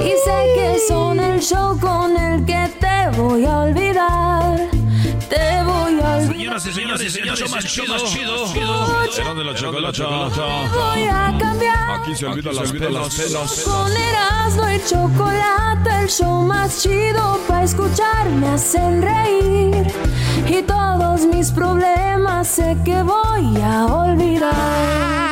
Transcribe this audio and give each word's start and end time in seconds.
y 0.00 0.12
sé 0.24 0.38
que 0.54 0.78
son 0.88 1.20
el 1.20 1.40
show 1.40 1.78
con 1.78 2.16
el 2.16 2.44
que 2.44 2.68
te 2.80 3.18
voy 3.18 3.44
a 3.44 3.58
olvidar. 3.60 4.56
Te 5.28 5.62
voy 5.62 6.00
a 6.00 6.16
olvidar. 6.16 6.60
Señoras 6.60 6.66
y 6.66 6.72
señores, 6.72 7.16
el 7.16 7.36
show 7.36 7.48
más 7.48 7.64
chido, 7.64 7.86
más 7.92 8.04
chido. 8.04 8.44
Escucha. 8.44 9.22
Era 9.22 9.34
de 9.34 9.44
la 9.44 9.54
chocolata. 9.54 10.04
Voy 10.72 11.02
a 11.04 11.36
cambiar. 11.38 12.00
Aquí 12.00 12.14
se 12.14 12.26
olvidan 12.26 12.54
las 12.54 13.14
pelas. 13.14 13.62
Con 13.64 13.92
Erasmo 13.92 14.70
y 14.70 14.80
chocolate, 14.88 15.90
el 16.02 16.08
show 16.08 16.42
más 16.42 16.82
chido 16.82 17.38
para 17.46 17.64
escuchar 17.64 18.28
me 18.30 18.48
hacen 18.48 19.02
reír. 19.02 19.86
Y 20.48 20.62
todos 20.62 21.26
mis 21.26 21.50
problemas 21.50 22.48
sé 22.48 22.76
que 22.84 23.02
voy 23.02 23.60
a 23.62 23.86
olvidar. 23.86 25.29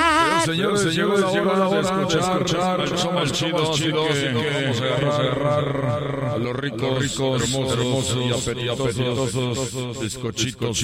Señores, 0.49 0.81
señores, 0.81 1.31
llegó 1.31 1.53
la 1.53 1.69
hora 1.69 1.83
de 1.83 2.07
escuchar 2.07 2.81
el 2.81 2.97
show 2.97 3.13
más 3.13 3.31
chido, 3.33 3.71
chido, 3.75 4.09
así 4.09 4.23
que 4.23 4.33
vamos 4.33 4.81
a 4.81 4.85
agarrar 5.21 6.25
a 6.33 6.39
los 6.39 6.57
ricos, 6.57 6.99
ricos, 7.03 7.43
hermosos 7.43 8.17
y 8.17 8.31
apetitosos 8.33 10.01
bizcochitos. 10.01 10.81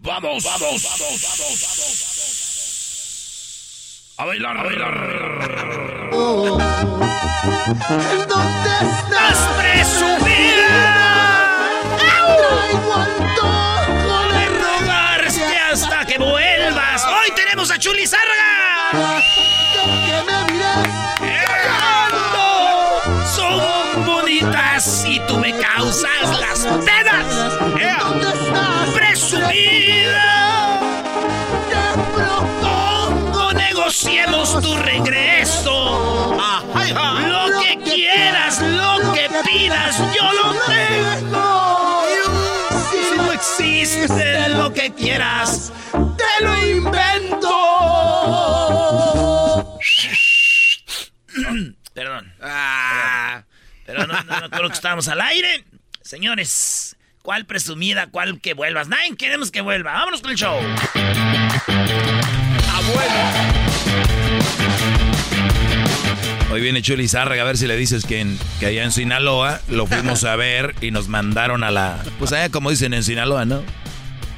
Vamos, 0.00 0.44
vamos, 0.44 0.82
vamos, 0.82 0.82
vamos, 0.82 1.60
vamos. 1.60 2.14
A 4.16 4.24
bailar, 4.24 4.56
a 4.56 4.62
bailar. 4.62 6.10
¿Dónde 8.28 8.70
estás? 8.80 9.38
presumida! 9.58 10.63
Hoy 17.24 17.30
tenemos 17.34 17.70
a 17.70 17.78
Chuli 17.78 18.02
mires. 18.02 18.10
Son 23.34 24.04
bonitas 24.04 25.06
y 25.08 25.18
tú 25.20 25.38
me 25.38 25.56
causas 25.58 26.38
las 26.38 26.66
penas. 26.84 27.24
Presumida. 28.92 30.78
Te 31.70 32.02
propongo. 32.12 33.52
Negociemos 33.54 34.60
tu 34.60 34.76
regreso. 34.76 36.36
Lo 36.36 37.60
que 37.62 37.78
quieras, 37.84 38.60
lo 38.60 39.12
que 39.14 39.30
pidas, 39.48 39.96
yo 40.14 40.30
lo 40.30 40.52
tengo. 40.66 42.02
Si 43.08 43.16
no 43.16 43.32
existe 43.32 44.48
lo 44.50 44.74
que 44.74 44.92
quieras, 44.92 45.72
lo 46.40 46.66
invento. 46.70 47.50
Perdón. 51.92 52.32
Pero 53.86 54.06
no, 54.06 54.22
no, 54.22 54.40
no 54.40 54.50
creo 54.50 54.68
que 54.68 54.74
estábamos 54.74 55.08
al 55.08 55.20
aire. 55.20 55.64
Señores, 56.02 56.96
¿cuál 57.22 57.46
presumida, 57.46 58.08
cuál 58.08 58.40
que 58.40 58.54
vuelvas? 58.54 58.88
Nadie 58.88 59.16
queremos 59.16 59.50
que 59.50 59.60
vuelva. 59.60 59.92
Vámonos 59.92 60.20
con 60.22 60.30
el 60.30 60.36
show. 60.36 60.58
Hoy 66.52 66.60
viene 66.60 66.82
Chuli 66.82 67.08
Zárraga 67.08 67.42
a 67.42 67.44
ver 67.46 67.56
si 67.56 67.66
le 67.66 67.76
dices 67.76 68.04
que, 68.04 68.20
en- 68.20 68.38
que 68.60 68.66
allá 68.66 68.84
en 68.84 68.92
Sinaloa 68.92 69.60
lo 69.68 69.86
fuimos 69.86 70.22
a 70.24 70.36
ver 70.36 70.74
y 70.80 70.90
nos 70.92 71.08
mandaron 71.08 71.64
a 71.64 71.70
la... 71.70 71.98
Pues 72.18 72.32
allá 72.32 72.48
como 72.50 72.70
dicen 72.70 72.94
en 72.94 73.02
Sinaloa, 73.02 73.44
¿no? 73.44 73.62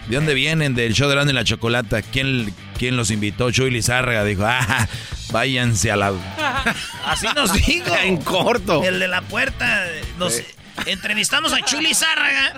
¿De 0.09 0.15
dónde 0.17 0.35
vienen? 0.35 0.75
Del 0.75 0.95
show 0.95 1.09
de 1.09 1.15
Grande 1.15 1.33
y 1.33 1.35
la 1.35 1.45
Chocolata. 1.45 2.01
¿Quién, 2.03 2.55
quién 2.79 2.97
los 2.97 3.11
invitó? 3.11 3.51
Chuli 3.51 3.83
Zárraga 3.83 4.25
dijo, 4.25 4.45
ah, 4.47 4.89
váyanse 5.33 5.91
a 5.91 5.97
la... 5.97 6.13
Así 7.07 7.27
nos 7.35 7.53
dijo. 7.53 7.95
En 8.05 8.19
corto. 8.19 8.85
El 8.85 9.01
de 9.01 9.09
la 9.09 9.23
puerta. 9.23 9.85
Nos 10.19 10.43
entrevistamos 10.87 11.53
a 11.53 11.61
Chuli 11.63 11.93
Zárraga 11.95 12.55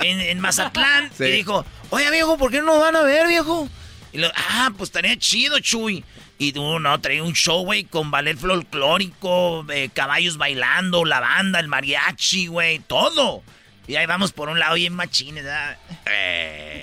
en, 0.00 0.20
en 0.20 0.40
Mazatlán 0.40 1.10
Sí. 1.16 1.24
y 1.24 1.30
dijo, 1.32 1.64
oye 1.90 2.10
viejo, 2.10 2.36
¿por 2.38 2.50
qué 2.50 2.58
no 2.58 2.66
nos 2.66 2.80
van 2.80 2.96
a 2.96 3.02
ver, 3.02 3.28
viejo? 3.28 3.68
Y 4.12 4.18
lo, 4.18 4.28
ah, 4.34 4.70
pues 4.76 4.88
estaría 4.88 5.16
chido, 5.18 5.58
Chuy. 5.60 6.04
Y 6.38 6.52
tú, 6.52 6.80
no, 6.80 7.00
traía 7.00 7.22
un 7.22 7.34
show, 7.34 7.62
güey, 7.64 7.84
con 7.84 8.10
ballet 8.10 8.36
folclórico, 8.36 9.64
eh, 9.70 9.90
caballos 9.94 10.38
bailando, 10.38 11.04
la 11.04 11.20
banda, 11.20 11.60
el 11.60 11.68
mariachi, 11.68 12.48
güey, 12.48 12.80
todo. 12.80 13.44
Y 13.86 13.96
ahí 13.96 14.06
vamos 14.06 14.32
por 14.32 14.48
un 14.48 14.58
lado 14.58 14.74
bien 14.74 14.94
machines, 14.94 15.44
¿verdad? 15.44 15.78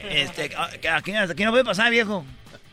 Este, 0.10 0.52
ah, 0.58 0.70
aquí, 0.96 1.12
aquí 1.14 1.44
no 1.44 1.52
puede 1.52 1.64
pasar, 1.64 1.92
viejo. 1.92 2.26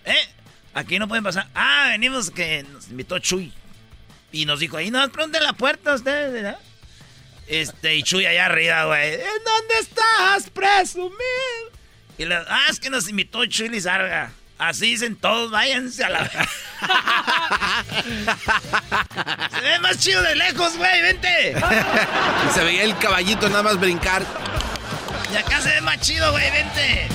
¿Eh? 0.04 0.28
Aquí 0.74 0.98
no 0.98 1.06
pueden 1.06 1.22
pasar. 1.22 1.48
Ah, 1.54 1.88
venimos 1.90 2.30
que 2.30 2.62
nos 2.64 2.88
invitó 2.88 3.18
Chuy. 3.18 3.52
Y 4.32 4.46
nos 4.46 4.60
dijo, 4.60 4.76
ahí 4.76 4.90
no, 4.90 5.06
pronto 5.10 5.38
la 5.38 5.52
puerta 5.52 5.94
ustedes, 5.94 6.32
¿verdad? 6.32 6.58
Este, 7.46 7.96
y 7.96 8.02
Chuy 8.02 8.26
allá 8.26 8.46
arriba, 8.46 8.84
güey. 8.86 9.14
¿En 9.14 9.44
dónde 9.44 9.74
estás, 9.80 10.50
presumido? 10.50 11.16
Y 12.18 12.24
le, 12.24 12.34
ah, 12.34 12.66
es 12.70 12.80
que 12.80 12.90
nos 12.90 13.08
invitó 13.08 13.44
Chuy 13.46 13.68
Lizarga. 13.68 14.32
Así 14.58 14.86
dicen 14.86 15.16
todos, 15.16 15.50
váyanse 15.50 16.04
a 16.04 16.08
la... 16.08 16.30
Se 19.50 19.60
ve 19.60 19.78
más 19.80 19.98
chido 19.98 20.22
de 20.22 20.34
lejos, 20.36 20.76
güey, 20.76 21.02
vente. 21.02 21.54
Y 22.48 22.52
se 22.52 22.64
veía 22.64 22.84
el 22.84 22.96
caballito 22.98 23.48
nada 23.48 23.62
más 23.62 23.78
brincar. 23.78 24.24
Y 25.32 25.36
acá 25.36 25.60
se 25.60 25.70
ve 25.70 25.80
más 25.80 26.00
chido, 26.00 26.30
güey, 26.32 26.50
vente. 26.50 27.08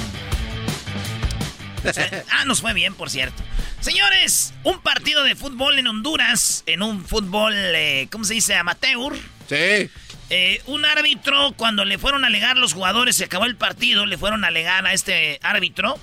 Ah, 2.30 2.46
nos 2.46 2.62
fue 2.62 2.74
bien, 2.74 2.94
por 2.94 3.10
cierto. 3.10 3.42
Señores, 3.80 4.54
un 4.64 4.80
partido 4.80 5.24
de 5.24 5.36
fútbol 5.36 5.80
en 5.80 5.88
Honduras, 5.88 6.64
en 6.68 6.84
un 6.84 7.04
fútbol, 7.04 7.54
eh, 7.56 8.08
¿cómo 8.12 8.24
se 8.24 8.36
dice? 8.36 8.56
Amateur. 8.56 9.16
Sí. 9.50 9.90
Eh, 10.30 10.62
un 10.68 10.86
árbitro, 10.86 11.54
cuando 11.58 11.84
le 11.84 11.98
fueron 11.98 12.24
a 12.24 12.28
alegar 12.28 12.58
los 12.58 12.74
jugadores, 12.74 13.16
se 13.16 13.26
acabó 13.26 13.46
el 13.46 13.56
partido, 13.56 14.06
le 14.06 14.18
fueron 14.18 14.46
a 14.46 14.48
alegar 14.48 14.86
a 14.86 14.94
este 14.94 15.40
árbitro, 15.42 16.00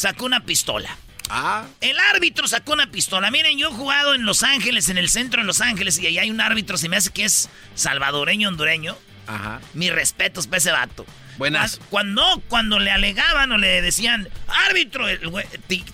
sacó 0.00 0.24
una 0.24 0.44
pistola. 0.44 0.96
Ah. 1.28 1.64
El 1.80 1.98
árbitro 1.98 2.48
sacó 2.48 2.72
una 2.72 2.90
pistola. 2.90 3.30
Miren, 3.30 3.58
yo 3.58 3.68
he 3.68 3.72
jugado 3.72 4.14
en 4.14 4.24
Los 4.24 4.42
Ángeles, 4.42 4.88
en 4.88 4.98
el 4.98 5.08
centro 5.08 5.42
de 5.42 5.46
Los 5.46 5.60
Ángeles, 5.60 5.98
y 5.98 6.06
ahí 6.06 6.18
hay 6.18 6.30
un 6.30 6.40
árbitro, 6.40 6.76
se 6.76 6.88
me 6.88 6.96
hace 6.96 7.10
que 7.10 7.24
es 7.24 7.48
salvadoreño, 7.74 8.48
hondureño. 8.48 8.96
Ajá. 9.26 9.60
Mis 9.74 9.92
respetos 9.92 10.46
para 10.46 10.58
ese 10.58 10.72
vato. 10.72 11.06
Buenas. 11.36 11.80
Cuando, 11.90 12.42
cuando 12.48 12.78
le 12.78 12.90
alegaban 12.90 13.52
o 13.52 13.58
le 13.58 13.80
decían, 13.80 14.28
árbitro, 14.66 15.08
el 15.08 15.20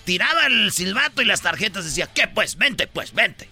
tiraba 0.03 0.47
el 0.47 0.71
silbato 0.71 1.21
y 1.21 1.25
las 1.25 1.41
tarjetas 1.41 1.85
decía, 1.85 2.07
¿qué 2.07 2.27
pues? 2.27 2.55
Vente, 2.55 2.87
pues, 2.87 3.13
vente. 3.13 3.47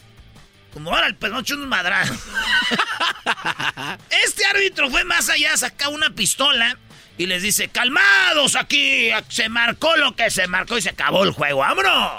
Como 0.73 0.93
ahora 0.93 1.07
el 1.07 1.15
penocho 1.15 1.55
un 1.55 1.69
madrazo. 1.69 2.13
este 4.25 4.45
árbitro 4.45 4.89
fue 4.89 5.05
más 5.05 5.29
allá, 5.29 5.55
sacó 5.55 5.89
una 5.89 6.09
pistola 6.09 6.77
y 7.17 7.25
les 7.27 7.41
dice, 7.41 7.69
calmados 7.69 8.55
aquí, 8.55 9.09
se 9.29 9.49
marcó 9.49 9.95
lo 9.95 10.15
que 10.15 10.29
se 10.29 10.47
marcó 10.47 10.77
y 10.77 10.81
se 10.81 10.89
acabó 10.89 11.23
el 11.23 11.31
juego, 11.31 11.59
vámonos. 11.59 12.11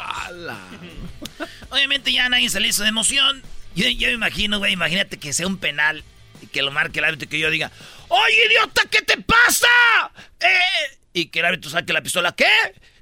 Obviamente 1.70 2.12
ya 2.12 2.28
nadie 2.28 2.48
se 2.48 2.60
le 2.60 2.68
hizo 2.68 2.82
de 2.82 2.88
emoción. 2.88 3.42
Yo, 3.74 3.88
yo 3.88 4.08
me 4.08 4.14
imagino, 4.14 4.58
güey, 4.58 4.72
imagínate 4.72 5.18
que 5.18 5.32
sea 5.32 5.46
un 5.46 5.58
penal 5.58 6.02
y 6.40 6.46
que 6.46 6.62
lo 6.62 6.70
marque 6.70 7.00
el 7.00 7.04
árbitro 7.04 7.26
y 7.26 7.28
que 7.28 7.38
yo 7.38 7.50
diga, 7.50 7.70
¡Oye, 8.08 8.46
idiota, 8.46 8.82
qué 8.90 9.02
te 9.02 9.16
pasa! 9.18 9.68
Eh, 10.40 10.98
y 11.12 11.26
que 11.26 11.40
el 11.40 11.46
árbitro 11.46 11.70
saque 11.70 11.92
la 11.92 12.02
pistola, 12.02 12.32
¿qué? 12.32 12.46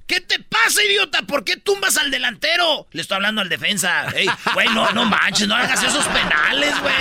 ¿Qué 0.06 0.20
te 0.20 0.38
pasa, 0.38 0.82
idiota? 0.82 1.22
¿Por 1.22 1.44
qué 1.44 1.56
tumbas 1.56 1.96
al 1.96 2.10
delantero? 2.10 2.86
Le 2.92 3.02
estoy 3.02 3.16
hablando 3.16 3.40
al 3.40 3.48
defensa. 3.48 4.06
Ey, 4.14 4.28
güey, 4.52 4.68
no, 4.68 4.90
no 4.92 5.04
manches, 5.06 5.48
no 5.48 5.54
hagas 5.54 5.82
esos 5.82 6.06
penales, 6.06 6.74
güey. 6.80 6.94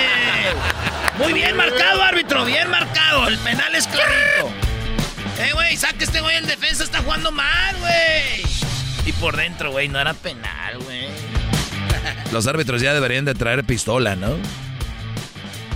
Muy 1.17 1.33
bien 1.33 1.55
marcado, 1.55 2.01
árbitro, 2.01 2.45
bien 2.45 2.69
marcado. 2.69 3.27
El 3.27 3.37
penal 3.39 3.75
es 3.75 3.87
clarito. 3.87 4.62
Eh, 5.39 5.51
güey, 5.53 5.75
saque 5.77 6.03
este 6.05 6.21
güey, 6.21 6.37
el 6.37 6.45
defensa 6.47 6.83
está 6.83 6.99
jugando 7.01 7.31
mal, 7.31 7.75
güey. 7.79 8.43
Y 9.05 9.11
por 9.13 9.35
dentro, 9.35 9.71
güey, 9.71 9.87
no 9.89 9.99
era 9.99 10.13
penal, 10.13 10.77
güey. 10.79 11.07
Los 12.31 12.47
árbitros 12.47 12.81
ya 12.81 12.93
deberían 12.93 13.25
de 13.25 13.33
traer 13.33 13.63
pistola, 13.63 14.15
¿no? 14.15 14.35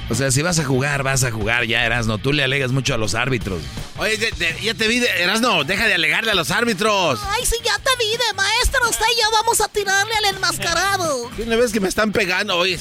O 0.10 0.16
sea, 0.16 0.32
si 0.32 0.42
vas 0.42 0.58
a 0.60 0.64
jugar, 0.64 1.04
vas 1.04 1.26
a 1.26 1.32
jugar, 1.32 1.66
ya 1.66 1.84
eras, 1.84 2.08
¿no? 2.08 2.18
Tú 2.18 2.32
le 2.32 2.42
alegas 2.44 2.72
mucho 2.72 2.94
a 2.94 2.98
los 2.98 3.14
árbitros. 3.14 3.62
Oye, 3.98 4.16
de- 4.18 4.32
de- 4.32 4.58
ya 4.62 4.74
te 4.74 4.88
vi, 4.88 5.00
de- 5.00 5.10
Erasno, 5.22 5.66
deja 5.66 5.86
de 5.86 5.96
alegarle 5.96 6.32
a 6.32 6.36
los 6.36 6.50
árbitros. 6.52 7.20
Ay, 7.30 7.46
sí, 7.46 7.56
ya 7.66 7.78
te 7.80 7.90
vi 8.00 8.12
de 8.12 8.34
maestro. 8.36 8.90
Usted 8.90 9.06
y 9.18 9.22
yo 9.22 9.30
vamos 9.34 9.60
a 9.60 9.68
tirarle 9.68 10.14
al 10.16 10.36
enmascarado. 10.36 11.30
¿Qué 11.36 11.46
no 11.46 11.58
ves 11.58 11.74
que 11.74 11.82
me 11.82 11.90
están 11.90 12.14
pegando? 12.14 12.56
Oye, 12.56 12.80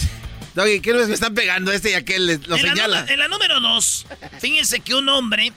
oye 0.56 0.80
¿qué 0.80 0.92
no 0.92 0.98
ves 0.98 1.06
que 1.06 1.10
me 1.10 1.14
están 1.14 1.34
pegando? 1.34 1.72
Este 1.72 1.90
y 1.90 1.94
aquel 1.94 2.26
le- 2.26 2.38
lo 2.46 2.54
en, 2.56 2.62
señala. 2.62 3.06
en 3.08 3.18
la 3.18 3.26
número 3.26 3.58
dos, 3.60 4.06
fíjense 4.40 4.78
que 4.78 4.94
un 4.94 5.08
hombre 5.08 5.52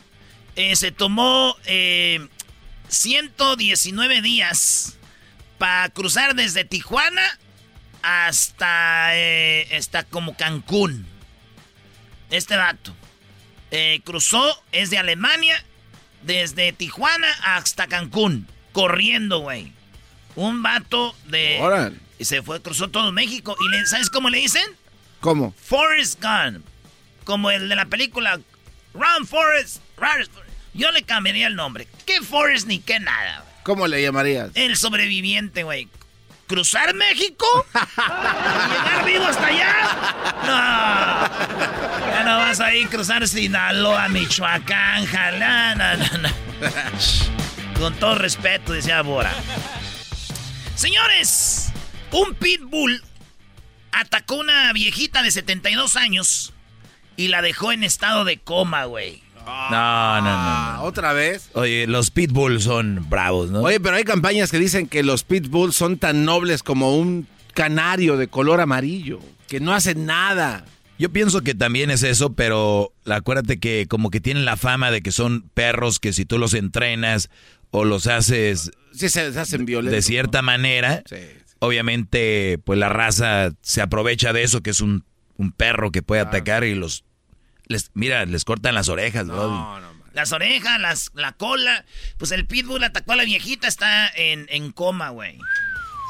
eh, 0.56 0.76
se 0.76 0.92
tomó 0.92 1.56
eh, 1.66 2.28
119 2.88 4.22
días 4.22 4.98
para 5.58 5.90
cruzar 5.90 6.36
desde 6.36 6.64
Tijuana 6.66 7.40
hasta, 8.02 9.10
eh, 9.18 9.68
hasta 9.78 10.04
como 10.04 10.36
Cancún. 10.36 11.06
Este 12.30 12.56
vato. 12.56 12.96
Eh, 13.72 14.02
cruzó, 14.04 14.64
es 14.72 14.90
de 14.90 14.98
Alemania, 14.98 15.64
desde 16.24 16.72
Tijuana 16.74 17.28
hasta 17.44 17.88
Cancún, 17.88 18.48
corriendo, 18.72 19.40
güey. 19.40 19.74
Un 20.36 20.64
vato 20.64 21.16
de... 21.26 21.58
Órale. 21.62 21.98
Y 22.18 22.26
se 22.26 22.42
fue, 22.42 22.62
cruzó 22.62 22.90
todo 22.90 23.12
México. 23.12 23.56
¿Y 23.60 23.70
le- 23.70 23.86
sabes 23.86 24.10
cómo 24.10 24.30
le 24.30 24.40
dicen? 24.40 24.64
¿Cómo? 25.22 25.54
Forrest 25.64 26.22
Gump. 26.22 26.66
Como 27.24 27.52
el 27.52 27.70
de 27.70 27.76
la 27.76 27.86
película 27.86 28.40
Run 28.94 29.28
Forrest. 29.28 29.78
Yo 30.74 30.92
le 30.92 31.04
cambiaría 31.04 31.48
el 31.48 31.56
nombre. 31.56 31.88
¿Qué 32.06 32.22
Forrest 32.22 32.68
ni 32.68 32.80
qué 32.80 33.00
nada? 33.00 33.44
¿Cómo 33.64 33.88
le 33.88 34.02
llamarías? 34.02 34.52
El 34.56 34.78
sobreviviente, 34.78 35.64
güey. 35.64 35.90
¿Cruzar 36.48 36.96
México? 36.96 37.46
¿Y 37.74 37.78
¿Llegar 38.74 39.06
vivo 39.06 39.26
hasta 39.26 39.46
allá? 39.46 39.76
No. 40.46 42.10
Ya 42.12 42.24
no 42.24 42.38
vas 42.38 42.60
a 42.60 42.74
ir 42.74 42.88
a 42.88 42.90
cruzar 42.90 43.28
Sinaloa, 43.28 44.10
Michoacán, 44.10 45.06
Jalá. 45.06 45.76
No, 45.76 45.98
no, 45.98 46.18
no. 46.18 46.30
Con 47.80 47.94
todo 47.96 48.16
respeto, 48.16 48.74
decía 48.74 49.02
Bora. 49.04 49.32
Señores, 50.76 51.72
un 52.12 52.34
pitbull 52.34 53.04
atacó 53.92 54.36
una 54.36 54.74
viejita 54.74 55.22
de 55.22 55.32
72 55.32 55.96
años 55.98 56.54
y 57.16 57.28
la 57.28 57.42
dejó 57.42 57.72
en 57.72 57.84
estado 57.84 58.26
de 58.26 58.38
coma, 58.40 58.86
güey. 58.86 59.22
No, 59.72 60.22
no, 60.22 60.22
no. 60.22 60.74
No. 60.78 60.82
¿Otra 60.84 61.14
vez? 61.14 61.50
Oye, 61.54 61.88
los 61.88 62.12
pitbulls 62.12 62.64
son 62.64 63.06
bravos, 63.10 63.50
¿no? 63.52 63.62
Oye, 63.62 63.80
pero 63.80 63.96
hay 63.96 64.04
campañas 64.04 64.52
que 64.52 64.60
dicen 64.60 64.88
que 64.88 65.04
los 65.04 65.24
pitbulls 65.24 65.76
son 65.76 65.98
tan 65.98 66.26
nobles 66.26 66.64
como 66.64 66.96
un 66.98 67.28
canario 67.54 68.16
de 68.18 68.28
color 68.28 68.62
amarillo, 68.62 69.20
que 69.48 69.60
no 69.60 69.74
hacen 69.74 70.06
nada. 70.06 70.66
Yo 70.98 71.10
pienso 71.12 71.42
que 71.42 71.56
también 71.56 71.92
es 71.92 72.04
eso, 72.04 72.34
pero 72.34 72.94
acuérdate 73.06 73.60
que 73.60 73.86
como 73.90 74.10
que 74.12 74.20
tienen 74.20 74.46
la 74.46 74.58
fama 74.58 74.92
de 74.92 75.02
que 75.02 75.12
son 75.12 75.44
perros 75.54 76.00
que 76.00 76.12
si 76.14 76.26
tú 76.26 76.38
los 76.38 76.54
entrenas 76.54 77.30
o 77.72 77.86
los 77.86 78.08
haces 78.08 78.72
Sí, 78.92 79.08
se, 79.08 79.22
hacen 79.22 79.66
violentos. 79.66 79.96
de 79.96 80.02
cierta 80.02 80.42
manera, 80.42 81.04
Sí, 81.08 81.16
sí. 81.46 81.56
obviamente 81.60 82.60
pues 82.66 82.78
la 82.80 82.90
raza 82.90 83.52
se 83.62 83.82
aprovecha 83.82 84.34
de 84.34 84.44
eso, 84.44 84.62
que 84.62 84.72
es 84.72 84.82
un, 84.82 85.06
un 85.38 85.52
perro 85.52 85.92
que 85.92 86.02
puede 86.02 86.22
atacar 86.22 86.64
y 86.66 86.76
los... 86.76 87.04
Les, 87.70 87.92
mira, 87.94 88.26
les 88.26 88.44
cortan 88.46 88.76
las 88.76 88.90
orejas. 88.90 89.26
No, 89.26 89.36
no, 89.80 89.94
man. 89.94 90.04
Las 90.14 90.32
orejas, 90.32 90.80
las, 90.82 91.12
la 91.14 91.34
cola. 91.34 91.86
Pues 92.18 92.32
el 92.32 92.46
pitbull 92.48 92.84
atacó 92.84 93.14
a 93.14 93.16
la 93.16 93.24
viejita, 93.24 93.68
está 93.68 94.10
en, 94.10 94.48
en 94.50 94.72
coma, 94.72 95.10
güey. 95.10 95.38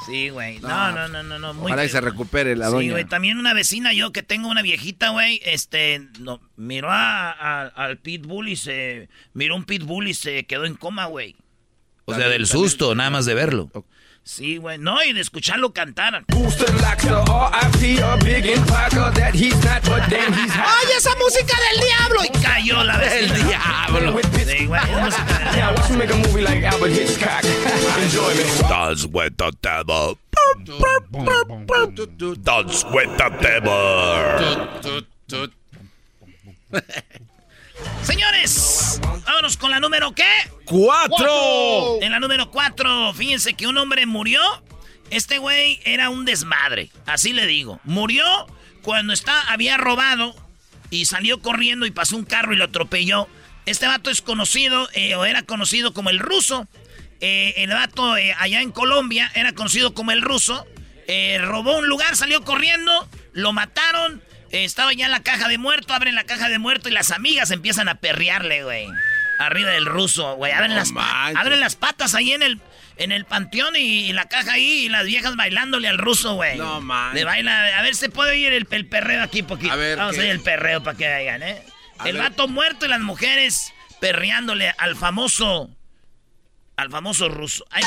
Sí, 0.05 0.29
güey. 0.29 0.59
No, 0.59 0.91
no, 0.93 1.09
no, 1.09 1.21
no, 1.21 1.37
no. 1.37 1.53
Muy 1.53 1.65
Ojalá 1.65 1.83
y 1.83 1.89
se 1.89 1.99
recupere 1.99 2.55
la 2.55 2.67
Sí, 2.67 2.71
doña. 2.71 2.91
güey. 2.91 3.03
También 3.05 3.37
una 3.37 3.53
vecina, 3.53 3.91
yo 3.91 4.13
que 4.13 4.23
tengo 4.23 4.47
una 4.47 4.61
viejita, 4.61 5.09
güey, 5.09 5.41
este, 5.43 6.07
no, 6.19 6.39
miró 6.55 6.89
a- 6.89 7.29
a- 7.31 7.67
al 7.67 7.97
pitbull 7.97 8.47
y 8.47 8.55
se... 8.55 9.09
Miró 9.33 9.57
un 9.57 9.65
pitbull 9.65 10.07
y 10.07 10.13
se 10.13 10.45
quedó 10.45 10.63
en 10.65 10.75
coma, 10.75 11.05
güey. 11.07 11.35
O 12.05 12.15
sea, 12.15 12.29
del 12.29 12.47
susto, 12.47 12.95
nada 12.95 13.09
más 13.09 13.25
de 13.25 13.33
verlo. 13.35 13.69
Sí, 14.23 14.57
güey. 14.57 14.77
No, 14.77 15.03
y 15.03 15.13
de 15.13 15.21
escucharlo 15.21 15.73
cantar. 15.73 16.23
¡Ay, 16.27 16.43
esa 20.97 21.15
música 21.15 21.55
del 21.71 21.81
diablo! 21.81 22.23
Y 22.25 22.29
cayó 22.41 22.83
la 22.83 22.97
vecina. 22.97 23.35
El 23.35 23.47
diablo. 23.47 24.19
Sí, 24.45 24.65
güey. 24.67 24.81
Dance 28.69 29.07
with 29.07 29.35
the 29.37 29.51
devil. 29.61 30.17
Dance 32.43 32.85
with 32.85 33.17
the 33.17 33.29
devil. 33.41 34.69
Señores, 38.03 38.99
vámonos 39.25 39.57
con 39.57 39.71
la 39.71 39.79
número 39.79 40.13
¿qué? 40.13 40.23
¡Cuatro! 40.65 42.01
En 42.01 42.11
la 42.11 42.19
número 42.19 42.49
4, 42.51 43.13
fíjense 43.13 43.53
que 43.53 43.67
un 43.67 43.77
hombre 43.77 44.05
murió. 44.05 44.41
Este 45.09 45.37
güey 45.37 45.79
era 45.85 46.09
un 46.09 46.25
desmadre, 46.25 46.91
así 47.05 47.33
le 47.33 47.47
digo. 47.47 47.79
Murió 47.83 48.23
cuando 48.81 49.13
está, 49.13 49.41
había 49.51 49.77
robado 49.77 50.35
y 50.89 51.05
salió 51.05 51.41
corriendo 51.41 51.85
y 51.85 51.91
pasó 51.91 52.15
un 52.15 52.25
carro 52.25 52.53
y 52.53 52.57
lo 52.57 52.65
atropelló. 52.65 53.27
Este 53.65 53.87
vato 53.87 54.09
es 54.09 54.21
conocido, 54.21 54.89
eh, 54.93 55.15
o 55.15 55.25
era 55.25 55.43
conocido 55.43 55.93
como 55.93 56.09
el 56.09 56.19
ruso. 56.19 56.67
Eh, 57.21 57.53
el 57.57 57.69
vato 57.69 58.17
eh, 58.17 58.33
allá 58.39 58.61
en 58.61 58.71
Colombia 58.71 59.31
era 59.35 59.53
conocido 59.53 59.93
como 59.93 60.11
el 60.11 60.21
ruso. 60.21 60.65
Robó 61.41 61.77
un 61.77 61.87
lugar, 61.87 62.15
salió 62.15 62.43
corriendo, 62.43 63.09
lo 63.33 63.51
mataron. 63.51 64.21
Estaba 64.51 64.93
ya 64.93 65.05
en 65.05 65.11
la 65.11 65.21
caja 65.21 65.47
de 65.47 65.57
muerto, 65.57 65.93
abren 65.93 66.15
la 66.15 66.23
caja 66.25 66.49
de 66.49 66.59
muerto 66.59 66.89
y 66.89 66.91
las 66.91 67.11
amigas 67.11 67.51
empiezan 67.51 67.87
a 67.89 67.95
perrearle, 67.95 68.63
güey. 68.63 68.87
Arriba 69.39 69.69
del 69.71 69.85
ruso, 69.85 70.35
güey. 70.35 70.51
Abren, 70.51 70.71
No 70.71 70.77
las, 70.77 70.91
pa- 70.91 71.01
manches. 71.01 71.37
abren 71.37 71.59
las 71.59 71.75
patas 71.75 72.13
ahí 72.15 72.33
en 72.33 72.43
el, 72.43 72.59
en 72.97 73.11
el 73.13 73.23
panteón 73.25 73.75
y, 73.77 73.79
y 74.09 74.13
la 74.13 74.25
caja 74.27 74.53
ahí 74.53 74.85
y 74.85 74.89
las 74.89 75.05
viejas 75.05 75.35
bailándole 75.37 75.87
al 75.87 75.97
ruso, 75.97 76.33
güey. 76.35 76.57
No 76.57 76.81
manches. 76.81 77.15
Le 77.21 77.23
baila, 77.25 77.77
a 77.77 77.81
ver, 77.81 77.95
se 77.95 78.09
puede 78.09 78.31
oír 78.31 78.51
el, 78.53 78.67
el 78.69 78.85
perreo 78.87 79.23
aquí 79.23 79.41
poquito. 79.43 79.71
A 79.71 79.77
ver, 79.77 79.97
Vamos 79.97 80.15
¿qué? 80.15 80.19
a 80.21 80.23
oír 80.23 80.31
el 80.31 80.41
perreo 80.41 80.83
para 80.83 80.97
que 80.97 81.07
vean, 81.07 81.41
¿eh? 81.43 81.63
A 81.99 82.09
el 82.09 82.15
ver. 82.17 82.23
vato 82.29 82.47
muerto 82.47 82.85
y 82.85 82.89
las 82.89 82.99
mujeres 83.01 83.71
perreándole 84.01 84.73
al 84.77 84.95
famoso, 84.97 85.69
al 86.75 86.89
famoso 86.89 87.29
ruso. 87.29 87.65
Ay, 87.71 87.83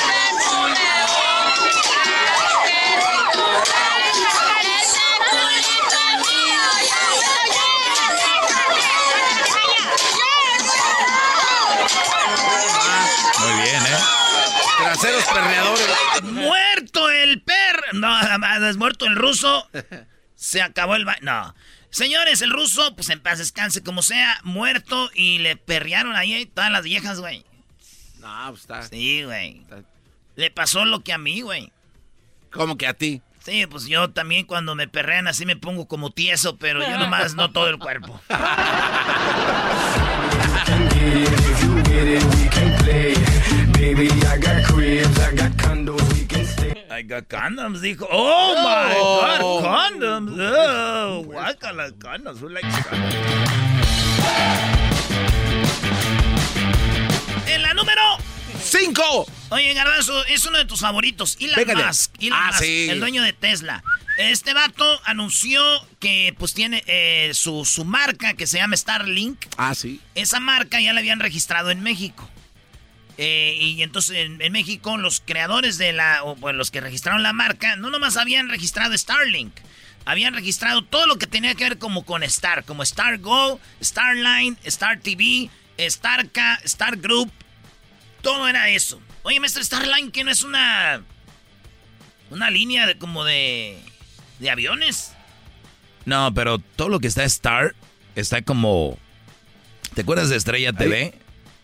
Muy 13.39 13.53
bien, 13.61 13.81
¿eh? 13.83 13.97
Traseros 14.77 15.23
perreadores. 15.25 15.87
muerto 16.23 17.09
el 17.09 17.41
perro. 17.41 17.83
No, 17.93 18.09
nada 18.21 18.37
más, 18.37 18.61
es 18.63 18.77
muerto 18.77 19.05
el 19.05 19.15
ruso. 19.15 19.67
Se 20.35 20.61
acabó 20.61 20.95
el 20.95 21.05
ba- 21.05 21.17
No. 21.21 21.53
Señores, 21.89 22.41
el 22.41 22.49
ruso, 22.51 22.95
pues 22.95 23.09
en 23.09 23.19
paz 23.19 23.37
descanse 23.37 23.83
como 23.83 24.01
sea, 24.01 24.39
muerto 24.43 25.11
y 25.13 25.37
le 25.39 25.55
perrearon 25.57 26.15
ahí 26.15 26.45
todas 26.47 26.71
las 26.71 26.83
viejas, 26.83 27.19
güey. 27.19 27.45
No, 28.19 28.45
pues 28.49 28.61
está. 28.61 28.81
Sí, 28.83 29.23
güey. 29.23 29.61
Le 30.35 30.49
pasó 30.49 30.85
lo 30.85 31.03
que 31.03 31.13
a 31.13 31.19
mí, 31.19 31.41
güey. 31.41 31.71
¿Cómo 32.51 32.77
que 32.77 32.87
a 32.87 32.93
ti? 32.95 33.21
Sí, 33.45 33.67
pues 33.67 33.85
yo 33.85 34.09
también 34.09 34.45
cuando 34.45 34.73
me 34.73 34.87
perrean 34.87 35.27
así 35.27 35.45
me 35.45 35.55
pongo 35.57 35.87
como 35.87 36.09
tieso, 36.11 36.57
pero 36.57 36.81
yo 36.81 36.97
nomás 36.97 37.35
no 37.35 37.51
todo 37.51 37.67
el 37.67 37.77
cuerpo. 37.77 38.19
I 46.89 47.01
got 47.01 47.27
condoms, 47.27 47.81
dijo. 47.81 48.07
Oh 48.11 48.55
my 48.55 48.93
god, 48.93 49.41
condoms. 49.63 50.37
Oh, 50.39 51.23
guácala, 51.27 51.91
condoms. 51.99 52.39
Who 52.39 52.49
likes 52.49 52.75
condoms? 52.83 53.13
En 57.47 57.61
la 57.61 57.73
número 57.73 58.01
¡Cinco! 58.77 59.25
Oye, 59.49 59.73
Garbanzo, 59.73 60.25
es 60.25 60.45
uno 60.45 60.57
de 60.57 60.65
tus 60.65 60.79
favoritos. 60.79 61.37
Elon 61.39 61.55
Pégale. 61.55 61.85
Musk. 61.85 62.11
Elon 62.19 62.39
Ah, 62.41 62.47
Musk, 62.47 62.59
sí. 62.63 62.87
el 62.89 62.99
dueño 62.99 63.21
de 63.21 63.33
Tesla. 63.33 63.83
Este 64.17 64.53
vato 64.53 65.01
anunció 65.05 65.61
que 65.99 66.33
pues 66.39 66.53
tiene 66.53 66.83
eh, 66.87 67.31
su, 67.33 67.65
su 67.65 67.85
marca 67.85 68.33
que 68.33 68.47
se 68.47 68.57
llama 68.57 68.75
Starlink. 68.77 69.45
Ah, 69.57 69.75
sí. 69.75 69.99
Esa 70.15 70.39
marca 70.39 70.79
ya 70.81 70.93
la 70.93 70.99
habían 71.01 71.19
registrado 71.19 71.69
en 71.71 71.81
México. 71.81 72.27
Eh, 73.19 73.55
y 73.59 73.83
entonces 73.83 74.17
en, 74.17 74.41
en 74.41 74.51
México 74.51 74.97
los 74.97 75.19
creadores 75.19 75.77
de 75.77 75.93
la, 75.93 76.23
o 76.23 76.35
bueno, 76.35 76.57
los 76.57 76.71
que 76.71 76.81
registraron 76.81 77.21
la 77.21 77.31
marca, 77.33 77.75
no 77.75 77.91
nomás 77.91 78.17
habían 78.17 78.49
registrado 78.49 78.97
Starlink, 78.97 79.53
habían 80.05 80.33
registrado 80.33 80.83
todo 80.83 81.05
lo 81.05 81.17
que 81.17 81.27
tenía 81.27 81.53
que 81.53 81.63
ver 81.65 81.77
como 81.77 82.05
con 82.05 82.23
Star, 82.23 82.63
como 82.65 82.81
Star 82.81 83.19
Go, 83.19 83.59
Starline, 83.83 84.57
Star 84.63 84.99
TV, 84.99 85.51
Starca, 85.79 86.59
Star 86.63 86.97
Group, 86.97 87.31
todo 88.23 88.47
era 88.47 88.69
eso. 88.69 88.99
Oye, 89.21 89.39
maestro, 89.39 89.63
Starline, 89.63 90.11
que 90.11 90.23
no 90.23 90.31
es 90.31 90.43
una, 90.43 91.03
una 92.31 92.49
línea 92.49 92.87
de 92.87 92.97
como 92.97 93.23
de, 93.23 93.77
de 94.39 94.49
aviones. 94.49 95.13
No, 96.05 96.33
pero 96.33 96.57
todo 96.57 96.89
lo 96.89 96.99
que 96.99 97.07
está 97.07 97.23
Star 97.25 97.75
está 98.15 98.41
como. 98.41 98.97
¿Te 99.93 100.01
acuerdas 100.01 100.29
de 100.29 100.37
Estrella 100.37 100.73
TV? 100.73 101.13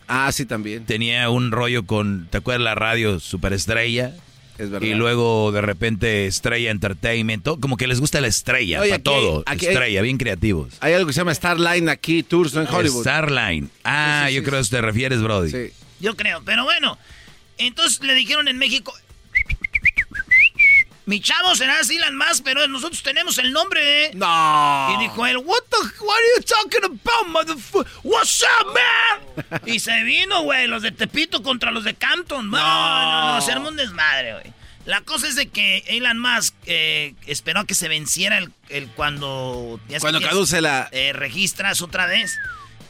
Ah, 0.07 0.31
sí, 0.31 0.45
también. 0.45 0.85
Tenía 0.85 1.29
un 1.29 1.51
rollo 1.51 1.85
con. 1.85 2.27
¿Te 2.29 2.37
acuerdas 2.37 2.63
la 2.63 2.75
radio 2.75 3.19
Superestrella? 3.19 4.13
Es 4.57 4.69
verdad. 4.69 4.87
Y 4.87 4.93
luego 4.93 5.51
de 5.53 5.61
repente 5.61 6.25
Estrella 6.27 6.69
Entertainment. 6.71 7.43
todo- 7.43 7.59
como 7.61 7.77
que 7.77 7.87
les 7.87 7.99
gusta 8.01 8.19
la 8.21 8.27
estrella, 8.27 8.81
Oye, 8.81 8.89
para 8.89 8.95
aquí- 8.97 9.03
todo. 9.03 9.43
aquí 9.45 9.65
hay- 9.67 9.71
estrella, 9.73 10.01
bien 10.01 10.17
creativos. 10.17 10.73
Hay 10.81 10.93
algo 10.93 11.07
que 11.07 11.13
se 11.13 11.21
llama 11.21 11.33
Starline 11.33 11.87
aquí, 11.89 12.23
Tours, 12.23 12.53
¿no? 12.53 12.61
En 12.61 12.67
Hollywood. 12.67 13.01
Starline. 13.03 13.69
Ah, 13.85 14.23
Sí, 14.25 14.29
sí, 14.29 14.35
yo 14.35 14.41
sí, 14.41 14.45
creo 14.49 14.61
que 14.61 14.67
te 14.69 14.81
refieres, 14.81 15.21
Brody. 15.21 15.51
Sí. 15.51 15.73
Yo 15.99 16.15
creo, 16.15 16.41
pero 16.43 16.63
bueno. 16.63 16.97
Entonces 17.57 17.99
le 18.01 18.13
dijeron 18.13 18.47
en 18.47 18.57
México. 18.57 18.93
Mi 21.05 21.19
chavo 21.21 21.55
será 21.55 21.79
Elon 21.81 22.15
Musk, 22.17 22.43
pero 22.43 22.67
nosotros 22.67 23.01
tenemos 23.01 23.39
el 23.39 23.51
nombre, 23.51 24.05
¿eh? 24.05 24.11
No. 24.13 24.93
Y 24.95 25.01
dijo 25.01 25.25
él, 25.25 25.37
what 25.37 25.61
the, 25.69 25.77
what 26.03 26.15
are 26.15 26.25
you 26.37 26.43
talking 26.43 26.83
about, 26.85 27.27
motherfucker? 27.29 27.91
What's 28.03 28.43
up, 28.43 28.67
man? 29.47 29.61
y 29.65 29.79
se 29.79 30.03
vino, 30.03 30.43
güey, 30.43 30.67
los 30.67 30.83
de 30.83 30.91
Tepito 30.91 31.41
contra 31.41 31.71
los 31.71 31.83
de 31.83 31.95
Campton. 31.95 32.51
No, 32.51 32.57
no, 32.59 33.35
no, 33.35 33.41
se 33.41 33.51
armó 33.51 33.69
un 33.69 33.75
desmadre, 33.75 34.33
güey. 34.33 34.53
La 34.85 35.01
cosa 35.01 35.27
es 35.27 35.35
de 35.35 35.49
que 35.49 35.83
Elon 35.87 36.19
Musk 36.19 36.53
eh, 36.67 37.15
esperó 37.25 37.61
a 37.61 37.65
que 37.65 37.73
se 37.75 37.87
venciera 37.87 38.37
el, 38.37 38.51
el 38.69 38.87
cuando... 38.89 39.79
ya 39.89 39.99
Cuando 39.99 40.21
caduce 40.21 40.61
la... 40.61 40.89
eh, 40.91 41.11
registras 41.13 41.81
otra 41.81 42.05
vez. 42.05 42.37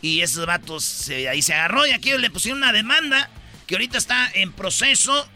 Y 0.01 0.21
esos 0.21 0.45
vatos 0.45 0.83
se- 0.83 1.27
ahí 1.29 1.41
se 1.41 1.53
agarró 1.53 1.85
y 1.85 1.91
aquí 1.91 2.11
le 2.17 2.29
pusieron 2.29 2.59
una 2.59 2.71
demanda 2.71 3.29
que 3.67 3.75
ahorita 3.75 3.97
está 3.97 4.29
en 4.33 4.51
proceso 4.53 5.27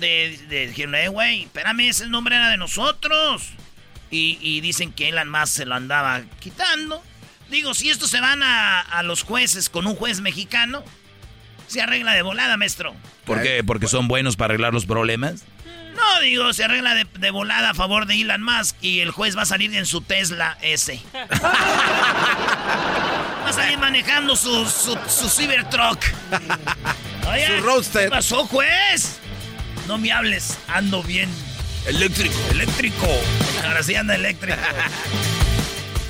de, 0.00 0.38
de 0.48 0.68
dijeron, 0.68 0.94
eh, 0.94 1.08
güey, 1.08 1.42
espérame, 1.42 1.80
ese 1.88 2.06
nombre 2.08 2.36
era 2.36 2.48
de 2.48 2.56
nosotros. 2.56 3.42
Y, 4.10 4.38
y 4.40 4.60
dicen 4.60 4.92
que 4.92 5.08
Elon 5.08 5.30
Musk 5.30 5.46
se 5.48 5.64
lo 5.66 5.74
andaba 5.74 6.22
quitando. 6.40 7.02
Digo, 7.50 7.74
si 7.74 7.90
estos 7.90 8.10
se 8.10 8.20
van 8.20 8.42
a, 8.42 8.80
a 8.80 9.02
los 9.02 9.22
jueces 9.22 9.68
con 9.68 9.86
un 9.86 9.94
juez 9.96 10.20
mexicano, 10.20 10.84
se 11.66 11.80
arregla 11.82 12.12
de 12.14 12.22
volada, 12.22 12.56
maestro. 12.56 12.94
¿Por 13.24 13.42
qué? 13.42 13.62
¿Porque 13.64 13.86
son 13.88 14.08
buenos 14.08 14.36
para 14.36 14.52
arreglar 14.52 14.72
los 14.74 14.84
problemas? 14.86 15.44
No, 15.94 16.20
digo, 16.20 16.52
se 16.52 16.64
arregla 16.64 16.94
de, 16.94 17.06
de 17.18 17.30
volada 17.30 17.70
a 17.70 17.74
favor 17.74 18.06
de 18.06 18.20
Elon 18.20 18.42
Musk 18.42 18.76
y 18.80 19.00
el 19.00 19.10
juez 19.10 19.36
va 19.36 19.42
a 19.42 19.46
salir 19.46 19.74
en 19.74 19.86
su 19.86 20.00
Tesla 20.00 20.56
S. 20.62 21.00
va 23.44 23.48
a 23.48 23.52
salir 23.52 23.78
manejando 23.78 24.34
su, 24.36 24.64
su, 24.68 24.98
su 25.08 25.28
Cybertruck. 25.28 26.02
Oye, 27.30 27.46
Su 27.58 27.62
Roadster. 27.64 28.04
¿Qué 28.04 28.10
pasó, 28.10 28.46
juez? 28.46 29.18
No 29.86 29.98
me 29.98 30.12
hables, 30.12 30.58
ando 30.68 31.02
bien. 31.02 31.28
Eléctrico. 31.86 32.34
Eléctrico. 32.50 33.06
Ahora 33.64 33.82
sí 33.82 33.94
anda 33.94 34.14
eléctrico. 34.14 34.56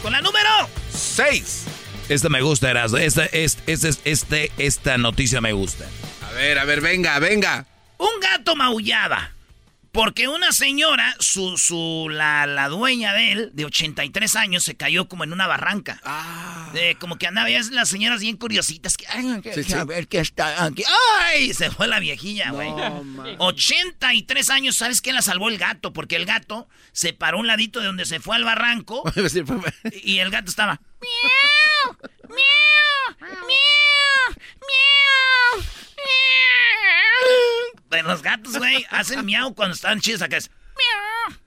Con 0.03 0.13
la 0.13 0.21
número. 0.21 0.49
Seis. 0.93 1.65
Esta 2.09 2.29
me 2.29 2.41
gusta, 2.43 2.71
Erasmo. 2.71 2.99
Esta, 2.99 3.25
es- 3.27 3.59
este, 3.67 3.91
este, 4.05 4.53
esta 4.59 4.99
noticia 4.99 5.41
me 5.41 5.53
gusta. 5.53 5.85
A 6.29 6.33
ver, 6.33 6.59
a 6.59 6.65
ver, 6.65 6.81
venga, 6.81 7.19
venga. 7.19 7.65
Un 7.99 8.21
gato 8.21 8.55
maullaba. 8.57 9.31
Porque 9.93 10.27
una 10.27 10.53
señora, 10.53 11.15
su, 11.19 11.59
su, 11.59 12.09
la, 12.11 12.47
la 12.47 12.69
dueña 12.69 13.13
de 13.13 13.33
él, 13.33 13.51
de 13.53 13.67
83 13.67 14.37
años, 14.37 14.65
se 14.65 14.75
cayó 14.75 15.07
como 15.07 15.23
en 15.25 15.35
una 15.35 15.47
barranca. 15.47 16.01
Ah. 16.03 16.71
Eh, 16.75 16.97
como 16.99 17.19
que 17.19 17.27
andaba, 17.27 17.51
es 17.51 17.71
las 17.71 17.91
señoras 17.91 18.23
bien 18.23 18.39
curiositas. 18.39 18.97
Que, 18.97 19.07
ay, 19.07 19.43
que- 19.43 19.53
Sí, 19.53 19.65
sí. 19.65 19.75
A 19.75 19.85
ver 19.85 20.09
qué 20.09 20.21
está 20.21 20.65
aquí. 20.65 20.83
¡Ay! 21.21 21.53
Se 21.53 21.71
fue 21.71 21.89
la 21.89 22.01
viejilla, 22.01 22.53
güey. 22.53 22.71
No, 22.71 23.05
man. 23.05 23.37
83 23.39 24.49
años, 24.49 24.77
¿sabes 24.77 25.03
qué 25.03 25.13
la 25.13 25.21
salvó 25.21 25.51
el 25.51 25.59
gato? 25.59 25.93
Porque 25.93 26.17
el 26.17 26.25
gato 26.25 26.69
se 26.93 27.13
paró 27.13 27.39
un 27.39 27.47
ladito 27.47 27.81
de 27.81 27.87
donde 27.87 28.07
se 28.07 28.19
fue 28.19 28.37
al 28.37 28.45
barranco 28.45 29.03
y 30.03 30.19
el 30.21 30.31
gato 30.31 30.49
estaba. 30.49 30.81
¡Miau! 31.03 31.97
¡Miau! 32.31 32.39
¡Miau! 33.21 34.37
¡Miau! 34.57 35.67
¡Miau! 35.99 37.72
Pero 37.93 38.09
los 38.09 38.23
gatos, 38.23 38.57
güey, 38.57 38.87
hacen 38.91 39.25
miau 39.25 39.55
cuando 39.55 39.75
están 39.75 40.01
chidos 40.01 40.23
acá. 40.23 40.39
Es 40.39 40.51
miau. 40.51 41.39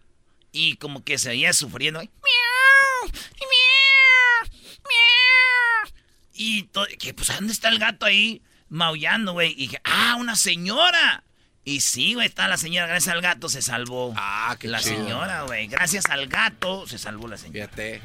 Y 0.51 0.75
como 0.77 1.03
que 1.03 1.17
se 1.17 1.29
veía 1.29 1.51
sufriendo, 1.53 1.99
güey. 1.99 2.09
Miau. 2.23 3.11
Miau. 3.39 4.51
Miau. 4.87 5.93
Y 6.33 6.63
to- 6.63 6.85
que 6.99 7.13
pues 7.15 7.29
¿dónde 7.29 7.51
está 7.51 7.69
el 7.69 7.79
gato 7.79 8.05
ahí 8.05 8.41
maullando, 8.69 9.33
güey? 9.33 9.51
Y 9.53 9.67
dije, 9.67 9.81
ah, 9.83 10.15
una 10.19 10.35
señora. 10.35 11.23
Y 11.63 11.79
sí, 11.81 12.13
güey, 12.13 12.27
está 12.27 12.47
la 12.47 12.57
señora, 12.57 12.85
gracias 12.85 13.11
al 13.15 13.21
gato 13.21 13.49
se 13.49 13.63
salvó. 13.63 14.13
Ah, 14.15 14.55
qué 14.59 14.67
La 14.67 14.79
chido. 14.79 14.97
señora, 14.97 15.41
güey. 15.43 15.65
Gracias 15.67 16.05
al 16.11 16.27
gato 16.27 16.85
se 16.87 16.99
salvó 16.99 17.27
la 17.27 17.37
señora. 17.37 17.67
Fíjate. 17.69 18.01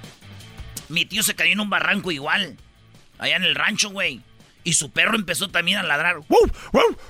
Mi 0.88 1.04
tío 1.04 1.22
se 1.22 1.34
cayó 1.34 1.52
en 1.52 1.60
un 1.60 1.68
barranco 1.68 2.10
igual. 2.10 2.56
Allá 3.18 3.36
en 3.36 3.44
el 3.44 3.54
rancho, 3.54 3.90
güey. 3.90 4.22
Y 4.62 4.74
su 4.74 4.90
perro 4.90 5.14
empezó 5.16 5.48
también 5.48 5.78
a 5.78 5.82
ladrar. 5.82 6.16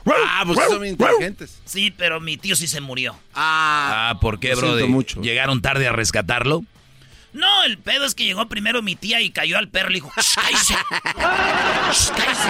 Ah, 0.06 0.42
pues 0.46 0.58
son 0.68 0.86
inteligentes. 0.86 1.60
Sí, 1.64 1.90
pero 1.90 2.20
mi 2.20 2.36
tío 2.36 2.54
sí 2.54 2.66
se 2.68 2.80
murió. 2.80 3.16
Ah, 3.34 4.10
Ah, 4.12 4.20
¿por 4.20 4.38
qué, 4.38 4.54
mucho. 4.88 5.20
¿Llegaron 5.20 5.60
tarde 5.60 5.88
a 5.88 5.92
rescatarlo? 5.92 6.64
No, 7.32 7.62
el 7.64 7.78
pedo 7.78 8.06
es 8.06 8.14
que 8.14 8.24
llegó 8.24 8.48
primero 8.48 8.82
mi 8.82 8.96
tía 8.96 9.20
y 9.20 9.30
cayó 9.30 9.56
al 9.58 9.68
perro 9.68 9.90
y 9.90 9.92
le 9.92 9.96
dijo, 9.98 10.10
"Shh, 10.16 10.34
cállese". 10.34 10.74
Cállese. 12.16 12.48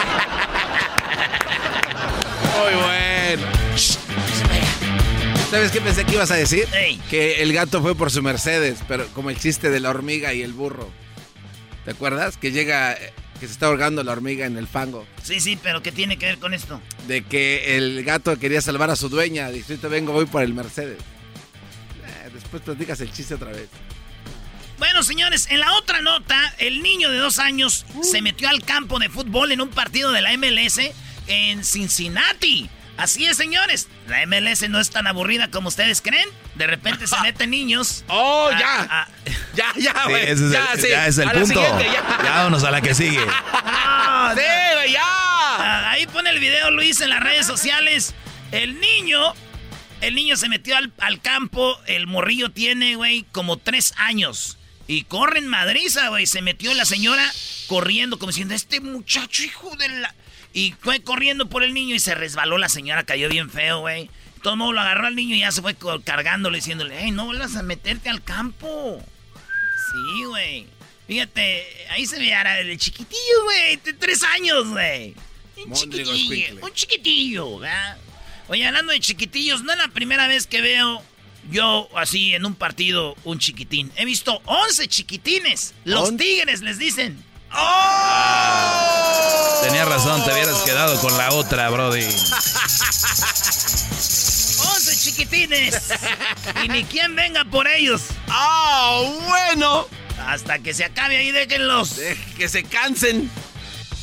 muy 2.57 2.83
bueno. 2.83 3.47
¿Sabes 5.51 5.73
qué 5.73 5.81
pensé 5.81 6.05
que 6.05 6.13
ibas 6.15 6.31
a 6.31 6.37
decir? 6.37 6.69
Ey. 6.73 7.01
Que 7.11 7.43
el 7.43 7.53
gato 7.53 7.83
fue 7.83 7.95
por 7.97 8.11
su 8.11 8.23
Mercedes, 8.23 8.79
pero 8.87 9.07
como 9.09 9.31
el 9.31 9.39
chiste 9.39 9.69
de 9.71 9.81
la 9.81 9.91
hormiga 9.91 10.33
y 10.33 10.43
el 10.43 10.53
burro. 10.53 10.89
¿Te 11.85 11.91
acuerdas? 11.91 12.37
Que 12.37 12.53
llega, 12.53 12.93
eh, 12.93 13.13
que 13.41 13.47
se 13.47 13.55
está 13.55 13.67
ahogando 13.67 14.05
la 14.05 14.13
hormiga 14.13 14.45
en 14.47 14.57
el 14.59 14.69
fango. 14.69 15.07
Sí, 15.23 15.41
sí, 15.41 15.59
pero 15.61 15.83
¿qué 15.83 15.91
tiene 15.91 16.19
que 16.19 16.27
ver 16.27 16.39
con 16.39 16.53
esto? 16.53 16.81
De 17.09 17.23
que 17.23 17.77
el 17.79 18.05
gato 18.05 18.39
quería 18.39 18.61
salvar 18.61 18.91
a 18.91 18.97
su 18.97 19.09
dueña. 19.09 19.51
Dice, 19.51 19.73
"Ahorita 19.73 19.89
vengo, 19.89 20.13
voy 20.13 20.27
por 20.27 20.43
el 20.43 20.53
Mercedes. 20.53 20.99
Eh, 20.99 22.31
después 22.35 22.63
platicas 22.63 23.01
el 23.01 23.11
chiste 23.13 23.35
otra 23.35 23.51
vez. 23.51 23.69
Bueno, 24.79 25.03
señores, 25.03 25.47
en 25.51 25.61
la 25.61 25.75
otra 25.75 26.01
nota, 26.01 26.55
el 26.59 26.83
niño 26.83 27.11
de 27.11 27.19
dos 27.19 27.39
años 27.39 27.85
se 28.03 28.23
metió 28.23 28.49
al 28.49 28.63
campo 28.63 28.99
de 28.99 29.09
fútbol 29.09 29.53
en 29.53 29.61
un 29.61 29.69
partido 29.71 30.11
de 30.13 30.23
la 30.23 30.33
MLS 30.33 30.93
en 31.27 31.65
Cincinnati. 31.65 32.69
Así 33.01 33.27
es, 33.27 33.37
señores. 33.37 33.89
La 34.07 34.25
MLS 34.27 34.69
no 34.69 34.79
es 34.81 34.91
tan 34.91 35.07
aburrida 35.07 35.51
como 35.51 35.69
ustedes 35.69 36.01
creen. 36.03 36.29
De 36.55 36.67
repente 36.67 37.07
se 37.07 37.19
meten 37.23 37.51
niños. 37.51 38.05
¡Oh, 38.09 38.49
a- 38.53 38.59
ya! 38.59 38.81
a- 38.83 39.09
Ya, 39.55 39.73
ya, 39.77 39.93
Sí, 40.05 40.11
güey. 40.11 40.23
ese 40.31 40.47
es 40.47 40.53
ya, 40.53 40.73
el, 40.75 40.81
sí. 40.81 40.89
ya 40.91 41.07
es 41.07 41.19
el 41.19 41.29
A 41.29 41.33
punto. 41.33 41.79
ya. 41.81 41.93
Ya 42.23 42.31
vámonos 42.31 42.65
a 42.65 42.71
la 42.71 42.81
que 42.81 42.95
sigue. 42.95 43.25
Ah, 43.29 44.33
Sí, 44.37 44.43
güey, 44.75 44.93
ya. 44.93 45.01
Ah, 45.03 45.91
Ahí 45.91 46.07
pone 46.07 46.31
el 46.31 46.39
video 46.39 46.71
Luis 46.71 47.01
en 47.01 47.11
las 47.11 47.21
redes 47.21 47.47
sociales. 47.47 48.15
El 48.53 48.81
niño, 48.81 49.33
el 50.01 50.15
niño 50.15 50.37
se 50.37 50.49
metió 50.49 50.77
al, 50.77 50.93
al 50.99 51.21
campo. 51.21 51.79
El 51.87 52.07
morrillo 52.07 52.51
tiene, 52.51 52.97
güey, 52.97 53.25
como 53.33 53.57
tres 53.57 53.93
años. 53.97 54.57
Y 54.87 55.05
corre 55.05 55.39
en 55.39 55.47
madriza, 55.49 56.09
güey. 56.09 56.27
Se 56.27 56.43
metió 56.43 56.73
la 56.75 56.85
señora 56.85 57.31
corriendo, 57.69 58.19
como 58.19 58.31
diciendo, 58.33 58.55
este 58.55 58.81
muchacho, 58.81 59.43
hijo 59.45 59.75
de 59.77 59.89
la... 59.89 60.15
Y 60.53 60.75
fue 60.81 61.01
corriendo 61.03 61.49
por 61.49 61.63
el 61.63 61.75
niño 61.75 61.95
y 61.95 62.01
se 62.01 62.15
resbaló 62.15 62.59
la 62.59 62.69
señora, 62.69 63.05
cayó 63.05 63.29
bien 63.29 63.51
feo, 63.51 63.81
güey. 63.81 64.11
Todo 64.43 64.55
el 64.55 64.59
mundo 64.59 64.73
lo 64.73 64.81
agarró 64.81 65.07
al 65.07 65.15
niño 65.15 65.37
y 65.37 65.41
ya 65.41 65.53
se 65.53 65.63
fue 65.63 65.77
cargándole, 66.05 66.59
diciéndole, 66.59 66.97
hey, 66.99 67.11
no 67.11 67.27
vuelvas 67.27 67.57
a 67.57 67.63
meterte 67.63 68.09
al 68.09 68.23
campo. 68.25 69.03
Sí, 69.93 70.25
güey. 70.25 70.67
Fíjate, 71.07 71.67
ahí 71.91 72.07
se 72.07 72.19
ve 72.19 72.35
ahora 72.35 72.59
el 72.61 72.79
chiquitillo, 72.79 73.45
güey, 73.45 73.77
de 73.77 73.93
tres 73.93 74.23
años, 74.23 74.69
güey. 74.69 75.15
Un 75.67 75.73
chiquitillo, 75.73 76.57
un 76.65 76.73
chiquitillo, 76.73 77.59
¿verdad? 77.59 77.99
Oye, 78.49 78.67
hablando 78.67 78.93
de 78.93 79.01
chiquitillos, 79.01 79.63
no 79.63 79.73
es 79.73 79.79
la 79.79 79.89
primera 79.89 80.27
vez 80.27 80.47
que 80.47 80.61
veo 80.61 81.03
yo 81.51 81.89
así 81.97 82.35
en 82.35 82.45
un 82.47 82.55
partido 82.55 83.17
un 83.25 83.39
chiquitín. 83.39 83.93
He 83.97 84.05
visto 84.05 84.41
11 84.47 84.89
chiquitines. 84.89 85.75
Los 85.85 86.09
¿On- 86.11 86.17
tigres 86.17 86.61
les 86.63 86.79
dicen. 86.79 87.23
Tenía 89.63 89.85
razón, 89.85 90.25
te 90.25 90.33
hubieras 90.33 90.61
quedado 90.63 91.01
con 91.01 91.17
la 91.17 91.31
otra, 91.33 91.69
Brody. 91.71 92.05
11 92.05 92.17
chiquitines. 94.99 95.93
y 96.65 96.69
ni 96.69 96.85
quien 96.85 97.15
venga 97.15 97.45
por 97.45 97.69
ellos. 97.69 98.03
¡Ah, 98.29 99.03
bueno! 99.27 99.87
Hasta 100.27 100.59
que 100.59 100.75
se 100.75 100.85
acabe 100.85 101.17
ahí, 101.17 101.31
déjenlos. 101.31 102.01
Que 102.37 102.49
se 102.49 102.65
cansen. 102.65 103.31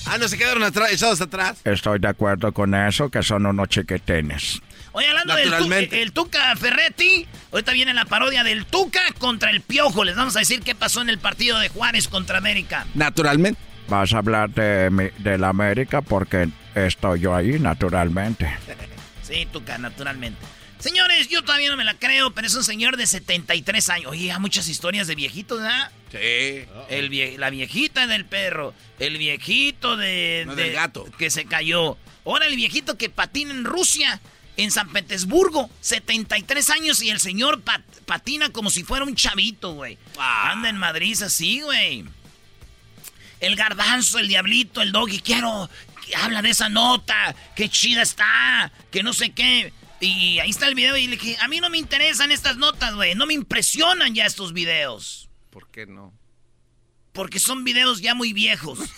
Ah, 0.05 0.17
no, 0.17 0.27
se 0.27 0.37
quedaron 0.37 0.63
atrás, 0.63 0.91
echados 0.91 1.21
atrás. 1.21 1.57
Estoy 1.63 1.99
de 1.99 2.07
acuerdo 2.07 2.53
con 2.53 2.73
eso, 2.73 3.09
que 3.09 3.21
son 3.23 3.45
unos 3.45 3.67
chiquitines. 3.67 4.61
Oye, 4.93 5.09
hablando 5.09 5.35
del 5.35 5.53
el 5.93 6.11
Tuca 6.11 6.55
Ferretti, 6.55 7.27
ahorita 7.51 7.71
viene 7.73 7.93
la 7.93 8.05
parodia 8.05 8.43
del 8.43 8.65
Tuca 8.65 9.01
contra 9.19 9.51
el 9.51 9.61
Piojo. 9.61 10.03
Les 10.03 10.15
vamos 10.15 10.35
a 10.35 10.39
decir 10.39 10.61
qué 10.61 10.75
pasó 10.75 11.01
en 11.01 11.09
el 11.09 11.19
partido 11.19 11.59
de 11.59 11.69
Juárez 11.69 12.07
contra 12.07 12.37
América. 12.37 12.87
Naturalmente. 12.95 13.66
Vas 13.89 14.13
a 14.13 14.17
hablar 14.17 14.49
de, 14.49 14.89
mi- 14.89 15.09
de 15.23 15.37
la 15.37 15.49
América 15.49 16.01
porque 16.01 16.49
estoy 16.75 17.21
yo 17.21 17.35
ahí, 17.35 17.59
naturalmente. 17.59 18.49
Sí, 19.23 19.45
Tuca, 19.51 19.77
naturalmente. 19.77 20.39
Señores, 20.79 21.27
yo 21.27 21.41
todavía 21.43 21.69
no 21.69 21.75
me 21.75 21.83
la 21.83 21.95
creo, 21.95 22.31
pero 22.31 22.47
es 22.47 22.55
un 22.55 22.63
señor 22.63 22.95
de 22.95 23.05
73 23.05 23.89
años. 23.89 24.11
Oye, 24.11 24.31
hay 24.31 24.39
muchas 24.39 24.69
historias 24.69 25.07
de 25.07 25.15
viejitos, 25.15 25.59
¿verdad? 25.61 25.91
Sí. 26.11 26.65
El 26.87 27.09
vie- 27.09 27.35
la 27.37 27.49
viejita 27.49 28.07
del 28.07 28.23
perro, 28.25 28.73
el 28.99 29.17
viejito 29.17 29.97
de, 29.97 30.43
No, 30.47 30.55
de- 30.55 30.63
del 30.63 30.73
gato. 30.73 31.03
que 31.17 31.29
se 31.29 31.43
cayó. 31.43 31.97
Ahora 32.25 32.45
el 32.45 32.55
viejito 32.55 32.97
que 32.97 33.09
patina 33.09 33.51
en 33.51 33.65
Rusia, 33.65 34.21
en 34.55 34.71
San 34.71 34.89
Petersburgo, 34.93 35.69
73 35.81 36.69
años 36.69 37.01
y 37.03 37.09
el 37.09 37.19
señor 37.19 37.61
pat- 37.63 37.81
patina 38.05 38.49
como 38.51 38.69
si 38.69 38.83
fuera 38.83 39.03
un 39.03 39.13
chavito, 39.15 39.73
güey. 39.73 39.97
Ah. 40.17 40.51
Anda 40.53 40.69
en 40.69 40.77
Madrid 40.77 41.21
así, 41.21 41.59
güey. 41.61 42.05
El 43.39 43.55
garbanzo, 43.55 44.19
el 44.19 44.27
diablito, 44.27 44.81
el 44.81 44.91
doggy, 44.91 45.19
quiero, 45.21 45.69
habla 46.17 46.41
de 46.41 46.49
esa 46.49 46.69
nota, 46.69 47.35
qué 47.55 47.69
chida 47.69 48.01
está, 48.01 48.71
que 48.91 49.03
no 49.03 49.13
sé 49.13 49.31
qué. 49.31 49.71
Y 49.99 50.39
ahí 50.39 50.49
está 50.49 50.67
el 50.67 50.75
video 50.75 50.95
y 50.97 51.07
le 51.07 51.17
dije, 51.17 51.37
a 51.41 51.47
mí 51.47 51.59
no 51.59 51.69
me 51.69 51.77
interesan 51.77 52.31
estas 52.31 52.57
notas, 52.57 52.93
güey, 52.95 53.15
no 53.15 53.25
me 53.25 53.33
impresionan 53.33 54.13
ya 54.15 54.25
estos 54.25 54.53
videos. 54.53 55.29
¿Por 55.49 55.69
qué 55.69 55.85
no? 55.85 56.13
Porque 57.13 57.39
son 57.39 57.63
videos 57.63 58.01
ya 58.01 58.13
muy 58.13 58.31
viejos. 58.33 58.79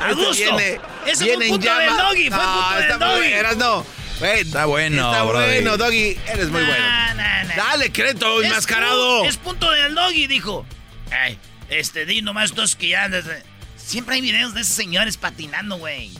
A 0.00 0.10
Este 0.10 0.14
gusto. 0.24 0.56
viene- 0.56 0.80
Ese 1.06 1.24
viene 1.24 1.48
fue 1.48 1.58
punto 1.58 1.74
del 1.78 1.96
doggy, 1.96 2.28
fue 2.30 2.38
No, 2.38 2.52
punto 2.52 2.74
del 2.74 2.82
está 2.82 2.98
muy 2.98 3.06
doggy. 3.08 3.20
bueno, 3.20 3.36
eras 3.36 3.56
no. 3.56 3.86
Está 4.22 4.66
bueno, 4.66 5.10
Está 5.12 5.22
Brody. 5.24 5.44
bueno, 5.46 5.76
Doggy. 5.76 6.16
Eres 6.26 6.48
muy 6.50 6.60
Nah, 6.62 6.66
bueno. 6.68 6.84
nah, 7.16 7.44
nah. 7.44 7.56
Dale, 7.56 7.86
Es 7.86 8.44
enmascarado. 8.44 9.24
Es 9.24 9.36
punto 9.38 9.70
del 9.70 9.94
doggy, 9.94 10.26
dijo. 10.28 10.64
Ay, 11.22 11.38
este, 11.68 12.06
di 12.06 12.22
nomás 12.22 12.54
dos 12.54 12.74
que 12.76 12.88
ya... 12.88 13.08
Siempre 13.76 14.16
hay 14.16 14.20
videos 14.22 14.54
de 14.54 14.62
esos 14.62 14.74
señores 14.74 15.16
patinando, 15.16 15.76
güey. 15.76 16.10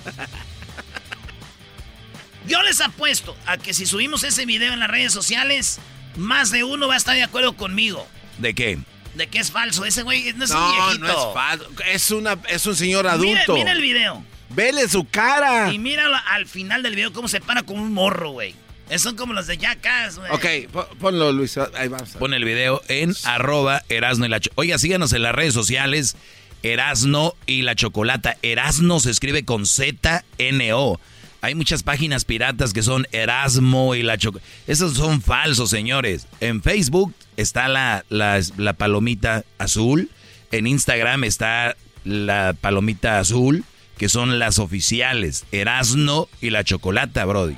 Yo 2.47 2.61
les 2.63 2.81
apuesto 2.83 3.35
a 3.47 3.57
que 3.57 3.73
si 3.73 3.87
subimos 3.87 4.23
ese 4.23 4.45
video 4.45 4.73
en 4.75 4.81
las 4.81 4.91
redes 4.91 5.13
sociales, 5.13 5.79
más 6.17 6.51
de 6.51 6.63
uno 6.63 6.89
va 6.89 6.95
a 6.95 6.99
estar 6.99 7.17
de 7.17 7.23
acuerdo 7.23 7.57
conmigo. 7.57 8.07
¿De 8.39 8.55
qué? 8.55 8.79
De 9.15 9.29
que 9.29 9.39
es 9.39 9.51
falso. 9.51 9.85
Ese 9.87 10.03
güey 10.03 10.31
no 10.35 10.45
es 10.45 10.51
un 10.51 10.59
No, 10.59 10.73
viejito. 10.73 11.07
no 11.07 11.09
es 11.09 11.35
falso. 11.35 11.71
Es, 11.87 12.11
una, 12.11 12.39
es 12.49 12.67
un 12.67 12.77
señor 12.77 13.07
adulto. 13.07 13.55
mira 13.55 13.73
el 13.73 13.81
video. 13.81 14.23
Vele 14.51 14.87
su 14.89 15.09
cara. 15.09 15.73
Y 15.73 15.79
mira 15.79 16.05
al 16.19 16.47
final 16.47 16.83
del 16.83 16.97
video 16.97 17.13
cómo 17.13 17.29
se 17.29 17.41
para 17.41 17.63
como 17.63 17.83
un 17.83 17.93
morro, 17.95 18.31
güey. 18.31 18.55
Esos 18.91 19.03
Son 19.03 19.17
como 19.17 19.33
los 19.33 19.47
de 19.47 19.57
Jackass, 19.57 20.19
güey. 20.19 20.31
Ok, 20.33 20.71
po- 20.73 20.88
ponlo, 21.00 21.33
Luis. 21.33 21.57
Ahí 21.75 21.88
vamos. 21.88 22.11
Pon 22.11 22.35
el 22.35 22.45
video 22.45 22.83
en 22.88 23.14
arroba 23.25 23.83
Erasno 23.88 24.26
y 24.26 24.29
la 24.29 24.40
Oiga, 24.57 24.79
síganos 24.79 25.12
en 25.12 25.23
las 25.23 25.35
redes 25.35 25.55
sociales. 25.55 26.16
Erasno 26.62 27.35
y 27.47 27.62
la 27.62 27.75
Chocolata. 27.75 28.37
Erasno 28.42 29.01
se 29.01 29.11
escribe 29.11 29.44
con 29.44 29.66
Z-N-O. 29.66 31.01
Hay 31.42 31.55
muchas 31.55 31.83
páginas 31.83 32.25
piratas 32.25 32.73
que 32.73 32.83
son 32.83 33.07
Erasmo 33.12 33.94
y 33.94 34.03
la 34.03 34.16
Chocolata. 34.16 34.49
Esos 34.66 34.94
son 34.97 35.20
falsos, 35.20 35.68
señores. 35.70 36.27
En 36.40 36.62
Facebook 36.62 37.14
está 37.37 37.68
la, 37.68 38.05
la, 38.09 38.40
la 38.57 38.73
palomita 38.73 39.44
azul. 39.59 40.09
En 40.53 40.66
Instagram 40.66 41.25
está 41.25 41.77
la 42.05 42.55
palomita 42.59 43.18
azul, 43.18 43.64
que 43.99 44.09
son 44.09 44.38
las 44.38 44.59
oficiales. 44.59 45.44
Erasno 45.53 46.29
y 46.40 46.49
la 46.51 46.64
Chocolata, 46.64 47.25
Brody. 47.27 47.57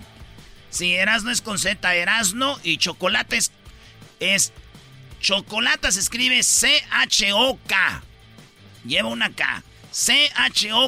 Sí, 0.76 0.94
Erasno 0.94 1.30
es 1.30 1.40
con 1.40 1.58
Z, 1.58 1.94
Erasno 1.94 2.60
y 2.62 2.76
Chocolate 2.76 3.38
es, 3.38 3.50
es 4.20 4.52
Chocolata 5.22 5.90
se 5.90 6.00
escribe 6.00 6.42
C-H-O-K. 6.42 8.02
Lleva 8.84 9.08
una 9.08 9.30
K. 9.30 9.62
C-H-O-K-O-L-A-T-A. 9.90 10.78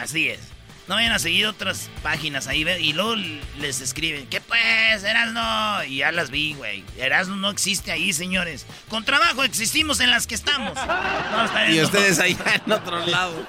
Así 0.00 0.28
es. 0.28 0.38
No 0.86 0.94
vayan 0.94 1.10
a 1.10 1.18
seguir 1.18 1.48
otras 1.48 1.90
páginas 2.04 2.46
ahí 2.46 2.60
y 2.80 2.92
luego 2.92 3.16
les 3.58 3.80
escriben, 3.80 4.28
¿qué 4.28 4.40
pues, 4.40 5.02
Erasno? 5.02 5.82
Y 5.82 5.96
ya 5.96 6.12
las 6.12 6.30
vi, 6.30 6.54
güey. 6.54 6.84
Erasno 6.98 7.34
no 7.34 7.50
existe 7.50 7.90
ahí, 7.90 8.12
señores. 8.12 8.64
Con 8.88 9.04
trabajo 9.04 9.42
existimos 9.42 9.98
en 9.98 10.12
las 10.12 10.28
que 10.28 10.36
estamos. 10.36 10.78
No, 10.78 11.68
Y 11.68 11.80
ustedes 11.80 12.20
allá 12.20 12.62
en 12.64 12.70
otro 12.72 13.04
lado. 13.06 13.44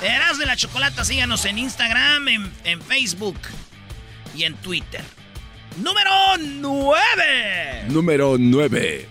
Erasmo 0.00 0.38
de 0.38 0.46
la 0.46 0.56
Chocolata, 0.56 1.04
síganos 1.04 1.44
en 1.44 1.58
Instagram, 1.58 2.28
en, 2.28 2.50
en 2.64 2.80
Facebook 2.80 3.38
y 4.34 4.44
en 4.44 4.54
Twitter. 4.56 5.02
Número 5.76 6.10
9. 6.38 7.84
Número 7.88 8.36
9. 8.38 9.08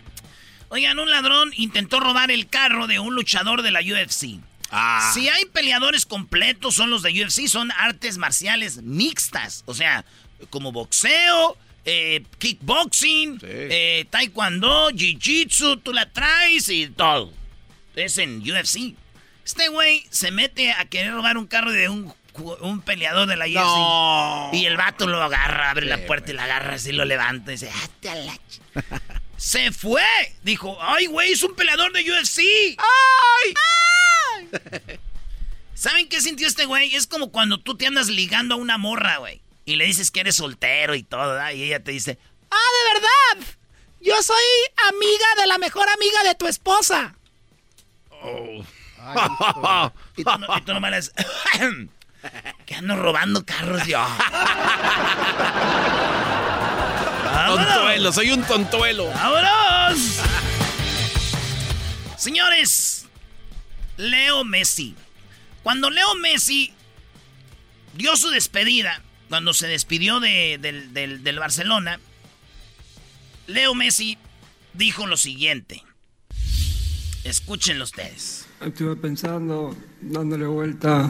Oigan, 0.70 0.98
un 1.00 1.10
ladrón 1.12 1.52
intentó 1.58 2.00
robar 2.00 2.32
el 2.32 2.48
carro 2.48 2.88
de 2.88 3.00
un 3.00 3.14
luchador 3.16 3.62
de 3.62 3.72
la 3.72 3.82
UFC. 3.82 4.40
Ah. 4.72 5.12
Si 5.14 5.30
hay 5.30 5.46
peleadores 5.46 6.06
completos, 6.06 6.74
son 6.76 6.90
los 6.90 7.04
de 7.04 7.12
UFC, 7.12 7.48
son 7.48 7.72
artes 7.72 8.18
marciales 8.18 8.82
mixtas. 8.82 9.64
O 9.68 9.74
sea, 9.76 10.04
como 10.50 10.72
boxeo, 10.72 11.58
eh, 11.86 12.24
kickboxing, 12.40 13.40
Sí. 13.40 13.46
eh, 13.48 14.06
taekwondo, 14.10 14.90
jiu-jitsu, 14.92 15.82
tú 15.84 15.94
la 15.94 16.12
traes 16.12 16.70
y 16.70 16.88
todo. 16.88 17.32
Es 17.96 18.18
en 18.18 18.40
UFC. 18.42 18.96
Este 19.46 19.68
güey 19.68 20.06
se 20.10 20.32
mete 20.32 20.72
a 20.72 20.86
querer 20.86 21.12
robar 21.14 21.38
un 21.38 21.46
carro 21.46 21.72
de 21.72 21.90
un, 21.90 22.12
un 22.38 22.82
peleador 22.82 23.28
de 23.28 23.36
la 23.36 23.46
UFC. 23.46 23.54
No. 23.56 24.50
Y 24.54 24.66
el 24.66 24.78
vato 24.78 25.08
lo 25.08 25.22
agarra, 25.22 25.70
abre 25.72 25.86
la 25.86 26.06
puerta 26.06 26.32
y 26.32 26.34
la 26.36 26.46
agarra 26.46 26.76
así, 26.76 26.92
lo 26.92 27.06
levanta 27.06 27.52
y 27.52 27.56
dice, 27.56 27.72
"Ah, 27.74 27.90
te 28.00 28.10
a 28.10 28.16
la 28.16 28.34
ch-". 28.34 28.62
Se 29.38 29.72
fue. 29.72 30.04
Dijo, 30.44 30.78
ay, 30.82 31.08
güey, 31.08 31.34
es 31.34 31.44
un 31.44 31.54
peleador 31.56 31.92
de 31.92 32.02
UFC. 32.10 32.78
¡Ay! 32.78 33.54
¿Saben 35.74 36.08
qué 36.08 36.22
sintió 36.22 36.48
este 36.48 36.66
güey? 36.66 36.96
Es 36.96 37.08
como 37.08 37.32
cuando 37.32 37.60
tú 37.60 37.76
te 37.76 37.86
andas 37.88 38.08
ligando 38.08 38.56
a 38.56 38.58
una 38.58 38.78
morra, 38.78 39.18
güey. 39.18 39.42
Y 39.66 39.76
le 39.76 39.86
dices 39.86 40.12
que 40.12 40.22
eres 40.22 40.36
soltero 40.36 40.96
y 40.96 41.04
todo, 41.04 41.30
¿verdad? 41.34 41.52
Y 41.52 41.64
ella 41.64 41.84
te 41.84 41.92
dice, 41.92 42.18
¡Ah, 42.50 42.56
de 42.56 42.94
verdad! 42.94 43.56
Yo 44.02 44.22
soy 44.22 44.44
amiga 44.90 45.26
de 45.38 45.48
la 45.48 45.58
mejor 45.58 45.88
amiga 45.90 46.24
de 46.24 46.36
tu 46.36 46.48
esposa. 46.48 47.16
y 50.18 50.24
tú, 50.24 50.32
no, 50.40 50.58
y 50.58 50.62
tú 50.62 50.74
nomás 50.74 50.92
le 50.92 50.98
dices, 50.98 51.14
que 52.66 52.76
ando 52.76 52.96
robando 52.96 53.46
carros 53.46 53.86
yo. 53.88 54.00
Tontuelo, 57.48 58.12
soy 58.14 58.32
un 58.32 58.42
tontuelo. 58.44 59.08
¡Vámonos! 59.12 60.20
Señores, 62.18 63.06
Leo 63.98 64.44
Messi. 64.44 64.96
Cuando 65.62 65.90
Leo 65.90 66.16
Messi 66.16 66.74
dio 67.96 68.16
su 68.16 68.30
despedida, 68.30 69.02
cuando 69.30 69.54
se 69.54 69.68
despidió 69.68 70.20
de- 70.20 70.58
del, 70.60 70.94
del- 70.94 71.24
del 71.24 71.40
Barcelona, 71.40 72.00
Leo 73.48 73.76
Messi 73.76 74.18
dijo 74.74 75.06
lo 75.08 75.18
siguiente. 75.18 75.84
Escúchenlo 77.24 77.84
ustedes. 77.86 78.46
Estuve 78.62 78.96
pensando, 78.96 79.76
dándole 80.02 80.46
vuelta 80.46 81.10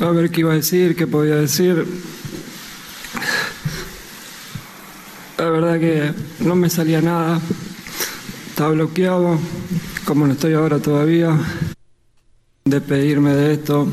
a 0.00 0.10
ver 0.10 0.30
qué 0.30 0.40
iba 0.40 0.52
a 0.52 0.56
decir, 0.56 0.96
qué 0.96 1.06
podía 1.06 1.36
decir. 1.36 1.86
La 5.36 5.50
verdad 5.50 5.78
que 5.78 6.12
no 6.40 6.54
me 6.54 6.70
salía 6.70 7.00
nada. 7.00 7.40
Estaba 8.48 8.70
bloqueado, 8.70 9.38
como 10.04 10.26
no 10.26 10.32
estoy 10.32 10.54
ahora 10.54 10.78
todavía. 10.78 11.38
Despedirme 12.64 13.30
de 13.34 13.54
esto. 13.54 13.88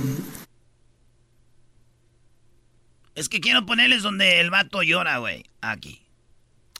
Es 3.16 3.30
que 3.30 3.40
quiero 3.40 3.66
ponerles 3.66 4.04
donde 4.04 4.40
el 4.40 4.50
vato 4.50 4.84
llora, 4.84 5.18
güey. 5.18 5.46
Aquí. 5.62 6.02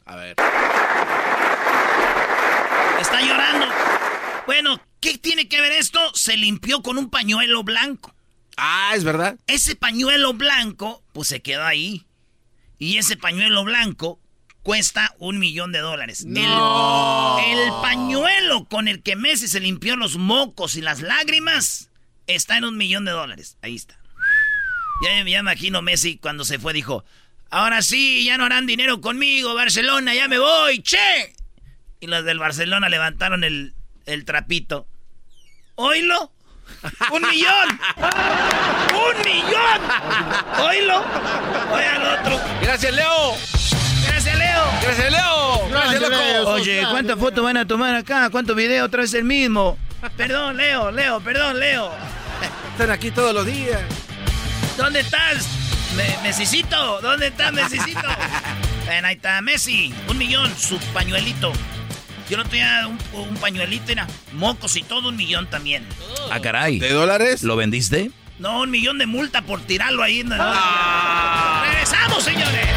A 0.06 0.16
ver. 0.16 0.36
Está 3.02 3.22
llorando. 3.22 3.66
Bueno, 4.46 4.80
¿qué 5.00 5.18
tiene 5.18 5.50
que 5.50 5.60
ver 5.62 5.72
esto? 5.74 6.00
Se 6.14 6.38
limpió 6.38 6.82
con 6.82 6.98
un 6.98 7.10
pañuelo 7.10 7.64
blanco. 7.64 8.17
Ah, 8.58 8.94
es 8.96 9.04
verdad. 9.04 9.38
Ese 9.48 9.76
pañuelo 9.76 10.34
blanco, 10.34 11.04
pues 11.14 11.30
se 11.30 11.42
quedó 11.42 11.64
ahí. 11.64 12.06
Y 12.80 12.98
ese 12.98 13.16
pañuelo 13.16 13.64
blanco 13.64 14.20
cuesta 14.64 15.16
un 15.20 15.40
millón 15.40 15.72
de 15.72 15.80
dólares. 15.80 16.26
El, 16.26 16.38
el 16.38 17.72
pañuelo 17.82 18.66
con 18.66 18.88
el 18.88 19.02
que 19.02 19.16
Messi 19.16 19.48
se 19.48 19.60
limpió 19.60 19.96
los 19.96 20.18
mocos 20.18 20.76
y 20.76 20.82
las 20.82 21.02
lágrimas 21.02 21.90
está 22.26 22.58
en 22.58 22.66
un 22.66 22.78
millón 22.78 23.06
de 23.06 23.12
dólares. 23.12 23.58
Ahí 23.62 23.76
está. 23.76 23.98
Ya 25.04 25.24
me 25.24 25.32
imagino 25.32 25.82
Messi 25.82 26.18
cuando 26.18 26.44
se 26.44 26.60
fue 26.60 26.74
dijo, 26.74 27.06
ahora 27.50 27.82
sí, 27.82 28.26
ya 28.26 28.38
no 28.38 28.46
harán 28.46 28.66
dinero 28.66 29.00
conmigo, 29.00 29.54
Barcelona, 29.54 30.16
ya 30.16 30.28
me 30.28 30.40
voy, 30.40 30.82
che. 30.82 31.36
Y 32.00 32.08
los 32.08 32.26
del 32.26 32.40
Barcelona 32.40 32.90
levantaron 32.90 33.44
el, 33.44 33.74
el 34.06 34.26
trapito. 34.26 34.88
¿Oílo? 35.76 36.32
¡Un 37.12 37.22
millón! 37.22 37.80
¡Un 38.94 39.22
millón! 39.26 39.80
¡Oílo! 40.66 41.04
¡Oye 41.74 41.86
al 41.86 42.20
otro! 42.20 42.40
¡Gracias, 42.62 42.94
Leo! 42.94 43.36
¡Gracias, 44.08 44.38
Leo! 44.38 44.64
¡Gracias, 44.82 45.12
Leo! 45.12 45.68
¡Gracias, 45.70 46.02
loco! 46.02 46.50
Oye, 46.52 46.86
¿cuántas 46.90 47.20
fotos 47.20 47.44
van 47.44 47.58
a 47.58 47.68
tomar 47.68 47.96
acá? 47.96 48.30
¿Cuántos 48.30 48.56
videos? 48.56 48.88
Otra 48.88 49.02
vez 49.02 49.14
el 49.14 49.24
mismo. 49.24 49.78
Perdón, 50.16 50.58
Leo, 50.58 50.92
Leo, 50.92 51.20
perdón, 51.22 51.60
Leo. 51.60 51.92
Están 52.72 52.92
aquí 52.92 53.12
todos 53.12 53.34
los 53.34 53.46
días. 53.46 53.82
¿Dónde 54.78 55.00
estás? 55.00 55.48
Me 55.96 56.16
Messicito, 56.22 57.02
¿dónde 57.02 57.28
estás, 57.28 57.52
Messicito? 57.52 58.08
Ven, 58.88 59.04
ahí 59.04 59.16
está, 59.16 59.42
Messi. 59.42 59.94
Un 60.08 60.18
millón, 60.18 60.56
su 60.56 60.78
pañuelito. 60.94 61.52
Yo 62.30 62.38
no 62.38 62.44
tenía 62.46 62.88
un, 62.88 62.98
un 63.20 63.36
pañuelito, 63.38 63.92
era 63.92 64.06
mocos 64.34 64.76
y 64.76 64.84
todo, 64.84 65.10
un 65.10 65.16
millón 65.16 65.48
también. 65.50 65.86
Ah, 66.30 66.40
caray. 66.42 66.78
¿De 66.80 66.92
dólares? 66.92 67.44
¿Lo 67.44 67.56
vendiste? 67.56 68.12
No, 68.40 68.62
un 68.62 68.70
millón 68.70 68.98
de 68.98 69.06
multa 69.06 69.42
por 69.42 69.62
tirarlo 69.62 70.04
ahí. 70.04 70.20
en- 70.20 70.30
¡Regresamos, 70.32 72.24
señores! 72.24 72.68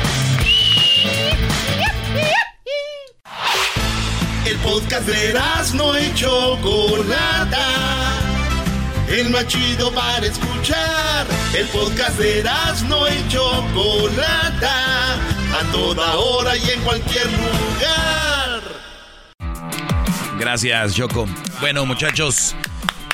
El 4.46 4.56
podcast 4.58 5.06
de 5.06 5.34
no 5.74 5.98
y 6.00 6.14
Chocolata. 6.14 7.66
El 9.08 9.30
más 9.30 9.46
chido 9.48 9.92
para 9.92 10.24
escuchar. 10.26 11.26
El 11.54 11.66
podcast 11.68 12.18
de 12.18 12.42
no 12.88 13.08
y 13.08 13.28
Chocolata. 13.28 15.14
A 15.14 15.72
toda 15.72 16.14
hora 16.16 16.56
y 16.56 16.70
en 16.70 16.80
cualquier 16.82 17.26
lugar. 17.26 18.39
Gracias, 20.40 20.94
Choco. 20.94 21.28
Bueno, 21.60 21.84
muchachos, 21.84 22.56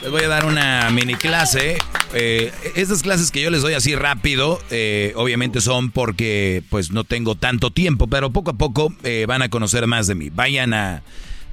les 0.00 0.12
voy 0.12 0.22
a 0.22 0.28
dar 0.28 0.46
una 0.46 0.88
mini 0.90 1.16
clase. 1.16 1.76
Eh, 2.14 2.52
estas 2.76 3.02
clases 3.02 3.32
que 3.32 3.42
yo 3.42 3.50
les 3.50 3.62
doy 3.62 3.74
así 3.74 3.96
rápido, 3.96 4.60
eh, 4.70 5.12
obviamente 5.16 5.60
son 5.60 5.90
porque 5.90 6.62
pues 6.70 6.92
no 6.92 7.02
tengo 7.02 7.34
tanto 7.34 7.72
tiempo, 7.72 8.06
pero 8.06 8.30
poco 8.30 8.52
a 8.52 8.54
poco 8.56 8.94
eh, 9.02 9.24
van 9.26 9.42
a 9.42 9.48
conocer 9.48 9.88
más 9.88 10.06
de 10.06 10.14
mí. 10.14 10.30
Vayan 10.30 10.72
a 10.72 11.02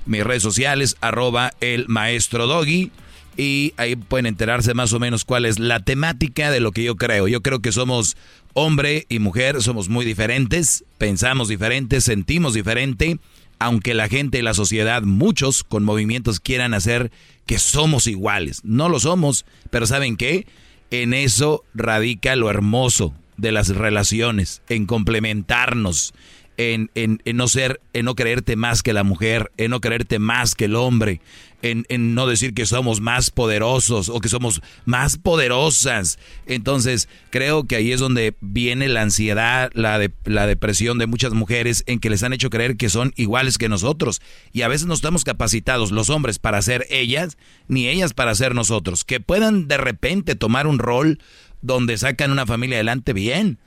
mis 0.06 0.24
redes 0.24 0.44
sociales, 0.44 0.96
arroba 1.02 1.54
el 1.60 1.88
maestro 1.88 2.46
Doggy, 2.46 2.92
y 3.36 3.74
ahí 3.78 3.96
pueden 3.96 4.28
enterarse 4.28 4.76
más 4.76 4.94
o 4.94 5.00
menos 5.00 5.26
cuál 5.26 5.46
es 5.46 5.58
la 5.58 5.80
temática 5.80 6.52
de 6.52 6.60
lo 6.60 6.72
que 6.72 6.84
yo 6.84 6.98
creo. 6.98 7.28
Yo 7.28 7.42
creo 7.42 7.64
que 7.64 7.72
somos 7.72 8.16
hombre 8.54 9.08
y 9.10 9.18
mujer, 9.18 9.64
somos 9.64 9.90
muy 9.90 10.06
diferentes, 10.06 10.86
pensamos 11.00 11.48
diferentes, 11.48 12.04
sentimos 12.04 12.54
diferente 12.54 13.18
aunque 13.66 13.94
la 13.94 14.08
gente 14.10 14.40
y 14.40 14.42
la 14.42 14.54
sociedad, 14.54 15.02
muchos 15.04 15.64
con 15.64 15.84
movimientos 15.84 16.40
quieran 16.40 16.74
hacer 16.74 17.12
que 17.46 17.60
somos 17.60 18.08
iguales. 18.08 18.62
No 18.64 18.90
lo 18.90 19.00
somos, 19.00 19.46
pero 19.70 19.86
¿saben 19.88 20.16
qué? 20.18 20.48
En 20.92 21.14
eso 21.14 21.64
radica 21.74 22.36
lo 22.36 22.50
hermoso 22.50 23.14
de 23.38 23.52
las 23.52 23.70
relaciones, 23.70 24.62
en 24.70 24.86
complementarnos, 24.86 26.14
en, 26.58 26.92
en- 26.94 27.22
en 27.26 27.38
no 27.38 27.48
ser, 27.48 27.82
en 27.94 28.06
no 28.06 28.14
creerte 28.16 28.56
más 28.56 28.84
que 28.84 28.94
la 28.94 29.04
mujer, 29.04 29.52
en 29.58 29.72
no 29.72 29.82
creerte 29.82 30.20
más 30.20 30.54
que 30.56 30.66
el 30.66 30.76
hombre, 30.76 31.20
en, 31.64 32.14
no 32.14 32.28
decir 32.28 32.54
que 32.54 32.66
somos 32.66 33.00
más 33.00 33.32
poderosos 33.32 34.10
o 34.10 34.20
que 34.20 34.28
somos 34.28 34.62
más 34.86 35.18
poderosas. 35.18 36.20
Entonces, 36.46 37.08
creo 37.30 37.64
que 37.64 37.78
ahí 37.78 37.94
es 37.94 38.02
donde 38.02 38.36
viene 38.42 38.90
la 38.90 39.02
ansiedad, 39.02 39.72
la, 39.74 39.98
de, 39.98 40.12
la 40.26 40.46
depresión 40.46 40.98
de 40.98 41.08
muchas 41.08 41.32
mujeres 41.34 41.84
en 41.88 42.00
que 42.00 42.10
les 42.10 42.22
han 42.22 42.34
hecho 42.34 42.50
creer 42.50 42.76
que 42.76 42.90
son 42.90 43.14
iguales 43.16 43.58
que 43.58 43.70
nosotros. 43.70 44.22
Y 44.52 44.64
a 44.64 44.68
veces 44.68 44.88
no 44.88 44.94
estamos 44.94 45.24
capacitados 45.24 45.92
los 45.92 46.10
hombres 46.10 46.38
para 46.38 46.62
ser 46.62 46.86
ellas, 46.90 47.38
ni 47.70 47.88
ellas 47.88 48.14
para 48.14 48.36
ser 48.36 48.56
nosotros. 48.56 49.06
Que 49.06 49.22
puedan 49.22 49.70
de 49.70 49.78
repente 49.78 50.36
tomar 50.36 50.68
un 50.68 50.80
rol 50.80 51.20
donde 51.62 51.98
sacan 51.98 52.32
una 52.32 52.46
familia 52.46 52.78
adelante 52.78 53.14
bien. 53.14 53.58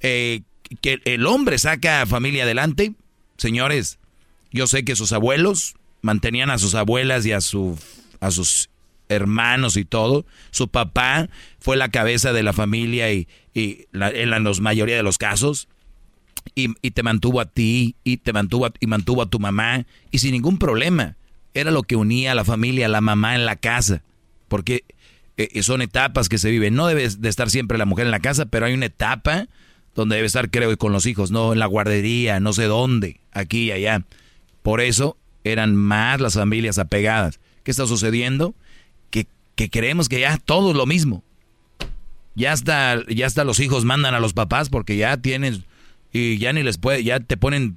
Eh, 0.00 0.42
que 0.80 1.00
el 1.04 1.24
hombre 1.26 1.58
saca 1.58 2.02
a 2.02 2.06
familia 2.06 2.42
adelante, 2.42 2.94
señores, 3.36 4.00
yo 4.50 4.66
sé 4.66 4.84
que 4.84 4.96
sus 4.96 5.12
abuelos 5.12 5.76
mantenían 6.04 6.50
a 6.50 6.58
sus 6.58 6.74
abuelas 6.74 7.24
y 7.26 7.32
a, 7.32 7.38
a 7.38 8.30
sus 8.30 8.68
hermanos 9.08 9.76
y 9.76 9.84
todo. 9.84 10.24
Su 10.50 10.68
papá 10.68 11.28
fue 11.58 11.76
la 11.76 11.88
cabeza 11.88 12.32
de 12.32 12.42
la 12.42 12.52
familia 12.52 13.12
y, 13.12 13.26
y 13.54 13.86
la- 13.92 14.10
en 14.10 14.30
la 14.30 14.38
los 14.38 14.60
mayoría 14.60 14.96
de 14.96 15.02
los 15.02 15.18
casos. 15.18 15.68
Y, 16.54 16.74
y 16.82 16.90
te 16.90 17.02
mantuvo 17.02 17.40
a 17.40 17.46
ti 17.46 17.96
y 18.04 18.18
te 18.18 18.32
mantuvo 18.34 18.66
a, 18.66 18.72
y 18.78 18.86
mantuvo 18.86 19.22
a 19.22 19.30
tu 19.30 19.40
mamá 19.40 19.86
y 20.10 20.18
sin 20.18 20.32
ningún 20.32 20.58
problema. 20.58 21.16
Era 21.54 21.70
lo 21.70 21.82
que 21.84 21.96
unía 21.96 22.32
a 22.32 22.34
la 22.34 22.44
familia, 22.44 22.86
a 22.86 22.90
la 22.90 23.00
mamá 23.00 23.34
en 23.34 23.46
la 23.46 23.56
casa. 23.56 24.02
Porque 24.48 24.84
eh, 25.38 25.62
son 25.62 25.80
etapas 25.80 26.28
que 26.28 26.36
se 26.38 26.50
viven. 26.50 26.74
No 26.74 26.86
debe 26.86 27.08
de 27.08 27.28
estar 27.28 27.48
siempre 27.48 27.78
la 27.78 27.86
mujer 27.86 28.04
en 28.04 28.10
la 28.10 28.20
casa, 28.20 28.44
pero 28.46 28.66
hay 28.66 28.74
una 28.74 28.86
etapa 28.86 29.48
donde 29.94 30.16
debe 30.16 30.26
estar, 30.26 30.50
creo, 30.50 30.76
con 30.76 30.92
los 30.92 31.06
hijos, 31.06 31.30
no 31.30 31.52
en 31.52 31.60
la 31.60 31.66
guardería, 31.66 32.40
no 32.40 32.52
sé 32.52 32.64
dónde, 32.64 33.20
aquí 33.32 33.64
y 33.64 33.70
allá. 33.72 34.02
Por 34.62 34.80
eso 34.80 35.16
eran 35.44 35.76
más 35.76 36.20
las 36.20 36.34
familias 36.34 36.78
apegadas. 36.78 37.38
¿Qué 37.62 37.70
está 37.70 37.86
sucediendo? 37.86 38.54
Que, 39.10 39.26
que 39.54 39.70
creemos 39.70 40.08
que 40.08 40.20
ya 40.20 40.38
todo 40.38 40.70
es 40.70 40.76
lo 40.76 40.86
mismo. 40.86 41.22
Ya 42.34 42.52
hasta, 42.52 43.04
ya 43.08 43.26
hasta 43.26 43.44
los 43.44 43.60
hijos 43.60 43.84
mandan 43.84 44.14
a 44.14 44.20
los 44.20 44.32
papás 44.32 44.68
porque 44.68 44.96
ya 44.96 45.16
tienen 45.18 45.64
y 46.12 46.38
ya 46.38 46.52
ni 46.52 46.62
les 46.62 46.78
puede, 46.78 47.04
ya 47.04 47.20
te 47.20 47.36
ponen 47.36 47.76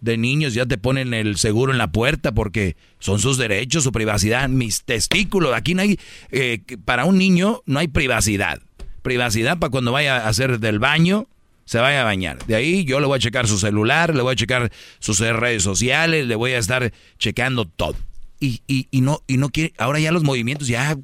de 0.00 0.16
niños, 0.16 0.54
ya 0.54 0.66
te 0.66 0.78
ponen 0.78 1.14
el 1.14 1.36
seguro 1.36 1.72
en 1.72 1.78
la 1.78 1.90
puerta 1.90 2.32
porque 2.32 2.76
son 2.98 3.18
sus 3.18 3.38
derechos, 3.38 3.84
su 3.84 3.92
privacidad, 3.92 4.48
mis 4.48 4.84
testículos. 4.84 5.54
Aquí 5.54 5.74
no 5.74 5.82
hay, 5.82 5.98
eh, 6.30 6.60
para 6.84 7.04
un 7.04 7.18
niño 7.18 7.62
no 7.66 7.78
hay 7.78 7.88
privacidad. 7.88 8.60
Privacidad 9.02 9.58
para 9.58 9.70
cuando 9.70 9.92
vaya 9.92 10.16
a 10.16 10.28
hacer 10.28 10.60
del 10.60 10.78
baño, 10.78 11.26
se 11.64 11.78
vaya 11.78 12.02
a 12.02 12.04
bañar. 12.04 12.44
De 12.46 12.54
ahí 12.54 12.84
yo 12.84 13.00
le 13.00 13.06
voy 13.06 13.16
a 13.16 13.20
checar 13.20 13.46
su 13.46 13.58
celular, 13.58 14.14
le 14.14 14.22
voy 14.22 14.32
a 14.32 14.36
checar 14.36 14.70
sus 14.98 15.18
redes 15.20 15.62
sociales, 15.62 16.26
le 16.26 16.34
voy 16.34 16.52
a 16.52 16.58
estar 16.58 16.92
checando 17.18 17.64
todo. 17.64 17.96
Y, 18.40 18.62
y, 18.66 18.88
y 18.90 19.00
no, 19.00 19.22
y 19.26 19.36
no 19.36 19.48
quiere, 19.48 19.72
ahora 19.78 20.00
ya 20.00 20.12
los 20.12 20.24
movimientos 20.24 20.68
ya 20.68 20.96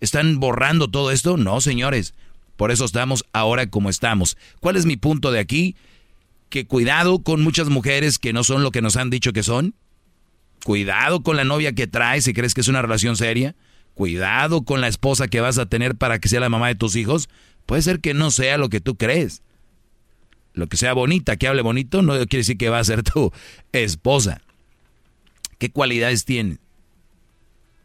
están 0.00 0.38
borrando 0.40 0.88
todo 0.88 1.10
esto. 1.10 1.36
No, 1.36 1.60
señores. 1.60 2.14
Por 2.56 2.70
eso 2.70 2.84
estamos 2.84 3.24
ahora 3.32 3.68
como 3.68 3.88
estamos. 3.88 4.36
¿Cuál 4.60 4.76
es 4.76 4.86
mi 4.86 4.96
punto 4.96 5.32
de 5.32 5.40
aquí? 5.40 5.74
Que 6.48 6.66
cuidado 6.66 7.22
con 7.22 7.42
muchas 7.42 7.68
mujeres 7.68 8.18
que 8.18 8.32
no 8.32 8.44
son 8.44 8.62
lo 8.62 8.70
que 8.70 8.82
nos 8.82 8.96
han 8.96 9.10
dicho 9.10 9.32
que 9.32 9.42
son. 9.42 9.74
Cuidado 10.64 11.22
con 11.22 11.36
la 11.36 11.44
novia 11.44 11.72
que 11.72 11.86
traes 11.86 12.24
si 12.24 12.34
crees 12.34 12.54
que 12.54 12.60
es 12.60 12.68
una 12.68 12.82
relación 12.82 13.16
seria. 13.16 13.56
Cuidado 13.94 14.62
con 14.62 14.80
la 14.80 14.88
esposa 14.88 15.28
que 15.28 15.40
vas 15.40 15.58
a 15.58 15.66
tener 15.66 15.96
para 15.96 16.18
que 16.18 16.28
sea 16.28 16.40
la 16.40 16.48
mamá 16.48 16.68
de 16.68 16.74
tus 16.74 16.94
hijos. 16.94 17.28
Puede 17.66 17.82
ser 17.82 18.00
que 18.00 18.14
no 18.14 18.30
sea 18.30 18.58
lo 18.58 18.68
que 18.68 18.80
tú 18.80 18.96
crees. 18.96 19.42
Lo 20.54 20.68
que 20.68 20.76
sea 20.76 20.92
bonita, 20.92 21.36
que 21.36 21.48
hable 21.48 21.62
bonito, 21.62 22.02
no 22.02 22.14
quiere 22.14 22.38
decir 22.38 22.58
que 22.58 22.68
va 22.68 22.78
a 22.78 22.84
ser 22.84 23.02
tu 23.04 23.32
esposa. 23.72 24.42
¿Qué 25.58 25.70
cualidades 25.70 26.24
tiene? 26.24 26.58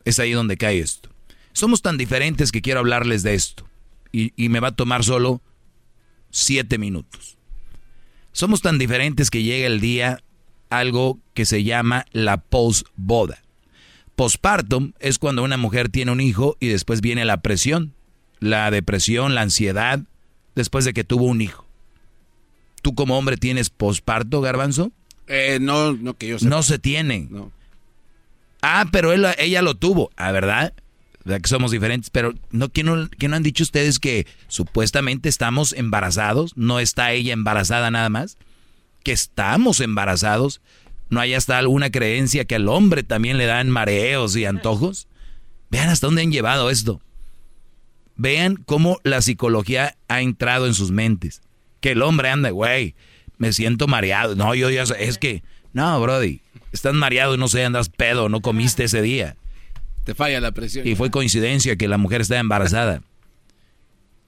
Es 0.03 0.19
ahí 0.19 0.31
donde 0.31 0.57
cae 0.57 0.79
esto. 0.79 1.09
Somos 1.53 1.81
tan 1.81 1.97
diferentes 1.97 2.51
que 2.51 2.61
quiero 2.61 2.79
hablarles 2.79 3.23
de 3.23 3.33
esto. 3.33 3.67
Y, 4.11 4.49
me 4.49 4.59
va 4.59 4.69
a 4.69 4.75
tomar 4.75 5.03
solo 5.03 5.41
siete 6.31 6.79
minutos. 6.79 7.37
Somos 8.31 8.61
tan 8.61 8.79
diferentes 8.79 9.29
que 9.29 9.43
llega 9.43 9.67
el 9.67 9.79
día 9.79 10.23
algo 10.69 11.19
que 11.35 11.45
se 11.45 11.63
llama 11.63 12.05
la 12.13 12.37
postboda. 12.37 13.43
Postpartum 14.15 14.93
es 14.99 15.19
cuando 15.19 15.43
una 15.43 15.57
mujer 15.57 15.89
tiene 15.89 16.11
un 16.11 16.21
hijo 16.21 16.57
y 16.59 16.67
después 16.67 17.01
viene 17.01 17.25
la 17.25 17.41
presión, 17.43 17.93
la 18.39 18.71
depresión, 18.71 19.35
la 19.35 19.41
ansiedad, 19.41 20.01
después 20.55 20.85
de 20.85 20.93
que 20.93 21.03
tuvo 21.03 21.25
un 21.25 21.41
hijo. 21.41 21.66
¿Tú 22.87 22.95
como 22.95 23.17
hombre 23.17 23.35
tienes 23.35 23.69
posparto, 23.69 24.39
garbanzo? 24.39 24.93
Eh, 25.27 25.57
no, 25.59 25.91
no 25.91 26.13
que 26.17 26.27
yo 26.29 26.39
sepa. 26.39 26.49
No 26.49 26.63
se 26.63 26.79
tiene. 26.79 27.27
No. 27.29 27.51
Ah, 28.61 28.85
pero 28.93 29.11
él- 29.11 29.27
ella 29.39 29.61
lo 29.61 29.75
tuvo. 29.75 30.09
Ah, 30.15 30.31
¿verdad? 30.31 30.71
¿Verdad 31.25 31.41
que 31.41 31.49
somos 31.49 31.71
diferentes? 31.71 32.09
Pero 32.09 32.33
¿no, 32.51 32.69
¿qué, 32.69 32.83
no, 32.85 33.09
qué 33.09 33.27
no 33.27 33.35
han 33.35 33.43
dicho 33.43 33.63
ustedes 33.63 33.99
que 33.99 34.25
supuestamente 34.47 35.27
estamos 35.27 35.73
embarazados? 35.73 36.55
¿No 36.55 36.79
está 36.79 37.11
ella 37.11 37.33
embarazada 37.33 37.91
nada 37.91 38.07
más? 38.07 38.37
que 39.03 39.11
estamos 39.11 39.81
embarazados, 39.81 40.61
¿no 41.09 41.19
hay 41.19 41.33
hasta 41.33 41.57
alguna 41.57 41.89
creencia 41.89 42.45
que 42.45 42.55
al 42.55 42.69
hombre 42.69 43.03
también 43.03 43.37
le 43.37 43.45
dan 43.47 43.69
mareos 43.69 44.33
y 44.37 44.45
antojos? 44.45 45.07
Vean 45.69 45.89
hasta 45.89 46.07
dónde 46.07 46.21
han 46.21 46.31
llevado 46.31 46.69
esto. 46.69 47.01
Vean 48.15 48.55
cómo 48.55 48.99
la 49.03 49.21
psicología 49.21 49.97
ha 50.07 50.21
entrado 50.21 50.67
en 50.67 50.73
sus 50.73 50.91
mentes. 50.91 51.41
Que 51.87 51.93
el 51.93 52.01
hombre 52.01 52.29
anda, 52.29 52.49
güey, 52.49 52.95
me 53.37 53.53
siento 53.53 53.87
mareado. 53.87 54.35
No, 54.35 54.53
yo 54.53 54.69
ya 54.69 54.85
sé, 54.85 55.05
es 55.05 55.17
que, 55.17 55.41
no, 55.71 56.01
Brody, 56.01 56.41
estás 56.73 56.93
mareado 56.93 57.35
y 57.35 57.37
no 57.37 57.47
sé, 57.47 57.63
andas 57.63 57.87
pedo, 57.87 58.27
no 58.27 58.41
comiste 58.41 58.83
ese 58.83 59.01
día. 59.01 59.37
Te 60.03 60.13
falla 60.13 60.41
la 60.41 60.51
presión. 60.51 60.85
Y 60.85 60.95
fue 60.95 61.11
coincidencia 61.11 61.77
que 61.77 61.87
la 61.87 61.97
mujer 61.97 62.19
está 62.19 62.37
embarazada. 62.39 63.03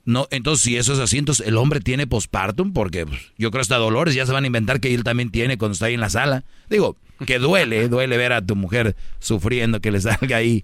No, 0.05 0.29
entonces 0.31 0.63
si 0.63 0.77
eso 0.77 0.93
es 0.93 0.99
así, 0.99 1.17
entonces 1.17 1.45
el 1.45 1.57
hombre 1.57 1.81
tiene 1.81 2.07
postpartum 2.07 2.71
porque 2.71 3.05
pues, 3.05 3.19
yo 3.37 3.51
creo 3.51 3.59
hasta 3.59 3.75
dolores 3.75 4.15
ya 4.15 4.25
se 4.25 4.31
van 4.31 4.45
a 4.45 4.47
inventar 4.47 4.79
que 4.79 4.93
él 4.93 5.03
también 5.03 5.29
tiene 5.29 5.57
cuando 5.57 5.73
está 5.73 5.87
ahí 5.87 5.95
en 5.95 5.99
la 5.99 6.09
sala. 6.09 6.45
Digo, 6.69 6.95
que 7.27 7.39
duele, 7.39 7.87
duele 7.89 8.15
ver 8.15 8.31
a 8.31 8.41
tu 8.41 8.55
mujer 8.55 8.95
sufriendo 9.19 9.81
que 9.81 9.91
le 9.91 9.99
salga 9.99 10.37
ahí 10.37 10.63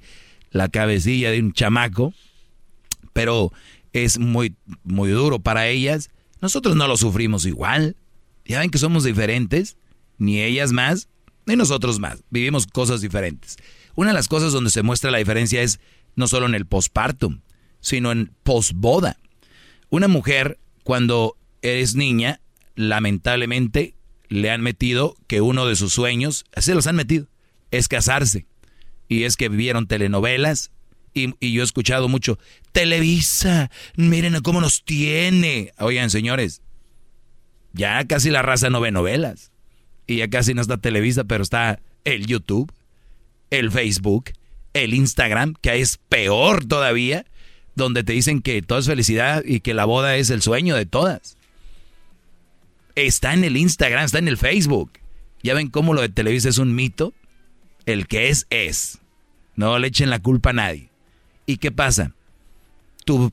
la 0.51 0.69
cabecilla 0.69 1.29
de 1.29 1.41
un 1.41 1.51
chamaco, 1.51 2.13
pero 3.12 3.51
es 3.91 4.17
muy 4.17 4.55
muy 4.86 5.10
duro 5.10 5.39
para 5.39 5.67
ellas. 5.67 6.10
Nosotros 6.45 6.75
no 6.75 6.88
lo 6.88 6.95
sufrimos 6.95 7.47
igual. 7.47 7.95
Ya 8.45 8.60
ven 8.60 8.69
que 8.69 8.77
somos 8.77 9.03
diferentes, 9.03 9.77
ni 10.19 10.43
ellas 10.43 10.73
más, 10.73 11.10
ni 11.47 11.55
nosotros 11.55 11.99
más. 11.99 12.23
Vivimos 12.29 12.67
cosas 12.67 13.01
diferentes. 13.01 13.58
Una 13.95 14.12
de 14.12 14.13
las 14.13 14.27
cosas 14.27 14.53
donde 14.53 14.69
se 14.69 14.84
muestra 14.84 15.10
la 15.10 15.17
diferencia 15.17 15.63
es 15.63 15.79
no 16.15 16.27
solo 16.27 16.45
en 16.45 16.53
el 16.53 16.67
postpartum, 16.67 17.41
sino 17.79 18.12
en 18.12 18.31
posboda. 18.43 19.17
Una 19.89 20.08
mujer, 20.08 20.60
cuando 20.84 21.36
es 21.63 21.95
niña, 21.95 22.41
lamentablemente 22.75 23.95
le 24.27 24.51
han 24.51 24.62
metido 24.62 25.15
que 25.25 25.41
uno 25.41 25.65
de 25.65 25.75
sus 25.75 25.93
sueños, 25.93 26.45
así 26.53 26.75
los 26.75 26.86
han 26.86 26.95
metido, 26.95 27.25
es 27.71 27.88
casarse. 27.88 28.45
Y 29.08 29.23
es 29.23 29.36
que 29.36 29.49
vivieron 29.49 29.88
telenovelas. 29.88 30.69
Y, 31.15 31.54
yo 31.54 31.62
he 31.62 31.65
escuchado 31.65 32.08
mucho, 32.10 32.38
Televisa, 32.71 33.71
miren 33.95 34.39
cómo 34.41 34.62
nos 34.62 34.84
tiene. 34.84 35.71
Oigan, 35.80 36.12
señores, 36.12 36.62
ya 37.73 38.06
casi 38.06 38.30
la 38.30 38.41
raza 38.41 38.69
no 38.69 38.82
ve 38.82 38.91
novelas. 38.91 39.51
Y 40.08 40.17
ya 40.17 40.30
casi 40.30 40.54
no 40.54 40.62
está 40.62 40.78
Televisa, 40.78 41.23
pero 41.23 41.41
está 41.41 41.80
el 42.04 42.28
YouTube, 42.28 42.71
el 43.49 43.71
Facebook, 43.71 44.32
el 44.73 44.93
Instagram, 44.93 45.56
que 45.62 45.80
es 45.80 45.97
peor 45.97 46.65
todavía 46.65 47.25
donde 47.75 48.04
te 48.04 48.13
dicen 48.13 48.41
que 48.41 48.62
todo 48.62 48.80
es 48.80 48.88
felicidad 48.88 49.43
y 49.45 49.60
que 49.60 49.73
la 49.73 49.86
boda 49.86 50.15
es 50.15 50.30
el 50.30 50.41
sueño 50.41 50.75
de 50.75 50.86
todas. 50.86 51.38
Está 52.95 53.34
en 53.34 53.43
el 53.43 53.58
Instagram, 53.58 54.06
está 54.06 54.19
en 54.19 54.30
el 54.30 54.38
Facebook. 54.38 54.91
¿Ya 55.43 55.54
ven 55.54 55.69
cómo 55.69 55.93
lo 55.93 56.01
de 56.01 56.10
Televisa 56.10 56.49
es 56.49 56.58
un 56.58 56.73
mito? 56.73 57.13
El 57.86 58.08
que 58.08 58.30
es, 58.30 58.47
es. 58.49 58.99
No 59.56 59.78
le 59.78 59.88
echen 59.88 60.10
la 60.10 60.19
culpa 60.19 60.51
a 60.51 60.54
nadie. 60.54 60.89
¿Y 61.45 61.58
qué 61.58 61.71
pasa? 61.71 62.12
Tú, 63.05 63.31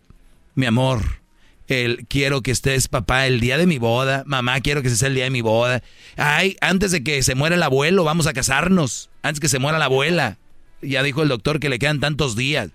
mi 0.55 0.67
amor, 0.67 1.21
el 1.69 2.07
quiero 2.09 2.43
que 2.43 2.51
estés 2.51 2.89
papá 2.89 3.27
el 3.27 3.41
día 3.41 3.57
de 3.57 3.67
mi 3.67 3.79
boda, 3.79 4.23
mamá 4.27 4.61
quiero 4.61 4.83
que 4.83 4.91
sea 4.91 5.09
el 5.09 5.15
día 5.15 5.25
de 5.25 5.31
mi 5.31 5.41
boda. 5.41 5.83
Ay, 6.17 6.57
antes 6.61 6.91
de 6.91 7.03
que 7.03 7.23
se 7.23 7.35
muera 7.35 7.57
el 7.57 7.63
abuelo, 7.63 8.05
vamos 8.05 8.27
a 8.27 8.33
casarnos. 8.33 9.11
Antes 9.23 9.41
que 9.41 9.49
se 9.49 9.59
muera 9.59 9.79
la 9.79 9.87
abuela. 9.87 10.39
Ya 10.83 11.03
dijo 11.03 11.23
el 11.23 11.29
doctor 11.29 11.61
que 11.61 11.69
le 11.69 11.79
quedan 11.79 12.01
tantos 12.01 12.37
días 12.37 12.71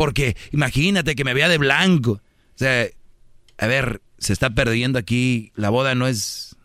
porque 0.00 0.34
imagínate 0.50 1.14
que 1.14 1.24
me 1.24 1.34
vea 1.34 1.50
de 1.50 1.58
blanco. 1.58 2.12
O 2.12 2.22
sea, 2.54 2.86
a 3.58 3.66
ver, 3.66 4.00
se 4.16 4.32
está 4.32 4.48
perdiendo 4.48 4.98
aquí, 4.98 5.52
la 5.56 5.68
boda 5.68 5.94
no 5.94 6.06
es 6.06 6.56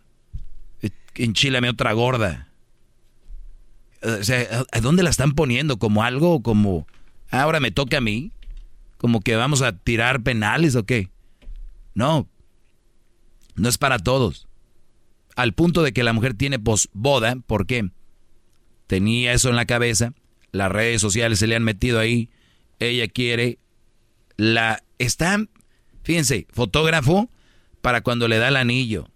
enchilame 1.15 1.69
otra 1.69 1.91
gorda. 1.91 2.47
O 4.01 4.23
sea, 4.23 4.63
¿a 4.71 4.79
dónde 4.79 5.03
la 5.03 5.09
están 5.09 5.33
poniendo? 5.33 5.79
¿Como 5.79 6.01
algo? 6.01 6.41
¿Como 6.41 6.87
ahora 7.41 7.59
me 7.59 7.71
toca 7.71 7.97
a 7.97 8.01
mí? 8.01 8.31
¿Como 8.97 9.21
que 9.21 9.35
vamos 9.35 9.61
a 9.61 9.77
tirar 9.77 10.23
penales 10.23 10.75
o 10.75 10.85
qué? 10.85 11.09
No, 11.93 12.27
no 13.55 13.69
es 13.69 13.77
para 13.77 13.99
todos. 13.99 14.47
Al 15.35 15.53
punto 15.53 15.83
de 15.83 15.93
que 15.93 16.03
la 16.03 16.13
mujer 16.13 16.33
tiene 16.33 16.59
posboda, 16.59 17.35
¿por 17.47 17.65
qué? 17.65 17.89
Tenía 18.87 19.33
eso 19.33 19.49
en 19.49 19.55
la 19.55 19.65
cabeza, 19.65 20.13
las 20.51 20.71
redes 20.71 21.01
sociales 21.01 21.39
se 21.39 21.47
le 21.47 21.55
han 21.55 21.63
metido 21.63 21.99
ahí, 21.99 22.29
ella 22.79 23.07
quiere 23.07 23.59
la... 24.37 24.83
Está, 24.97 25.37
fíjense, 26.03 26.47
fotógrafo 26.51 27.29
para 27.81 28.01
cuando 28.01 28.27
le 28.27 28.37
da 28.37 28.47
el 28.47 28.55
anillo. 28.55 29.09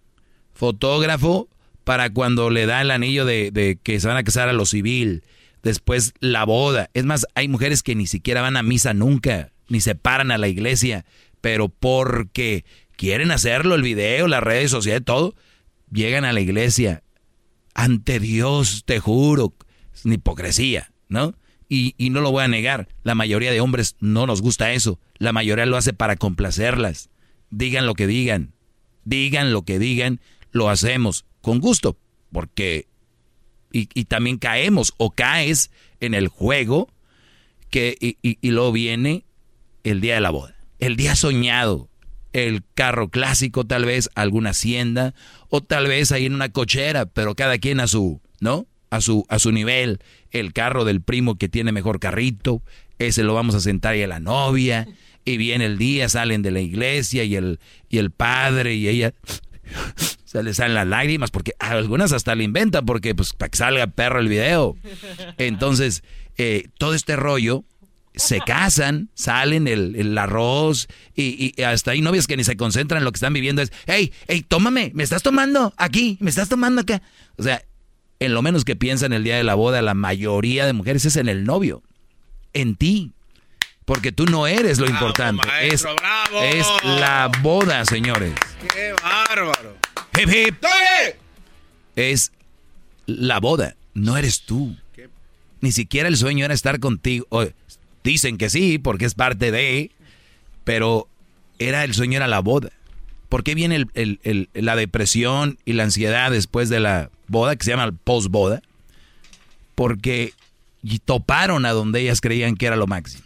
Fotógrafo 0.53 1.47
para 1.83 2.09
cuando 2.09 2.49
le 2.49 2.65
da 2.65 2.81
el 2.81 2.91
anillo 2.91 3.25
de, 3.25 3.51
de 3.51 3.79
que 3.81 3.99
se 3.99 4.07
van 4.07 4.17
a 4.17 4.23
casar 4.23 4.49
a 4.49 4.53
lo 4.53 4.65
civil. 4.65 5.23
Después 5.63 6.13
la 6.19 6.45
boda. 6.45 6.89
Es 6.93 7.05
más, 7.05 7.25
hay 7.35 7.47
mujeres 7.47 7.83
que 7.83 7.95
ni 7.95 8.07
siquiera 8.07 8.41
van 8.41 8.57
a 8.57 8.63
misa 8.63 8.93
nunca, 8.93 9.51
ni 9.67 9.81
se 9.81 9.95
paran 9.95 10.31
a 10.31 10.37
la 10.37 10.47
iglesia, 10.47 11.05
pero 11.41 11.69
porque 11.69 12.65
quieren 12.95 13.31
hacerlo, 13.31 13.75
el 13.75 13.81
video, 13.81 14.27
las 14.27 14.43
redes 14.43 14.71
sociales, 14.71 15.03
todo, 15.05 15.35
llegan 15.91 16.25
a 16.25 16.33
la 16.33 16.41
iglesia. 16.41 17.03
Ante 17.73 18.19
Dios, 18.19 18.83
te 18.85 18.99
juro, 18.99 19.53
es 19.93 20.03
una 20.05 20.15
hipocresía, 20.15 20.91
¿no? 21.07 21.35
Y, 21.71 21.93
no 22.09 22.21
lo 22.21 22.31
voy 22.31 22.43
a 22.43 22.47
negar, 22.47 22.87
la 23.03 23.13
mayoría 23.13 23.51
de 23.51 23.61
hombres 23.61 23.95
no 23.99 24.25
nos 24.25 24.41
gusta 24.41 24.73
eso. 24.73 24.99
La 25.17 25.33
mayoría 25.33 25.67
lo 25.67 25.77
hace 25.77 25.93
para 25.93 26.15
complacerlas. 26.15 27.09
Digan 27.51 27.85
lo 27.85 27.93
que 27.93 28.07
digan, 28.07 28.53
digan 29.05 29.53
lo 29.53 29.61
que 29.61 29.77
digan, 29.77 30.19
lo 30.51 30.69
hacemos 30.69 31.25
con 31.41 31.59
gusto, 31.59 31.97
porque... 32.31 32.88
Y, 33.71 33.85
también 34.05 34.37
caemos 34.37 34.93
o 34.97 35.11
caes 35.11 35.69
en 35.99 36.13
el 36.13 36.27
juego 36.27 36.89
que, 37.69 37.95
y, 37.99 38.17
y 38.21 38.51
luego 38.51 38.71
viene 38.71 39.25
el 39.83 40.01
día 40.01 40.15
de 40.15 40.21
la 40.21 40.31
boda, 40.31 40.55
el 40.79 40.95
día 40.95 41.15
soñado, 41.15 41.89
el 42.33 42.63
carro 42.73 43.09
clásico 43.09 43.65
tal 43.65 43.85
vez, 43.85 44.09
alguna 44.15 44.51
hacienda, 44.51 45.13
o 45.49 45.61
tal 45.61 45.87
vez 45.87 46.11
ahí 46.11 46.25
en 46.25 46.33
una 46.33 46.49
cochera, 46.49 47.05
pero 47.05 47.35
cada 47.35 47.57
quien 47.57 47.79
a 47.79 47.87
su, 47.87 48.21
¿no? 48.39 48.65
A 48.89 49.01
su, 49.01 49.25
a 49.29 49.37
su 49.37 49.51
nivel 49.51 49.99
el 50.31 50.53
carro 50.53 50.85
del 50.85 51.01
primo 51.01 51.37
que 51.37 51.49
tiene 51.49 51.71
mejor 51.71 51.99
carrito, 51.99 52.61
ese 52.97 53.23
lo 53.23 53.33
vamos 53.33 53.55
a 53.55 53.59
sentar 53.59 53.95
y 53.95 54.03
a 54.03 54.07
la 54.07 54.19
novia, 54.19 54.87
y 55.25 55.37
viene 55.37 55.65
el 55.65 55.77
día, 55.77 56.09
salen 56.09 56.41
de 56.41 56.51
la 56.51 56.59
iglesia 56.59 57.23
y 57.23 57.35
el, 57.35 57.59
y 57.89 57.97
el 57.97 58.11
padre 58.11 58.75
y 58.75 58.87
ella 58.87 59.13
se 60.29 60.43
le 60.43 60.53
salen 60.53 60.75
las 60.75 60.85
lágrimas 60.85 61.31
porque 61.31 61.53
algunas 61.57 62.11
hasta 62.11 62.35
le 62.35 62.43
inventan 62.43 62.85
porque 62.85 63.15
pues 63.15 63.33
para 63.33 63.49
que 63.49 63.57
salga 63.57 63.87
perro 63.87 64.19
el 64.19 64.27
video. 64.27 64.77
Entonces, 65.39 66.03
eh, 66.37 66.67
todo 66.77 66.93
este 66.93 67.15
rollo 67.15 67.63
se 68.13 68.39
casan, 68.39 69.09
salen 69.15 69.67
el, 69.67 70.15
arroz 70.19 70.87
y, 71.15 71.55
y, 71.57 71.63
hasta 71.63 71.91
hay 71.91 72.01
novias 72.01 72.27
que 72.27 72.37
ni 72.37 72.43
se 72.43 72.57
concentran 72.57 72.99
en 72.99 73.05
lo 73.05 73.11
que 73.11 73.15
están 73.15 73.33
viviendo. 73.33 73.63
Es, 73.63 73.71
hey, 73.87 74.13
hey, 74.27 74.45
tómame, 74.47 74.91
me 74.93 75.01
estás 75.01 75.23
tomando 75.23 75.73
aquí, 75.77 76.19
me 76.21 76.29
estás 76.29 76.47
tomando 76.47 76.81
acá. 76.81 77.01
O 77.39 77.41
sea, 77.41 77.63
en 78.19 78.35
lo 78.35 78.43
menos 78.43 78.65
que 78.65 78.75
piensan 78.75 79.13
el 79.13 79.23
día 79.23 79.35
de 79.35 79.43
la 79.43 79.55
boda, 79.55 79.81
la 79.81 79.95
mayoría 79.95 80.67
de 80.67 80.73
mujeres 80.73 81.05
es 81.05 81.15
en 81.15 81.27
el 81.27 81.43
novio, 81.43 81.81
en 82.53 82.75
ti. 82.75 83.13
Porque 83.83 84.11
tú 84.11 84.25
no 84.25 84.45
eres 84.45 84.77
lo 84.77 84.85
importante. 84.85 85.47
es, 85.63 85.83
es 86.43 86.67
la 86.83 87.31
boda, 87.41 87.83
señores. 87.85 88.35
¡Qué 88.71 88.93
bárbaro! 89.01 89.88
Hip, 90.19 90.29
hip. 90.29 90.65
Es 91.95 92.31
la 93.05 93.39
boda, 93.39 93.75
no 93.93 94.17
eres 94.17 94.41
tú. 94.41 94.75
Ni 95.61 95.71
siquiera 95.71 96.07
el 96.07 96.17
sueño 96.17 96.45
era 96.45 96.53
estar 96.53 96.79
contigo. 96.79 97.27
Dicen 98.03 98.37
que 98.37 98.49
sí, 98.49 98.79
porque 98.79 99.05
es 99.05 99.13
parte 99.13 99.51
de, 99.51 99.91
pero 100.63 101.07
era 101.57 101.83
el 101.83 101.93
sueño 101.93 102.17
era 102.17 102.27
la 102.27 102.39
boda. 102.39 102.69
¿Por 103.27 103.43
qué 103.43 103.55
viene 103.55 103.85
la 104.53 104.75
depresión 104.75 105.57
y 105.65 105.73
la 105.73 105.83
ansiedad 105.83 106.31
después 106.31 106.69
de 106.69 106.79
la 106.79 107.11
boda, 107.27 107.55
que 107.55 107.63
se 107.63 107.71
llama 107.71 107.91
post-boda, 108.03 108.61
porque 109.75 110.33
toparon 111.05 111.65
a 111.65 111.71
donde 111.71 112.01
ellas 112.01 112.21
creían 112.21 112.55
que 112.55 112.65
era 112.65 112.75
lo 112.75 112.87
máximo. 112.87 113.23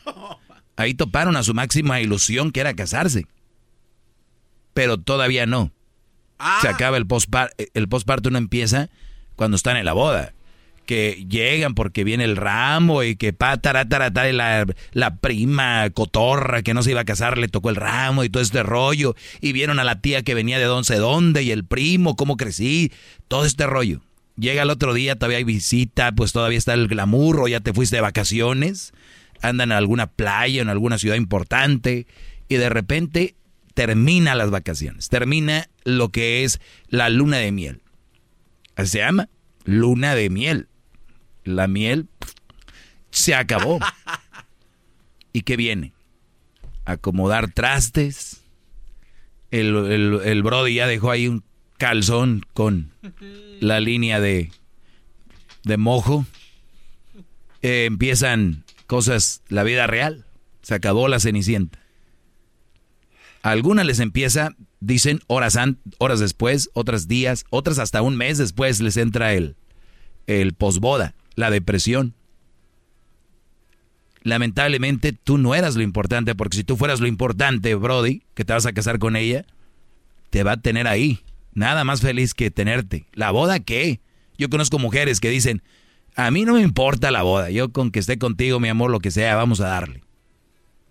Ahí 0.76 0.94
toparon 0.94 1.38
a 1.38 1.44
su 1.44 1.54
máxima 1.54 2.02
ilusión, 2.02 2.52
que 2.52 2.60
era 2.60 2.74
casarse. 2.74 3.28
Pero 4.74 4.98
todavía 4.98 5.46
no. 5.46 5.72
Se 6.62 6.68
ah. 6.68 6.72
acaba 6.72 6.98
el 6.98 7.06
postparto, 7.06 7.56
el 7.74 7.88
postparto 7.88 8.30
no 8.30 8.38
empieza 8.38 8.90
cuando 9.36 9.56
están 9.56 9.78
en 9.78 9.86
la 9.86 9.94
boda. 9.94 10.34
Que 10.86 11.26
llegan 11.30 11.76
porque 11.76 12.04
viene 12.04 12.26
el 12.26 12.36
ramo 12.36 13.04
y 13.04 13.16
que 13.16 13.32
pa, 13.32 13.54
y 13.56 14.32
la, 14.34 14.66
la 14.92 15.16
prima 15.16 15.90
cotorra 15.92 16.62
que 16.62 16.74
no 16.74 16.84
se 16.84 16.92
iba 16.92 17.00
a 17.00 17.06
casar 17.06 17.38
le 17.38 17.48
tocó 17.48 17.70
el 17.70 17.78
ramo 17.78 18.26
y 18.26 18.30
todo 18.30 18.44
este 18.44 18.64
rollo. 18.64 19.16
Y 19.40 19.54
vieron 19.54 19.80
a 19.80 19.86
la 19.86 20.02
tía 20.02 20.24
que 20.24 20.34
venía 20.34 20.60
de 20.60 20.66
don 20.66 20.84
sé 20.84 20.98
dónde 20.98 21.44
y 21.44 21.52
el 21.52 21.64
primo, 21.64 22.18
cómo 22.18 22.36
crecí 22.36 22.92
todo 23.30 23.46
este 23.46 23.66
rollo. 23.66 24.02
Llega 24.36 24.64
el 24.64 24.70
otro 24.72 24.94
día, 24.94 25.16
todavía 25.16 25.38
hay 25.38 25.44
visita, 25.44 26.12
pues 26.12 26.34
todavía 26.34 26.58
está 26.58 26.74
el 26.74 26.88
glamour, 26.88 27.40
o 27.40 27.48
ya 27.48 27.60
te 27.60 27.72
fuiste 27.72 27.98
de 27.98 28.02
vacaciones, 28.02 28.92
andan 29.42 29.72
en 29.72 29.78
alguna 29.78 30.08
playa, 30.08 30.62
en 30.62 30.70
alguna 30.70 30.98
ciudad 30.98 31.16
importante, 31.16 32.08
y 32.50 32.56
de 32.56 32.70
repente 32.70 33.36
termina 33.74 34.36
las 34.36 34.52
vacaciones, 34.52 35.10
termina 35.10 35.70
lo 35.84 36.10
que 36.10 36.44
es 36.44 36.60
la 36.88 37.10
luna 37.10 37.38
de 37.38 37.52
miel. 37.52 37.82
Se 38.78 39.00
llama. 39.00 39.30
Luna 39.66 40.16
de 40.16 40.30
miel. 40.30 40.68
La 41.44 41.68
miel 41.68 42.08
se 43.12 43.36
acabó. 43.36 43.80
¿Y 45.34 45.42
qué 45.42 45.58
viene? 45.58 45.94
Acomodar 46.86 47.52
trastes. 47.52 48.42
El, 49.52 49.76
el, 50.24 50.44
Brody 50.44 50.76
ya 50.76 50.88
dejó 50.88 51.12
ahí 51.12 51.28
un 51.28 51.44
calzón 51.78 52.44
con 52.54 52.92
la 53.60 53.80
línea 53.80 54.20
de, 54.20 54.52
de 55.64 55.78
mojo. 55.78 56.26
Eh, 57.62 57.86
empiezan 57.86 58.64
cosas, 58.88 59.44
la 59.48 59.64
vida 59.64 59.86
real. 59.86 60.26
Se 60.64 60.74
acabó 60.74 61.08
la 61.08 61.20
cenicienta. 61.20 61.83
Algunas 63.44 63.86
les 63.86 64.00
empieza, 64.00 64.56
dicen 64.80 65.20
horas, 65.28 65.58
horas 66.00 66.20
después, 66.22 66.70
otras 66.74 67.10
días, 67.10 67.46
otras 67.50 67.78
hasta 67.78 68.02
un 68.02 68.16
mes 68.16 68.38
después 68.38 68.80
les 68.80 68.96
entra 68.96 69.34
el, 69.34 69.58
el 70.28 70.54
posboda, 70.54 71.14
la 71.36 71.52
depresión. 71.52 72.14
Lamentablemente 74.22 75.12
tú 75.12 75.38
no 75.38 75.56
eras 75.56 75.76
lo 75.76 75.84
importante, 75.84 76.36
porque 76.36 76.56
si 76.56 76.64
tú 76.64 76.78
fueras 76.78 77.02
lo 77.02 77.08
importante, 77.08 77.76
Brody, 77.76 78.24
que 78.34 78.46
te 78.46 78.54
vas 78.54 78.66
a 78.66 78.72
casar 78.72 78.98
con 78.98 79.18
ella, 79.18 79.46
te 80.30 80.44
va 80.44 80.54
a 80.54 80.62
tener 80.62 80.88
ahí. 80.88 81.20
Nada 81.54 81.84
más 81.84 82.00
feliz 82.00 82.34
que 82.34 82.50
tenerte. 82.50 83.06
¿La 83.12 83.32
boda 83.32 83.60
qué? 83.60 84.00
Yo 84.38 84.50
conozco 84.50 84.80
mujeres 84.80 85.20
que 85.20 85.30
dicen, 85.30 85.62
a 86.16 86.32
mí 86.32 86.46
no 86.46 86.54
me 86.54 86.62
importa 86.62 87.12
la 87.12 87.24
boda, 87.24 87.50
yo 87.50 87.74
con 87.74 87.92
que 87.92 88.00
esté 88.00 88.18
contigo, 88.18 88.62
mi 88.62 88.70
amor, 88.70 88.90
lo 88.90 89.02
que 89.02 89.12
sea, 89.12 89.36
vamos 89.36 89.60
a 89.60 89.68
darle. 89.68 90.02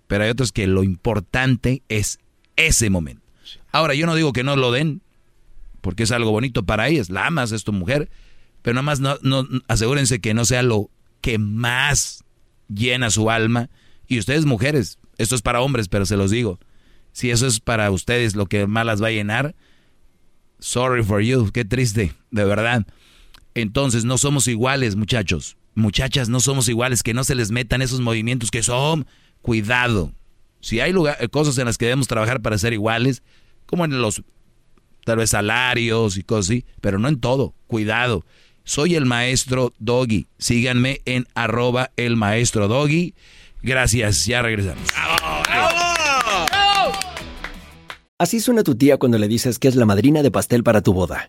Pero 0.06 0.24
hay 0.24 0.30
otros 0.30 0.52
que 0.52 0.66
lo 0.66 0.82
importante 0.82 1.82
es 1.88 2.18
ese 2.56 2.90
momento. 2.90 3.22
Ahora, 3.70 3.94
yo 3.94 4.06
no 4.06 4.14
digo 4.14 4.32
que 4.32 4.44
no 4.44 4.56
lo 4.56 4.70
den, 4.70 5.02
porque 5.80 6.04
es 6.04 6.12
algo 6.12 6.30
bonito 6.30 6.64
para 6.64 6.88
ellas, 6.88 7.10
la 7.10 7.26
amas, 7.26 7.52
es 7.52 7.64
tu 7.64 7.72
mujer, 7.72 8.10
pero 8.62 8.74
nada 8.74 8.82
más 8.82 9.00
no, 9.00 9.18
no, 9.22 9.46
asegúrense 9.68 10.20
que 10.20 10.34
no 10.34 10.44
sea 10.44 10.62
lo 10.62 10.90
que 11.20 11.38
más 11.38 12.24
llena 12.68 13.10
su 13.10 13.30
alma. 13.30 13.70
Y 14.06 14.18
ustedes 14.18 14.44
mujeres, 14.44 14.98
esto 15.18 15.34
es 15.34 15.42
para 15.42 15.60
hombres, 15.60 15.88
pero 15.88 16.06
se 16.06 16.16
los 16.16 16.30
digo, 16.30 16.60
si 17.12 17.30
eso 17.30 17.46
es 17.46 17.60
para 17.60 17.90
ustedes 17.90 18.36
lo 18.36 18.46
que 18.46 18.66
más 18.66 18.86
las 18.86 19.02
va 19.02 19.08
a 19.08 19.12
llenar, 19.12 19.54
sorry 20.58 21.02
for 21.02 21.20
you, 21.20 21.50
qué 21.52 21.64
triste, 21.64 22.14
de 22.30 22.44
verdad. 22.44 22.86
Entonces 23.54 24.04
no 24.04 24.18
somos 24.18 24.48
iguales, 24.48 24.96
muchachos. 24.96 25.56
Muchachas, 25.74 26.28
no 26.28 26.40
somos 26.40 26.68
iguales, 26.68 27.02
que 27.02 27.14
no 27.14 27.24
se 27.24 27.34
les 27.34 27.50
metan 27.50 27.82
esos 27.82 28.00
movimientos 28.00 28.50
que 28.50 28.62
son, 28.62 29.06
cuidado, 29.40 30.12
si 30.62 30.80
hay 30.80 30.92
lugar, 30.92 31.18
cosas 31.30 31.58
en 31.58 31.66
las 31.66 31.76
que 31.76 31.86
debemos 31.86 32.06
trabajar 32.06 32.40
para 32.40 32.56
ser 32.56 32.72
iguales, 32.72 33.22
como 33.66 33.84
en 33.84 34.00
los 34.00 34.22
tal 35.04 35.18
vez 35.18 35.30
salarios 35.30 36.16
y 36.16 36.22
cosas 36.22 36.50
así, 36.50 36.64
pero 36.80 36.98
no 36.98 37.08
en 37.08 37.20
todo. 37.20 37.54
Cuidado. 37.66 38.24
Soy 38.64 38.94
el 38.94 39.04
maestro 39.04 39.72
Doggy. 39.80 40.28
Síganme 40.38 41.00
en 41.04 41.26
arroba 41.34 41.90
el 41.96 42.16
maestro 42.16 42.68
Doggy. 42.68 43.14
Gracias, 43.60 44.24
ya 44.24 44.40
regresamos. 44.40 44.88
Así 48.18 48.38
suena 48.38 48.62
tu 48.62 48.76
tía 48.76 48.98
cuando 48.98 49.18
le 49.18 49.26
dices 49.26 49.58
que 49.58 49.66
es 49.66 49.74
la 49.74 49.84
madrina 49.84 50.22
de 50.22 50.30
pastel 50.30 50.62
para 50.62 50.80
tu 50.80 50.92
boda. 50.92 51.28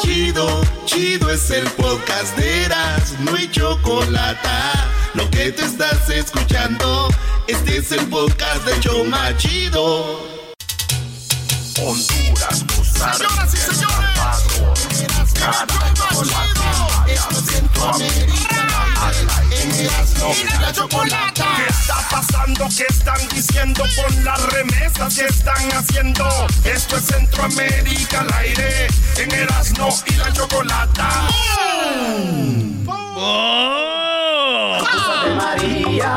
Chido, 0.00 0.62
chido 0.84 1.30
es 1.30 1.50
el 1.50 1.66
podcast 1.70 2.36
de 2.36 2.64
Eras, 2.64 3.14
no 3.20 3.34
hay 3.34 3.50
chocolate. 3.50 4.48
Lo 5.14 5.28
que 5.30 5.52
te 5.52 5.64
estás 5.64 6.08
escuchando, 6.10 7.08
este 7.46 7.78
es 7.78 7.92
el 7.92 8.06
podcast 8.08 8.64
de 8.64 8.80
Choma 8.80 9.36
Chido. 9.36 10.20
Honduras, 11.78 12.64
Costa 12.74 13.14
Señoras 13.14 13.54
y 13.54 13.56
señores, 13.56 14.06
esto 17.06 17.38
es 17.38 17.44
Centroamérica. 17.46 18.75
En 19.08 20.60
la 20.60 20.72
chocolata. 20.72 21.44
¿Qué 21.56 21.66
está 21.68 21.96
pasando? 22.10 22.66
¿Qué 22.76 22.86
están 22.88 23.28
diciendo 23.28 23.84
con 23.94 24.24
las 24.24 24.42
remesas 24.52 25.14
que 25.14 25.26
están 25.26 25.72
haciendo? 25.72 26.28
Esto 26.64 26.96
es 26.96 27.04
Centroamérica 27.04 28.22
al 28.22 28.32
aire. 28.40 28.88
En 29.16 29.30
Erasmo 29.32 29.90
y 30.06 30.12
la 30.16 30.32
chocolata. 30.32 31.28
¡Oh! 32.88 33.56
de 35.24 35.34
María. 35.34 36.16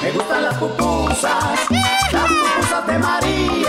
Me 0.00 0.12
gustan 0.12 0.44
las 0.44 0.54
pupusas. 0.58 1.60
Las 2.12 2.28
pupusas 2.28 2.86
de 2.86 2.98
María. 2.98 3.59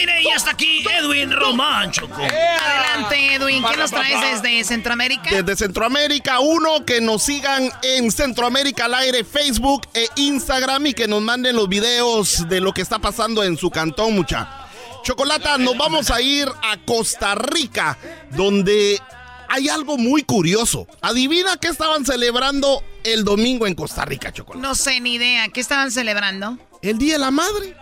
Aire 0.00 0.22
y 0.22 0.28
hasta 0.30 0.52
aquí 0.52 0.82
Edwin 0.98 1.30
Román, 1.30 1.92
Adelante, 1.92 3.34
Edwin. 3.34 3.62
¿Qué 3.62 3.76
nos 3.76 3.90
traes 3.90 4.42
desde 4.42 4.64
Centroamérica? 4.64 5.30
Desde 5.30 5.56
Centroamérica, 5.56 6.40
uno 6.40 6.86
que 6.86 7.00
nos 7.00 7.22
sigan 7.22 7.70
en 7.82 8.10
Centroamérica 8.10 8.86
al 8.86 8.94
aire, 8.94 9.24
Facebook 9.24 9.88
e 9.92 10.06
Instagram 10.16 10.86
y 10.86 10.94
que 10.94 11.06
nos 11.06 11.20
manden 11.20 11.56
los 11.56 11.68
videos 11.68 12.48
de 12.48 12.60
lo 12.60 12.72
que 12.72 12.80
está 12.80 12.98
pasando 12.98 13.42
en 13.44 13.58
su 13.58 13.70
cantón, 13.70 14.14
mucha. 14.14 14.66
Chocolata, 15.02 15.58
nos 15.58 15.76
vamos 15.76 16.10
a 16.10 16.20
ir 16.22 16.48
a 16.48 16.78
Costa 16.78 17.34
Rica, 17.34 17.98
donde 18.30 19.00
hay 19.48 19.68
algo 19.68 19.98
muy 19.98 20.22
curioso. 20.22 20.86
Adivina 21.02 21.58
qué 21.58 21.68
estaban 21.68 22.06
celebrando 22.06 22.82
el 23.04 23.24
domingo 23.24 23.66
en 23.66 23.74
Costa 23.74 24.06
Rica, 24.06 24.32
Chocolata. 24.32 24.66
No 24.66 24.74
sé 24.74 25.00
ni 25.00 25.14
idea. 25.14 25.48
¿Qué 25.48 25.60
estaban 25.60 25.90
celebrando? 25.90 26.58
El 26.80 26.96
Día 26.96 27.14
de 27.14 27.18
la 27.18 27.30
Madre. 27.30 27.76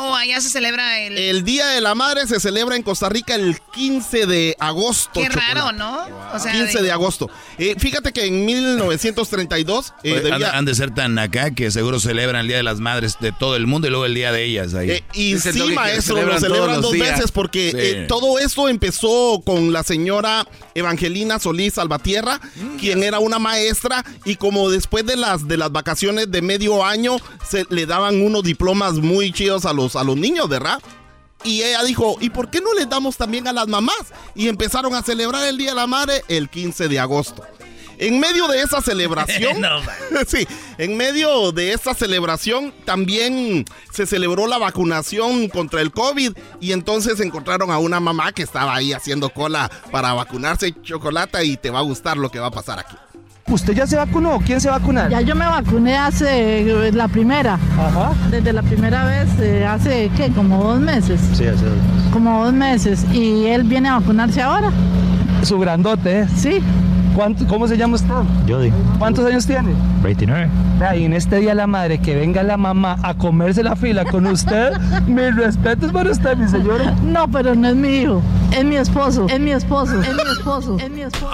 Oh, 0.00 0.14
allá 0.14 0.40
se 0.40 0.48
celebra 0.48 1.00
el... 1.00 1.18
El 1.18 1.44
Día 1.44 1.66
de 1.66 1.80
la 1.80 1.96
Madre 1.96 2.24
se 2.28 2.38
celebra 2.38 2.76
en 2.76 2.84
Costa 2.84 3.08
Rica 3.08 3.34
el 3.34 3.60
15 3.72 4.26
de 4.26 4.56
agosto. 4.60 5.20
Qué 5.20 5.28
raro, 5.28 5.72
¿no? 5.72 6.06
O 6.32 6.38
sea, 6.38 6.52
15 6.52 6.82
de, 6.82 6.92
agosto. 6.92 7.28
Eh, 7.58 7.74
fíjate 7.76 8.12
que 8.12 8.26
en 8.26 8.46
1932... 8.46 9.94
Eh, 10.04 10.30
han, 10.52 10.64
de 10.64 10.74
ser 10.76 10.94
tan 10.94 11.18
acá 11.18 11.50
que 11.50 11.72
seguro 11.72 11.98
celebran 11.98 12.42
el 12.42 12.46
Día 12.46 12.58
de 12.58 12.62
las 12.62 12.78
Madres 12.78 13.16
de 13.18 13.32
todo 13.32 13.56
el 13.56 13.66
mundo 13.66 13.88
y 13.88 13.90
luego 13.90 14.04
el 14.06 14.14
Día 14.14 14.30
de 14.30 14.44
ellas 14.44 14.72
ahí. 14.74 14.88
Eh, 14.88 15.04
y 15.14 15.36
sí, 15.40 15.60
maestro, 15.74 16.22
lo 16.22 16.38
celebran 16.38 16.80
dos 16.80 16.92
veces 16.96 17.32
porque 17.32 17.72
eh, 17.74 18.06
todo 18.06 18.38
esto 18.38 18.68
empezó 18.68 19.42
con 19.44 19.72
la 19.72 19.82
señora 19.82 20.46
Evangelina 20.76 21.40
Solís 21.40 21.74
Salvatierra, 21.74 22.40
mm. 22.54 22.76
quien 22.76 23.02
era 23.02 23.18
una 23.18 23.40
maestra 23.40 24.04
y 24.24 24.36
como 24.36 24.70
después 24.70 25.04
de 25.06 25.16
las, 25.16 25.48
de 25.48 25.56
las 25.56 25.72
vacaciones 25.72 26.30
de 26.30 26.40
medio 26.40 26.84
año 26.84 27.16
se 27.44 27.66
le 27.68 27.84
daban 27.84 28.22
unos 28.22 28.44
diplomas 28.44 28.94
muy 28.94 29.32
chidos 29.32 29.64
a 29.64 29.72
los 29.72 29.87
a 29.96 30.04
los 30.04 30.16
niños, 30.16 30.48
¿verdad? 30.48 30.80
Y 31.44 31.62
ella 31.62 31.82
dijo, 31.84 32.16
¿y 32.20 32.30
por 32.30 32.50
qué 32.50 32.60
no 32.60 32.72
les 32.74 32.88
damos 32.88 33.16
también 33.16 33.46
a 33.46 33.52
las 33.52 33.68
mamás? 33.68 34.12
Y 34.34 34.48
empezaron 34.48 34.94
a 34.94 35.02
celebrar 35.02 35.46
el 35.46 35.56
Día 35.56 35.70
de 35.70 35.76
la 35.76 35.86
Madre 35.86 36.24
el 36.28 36.48
15 36.48 36.88
de 36.88 36.98
agosto. 36.98 37.44
En 38.00 38.20
medio 38.20 38.46
de 38.46 38.62
esa 38.62 38.80
celebración, 38.80 39.60
sí, 40.26 40.46
en 40.78 40.96
medio 40.96 41.50
de 41.52 41.72
esa 41.72 41.94
celebración 41.94 42.72
también 42.84 43.64
se 43.92 44.06
celebró 44.06 44.46
la 44.46 44.58
vacunación 44.58 45.48
contra 45.48 45.80
el 45.80 45.90
COVID 45.90 46.32
y 46.60 46.72
entonces 46.72 47.18
encontraron 47.20 47.70
a 47.72 47.78
una 47.78 47.98
mamá 47.98 48.32
que 48.32 48.42
estaba 48.42 48.74
ahí 48.74 48.92
haciendo 48.92 49.30
cola 49.30 49.68
para 49.90 50.12
vacunarse 50.12 50.74
chocolate 50.82 51.44
y 51.44 51.56
te 51.56 51.70
va 51.70 51.80
a 51.80 51.82
gustar 51.82 52.16
lo 52.16 52.30
que 52.30 52.38
va 52.38 52.46
a 52.46 52.52
pasar 52.52 52.78
aquí. 52.78 52.96
¿Usted 53.50 53.72
ya 53.74 53.86
se 53.86 53.96
vacunó? 53.96 54.38
¿Quién 54.44 54.60
se 54.60 54.68
vacuna? 54.68 55.08
Ya 55.08 55.22
yo 55.22 55.34
me 55.34 55.46
vacuné 55.46 55.96
hace 55.96 56.60
eh, 56.60 56.92
la 56.92 57.08
primera. 57.08 57.54
Ajá. 57.54 58.12
Desde 58.30 58.52
la 58.52 58.62
primera 58.62 59.04
vez, 59.06 59.28
eh, 59.40 59.64
hace, 59.66 60.10
¿qué? 60.16 60.30
Como 60.30 60.62
dos 60.62 60.80
meses. 60.80 61.20
Sí, 61.32 61.46
hace 61.46 61.64
dos 61.64 61.74
meses. 61.76 62.12
Como 62.12 62.44
dos 62.44 62.52
meses. 62.52 63.06
¿Y 63.12 63.46
él 63.46 63.62
viene 63.64 63.88
a 63.88 64.00
vacunarse 64.00 64.42
ahora? 64.42 64.70
Su 65.42 65.58
grandote, 65.58 66.20
¿eh? 66.20 66.28
Sí. 66.36 66.60
¿Cuánto, 67.14 67.46
¿Cómo 67.46 67.66
se 67.66 67.76
llama 67.76 67.96
usted? 67.96 68.14
Jody, 68.46 68.70
¿Cuántos 68.98 69.24
años 69.26 69.46
tiene? 69.46 69.72
29. 70.02 70.48
Vea, 70.78 70.94
y 70.94 71.04
en 71.04 71.14
este 71.14 71.36
día 71.40 71.54
la 71.54 71.66
madre 71.66 71.98
que 71.98 72.14
venga 72.14 72.42
la 72.44 72.56
mamá 72.56 72.96
a 73.02 73.14
comerse 73.14 73.62
la 73.64 73.74
fila 73.74 74.04
con 74.04 74.26
usted, 74.26 74.72
mis 75.06 75.34
respetos 75.34 75.90
para 75.90 76.10
usted, 76.10 76.36
mi 76.36 76.46
señora. 76.48 76.94
No, 77.02 77.26
pero 77.28 77.54
no 77.54 77.68
es 77.68 77.74
mi 77.74 77.88
hijo. 77.88 78.22
Es 78.56 78.64
mi 78.64 78.76
esposo. 78.76 79.26
Es 79.28 79.40
mi 79.40 79.50
esposo. 79.50 80.00
Es 80.00 80.14
mi 80.14 80.30
esposo. 80.38 80.76
Es 80.78 80.90
mi 80.90 81.00
esposo. 81.00 81.32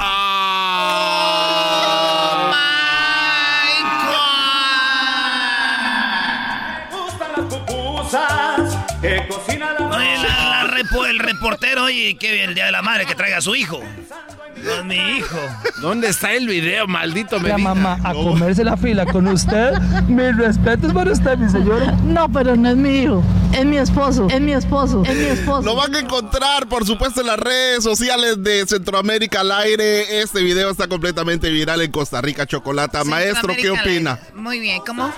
Que 9.05 9.29
cocina 9.29 9.73
la 9.79 9.97
Oye, 9.97 10.17
la, 10.17 10.65
la 10.65 10.71
repo- 10.71 11.07
el 11.07 11.19
reportero, 11.19 11.85
oye, 11.85 12.17
qué 12.19 12.33
bien 12.33 12.49
el 12.51 12.55
día 12.55 12.67
de 12.67 12.73
la 12.73 12.83
madre 12.83 13.05
que 13.07 13.15
traiga 13.15 13.39
a 13.39 13.41
su 13.41 13.55
hijo. 13.55 13.81
No 14.63 14.71
es 14.73 14.85
mi 14.85 14.95
hijo. 15.19 15.37
¿Dónde 15.83 16.09
está 16.09 16.33
el 16.33 16.47
video, 16.49 16.87
maldito 16.87 17.37
La 17.37 17.43
Medina? 17.59 17.75
mamá 17.75 17.99
a 18.03 18.15
comerse 18.15 18.65
la 18.65 18.77
fila 18.79 19.05
con 19.05 19.27
usted, 19.29 19.73
mis 20.09 20.35
respetos 20.39 20.93
para 20.95 21.13
usted, 21.13 21.37
mi 21.37 21.51
señora. 21.51 21.93
No, 22.05 22.31
pero 22.33 22.57
no 22.57 22.71
es 22.71 22.77
mi 22.77 23.01
hijo. 23.03 23.23
Es 23.53 23.65
mi 23.67 23.77
esposo. 23.77 24.27
Es 24.31 24.41
mi 24.41 24.53
esposo. 24.53 25.03
Es 25.05 25.15
mi 25.17 25.25
esposo. 25.27 25.63
Lo 25.63 25.75
van 25.77 25.95
a 25.95 25.99
encontrar, 25.99 26.67
por 26.69 26.87
supuesto, 26.87 27.21
en 27.21 27.27
las 27.27 27.39
redes 27.39 27.85
sociales 27.85 28.43
de 28.43 28.65
Centroamérica 28.67 29.41
al 29.41 29.53
aire. 29.53 30.21
Este 30.23 30.41
video 30.43 30.71
está 30.71 30.89
completamente 30.89 31.51
viral 31.51 31.83
en 31.83 31.91
Costa 31.91 32.23
Rica, 32.23 32.47
Chocolata. 32.47 33.05
Maestro, 33.05 33.53
¿qué 33.61 33.69
opina? 33.71 34.19
Muy 34.35 34.61
bien, 34.61 34.81
¿cómo? 34.87 35.13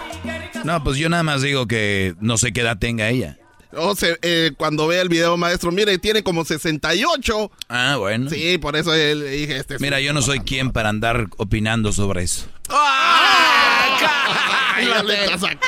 No, 0.64 0.82
pues 0.82 0.96
yo 0.96 1.08
nada 1.08 1.22
más 1.22 1.42
digo 1.42 1.66
que 1.68 2.14
no 2.20 2.36
sé 2.36 2.52
qué 2.52 2.62
edad 2.62 2.78
tenga 2.78 3.08
ella. 3.10 3.38
O 3.72 3.94
sea, 3.96 4.16
eh, 4.22 4.52
cuando 4.56 4.86
vea 4.86 5.02
el 5.02 5.08
video, 5.08 5.36
maestro, 5.36 5.70
mire, 5.72 5.98
tiene 5.98 6.22
como 6.22 6.44
68. 6.44 7.50
Ah, 7.68 7.96
bueno. 7.98 8.30
Sí, 8.30 8.58
por 8.58 8.76
eso 8.76 8.94
él 8.94 9.20
le 9.20 9.30
dije 9.30 9.56
este. 9.56 9.74
es 9.74 9.80
Mira, 9.80 10.00
yo 10.00 10.12
no 10.12 10.22
soy 10.22 10.40
quien 10.40 10.70
para 10.72 10.88
andar 10.88 11.26
opinando 11.36 11.92
sobre 11.92 12.22
eso. 12.24 12.46
Estás 14.78 15.40
sac- 15.40 15.58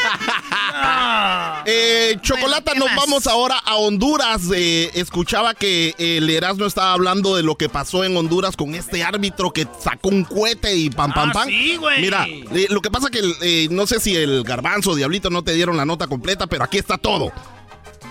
Eh, 1.66 2.16
Chocolata, 2.22 2.72
nos 2.74 2.88
vamos 2.94 3.26
ahora 3.26 3.56
a 3.64 3.76
Honduras. 3.76 4.42
Eh, 4.54 4.90
escuchaba 4.94 5.54
que 5.54 5.94
el 5.98 6.28
Erasmo 6.30 6.66
estaba 6.66 6.92
hablando 6.92 7.36
de 7.36 7.42
lo 7.42 7.56
que 7.56 7.68
pasó 7.68 8.04
en 8.04 8.16
Honduras 8.16 8.56
con 8.56 8.74
este 8.74 9.02
árbitro 9.02 9.50
que 9.52 9.66
sacó 9.82 10.08
un 10.10 10.24
cohete 10.24 10.74
y 10.76 10.90
pam, 10.90 11.12
pam, 11.12 11.30
Ah, 11.30 11.32
pam. 11.32 11.48
sí, 11.48 11.76
güey. 11.76 12.00
Mira, 12.00 12.26
eh, 12.28 12.66
lo 12.70 12.80
que 12.80 12.90
pasa 12.90 13.10
que 13.10 13.20
eh, 13.42 13.68
no 13.70 13.86
sé 13.86 14.00
si 14.00 14.14
el 14.16 14.42
garbanzo 14.44 14.90
o 14.90 14.94
Diablito 14.94 15.30
no 15.30 15.42
te 15.42 15.52
dieron 15.52 15.76
la 15.76 15.84
nota 15.84 16.06
completa, 16.06 16.46
pero 16.46 16.64
aquí 16.64 16.78
está 16.78 16.96
todo. 16.98 17.32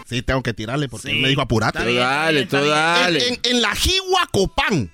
Sí, 0.07 0.21
tengo 0.21 0.41
que 0.41 0.53
tirarle 0.53 0.87
porque 0.87 1.11
él 1.11 1.21
me 1.21 1.27
dijo 1.29 1.41
apurate. 1.41 1.79
Tú 1.83 1.93
dale, 1.95 2.45
tú 2.45 2.57
bien. 2.57 3.15
En, 3.21 3.33
en- 3.33 3.39
en 3.43 3.61
la 3.61 3.75
Jihuacopán. 3.75 4.91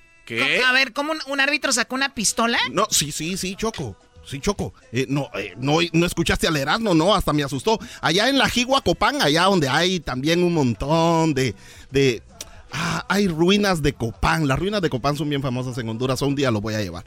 A 0.66 0.72
ver, 0.72 0.92
¿cómo 0.92 1.12
un, 1.12 1.18
un 1.28 1.40
árbitro 1.40 1.70
sacó 1.72 1.94
una 1.94 2.14
pistola? 2.14 2.58
No, 2.72 2.86
sí, 2.90 3.12
sí, 3.12 3.36
sí, 3.36 3.56
Choco. 3.56 3.96
Sí, 4.26 4.40
Choco. 4.40 4.72
Eh, 4.90 5.04
no, 5.08 5.28
eh, 5.34 5.52
no, 5.58 5.78
no 5.92 6.06
escuchaste 6.06 6.46
al 6.48 6.56
Erasmo, 6.56 6.94
no, 6.94 7.14
hasta 7.14 7.32
me 7.34 7.42
asustó. 7.44 7.78
Allá 8.00 8.28
en 8.30 8.38
la 8.38 8.48
Jihuacopán, 8.48 9.20
allá 9.20 9.42
donde 9.44 9.68
hay 9.68 10.00
también 10.00 10.42
un 10.42 10.54
montón 10.54 11.34
de. 11.34 11.54
de 11.90 12.22
ah, 12.72 13.04
hay 13.08 13.28
ruinas 13.28 13.82
de 13.82 13.92
Copán. 13.92 14.48
Las 14.48 14.58
ruinas 14.58 14.80
de 14.80 14.88
Copán 14.88 15.16
son 15.16 15.28
bien 15.28 15.42
famosas 15.42 15.76
en 15.78 15.88
Honduras. 15.90 16.22
Un 16.22 16.34
día 16.34 16.50
lo 16.50 16.60
voy 16.62 16.72
a 16.74 16.80
llevar. 16.80 17.04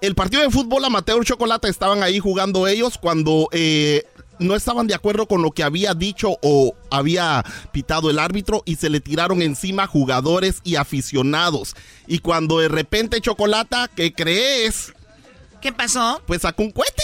El 0.00 0.14
partido 0.16 0.42
de 0.42 0.50
fútbol 0.50 0.84
amateur 0.84 1.24
Chocolate 1.24 1.68
estaban 1.68 2.02
ahí 2.02 2.18
jugando 2.18 2.66
ellos 2.66 2.98
cuando 2.98 3.48
eh, 3.52 4.04
no 4.38 4.54
estaban 4.54 4.86
de 4.86 4.94
acuerdo 4.94 5.26
con 5.26 5.42
lo 5.42 5.50
que 5.50 5.62
había 5.62 5.94
dicho 5.94 6.38
o 6.42 6.74
había 6.90 7.44
pitado 7.72 8.10
el 8.10 8.18
árbitro 8.18 8.62
y 8.66 8.76
se 8.76 8.90
le 8.90 9.00
tiraron 9.00 9.42
encima 9.42 9.86
jugadores 9.86 10.60
y 10.64 10.76
aficionados. 10.76 11.74
Y 12.06 12.18
cuando 12.18 12.58
de 12.58 12.68
repente 12.68 13.20
Chocolata, 13.20 13.88
¿qué 13.94 14.12
crees? 14.12 14.92
¿Qué 15.60 15.72
pasó? 15.72 16.22
Pues 16.26 16.42
sacó 16.42 16.62
un 16.62 16.70
cohete 16.70 17.02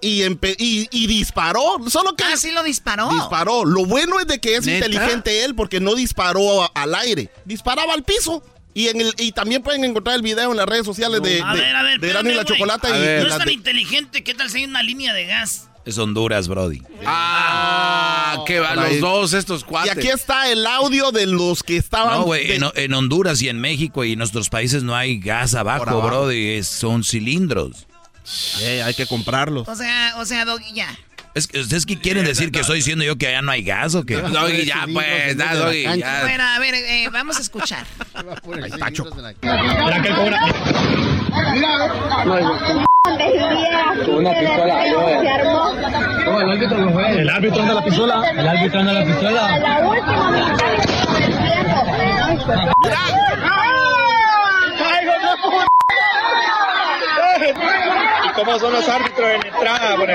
y, 0.00 0.20
empe- 0.20 0.56
y, 0.58 0.88
y 0.90 1.06
disparó. 1.06 1.62
Solo 1.88 2.14
que. 2.14 2.24
Ah, 2.24 2.36
sí 2.36 2.52
lo 2.52 2.62
disparó. 2.62 3.08
Disparó. 3.10 3.64
Lo 3.64 3.84
bueno 3.86 4.20
es 4.20 4.26
de 4.26 4.38
que 4.38 4.56
es 4.56 4.66
¿Neta? 4.66 4.86
inteligente 4.86 5.44
él 5.44 5.54
porque 5.54 5.80
no 5.80 5.94
disparó 5.94 6.62
a- 6.62 6.70
al 6.74 6.94
aire. 6.94 7.30
Disparaba 7.44 7.94
al 7.94 8.02
piso. 8.04 8.42
Y, 8.74 8.88
en 8.88 9.00
el, 9.00 9.14
y 9.16 9.32
también 9.32 9.62
pueden 9.62 9.84
encontrar 9.84 10.16
el 10.16 10.22
video 10.22 10.50
en 10.50 10.58
las 10.58 10.66
redes 10.66 10.84
sociales 10.84 11.22
de, 11.22 11.40
a 11.42 11.54
de, 11.54 11.60
ver, 11.62 11.74
a 11.76 11.82
ver, 11.82 11.98
de 11.98 12.10
y 12.10 12.34
la. 12.34 12.44
Chocolata. 12.44 12.88
A 12.92 12.98
y 12.98 13.00
ver. 13.00 13.22
No 13.22 13.28
es 13.32 13.38
tan 13.38 13.46
de- 13.46 13.54
inteligente. 13.54 14.22
¿Qué 14.22 14.34
tal 14.34 14.50
si 14.50 14.58
hay 14.58 14.64
una 14.66 14.82
línea 14.82 15.14
de 15.14 15.24
gas? 15.24 15.70
Es 15.86 15.98
Honduras, 15.98 16.48
Brody. 16.48 16.82
Ah, 17.06 18.42
que 18.44 18.58
va, 18.58 18.74
los 18.74 18.98
dos 19.00 19.32
estos 19.34 19.62
y 19.62 19.64
cuates. 19.64 19.92
aquí 19.96 20.08
está 20.08 20.50
el 20.50 20.66
audio 20.66 21.12
de 21.12 21.26
los 21.26 21.62
que 21.62 21.76
estaban. 21.76 22.18
No, 22.18 22.24
güey, 22.24 22.48
de- 22.48 22.56
en, 22.56 22.64
en 22.74 22.92
Honduras 22.94 23.40
y 23.40 23.48
en 23.48 23.60
México 23.60 24.04
y 24.04 24.12
en 24.12 24.18
nuestros 24.18 24.48
países 24.50 24.82
no 24.82 24.96
hay 24.96 25.18
gas 25.20 25.54
abajo. 25.54 26.02
Brody. 26.02 26.56
es- 26.58 26.66
son 26.68 27.04
cilindros. 27.04 27.86
Hay 28.84 28.94
que 28.94 29.06
comprarlos. 29.06 29.68
O 29.68 29.76
sea, 29.76 30.14
o 30.18 30.24
sea, 30.24 30.44
Doggy, 30.44 30.72
ya. 30.74 30.88
Es 31.34 31.46
que, 31.46 31.60
¿Ustedes 31.60 31.86
qué 31.86 31.98
quieren 32.00 32.24
decir? 32.24 32.50
¿Que 32.50 32.60
estoy 32.60 32.78
diciendo 32.78 33.04
yo 33.04 33.16
que 33.16 33.28
allá 33.28 33.42
no 33.42 33.52
hay 33.52 33.62
gas 33.62 33.94
o 33.94 34.04
qué? 34.04 34.16
Doggy, 34.16 34.64
ya, 34.64 34.86
pues, 34.92 35.36
da, 35.36 35.54
Doggy, 35.54 35.82
ya. 35.82 36.22
Bueno, 36.22 36.42
a 36.44 36.58
ver, 36.58 36.74
eh, 36.74 37.08
vamos 37.12 37.36
a 37.36 37.40
escuchar. 37.40 37.86
Ahí 38.16 38.70
está, 38.72 38.90
Choco. 38.90 39.14
Una 44.08 44.30
pistola. 44.38 44.84
No, 46.24 46.40
el 46.40 46.50
árbitro 46.50 46.78
no 46.78 46.90
fue. 46.92 47.20
El 47.20 47.28
árbitro 47.30 47.62
anda 47.62 47.74
la 47.74 47.84
pistola. 47.84 48.22
El 48.36 48.48
árbitro 48.48 48.80
anda 48.80 48.92
la 48.92 49.04
pistola. 49.04 50.56
¿Y 58.24 58.32
cómo 58.34 58.58
son 58.58 58.72
los 58.72 58.88
árbitros 58.88 59.28
en 59.30 59.46
entrada? 59.46 59.96
Por 59.96 60.08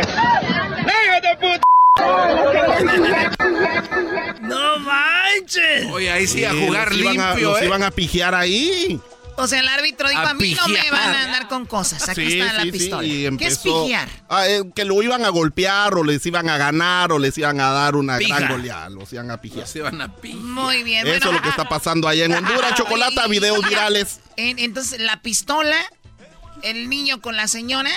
¡No 4.42 4.80
manches! 4.80 5.86
Oye, 5.92 6.12
ahí 6.12 6.28
sí, 6.28 6.44
a 6.46 6.52
Sí, 6.52 6.66
jugar 6.66 6.90
los 6.90 6.98
iban 7.00 7.20
a- 7.20 7.30
limpio, 7.32 7.52
los 7.52 7.62
eh. 7.62 7.66
iban 7.66 7.84
a 7.84 7.92
pijear 7.92 8.36
ahí. 8.36 9.00
O 9.42 9.48
sea, 9.48 9.60
el 9.60 9.68
árbitro 9.68 10.08
dijo, 10.10 10.22
A 10.22 10.30
a, 10.30 10.34
mí 10.34 10.54
no 10.56 10.68
me 10.68 10.76
pijear. 10.76 10.92
van 10.94 11.16
a 11.16 11.24
andar 11.26 11.48
con 11.48 11.66
cosas. 11.66 12.08
Aquí 12.10 12.26
Sí, 12.30 12.40
está 12.40 12.54
la 12.54 12.62
sí, 12.64 12.72
sí, 12.72 12.78
pistola. 12.78 13.04
y 13.06 13.10
¿Qué 13.10 13.20
es 13.22 13.28
empezó- 13.28 13.84
pijear? 13.86 14.10
Ah, 14.30 14.48
eh, 14.48 14.64
que 14.76 14.86
lo 14.86 15.02
iban 15.02 15.26
a 15.26 15.30
golpear 15.30 15.96
o 15.96 16.04
les 16.04 16.26
iban 16.26 16.48
a 16.50 16.58
ganar 16.58 17.12
o 17.12 17.20
les 17.20 17.38
iban 17.38 17.60
a 17.60 17.72
dar 17.72 17.96
una 17.96 18.18
Pija. 18.18 18.40
gran 18.40 18.52
goleada. 18.52 18.90
Los 18.90 19.12
iban 19.14 19.32
a 19.32 19.42
pijear. 19.42 19.68
Muy 20.36 20.84
bien. 20.84 21.08
Eso 21.08 21.18
bueno, 21.20 21.30
es 21.30 21.34
lo 21.38 21.42
que 21.42 21.50
está 21.50 21.68
pasando 21.68 22.08
allá 22.08 22.26
en 22.26 22.34
Honduras. 22.34 22.76
Chocolata, 22.76 23.28
videos 23.28 23.68
virales. 23.68 24.20
en- 24.38 24.60
entonces, 24.60 25.00
la 25.02 25.22
pistola, 25.22 25.78
el 26.64 26.90
niño 26.90 27.22
con 27.22 27.36
la 27.36 27.48
señora. 27.48 27.90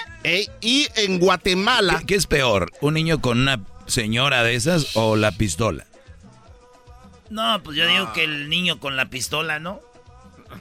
Y 0.61 0.89
en 0.97 1.19
Guatemala. 1.19 1.99
¿Qué, 2.01 2.07
qué 2.07 2.15
es 2.17 2.27
peor? 2.27 2.73
¿Un 2.81 2.95
niño 2.95 3.21
con 3.21 3.39
una 3.41 3.61
señora 3.87 4.43
de 4.43 4.55
esas 4.55 4.97
o 4.97 5.17
la 5.17 5.33
pistola? 5.33 5.85
No, 7.31 7.63
pues 7.63 7.77
yo 7.77 7.87
digo 7.87 8.13
que 8.13 8.25
el 8.25 8.49
niño 8.49 8.79
con 8.81 8.97
la 8.97 9.11
pistola, 9.11 9.59
¿no? 9.59 9.81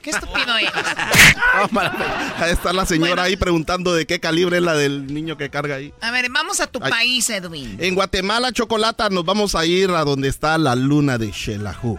Qué 0.02 0.10
estúpido 0.10 0.56
es. 0.58 0.70
Ahí 2.38 2.52
está 2.52 2.72
la 2.72 2.86
señora 2.86 3.24
ahí 3.24 3.36
preguntando 3.36 3.94
de 3.94 4.06
qué 4.06 4.20
calibre 4.20 4.58
es 4.58 4.62
la 4.62 4.74
del 4.74 5.12
niño 5.12 5.36
que 5.36 5.50
carga 5.50 5.76
ahí. 5.76 5.92
A 6.00 6.10
ver, 6.10 6.30
vamos 6.30 6.60
a 6.60 6.66
tu 6.66 6.78
Ay. 6.82 6.90
país, 6.90 7.30
Edwin. 7.30 7.76
En 7.80 7.94
Guatemala, 7.94 8.52
Chocolata, 8.52 9.08
nos 9.10 9.24
vamos 9.24 9.54
a 9.54 9.64
ir 9.66 9.90
a 9.90 10.04
donde 10.04 10.28
está 10.28 10.58
la 10.58 10.74
luna 10.74 11.18
de 11.18 11.32
Xelajú, 11.32 11.98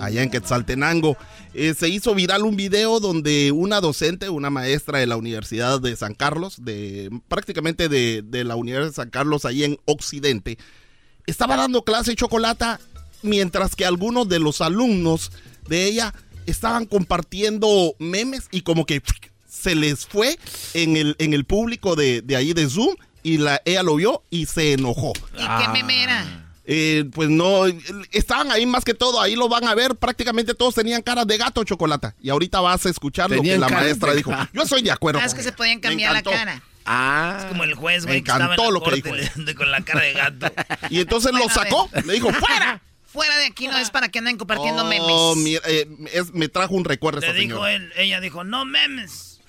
allá 0.00 0.22
en 0.22 0.30
Quetzaltenango. 0.30 1.16
Eh, 1.54 1.74
se 1.78 1.88
hizo 1.88 2.14
viral 2.14 2.42
un 2.42 2.56
video 2.56 3.00
donde 3.00 3.52
una 3.52 3.80
docente, 3.80 4.28
una 4.28 4.50
maestra 4.50 4.98
de 4.98 5.06
la 5.06 5.16
Universidad 5.16 5.80
de 5.80 5.96
San 5.96 6.14
Carlos, 6.14 6.64
de 6.64 7.10
prácticamente 7.28 7.88
de, 7.88 8.22
de 8.22 8.44
la 8.44 8.56
Universidad 8.56 8.90
de 8.90 8.94
San 8.94 9.10
Carlos, 9.10 9.44
ahí 9.44 9.64
en 9.64 9.78
Occidente, 9.84 10.58
estaba 11.26 11.56
dando 11.56 11.84
clase 11.84 12.14
Chocolata, 12.14 12.80
mientras 13.22 13.76
que 13.76 13.84
algunos 13.84 14.28
de 14.28 14.38
los 14.38 14.60
alumnos 14.60 15.32
de 15.68 15.84
ella 15.86 16.14
estaban 16.50 16.86
compartiendo 16.86 17.94
memes 17.98 18.48
y 18.50 18.62
como 18.62 18.86
que 18.86 19.02
se 19.48 19.74
les 19.74 20.06
fue 20.06 20.38
en 20.74 20.96
el, 20.96 21.16
en 21.18 21.34
el 21.34 21.44
público 21.44 21.96
de, 21.96 22.22
de 22.22 22.36
ahí 22.36 22.52
de 22.52 22.68
Zoom 22.68 22.94
y 23.22 23.38
la, 23.38 23.60
ella 23.64 23.82
lo 23.82 23.96
vio 23.96 24.22
y 24.30 24.46
se 24.46 24.72
enojó. 24.72 25.12
¿Y 25.34 25.38
qué 25.62 25.68
meme 25.72 26.02
era? 26.04 26.46
Eh, 26.72 27.04
pues 27.12 27.28
no, 27.28 27.64
estaban 28.12 28.52
ahí 28.52 28.64
más 28.64 28.84
que 28.84 28.94
todo, 28.94 29.20
ahí 29.20 29.34
lo 29.34 29.48
van 29.48 29.66
a 29.66 29.74
ver, 29.74 29.96
prácticamente 29.96 30.54
todos 30.54 30.74
tenían 30.74 31.02
caras 31.02 31.26
de 31.26 31.36
gato 31.36 31.64
chocolate. 31.64 32.12
Y 32.22 32.30
ahorita 32.30 32.60
vas 32.60 32.86
a 32.86 32.90
escuchar 32.90 33.28
lo 33.30 33.42
que 33.42 33.58
la 33.58 33.68
maestra 33.68 34.10
de 34.12 34.18
dijo. 34.18 34.32
Yo 34.52 34.64
soy 34.66 34.82
de 34.82 34.92
acuerdo. 34.92 35.18
Ah, 35.20 35.24
es 35.26 35.34
que 35.34 35.40
ella. 35.40 35.50
se 35.50 35.56
podían 35.56 35.80
cambiar 35.80 36.12
la 36.12 36.22
cara. 36.22 36.62
Ah. 36.86 37.36
Es 37.40 37.44
como 37.46 37.64
el 37.64 37.74
juez, 37.74 38.04
Me 38.04 38.10
güey, 38.12 38.22
que 38.22 38.30
estaba 38.30 38.54
en 38.54 38.60
la 38.60 38.70
lo 38.70 38.80
que 38.82 39.02
corte 39.02 39.26
dijo. 39.26 39.40
le- 39.44 39.54
con 39.54 39.70
la 39.70 39.80
cara 39.82 40.00
de 40.02 40.12
gato. 40.12 40.52
Y 40.90 41.00
entonces 41.00 41.32
lo 41.32 41.38
Bueno, 41.38 41.54
ver. 41.54 41.64
sacó, 41.64 41.90
le 42.06 42.12
dijo, 42.14 42.32
¡fuera! 42.32 42.80
Fuera 43.12 43.36
de 43.38 43.46
aquí 43.46 43.66
no 43.66 43.76
es 43.78 43.90
para 43.90 44.08
que 44.08 44.20
anden 44.20 44.36
compartiendo 44.36 44.82
Oh, 44.84 44.86
memes. 44.86 45.36
mira, 45.44 45.60
eh, 45.66 45.86
es- 46.12 46.32
me 46.32 46.48
trajo 46.48 46.74
un 46.74 46.84
recuerdo 46.84 47.20
Le 47.20 47.26
esta 47.26 47.36
dijo 47.38 47.54
señora. 47.56 47.72
él, 47.72 47.92
ella 47.96 48.20
dijo, 48.20 48.44
no 48.44 48.64
memes. 48.64 49.40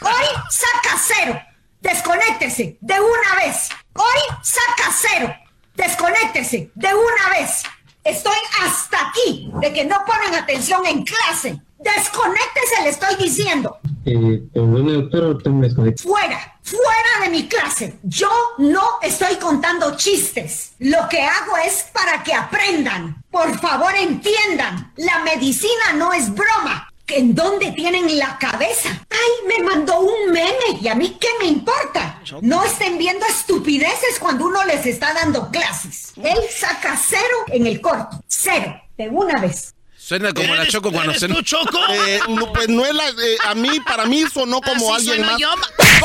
Hoy 0.00 0.26
saca 0.50 0.96
cero. 1.06 1.40
Desconéctese 1.80 2.78
de 2.80 2.94
una 3.00 3.34
vez. 3.44 3.68
Hoy 3.94 4.36
saca 4.42 4.92
cero. 5.00 5.34
Desconéctese 5.74 6.70
de 6.74 6.88
una 6.94 7.38
vez. 7.38 7.62
Estoy 8.02 8.36
hasta 8.62 9.08
aquí 9.08 9.50
de 9.60 9.72
que 9.72 9.84
no 9.84 9.96
ponen 10.06 10.34
atención 10.34 10.84
en 10.86 11.04
clase. 11.04 11.60
Desconéctese, 11.78 12.82
le 12.82 12.88
estoy 12.88 13.14
diciendo. 13.16 13.78
Eh, 14.04 14.42
perdone, 14.52 14.92
doctora, 14.92 15.26
ahorita 15.26 15.50
me 15.50 15.66
desconecto. 15.66 16.02
Fuera, 16.04 16.58
fuera 16.62 17.24
de 17.24 17.28
mi 17.28 17.48
clase. 17.48 17.98
Yo 18.02 18.30
no 18.58 18.82
estoy 19.02 19.36
contando 19.36 19.96
chistes. 19.96 20.72
Lo 20.78 21.08
que 21.08 21.20
hago 21.22 21.56
es 21.64 21.86
para 21.92 22.22
que 22.22 22.32
aprendan. 22.32 23.22
Por 23.30 23.58
favor, 23.58 23.94
entiendan. 23.94 24.92
La 24.96 25.18
medicina 25.20 25.92
no 25.96 26.12
es 26.12 26.32
broma. 26.32 26.88
¿En 27.08 27.36
dónde 27.36 27.70
tienen 27.70 28.18
la 28.18 28.36
cabeza? 28.36 28.88
¡Ay, 29.10 29.46
me 29.46 29.62
mandó 29.62 30.00
un 30.00 30.32
meme! 30.32 30.80
¿Y 30.80 30.88
a 30.88 30.94
mí 30.96 31.16
qué 31.20 31.28
me 31.38 31.46
importa? 31.46 32.20
No 32.40 32.64
estén 32.64 32.98
viendo 32.98 33.24
estupideces 33.26 34.18
cuando 34.18 34.46
uno 34.46 34.64
les 34.64 34.86
está 34.86 35.14
dando 35.14 35.48
clases. 35.50 36.12
Él 36.16 36.38
saca 36.50 36.96
cero 36.96 37.44
en 37.48 37.66
el 37.68 37.80
corto. 37.80 38.20
Cero. 38.26 38.74
De 38.98 39.08
una 39.08 39.40
vez. 39.40 39.75
Suena 40.06 40.32
como 40.32 40.54
la 40.54 40.68
Choco 40.68 40.92
cuando 40.92 41.12
se... 41.14 41.26
Choco? 41.42 41.80
Eh, 41.90 42.20
no, 42.28 42.52
pues 42.52 42.68
no 42.68 42.86
es 42.86 42.94
la. 42.94 43.08
eh, 43.08 43.36
a 43.44 43.56
mí, 43.56 43.80
para 43.80 44.06
mí 44.06 44.22
sonó 44.32 44.60
como 44.60 44.94
Así 44.94 45.10
alguien 45.10 45.26
más. 45.26 45.36
yo. 45.40 45.50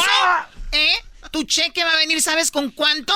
¿Eh? 0.71 0.93
Tu 1.29 1.43
cheque 1.43 1.83
va 1.83 1.91
a 1.91 1.97
venir, 1.97 2.19
¿sabes 2.19 2.49
con 2.49 2.71
cuánto? 2.71 3.13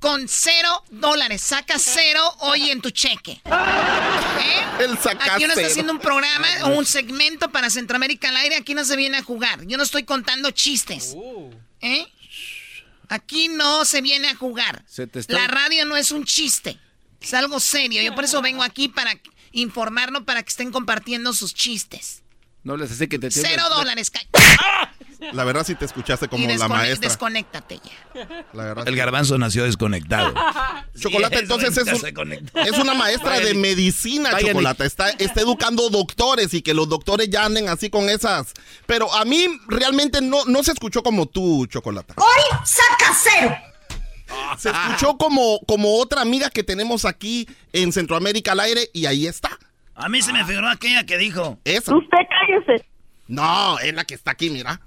Con 0.00 0.26
cero 0.28 0.82
dólares. 0.90 1.40
Saca 1.40 1.78
cero 1.78 2.20
hoy 2.40 2.68
en 2.70 2.80
tu 2.82 2.90
cheque. 2.90 3.40
¿Eh? 3.44 4.64
El 4.80 4.98
saca 4.98 5.34
Aquí 5.34 5.44
uno 5.44 5.54
está 5.54 5.68
haciendo 5.68 5.92
un 5.92 6.00
programa 6.00 6.48
o 6.64 6.68
un 6.70 6.84
segmento 6.84 7.52
para 7.52 7.70
Centroamérica 7.70 8.30
al 8.30 8.36
aire. 8.38 8.56
Aquí 8.56 8.74
no 8.74 8.84
se 8.84 8.96
viene 8.96 9.18
a 9.18 9.22
jugar. 9.22 9.64
Yo 9.66 9.76
no 9.76 9.84
estoy 9.84 10.02
contando 10.02 10.50
chistes. 10.50 11.14
¿Eh? 11.80 12.06
Aquí 13.08 13.46
no 13.46 13.84
se 13.84 14.00
viene 14.00 14.30
a 14.30 14.34
jugar. 14.34 14.82
Se 14.88 15.06
te 15.06 15.20
está- 15.20 15.34
La 15.34 15.46
radio 15.46 15.84
no 15.86 15.96
es 15.96 16.10
un 16.10 16.24
chiste. 16.24 16.76
Es 17.20 17.32
algo 17.34 17.60
serio. 17.60 18.02
Yo 18.02 18.14
por 18.16 18.24
eso 18.24 18.42
vengo 18.42 18.64
aquí 18.64 18.88
para 18.88 19.14
informarlo, 19.54 20.24
para 20.24 20.42
que 20.42 20.50
estén 20.50 20.70
compartiendo 20.70 21.32
sus 21.32 21.54
chistes. 21.54 22.20
No 22.62 22.76
les 22.78 22.90
así 22.90 23.08
que 23.08 23.18
te 23.18 23.30
Cero 23.30 23.62
dólares. 23.68 24.10
ca- 24.10 24.20
La 25.32 25.44
verdad, 25.44 25.64
sí 25.66 25.74
te 25.74 25.84
escuchaste 25.84 26.28
como 26.28 26.44
y 26.50 26.56
la 26.56 26.66
maestra. 26.66 27.08
desconéctate 27.08 27.78
ya. 27.84 28.44
La 28.54 28.64
verdad. 28.64 28.88
El 28.88 28.96
garbanzo 28.96 29.36
nació 29.36 29.64
desconectado. 29.64 30.32
Chocolate, 30.98 31.36
Sí, 31.36 31.42
entonces 31.42 31.76
es, 31.76 32.02
un- 32.02 32.50
es 32.54 32.78
una 32.78 32.94
maestra 32.94 33.38
de 33.40 33.52
medicina, 33.52 34.30
Vaya, 34.32 34.48
Chocolate. 34.48 34.86
Está, 34.86 35.10
está 35.10 35.40
educando 35.42 35.90
doctores 35.90 36.54
y 36.54 36.62
que 36.62 36.72
los 36.72 36.88
doctores 36.88 37.28
ya 37.28 37.44
anden 37.44 37.68
así 37.68 37.90
con 37.90 38.08
esas. 38.08 38.54
Pero 38.86 39.12
a 39.12 39.26
mí 39.26 39.46
realmente 39.68 40.22
no, 40.22 40.44
no 40.46 40.62
se 40.62 40.72
escuchó 40.72 41.02
como 41.02 41.26
tú, 41.26 41.66
Chocolate. 41.66 42.14
Hoy 42.16 42.58
saca 42.64 43.14
cero. 43.22 43.54
Se 44.58 44.70
escuchó 44.70 45.16
como, 45.16 45.60
como 45.66 45.96
otra 45.98 46.20
amiga 46.22 46.50
que 46.50 46.62
tenemos 46.62 47.04
aquí 47.04 47.48
en 47.72 47.92
Centroamérica 47.92 48.52
al 48.52 48.60
aire 48.60 48.88
y 48.92 49.06
ahí 49.06 49.26
está. 49.26 49.58
A 49.94 50.08
mí 50.08 50.22
se 50.22 50.32
me 50.32 50.44
figuró 50.44 50.68
aquella 50.68 51.04
que 51.04 51.18
dijo. 51.18 51.58
Esa. 51.64 51.94
Usted 51.94 52.18
cállese. 52.28 52.86
No, 53.26 53.78
es 53.78 53.94
la 53.94 54.04
que 54.04 54.14
está 54.14 54.32
aquí, 54.32 54.50
mira. 54.50 54.80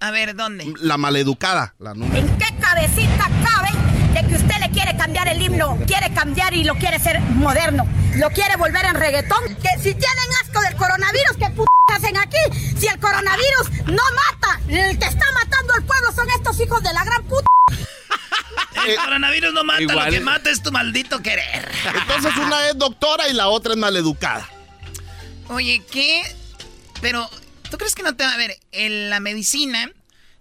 A 0.00 0.10
ver, 0.10 0.34
¿dónde? 0.34 0.72
La 0.80 0.96
maleducada. 0.98 1.74
La 1.78 1.94
número. 1.94 2.18
¿En 2.26 2.38
qué 2.38 2.46
cabecita 2.60 3.28
cabe 3.44 3.73
que 4.34 4.38
usted 4.38 4.58
le 4.60 4.70
quiere 4.70 4.96
cambiar 4.96 5.28
el 5.28 5.40
himno? 5.40 5.78
Quiere 5.86 6.12
cambiar 6.12 6.54
y 6.54 6.64
lo 6.64 6.74
quiere 6.74 6.96
hacer 6.96 7.20
moderno. 7.20 7.86
Lo 8.16 8.30
quiere 8.30 8.56
volver 8.56 8.84
en 8.86 8.96
reggaetón. 8.96 9.54
Que 9.56 9.68
si 9.76 9.94
tienen 9.94 10.28
asco 10.42 10.60
del 10.60 10.74
coronavirus, 10.74 11.36
¿qué 11.38 11.50
p 11.50 11.62
hacen 11.92 12.16
aquí? 12.16 12.38
Si 12.76 12.88
el 12.88 12.98
coronavirus 12.98 13.70
no 13.86 14.02
mata, 14.16 14.60
el 14.68 14.98
que 14.98 15.06
está 15.06 15.26
matando 15.32 15.74
al 15.74 15.84
pueblo 15.84 16.12
son 16.12 16.28
estos 16.30 16.58
hijos 16.60 16.82
de 16.82 16.92
la 16.92 17.04
gran 17.04 17.22
puta. 17.24 17.46
El 18.86 18.96
coronavirus 18.96 19.54
no 19.54 19.64
mata, 19.64 19.80
igual. 19.80 20.06
lo 20.06 20.12
que 20.12 20.20
mata 20.20 20.50
es 20.50 20.62
tu 20.62 20.70
maldito 20.70 21.22
querer. 21.22 21.70
Entonces 21.94 22.36
una 22.36 22.68
es 22.68 22.76
doctora 22.76 23.28
y 23.28 23.32
la 23.32 23.48
otra 23.48 23.72
es 23.72 23.78
maleducada. 23.78 24.46
Oye, 25.48 25.82
¿qué? 25.90 26.22
Pero, 27.00 27.30
¿tú 27.70 27.78
crees 27.78 27.94
que 27.94 28.02
no 28.02 28.14
te 28.14 28.24
va 28.24 28.34
a 28.34 28.36
ver? 28.36 28.58
En 28.72 29.08
la 29.08 29.20
medicina, 29.20 29.90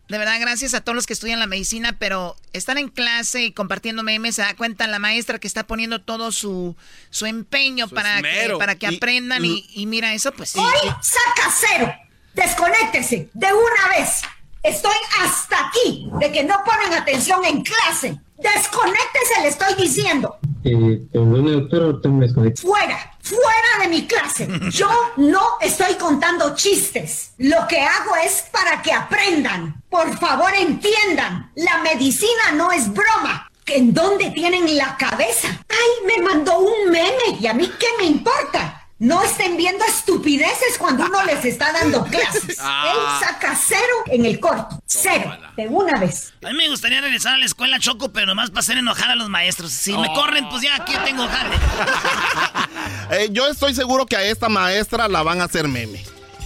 de 0.10 0.18
verdad, 0.18 0.40
gracias 0.40 0.74
a 0.74 0.82
todos 0.82 0.96
los 0.96 1.06
que 1.06 1.14
estudian 1.14 1.40
la 1.40 1.48
medicina, 1.48 1.96
pero 1.98 2.36
están 2.52 2.78
en 2.78 2.90
clase 2.90 3.44
y 3.44 3.52
compartiendo 3.52 4.04
memes, 4.04 4.36
se 4.36 4.42
da 4.42 4.54
cuenta 4.56 4.86
la 4.88 5.00
maestra 5.00 5.40
que 5.40 5.48
está 5.48 5.66
poniendo 5.66 6.02
todo 6.02 6.32
su, 6.32 6.76
su 7.10 7.26
empeño 7.26 7.88
para 7.88 8.22
que, 8.22 8.54
para 8.60 8.76
que 8.76 8.88
Y- 8.92 8.96
aprendan 8.98 9.44
y, 9.46 9.66
y 9.74 9.86
mira 9.86 10.14
eso, 10.14 10.32
pues. 10.34 10.56
Hoy 10.56 10.74
saca 11.02 11.52
cero. 11.58 11.94
Desconéctese 12.34 13.30
de 13.34 13.48
una 13.54 13.98
vez. 13.98 14.22
Estoy 14.64 14.96
hasta 15.22 15.68
aquí 15.68 16.08
de 16.20 16.32
que 16.32 16.44
no 16.44 16.56
ponen 16.66 16.94
atención 16.94 17.44
en 17.46 17.64
clase. 17.64 18.18
Desconéctese, 18.38 19.42
le 19.42 19.48
estoy 19.48 19.74
diciendo. 19.76 20.38
Eh, 20.64 21.02
perdone, 21.12 21.52
doctora, 21.52 21.86
ahorita 21.86 22.10
me 22.10 22.26
desconecto. 22.26 22.62
Fuera, 22.62 23.16
fuera 23.22 23.82
de 23.82 23.88
mi 23.90 24.08
clase. 24.08 24.48
Yo 24.72 24.90
no 25.18 25.42
estoy 25.62 25.96
contando 25.96 26.56
chistes. 26.56 27.34
Lo 27.38 27.68
que 27.68 27.80
hago 27.80 28.16
es 28.24 28.46
para 28.52 28.82
que 28.82 28.92
aprendan. 28.92 29.82
Por 29.90 30.18
favor, 30.18 30.52
entiendan. 30.56 31.52
La 31.56 31.80
medicina 31.84 32.52
no 32.56 32.72
es 32.72 32.92
broma. 32.92 33.50
¿En 33.66 33.94
dónde 33.94 34.32
tienen 34.32 34.78
la 34.78 34.98
cabeza? 34.98 35.48
Ay, 35.70 36.06
me 36.06 36.22
mandó 36.24 36.60
un 36.60 36.90
meme. 36.92 37.40
¿Y 37.40 37.48
a 37.48 37.54
mí 37.54 37.72
qué 37.80 37.88
me 37.98 38.06
importa? 38.06 38.83
No 39.04 39.22
estén 39.22 39.58
viendo 39.58 39.84
estupideces 39.84 40.78
cuando 40.80 41.04
uno 41.06 41.26
les 41.26 41.44
está 41.44 41.74
dando 41.74 42.06
clases. 42.10 42.56
Ah. 42.60 42.86
Él 42.94 43.28
saca 43.28 43.54
cero 43.62 43.82
en 44.08 44.26
el 44.26 44.40
corto. 44.40 44.82
Cero. 44.86 45.36
De 45.58 45.68
una 45.68 46.00
vez. 46.00 46.32
A 46.42 46.48
mí 46.52 46.54
me 46.58 46.70
gustaría 46.70 47.02
regresar 47.02 47.34
a 47.34 47.38
la 47.38 47.44
escuela 47.46 47.80
Choco, 47.80 48.14
pero 48.14 48.28
nomás 48.28 48.50
para 48.52 48.62
hacer 48.62 48.78
enojar 48.78 49.12
a 49.12 49.16
los 49.16 49.28
maestros. 49.28 49.72
Si 49.74 49.92
me 49.98 50.08
Oh. 50.10 50.14
corren, 50.14 50.48
pues 50.48 50.62
ya 50.62 50.76
aquí 50.78 50.94
tengo 51.04 51.28
jale. 51.28 51.56
Eh, 53.12 53.28
yo 53.32 53.46
estoy 53.48 53.76
seguro 53.76 54.06
que 54.06 54.16
a 54.16 54.24
esta 54.24 54.48
maestra 54.50 55.08
la 55.10 55.22
van 55.22 55.42
a 55.42 55.44
hacer 55.44 55.68
meme. 55.68 56.02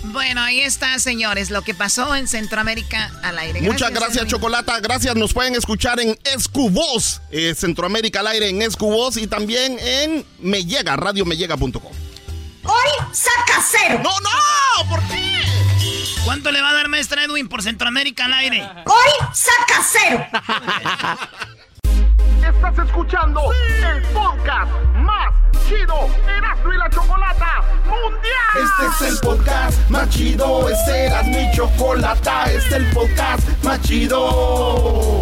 Bueno, 0.06 0.42
ahí 0.42 0.60
está, 0.62 0.98
señores, 1.00 1.52
lo 1.52 1.62
que 1.62 1.74
pasó 1.76 2.16
en 2.16 2.28
Centroamérica 2.28 3.12
al 3.24 3.38
aire. 3.38 3.62
Muchas 3.62 3.92
gracias, 3.92 4.18
Edwin. 4.18 4.30
Chocolata. 4.30 4.80
Gracias. 4.80 5.16
Nos 5.16 5.34
pueden 5.34 5.54
escuchar 5.56 6.00
en 6.00 6.18
Escuvoz, 6.24 7.22
eh, 7.32 7.54
Centroamérica 7.56 8.22
al 8.22 8.28
aire 8.28 8.50
en 8.50 8.62
Escuvoz 8.64 9.18
y 9.18 9.28
también 9.28 9.78
en 9.80 10.26
Me 10.40 10.66
Llega, 10.66 10.96
radiomелlega.com. 10.96 12.07
Hoy 12.68 13.08
saca 13.12 13.62
cero. 13.66 14.02
No, 14.04 14.12
no, 14.20 14.90
¿por 14.90 15.00
qué? 15.08 15.42
¿Cuánto 16.26 16.52
le 16.52 16.62
va 16.62 16.70
a 16.70 16.74
dar 16.74 16.88
maestra 16.90 17.24
Edwin 17.24 17.48
por 17.48 17.64
Centroamérica 17.64 18.26
al 18.26 18.34
aire? 18.34 18.62
Hoy 18.86 19.28
saca 19.34 19.82
cero. 19.84 20.26
Estás 22.46 22.86
escuchando 22.86 23.42
el 23.90 24.02
podcast 24.14 24.72
más 24.96 25.34
chido 25.68 26.10
Erasmo 26.28 26.74
y 26.74 26.78
la 26.78 26.90
Chocolata 26.90 27.64
Mundial. 27.86 28.56
Este 28.56 29.06
es 29.06 29.12
el 29.14 29.20
podcast 29.20 29.90
más 29.90 30.10
chido, 30.10 30.70
este 30.70 31.06
era 31.06 31.24
mi 31.24 31.52
chocolata, 31.56 32.46
este 32.46 32.58
es 32.58 32.72
el 32.74 32.86
podcast 32.92 33.64
más 33.64 33.82
chido. 33.82 35.22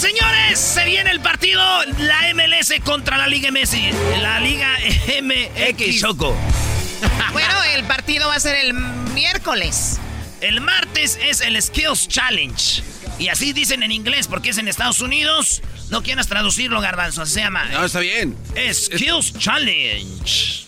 Señores, 0.00 0.58
se 0.58 0.84
viene 0.86 1.10
el 1.10 1.20
partido, 1.20 1.62
la 1.98 2.32
MLS 2.34 2.72
contra 2.82 3.18
la 3.18 3.26
Liga 3.26 3.50
Messi, 3.50 3.90
la 4.22 4.40
Liga 4.40 4.78
MX 5.22 6.00
Choco. 6.00 6.36
Bueno, 7.32 7.62
el 7.74 7.84
partido 7.84 8.28
va 8.28 8.34
a 8.34 8.40
ser 8.40 8.56
el 8.56 8.74
miércoles. 8.74 9.98
El 10.40 10.60
martes 10.60 11.18
es 11.22 11.40
el 11.40 11.60
Skills 11.62 12.08
Challenge. 12.08 12.82
Y 13.18 13.28
así 13.28 13.52
dicen 13.52 13.82
en 13.82 13.92
inglés 13.92 14.26
porque 14.26 14.50
es 14.50 14.58
en 14.58 14.68
Estados 14.68 15.00
Unidos. 15.00 15.62
No 15.90 16.02
quieras 16.02 16.28
traducirlo, 16.28 16.80
garbanzo, 16.80 17.22
así 17.22 17.34
se 17.34 17.40
llama. 17.40 17.64
No, 17.66 17.84
está 17.84 18.00
bien. 18.00 18.36
Skills 18.72 19.38
Challenge. 19.38 20.66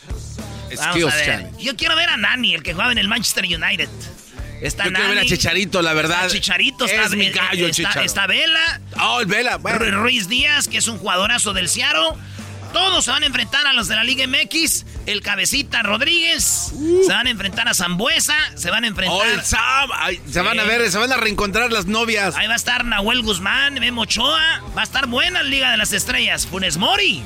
Vamos 0.77 0.81
a 0.81 0.93
Skills. 0.93 1.25
Challenge. 1.25 1.63
Yo 1.63 1.77
quiero 1.77 1.97
ver 1.97 2.09
a 2.09 2.17
Nani, 2.17 2.55
el 2.55 2.63
que 2.63 2.73
jugaba 2.73 2.93
en 2.93 2.99
el 2.99 3.09
Manchester 3.09 3.45
United. 3.45 3.89
Está 4.63 4.85
Yo 4.85 4.91
quiero 4.91 5.09
ver 5.09 5.13
a 5.13 5.15
Nani. 5.23 5.29
Chicharito, 5.29 5.83
la 5.83 5.93
verdad. 5.93 6.27
Está 6.27 6.35
Chicharito, 6.35 6.85
está, 6.85 7.03
Es 7.05 7.11
mi 7.17 7.31
gallo, 7.31 7.67
está, 7.67 7.77
Chicharo. 7.77 8.01
está 8.03 8.27
Vela. 8.27 8.81
Oh, 9.01 9.21
el 9.21 9.27
Vela. 9.27 9.57
bueno. 9.57 9.79
Ru- 9.81 10.03
Ruiz 10.03 10.29
Díaz, 10.29 10.69
que 10.69 10.79
es 10.79 10.87
un 10.89 10.99
jugadorazo 10.99 11.53
del 11.53 11.69
Ciaro. 11.69 12.17
Todos 12.73 13.05
se 13.05 13.11
van 13.11 13.23
a 13.23 13.27
enfrentar 13.27 13.67
a 13.67 13.75
los 13.75 13.87
de 13.89 13.97
la 13.97 14.05
Liga 14.05 14.25
MX. 14.27 14.87
el 15.05 15.21
Cabecita 15.21 15.83
Rodríguez. 15.83 16.73
Se 17.07 17.13
van 17.13 17.27
a 17.27 17.31
enfrentar 17.31 17.69
a 17.69 17.75
Zambuesa. 17.75 18.35
Se 18.55 18.71
van 18.71 18.85
a 18.85 18.87
enfrentar. 18.87 19.19
Oh, 19.19 19.25
el 19.25 19.43
Sam. 19.43 19.91
Ay, 19.95 20.21
se 20.31 20.41
van 20.41 20.59
a 20.59 20.63
Sí. 20.63 20.69
ver, 20.69 20.91
se 20.91 20.97
van 20.97 21.13
a 21.13 21.17
reencontrar 21.17 21.71
las 21.73 21.87
novias. 21.87 22.35
Ahí 22.37 22.47
va 22.47 22.55
a 22.55 22.57
estar 22.57 22.85
Nahuel 22.87 23.21
Guzmán, 23.23 23.75
Memo 23.75 24.03
Ochoa. 24.03 24.63
Va 24.77 24.81
a 24.81 24.85
estar 24.85 25.07
buena 25.09 25.43
la 25.43 25.49
Liga 25.51 25.71
de 25.73 25.77
las 25.77 25.93
Estrellas. 25.93 26.47
Funes 26.47 26.77
Mori. 26.79 27.23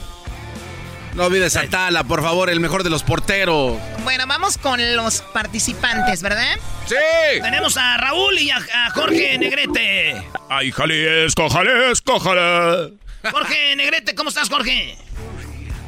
No 1.17 1.25
olvides 1.25 1.57
a 1.57 1.67
Tala, 1.67 2.05
por 2.05 2.21
favor, 2.23 2.51
el 2.51 2.61
mejor 2.61 2.85
de 2.85 2.91
los 2.91 3.03
porteros. 3.03 3.79
Bueno, 4.05 4.27
vamos 4.27 4.59
con 4.59 4.79
los 4.97 5.23
participantes, 5.23 6.21
¿verdad? 6.21 6.57
¡Sí! 6.85 6.95
Tenemos 7.41 7.79
a 7.79 7.97
Raúl 7.97 8.39
y 8.39 8.51
a, 8.51 8.59
a 8.59 8.91
Jorge 8.91 9.39
Negrete. 9.39 10.23
Ay, 10.51 10.71
Jalisco, 10.71 11.49
Jalisco, 11.49 12.21
Jalisco. 12.21 12.99
Jorge 13.33 13.77
Negrete, 13.77 14.15
¿cómo 14.15 14.29
estás, 14.29 14.51
Jorge? 14.51 14.99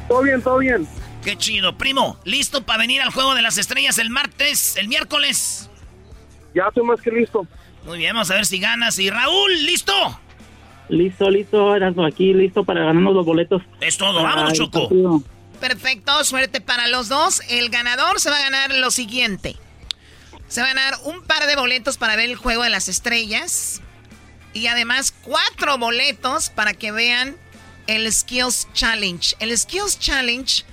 Todo 0.07 0.23
bien, 0.23 0.41
todo 0.41 0.57
bien. 0.57 0.87
Qué 1.23 1.37
chido. 1.37 1.77
Primo, 1.77 2.19
¿listo 2.23 2.65
para 2.65 2.79
venir 2.79 3.03
al 3.03 3.11
Juego 3.11 3.35
de 3.35 3.43
las 3.43 3.59
Estrellas 3.59 3.99
el 3.99 4.09
martes, 4.09 4.77
el 4.77 4.87
miércoles? 4.87 5.69
Ya 6.55 6.63
estoy 6.69 6.83
más 6.83 6.99
que 7.01 7.11
listo. 7.11 7.45
Muy 7.85 7.99
bien, 7.99 8.15
vamos 8.15 8.31
a 8.31 8.33
ver 8.33 8.47
si 8.47 8.57
ganas. 8.59 8.97
Y 8.97 9.11
Raúl, 9.11 9.63
¿listo? 9.63 10.19
Listo, 10.89 11.29
listo, 11.29 11.75
Erasmo, 11.75 12.05
aquí 12.05 12.33
listo 12.33 12.63
para 12.63 12.81
ganarnos 12.81 13.13
los 13.13 13.25
boletos. 13.25 13.61
Es 13.79 13.97
todo, 13.97 14.23
vámonos, 14.23 14.53
Choco. 14.53 15.23
Perfecto, 15.59 16.23
suerte 16.23 16.61
para 16.61 16.87
los 16.87 17.09
dos. 17.09 17.41
El 17.49 17.69
ganador 17.69 18.19
se 18.19 18.29
va 18.29 18.37
a 18.37 18.41
ganar 18.41 18.73
lo 18.73 18.91
siguiente. 18.91 19.55
Se 20.47 20.61
va 20.61 20.67
a 20.67 20.73
ganar 20.73 20.95
un 21.05 21.21
par 21.21 21.45
de 21.45 21.55
boletos 21.55 21.97
para 21.97 22.15
ver 22.15 22.29
el 22.29 22.35
juego 22.35 22.63
de 22.63 22.69
las 22.69 22.87
estrellas. 22.87 23.81
Y 24.53 24.65
además 24.67 25.13
cuatro 25.21 25.77
boletos 25.77 26.49
para 26.49 26.73
que 26.73 26.91
vean 26.91 27.35
el 27.85 28.11
Skills 28.11 28.67
Challenge. 28.73 29.35
El 29.39 29.55
Skills 29.55 29.99
Challenge 29.99 30.63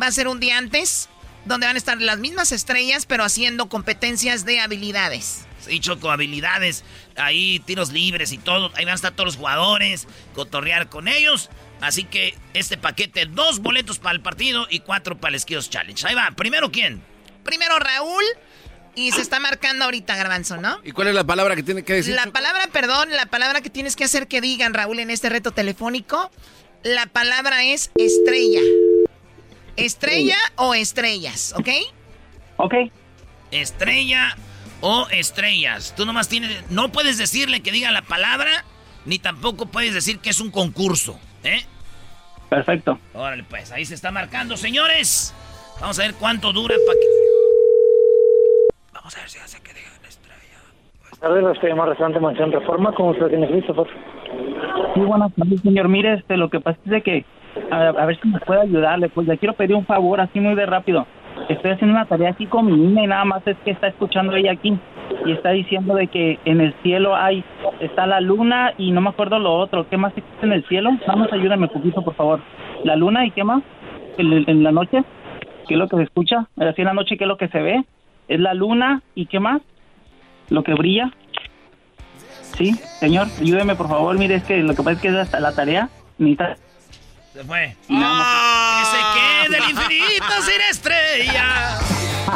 va 0.00 0.06
a 0.06 0.12
ser 0.12 0.28
un 0.28 0.38
día 0.38 0.58
antes, 0.58 1.08
donde 1.46 1.66
van 1.66 1.76
a 1.76 1.78
estar 1.78 2.00
las 2.00 2.18
mismas 2.18 2.52
estrellas, 2.52 3.06
pero 3.06 3.24
haciendo 3.24 3.70
competencias 3.70 4.44
de 4.44 4.60
habilidades. 4.60 5.46
Sí, 5.62 5.80
Choco, 5.80 6.10
habilidades. 6.10 6.84
Ahí 7.16 7.60
tiros 7.60 7.92
libres 7.92 8.32
y 8.32 8.38
todo. 8.38 8.70
Ahí 8.74 8.84
van 8.84 8.92
a 8.92 8.96
estar 8.96 9.12
todos 9.12 9.26
los 9.26 9.36
jugadores. 9.36 10.06
Cotorrear 10.34 10.88
con 10.88 11.08
ellos. 11.08 11.50
Así 11.80 12.04
que 12.04 12.34
este 12.54 12.76
paquete, 12.76 13.26
dos 13.26 13.60
boletos 13.60 13.98
para 13.98 14.14
el 14.14 14.20
partido 14.20 14.66
y 14.70 14.80
cuatro 14.80 15.18
para 15.18 15.34
el 15.34 15.40
Skills 15.40 15.70
Challenge. 15.70 16.06
Ahí 16.06 16.14
va. 16.14 16.30
Primero, 16.36 16.70
¿quién? 16.70 17.02
Primero 17.44 17.78
Raúl. 17.78 18.24
Y 18.94 19.10
se 19.12 19.22
está 19.22 19.40
marcando 19.40 19.86
ahorita, 19.86 20.14
Garbanzo, 20.16 20.58
¿no? 20.58 20.78
¿Y 20.84 20.92
cuál 20.92 21.08
es 21.08 21.14
la 21.14 21.24
palabra 21.24 21.56
que 21.56 21.62
tiene 21.62 21.82
que 21.82 21.94
decir? 21.94 22.14
La 22.14 22.26
palabra, 22.26 22.66
perdón, 22.66 23.10
la 23.10 23.24
palabra 23.24 23.62
que 23.62 23.70
tienes 23.70 23.96
que 23.96 24.04
hacer 24.04 24.28
que 24.28 24.42
digan, 24.42 24.74
Raúl, 24.74 24.98
en 24.98 25.10
este 25.10 25.30
reto 25.30 25.52
telefónico, 25.52 26.30
la 26.82 27.06
palabra 27.06 27.64
es 27.64 27.90
estrella. 27.94 28.60
Estrella 29.76 30.36
o 30.56 30.74
estrellas, 30.74 31.54
¿ok? 31.56 31.68
Ok. 32.58 32.74
Estrella 33.50 34.36
o 34.82 35.06
estrellas. 35.10 35.94
Tú 35.96 36.04
nomás 36.04 36.28
tienes. 36.28 36.70
No 36.70 36.90
puedes 36.90 37.16
decirle 37.16 37.62
que 37.62 37.72
diga 37.72 37.90
la 37.90 38.02
palabra, 38.02 38.64
ni 39.06 39.18
tampoco 39.18 39.66
puedes 39.66 39.94
decir 39.94 40.18
que 40.18 40.30
es 40.30 40.40
un 40.40 40.50
concurso, 40.50 41.18
¿eh? 41.44 41.64
Perfecto. 42.50 42.98
Órale, 43.14 43.44
pues, 43.44 43.72
ahí 43.72 43.86
se 43.86 43.94
está 43.94 44.10
marcando, 44.10 44.58
señores. 44.58 45.34
Vamos 45.80 45.98
a 45.98 46.02
ver 46.02 46.14
cuánto 46.14 46.52
dura 46.52 46.74
para 46.86 46.98
que. 46.98 47.06
Vamos 48.92 49.16
a 49.16 49.20
ver 49.20 49.30
si 49.30 49.38
hace 49.38 49.60
que 49.62 49.72
diga 49.72 49.88
la 50.02 50.08
estrella. 50.08 50.58
A 51.22 51.28
ver, 51.28 51.54
estoy 51.54 51.70
llamando 51.70 51.92
restaurante 51.92 52.20
Mansión 52.20 52.52
Reforma, 52.52 52.94
¿cómo 52.94 53.10
usted 53.10 53.28
tiene 53.28 53.48
Christopher? 53.48 53.86
Sí, 54.94 55.00
buenas 55.00 55.32
tardes, 55.34 55.60
señor. 55.62 55.88
Mire, 55.88 56.14
este, 56.14 56.36
lo 56.36 56.50
que 56.50 56.60
pasa 56.60 56.78
es 56.84 56.90
de 56.90 57.02
que, 57.02 57.24
a, 57.70 57.88
a 57.88 58.06
ver 58.06 58.20
si 58.20 58.28
me 58.28 58.38
puede 58.40 58.60
ayudarle. 58.60 59.08
Pues 59.08 59.26
le 59.26 59.38
quiero 59.38 59.54
pedir 59.54 59.74
un 59.74 59.86
favor, 59.86 60.20
así 60.20 60.38
muy 60.38 60.54
de 60.54 60.66
rápido. 60.66 61.06
Estoy 61.48 61.72
haciendo 61.72 61.96
una 61.96 62.06
tarea 62.06 62.30
aquí 62.30 62.46
con 62.46 62.66
mi 62.66 62.72
niña 62.72 63.04
y 63.04 63.06
nada 63.06 63.24
más 63.24 63.46
es 63.46 63.56
que 63.64 63.72
está 63.72 63.88
escuchando 63.88 64.34
ella 64.34 64.52
aquí 64.52 64.78
y 65.24 65.32
está 65.32 65.50
diciendo 65.50 65.94
de 65.94 66.06
que 66.06 66.38
en 66.44 66.60
el 66.60 66.74
cielo 66.82 67.14
hay, 67.16 67.44
está 67.80 68.06
la 68.06 68.20
luna 68.20 68.72
y 68.78 68.90
no 68.90 69.00
me 69.00 69.10
acuerdo 69.10 69.38
lo 69.38 69.54
otro. 69.54 69.88
¿Qué 69.88 69.96
más 69.96 70.16
existe 70.16 70.46
en 70.46 70.52
el 70.52 70.64
cielo? 70.68 70.90
Más 71.06 71.32
ayúdame 71.32 71.68
por 71.68 72.14
favor. 72.14 72.40
La 72.84 72.96
luna 72.96 73.26
y 73.26 73.30
qué 73.30 73.44
más? 73.44 73.62
En, 74.18 74.48
en 74.48 74.62
la 74.62 74.72
noche, 74.72 75.02
¿qué 75.66 75.74
es 75.74 75.78
lo 75.78 75.88
que 75.88 75.96
se 75.96 76.02
escucha? 76.02 76.48
Así 76.56 76.82
en 76.82 76.86
la 76.86 76.94
noche, 76.94 77.16
¿qué 77.16 77.24
es 77.24 77.28
lo 77.28 77.36
que 77.36 77.48
se 77.48 77.60
ve? 77.60 77.84
Es 78.28 78.40
la 78.40 78.54
luna 78.54 79.02
y 79.14 79.26
qué 79.26 79.40
más? 79.40 79.62
Lo 80.48 80.62
que 80.62 80.74
brilla. 80.74 81.10
Sí, 82.56 82.72
señor, 82.72 83.28
ayúdeme 83.40 83.74
por 83.74 83.88
favor. 83.88 84.18
Mire, 84.18 84.36
es 84.36 84.44
que 84.44 84.58
lo 84.62 84.74
que 84.74 84.82
pasa 84.82 84.92
es 84.92 85.00
que 85.00 85.08
es 85.08 85.14
hasta 85.14 85.40
la 85.40 85.54
tarea. 85.54 85.88
Necesita 86.18 86.56
Se 87.32 87.44
fue. 87.44 87.76
Más. 87.88 88.88
Que 88.88 88.96
se 88.96 89.02
quede 89.14 89.56
el 89.58 89.70
infinito 89.70 90.42
sin 90.42 90.60
estrella. 90.70 91.78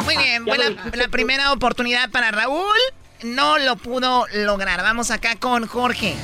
Muy 0.03 0.17
bien, 0.17 0.45
buena 0.45 0.69
la 0.93 1.07
primera 1.07 1.51
oportunidad 1.51 2.09
para 2.09 2.31
Raúl. 2.31 2.75
No 3.23 3.57
lo 3.59 3.75
pudo 3.75 4.25
lograr. 4.33 4.81
Vamos 4.81 5.11
acá 5.11 5.35
con 5.35 5.67
Jorge. 5.67 6.15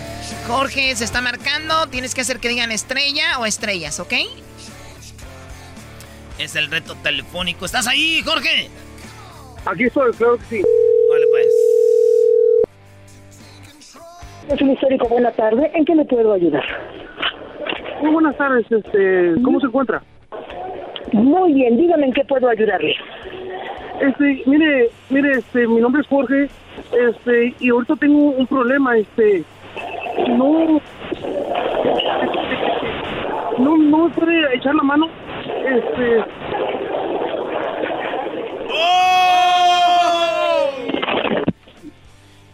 Jorge 0.48 0.96
se 0.96 1.04
está 1.04 1.22
marcando. 1.22 1.88
Tienes 1.88 2.16
que 2.16 2.22
hacer 2.22 2.40
que 2.40 2.50
digan 2.50 2.72
estrella 2.72 3.40
o 3.40 3.46
estrellas, 3.46 4.00
¿ok? 4.00 4.14
Es 6.40 6.56
el 6.56 6.72
reto 6.72 6.96
telefónico. 6.96 7.66
¿Estás 7.66 7.88
ahí, 7.88 8.22
Jorge? 8.26 8.70
Aquí 9.66 9.86
estoy, 9.86 10.12
claro 10.14 10.38
que 10.38 10.46
sí. 10.46 10.64
Vale, 11.10 11.26
pues. 11.32 11.48
Es 14.50 14.62
un 14.62 14.72
histórico, 14.72 15.08
buena 15.08 15.32
tarde. 15.32 15.72
¿En 15.74 15.86
qué 15.86 15.96
le 15.96 16.06
puedo 16.06 16.34
ayudar? 16.34 16.64
Muy 18.04 18.12
buenas 18.12 18.36
tardes, 18.36 18.70
este, 18.70 19.34
¿cómo 19.46 19.62
se 19.62 19.68
encuentra? 19.68 20.04
Muy 21.14 21.54
bien, 21.54 21.78
dígame 21.78 22.08
en 22.08 22.12
qué 22.12 22.26
puedo 22.26 22.50
ayudarle. 22.50 22.94
Este, 24.02 24.44
mire, 24.46 24.90
mire, 25.10 25.32
este, 25.38 25.66
mi 25.66 25.80
nombre 25.80 26.02
es 26.02 26.08
Jorge, 26.10 26.50
este, 26.92 27.56
y 27.62 27.70
ahorita 27.70 27.96
tengo 27.96 28.32
un 28.32 28.46
problema, 28.46 28.98
este, 28.98 29.46
no, 30.28 30.82
no, 33.60 33.78
no 33.78 34.08
me 34.08 34.14
puede 34.14 34.54
echar 34.54 34.76
la 34.76 34.84
mano, 34.84 35.08
este, 35.66 36.26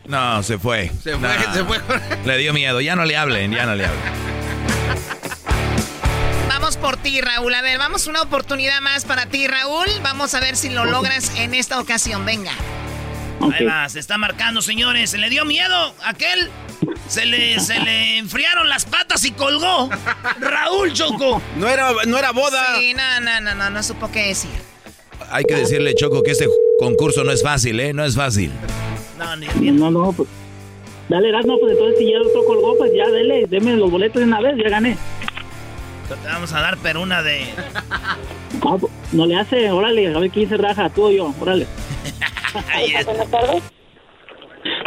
No, 0.05 0.43
se 0.43 0.59
fue. 0.59 0.89
Se 0.89 1.17
fue, 1.17 1.27
No. 1.27 1.53
se 1.53 1.63
fue. 1.63 1.77
Le 2.25 2.37
dio 2.37 2.51
miedo. 2.53 2.81
Ya 2.81 2.95
no 2.95 3.05
le 3.05 3.15
hablen, 3.15 3.51
ya 3.51 3.65
no 3.67 3.75
le 3.75 3.85
hablen. 3.85 4.03
Vamos 6.69 6.85
por 6.85 6.97
ti, 6.97 7.19
Raúl. 7.19 7.51
A 7.55 7.63
ver, 7.63 7.79
vamos 7.79 8.05
una 8.05 8.21
oportunidad 8.21 8.79
más 8.79 9.03
para 9.03 9.25
ti, 9.25 9.47
Raúl. 9.47 9.87
Vamos 10.03 10.35
a 10.35 10.39
ver 10.39 10.55
si 10.55 10.69
lo 10.69 10.85
logras 10.85 11.35
en 11.39 11.55
esta 11.55 11.79
ocasión. 11.79 12.27
Venga. 12.27 12.51
Ahí 13.41 13.65
va, 13.65 13.89
se 13.89 13.97
está 13.97 14.19
marcando, 14.19 14.61
señores. 14.61 15.09
Se 15.09 15.17
le 15.17 15.31
dio 15.31 15.45
miedo 15.45 15.95
a 16.03 16.09
aquel. 16.09 16.51
Se 17.07 17.25
le, 17.25 17.59
se 17.59 17.79
le 17.79 18.19
enfriaron 18.19 18.69
las 18.69 18.85
patas 18.85 19.25
y 19.25 19.31
colgó. 19.31 19.89
Raúl 20.39 20.93
Choco. 20.93 21.41
No 21.57 21.67
era, 21.67 21.91
no 22.05 22.19
era 22.19 22.33
boda. 22.33 22.63
Sí, 22.77 22.93
no, 22.93 23.19
no, 23.19 23.41
no, 23.41 23.55
no, 23.55 23.71
no 23.71 23.81
supo 23.81 24.11
qué 24.11 24.27
decir. 24.27 24.51
Hay 25.31 25.45
que 25.45 25.55
decirle, 25.55 25.95
Choco, 25.95 26.21
que 26.21 26.29
este 26.29 26.45
concurso 26.77 27.23
no 27.23 27.31
es 27.31 27.41
fácil, 27.41 27.79
¿eh? 27.79 27.93
No 27.93 28.05
es 28.05 28.15
fácil. 28.15 28.51
No, 29.17 29.35
ni, 29.35 29.47
No, 29.71 29.89
no, 29.89 30.13
pues. 30.13 30.29
Dale, 31.09 31.29
Erasmo, 31.29 31.59
pues 31.59 31.71
entonces 31.71 31.97
si 31.97 32.11
ya 32.11 32.17
el 32.17 32.27
otro 32.27 32.45
colgó, 32.45 32.77
pues 32.77 32.91
ya 32.95 33.09
dele, 33.09 33.47
deme 33.49 33.75
los 33.75 33.89
boletos 33.89 34.19
de 34.19 34.27
una 34.27 34.39
vez, 34.41 34.55
ya 34.63 34.69
gané. 34.69 34.95
Te 36.15 36.27
vamos 36.27 36.51
a 36.53 36.61
dar, 36.61 36.77
pero 36.81 37.03
una 37.03 37.21
de. 37.21 37.41
No, 38.63 38.79
pues, 38.79 38.91
no 39.13 39.27
le 39.27 39.35
hace, 39.35 39.69
órale, 39.69 40.07
a 40.07 40.17
ver 40.17 40.31
quién 40.31 40.49
se 40.49 40.57
raja, 40.57 40.89
tú 40.89 41.03
o 41.03 41.11
yo, 41.11 41.31
órale. 41.39 41.67
Buenas 43.05 43.29
tardes. 43.29 43.63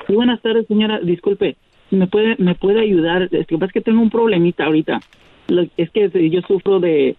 Sí, 0.08 0.14
buenas 0.14 0.42
tardes, 0.42 0.66
señora. 0.66 0.98
Disculpe, 1.00 1.56
¿me 1.92 2.08
puede, 2.08 2.34
me 2.38 2.56
puede 2.56 2.80
ayudar? 2.80 3.28
Es 3.30 3.46
que 3.46 3.54
es 3.54 3.72
que 3.72 3.80
tengo 3.80 4.02
un 4.02 4.10
problemita 4.10 4.64
ahorita. 4.64 5.00
Es 5.76 5.90
que 5.90 6.10
yo 6.28 6.40
sufro 6.42 6.80
de, 6.80 7.16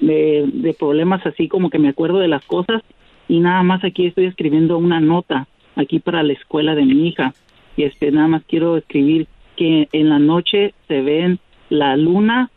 de, 0.00 0.50
de 0.52 0.74
problemas 0.74 1.24
así 1.24 1.46
como 1.46 1.70
que 1.70 1.78
me 1.78 1.88
acuerdo 1.88 2.18
de 2.18 2.28
las 2.28 2.44
cosas 2.46 2.82
y 3.28 3.38
nada 3.38 3.62
más 3.62 3.84
aquí 3.84 4.06
estoy 4.06 4.26
escribiendo 4.26 4.76
una 4.76 4.98
nota 5.00 5.46
aquí 5.76 6.00
para 6.00 6.24
la 6.24 6.32
escuela 6.32 6.74
de 6.74 6.84
mi 6.84 7.06
hija. 7.06 7.32
Y 7.76 7.84
este, 7.84 8.10
nada 8.10 8.26
más 8.26 8.42
quiero 8.48 8.76
escribir 8.76 9.28
que 9.56 9.88
en 9.92 10.08
la 10.08 10.18
noche 10.18 10.74
se 10.88 11.00
ven 11.00 11.38
la 11.68 11.96
luna 11.96 12.50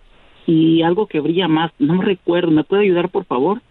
y 0.49 0.81
algo 0.81 1.05
que 1.07 1.19
brilla 1.19 1.47
más. 1.47 1.71
No 1.79 1.93
me 1.95 2.05
recuerdo. 2.05 2.49
¿Me 2.51 2.63
puede 2.63 2.83
ayudar, 2.83 3.09
por 3.09 3.25
favor? 3.25 3.61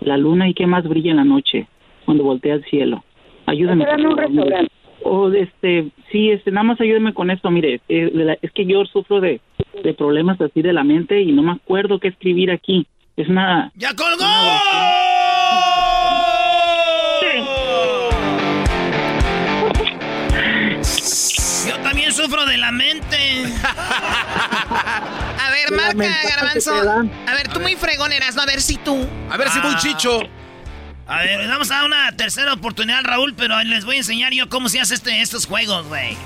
La 0.00 0.16
luna 0.16 0.48
y 0.48 0.54
qué 0.54 0.66
más 0.66 0.86
brilla 0.86 1.10
en 1.12 1.16
la 1.16 1.24
noche 1.24 1.66
cuando 2.04 2.24
voltea 2.24 2.54
al 2.54 2.64
cielo. 2.64 3.02
Ayúdame. 3.46 3.84
En 3.90 4.06
un 4.06 4.16
restaurante. 4.16 4.72
O 5.02 5.30
este, 5.30 5.90
sí, 6.12 6.30
este, 6.30 6.50
nada 6.50 6.64
más 6.64 6.80
ayúdeme 6.80 7.14
con 7.14 7.30
esto, 7.30 7.50
mire, 7.50 7.80
eh, 7.88 8.10
de 8.12 8.24
la- 8.24 8.38
es 8.42 8.50
que 8.52 8.66
yo 8.66 8.84
sufro 8.84 9.20
de, 9.20 9.40
de 9.82 9.94
problemas 9.94 10.40
así 10.40 10.60
de 10.60 10.72
la 10.72 10.82
mente 10.84 11.22
y 11.22 11.32
no 11.32 11.42
me 11.42 11.52
acuerdo 11.52 11.98
qué 12.00 12.08
escribir 12.08 12.50
aquí. 12.50 12.86
Es 13.16 13.28
una... 13.28 13.70
¡Ya 13.76 13.90
colgó! 13.94 14.24
Yo 22.08 22.14
sufro 22.24 22.46
de 22.46 22.56
la 22.56 22.72
mente. 22.72 23.16
A 25.40 25.50
ver, 25.50 25.70
marca, 25.76 26.10
Garbanzo. 26.28 26.72
A 27.26 27.34
ver, 27.34 27.48
tú 27.52 27.60
muy 27.60 27.76
fregón 27.76 28.12
eras, 28.12 28.34
¿no? 28.34 28.42
A 28.42 28.46
ver 28.46 28.60
si 28.60 28.76
tú. 28.76 29.06
A 29.30 29.36
ver 29.36 29.48
si 29.50 29.58
muy 29.60 29.72
Ah. 29.74 29.78
chicho. 29.78 30.20
A 31.06 31.22
ver, 31.22 31.40
le 31.40 31.46
vamos 31.46 31.70
a 31.70 31.76
dar 31.76 31.84
una 31.86 32.12
tercera 32.16 32.52
oportunidad, 32.52 33.02
Raúl, 33.02 33.34
pero 33.34 33.58
les 33.64 33.84
voy 33.84 33.94
a 33.96 33.98
enseñar 33.98 34.32
yo 34.32 34.48
cómo 34.48 34.68
se 34.68 34.78
hace 34.80 34.94
este, 34.94 35.20
estos 35.22 35.46
juegos, 35.46 35.86
güey. 35.88 36.16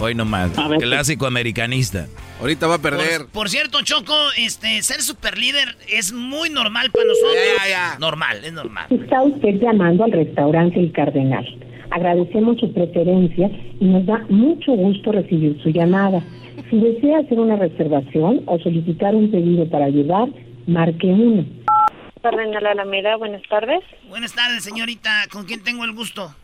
Hoy 0.00 0.14
nomás. 0.16 0.50
ver, 0.68 0.80
Clásico 0.80 1.26
americanista. 1.26 2.06
Ahorita 2.40 2.66
va 2.66 2.74
a 2.76 2.78
perder. 2.78 3.18
Por, 3.22 3.28
por 3.28 3.48
cierto, 3.50 3.82
Choco, 3.82 4.14
este, 4.36 4.82
ser 4.82 5.00
super 5.02 5.38
líder 5.38 5.76
es 5.88 6.12
muy 6.12 6.50
normal 6.50 6.90
para 6.90 7.04
nosotros. 7.04 7.34
Ya, 7.58 7.64
ya, 7.64 7.68
ya. 7.92 7.98
Normal, 8.00 8.44
es 8.44 8.52
normal. 8.52 8.86
Está 8.90 9.22
usted 9.22 9.60
llamando 9.60 10.04
al 10.04 10.10
restaurante 10.12 10.80
El 10.80 10.90
Cardenal. 10.92 11.46
Agradecemos 11.92 12.58
su 12.58 12.72
preferencia 12.72 13.50
y 13.78 13.84
nos 13.84 14.06
da 14.06 14.24
mucho 14.30 14.72
gusto 14.72 15.12
recibir 15.12 15.60
su 15.62 15.68
llamada. 15.68 16.22
Si 16.70 16.78
desea 16.78 17.18
hacer 17.18 17.38
una 17.38 17.56
reservación 17.56 18.42
o 18.46 18.58
solicitar 18.58 19.14
un 19.14 19.30
pedido 19.30 19.68
para 19.68 19.90
llevar, 19.90 20.28
marque 20.66 21.06
uno. 21.06 21.44
Cardenal 22.22 22.66
Alameda, 22.66 23.16
buenas 23.16 23.42
tardes. 23.48 23.80
Buenas 24.08 24.34
tardes, 24.34 24.64
señorita. 24.64 25.26
¿Con 25.30 25.44
quién 25.44 25.62
tengo 25.62 25.84
el 25.84 25.92
gusto? 25.92 26.34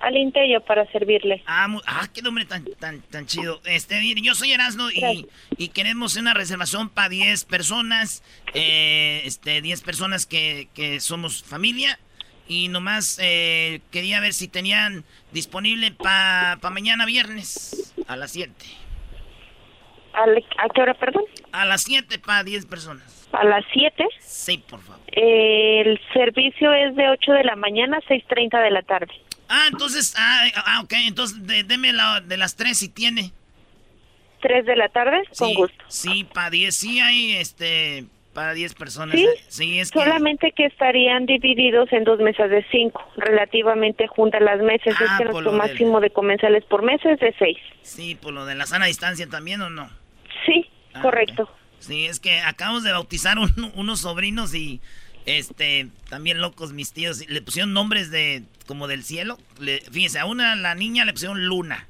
Al 0.00 0.16
Intello 0.16 0.60
para 0.60 0.84
servirle. 0.90 1.42
Ah, 1.46 1.68
ah, 1.86 2.08
qué 2.12 2.20
nombre 2.20 2.44
tan, 2.44 2.64
tan, 2.78 3.00
tan 3.02 3.24
chido. 3.24 3.60
Este, 3.64 3.98
yo 4.20 4.34
soy 4.34 4.52
Erasmo 4.52 4.90
y, 4.90 5.26
y 5.56 5.68
queremos 5.68 6.16
una 6.16 6.34
reservación 6.34 6.90
para 6.90 7.08
10 7.08 7.44
personas. 7.44 8.22
Eh, 8.52 9.22
este, 9.24 9.62
10 9.62 9.80
personas 9.82 10.26
que, 10.26 10.68
que 10.74 11.00
somos 11.00 11.44
familia. 11.44 11.98
Y 12.52 12.68
nomás 12.68 13.18
eh, 13.22 13.80
quería 13.90 14.20
ver 14.20 14.34
si 14.34 14.46
tenían 14.46 15.04
disponible 15.32 15.90
para 15.90 16.58
mañana 16.70 17.06
viernes 17.06 17.94
a 18.06 18.14
las 18.16 18.32
7. 18.32 18.52
¿Al- 20.12 20.44
¿A 20.58 20.68
qué 20.68 20.82
hora, 20.82 20.92
perdón? 20.92 21.24
A 21.52 21.64
las 21.64 21.82
7 21.84 22.18
para 22.18 22.44
10 22.44 22.66
personas. 22.66 23.26
A 23.32 23.42
las 23.44 23.64
7. 23.72 24.06
Sí, 24.20 24.58
por 24.58 24.82
favor. 24.82 25.00
El 25.12 25.98
servicio 26.12 26.74
es 26.74 26.94
de 26.94 27.08
8 27.08 27.32
de 27.32 27.44
la 27.44 27.56
mañana 27.56 27.96
a 27.96 28.00
6.30 28.02 28.62
de 28.62 28.70
la 28.70 28.82
tarde. 28.82 29.12
Ah, 29.48 29.68
entonces, 29.70 30.14
ah, 30.18 30.44
ah, 30.56 30.80
ok, 30.84 30.92
entonces 31.06 31.46
de- 31.46 31.64
deme 31.64 31.94
la, 31.94 32.20
de 32.20 32.36
las 32.36 32.54
3 32.56 32.76
si 32.78 32.90
tiene. 32.90 33.32
3 34.42 34.66
de 34.66 34.76
la 34.76 34.90
tarde, 34.90 35.22
con 35.38 35.48
Sí, 35.48 35.54
gusto. 35.54 35.84
Sí, 35.88 36.24
para 36.24 36.50
10, 36.50 36.76
sí 36.76 37.00
hay, 37.00 37.32
este, 37.32 38.04
para 38.32 38.54
10 38.54 38.74
personas. 38.74 39.16
¿Sí? 39.16 39.26
Sí, 39.48 39.78
es 39.78 39.90
que... 39.90 39.98
Solamente 39.98 40.52
que 40.52 40.64
estarían 40.66 41.26
divididos 41.26 41.92
en 41.92 42.04
dos 42.04 42.18
mesas 42.20 42.50
de 42.50 42.64
5, 42.70 43.12
relativamente 43.16 44.06
juntas 44.06 44.40
las 44.40 44.60
mesas. 44.60 44.94
Ah, 44.98 45.04
es 45.04 45.18
que 45.18 45.24
nuestro 45.24 45.40
lo 45.40 45.50
del- 45.50 45.58
máximo 45.58 46.00
de 46.00 46.10
comensales 46.10 46.64
por 46.64 46.82
mesa 46.82 47.10
es 47.12 47.20
de 47.20 47.34
6. 47.38 47.58
Sí, 47.82 48.14
por 48.14 48.32
lo 48.32 48.46
de 48.46 48.54
la 48.54 48.66
sana 48.66 48.86
distancia 48.86 49.26
también, 49.28 49.60
¿o 49.60 49.70
no? 49.70 49.90
Sí, 50.46 50.66
Ah, 50.94 51.00
correcto. 51.02 51.48
Sí, 51.78 52.06
es 52.06 52.20
que 52.20 52.38
acabamos 52.40 52.84
de 52.84 52.92
bautizar 52.92 53.38
un- 53.38 53.72
unos 53.74 54.00
sobrinos 54.00 54.54
y, 54.54 54.80
este, 55.26 55.88
también 56.08 56.40
locos 56.40 56.72
mis 56.72 56.92
tíos. 56.92 57.28
Le 57.28 57.42
pusieron 57.42 57.72
nombres 57.72 58.10
de, 58.10 58.42
como 58.66 58.88
del 58.88 59.02
cielo. 59.02 59.38
Le, 59.60 59.80
fíjense, 59.90 60.18
a 60.18 60.24
una, 60.26 60.54
la 60.56 60.74
niña 60.74 61.04
le 61.04 61.12
pusieron 61.12 61.46
luna. 61.46 61.86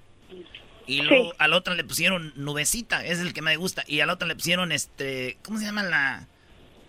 Y 0.93 1.01
luego 1.03 1.33
a 1.39 1.49
la 1.49 1.57
otra 1.57 1.75
le 1.75 1.85
pusieron 1.85 2.33
nubecita, 2.37 3.05
es 3.05 3.19
el 3.21 3.33
que 3.33 3.43
me 3.43 3.57
gusta. 3.57 3.85
Y 3.87 4.01
a 4.01 4.07
la 4.07 4.13
otra 4.15 4.29
le 4.29 4.35
pusieron, 4.35 4.73
este, 4.73 5.39
¿cómo 5.45 5.59
se 5.59 5.65
llama 5.65 5.83
la...? 5.83 6.27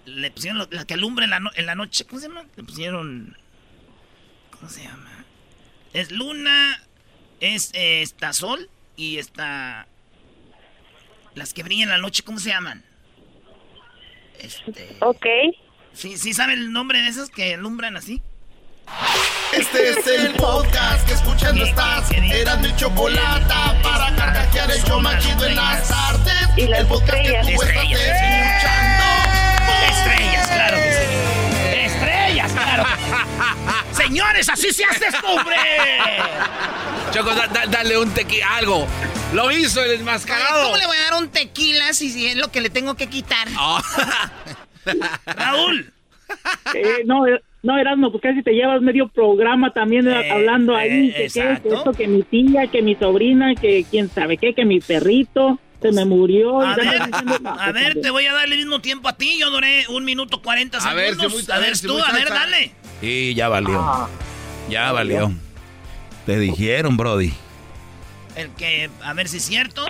Le 0.06 0.30
pusieron 0.32 0.58
lo- 0.58 0.68
la 0.72 0.86
que 0.86 0.96
alumbra 0.96 1.24
en 1.26 1.32
la, 1.32 1.40
no- 1.40 1.52
en 1.56 1.66
la 1.66 1.76
noche. 1.76 2.06
¿Cómo 2.06 2.20
se 2.20 2.28
llama? 2.28 2.44
Le 2.56 2.64
pusieron... 2.64 3.38
¿Cómo 4.52 4.70
se 4.70 4.84
llama? 4.84 5.26
Es 5.94 6.12
luna, 6.12 6.82
es 7.40 7.72
eh, 7.74 8.02
está 8.02 8.34
sol 8.34 8.70
y 8.98 9.18
está... 9.18 9.88
Las 11.36 11.54
que 11.54 11.64
brillan 11.64 11.84
en 11.90 11.96
la 11.96 11.98
noche, 11.98 12.24
¿cómo 12.24 12.40
se 12.40 12.50
llaman? 12.50 12.84
Este... 14.40 14.96
Ok. 15.00 15.26
¿Sí, 15.94 16.18
¿Sí 16.18 16.34
saben 16.34 16.60
el 16.60 16.74
nombre 16.74 17.02
de 17.02 17.08
esas 17.08 17.30
que 17.30 17.54
alumbran 17.54 17.96
así? 17.98 18.22
Este 19.54 19.90
es 19.92 20.08
el 20.08 20.34
podcast 20.34 21.06
que 21.08 21.14
escuchando 21.14 21.64
estás. 21.66 22.10
Eran 22.12 22.62
mi 22.62 22.76
chocolate 22.76 23.54
para 23.82 24.16
carcajear 24.16 24.72
el 24.72 24.84
show 24.84 25.00
más 25.00 25.24
chido 25.24 25.46
en 25.46 25.56
las 25.56 25.88
tardes. 25.88 26.34
Y 26.58 26.68
las 26.68 26.82
el 26.82 26.88
podcast 26.88 27.14
estrellas. 27.14 27.46
que 27.48 27.56
tú 27.56 27.62
estás 27.64 27.84
escuchando. 27.84 29.04
Estrellas, 29.90 30.48
claro 30.48 30.78
que 30.78 30.92
sí. 30.94 31.76
Estrellas, 31.86 32.52
claro. 32.52 32.84
Señores, 33.96 34.50
así 34.50 34.72
se 34.74 34.86
hace 34.86 35.08
esto, 35.08 35.28
hombre. 35.28 35.56
Choco, 37.12 37.34
da- 37.36 37.48
da- 37.48 37.66
dale 37.68 37.98
un 37.98 38.12
tequi, 38.14 38.42
algo. 38.42 38.88
Lo 39.34 39.52
hizo 39.52 39.82
el 39.84 39.92
enmascarado. 40.00 40.64
¿Cómo 40.66 40.78
le 40.78 40.86
voy 40.88 40.98
a 40.98 41.02
dar 41.12 41.14
un 41.16 41.30
tequila 41.30 41.94
si, 41.94 42.28
es 42.28 42.36
lo 42.36 42.52
que 42.52 42.62
le 42.62 42.70
tengo 42.70 42.96
que 42.96 43.08
quitar? 43.08 43.48
Raúl. 45.26 45.94
Eh, 46.74 47.04
no, 47.06 47.28
eh, 47.28 47.42
no, 47.64 47.78
Erasmo, 47.80 48.12
pues 48.12 48.22
casi 48.22 48.44
te 48.44 48.52
llevas 48.52 48.82
medio 48.82 49.08
programa 49.08 49.72
también 49.74 50.08
eh, 50.08 50.30
hablando 50.32 50.76
ahí. 50.76 51.10
eh, 51.10 51.14
que, 51.14 51.18
qué, 51.18 51.24
exacto. 51.40 51.70
que 51.70 51.76
esto, 51.76 51.92
que 51.94 52.08
mi 52.08 52.22
tía, 52.24 52.68
que 52.68 52.82
mi 52.82 52.96
sobrina, 52.96 53.56
que 53.56 53.86
quién 53.90 54.10
sabe 54.10 54.38
qué, 54.38 54.54
que 54.54 54.66
mi 54.66 54.80
perrito 54.82 55.60
se 55.82 55.92
me 55.92 56.06
murió. 56.06 56.62
y 56.62 56.66
A 56.66 56.76
ver, 56.76 57.06
diciendo, 57.08 57.38
no, 57.42 57.50
a 57.60 57.72
ver, 57.72 58.00
te 58.02 58.10
voy 58.10 58.26
a 58.26 58.34
dar 58.34 58.46
el 58.52 58.58
mismo 58.58 58.80
tiempo 58.80 59.08
a 59.10 59.18
ti. 59.18 59.38
Yo 59.40 59.50
duré 59.50 59.86
un 59.90 60.06
minuto 60.06 60.42
40 60.42 60.78
A 60.78 60.94
ver, 60.94 61.16
segundos. 61.16 61.32
si 61.42 61.46
muy- 61.46 61.52
a 61.52 61.56
a 61.56 61.60
ver, 61.60 61.68
ver, 61.70 61.78
si 61.78 61.88
tú, 61.88 61.98
a 61.98 62.12
ver, 62.12 62.30
dale. 62.30 62.72
Y 63.02 63.34
ya 63.34 63.50
valió. 63.50 64.08
Ya 64.70 64.92
valió. 64.94 65.32
Te 66.26 66.40
dijeron, 66.40 66.96
Brody. 66.96 67.34
El 68.36 68.50
que, 68.52 68.90
a 69.04 69.14
ver 69.14 69.28
si 69.28 69.38
es 69.38 69.44
cierto. 69.44 69.86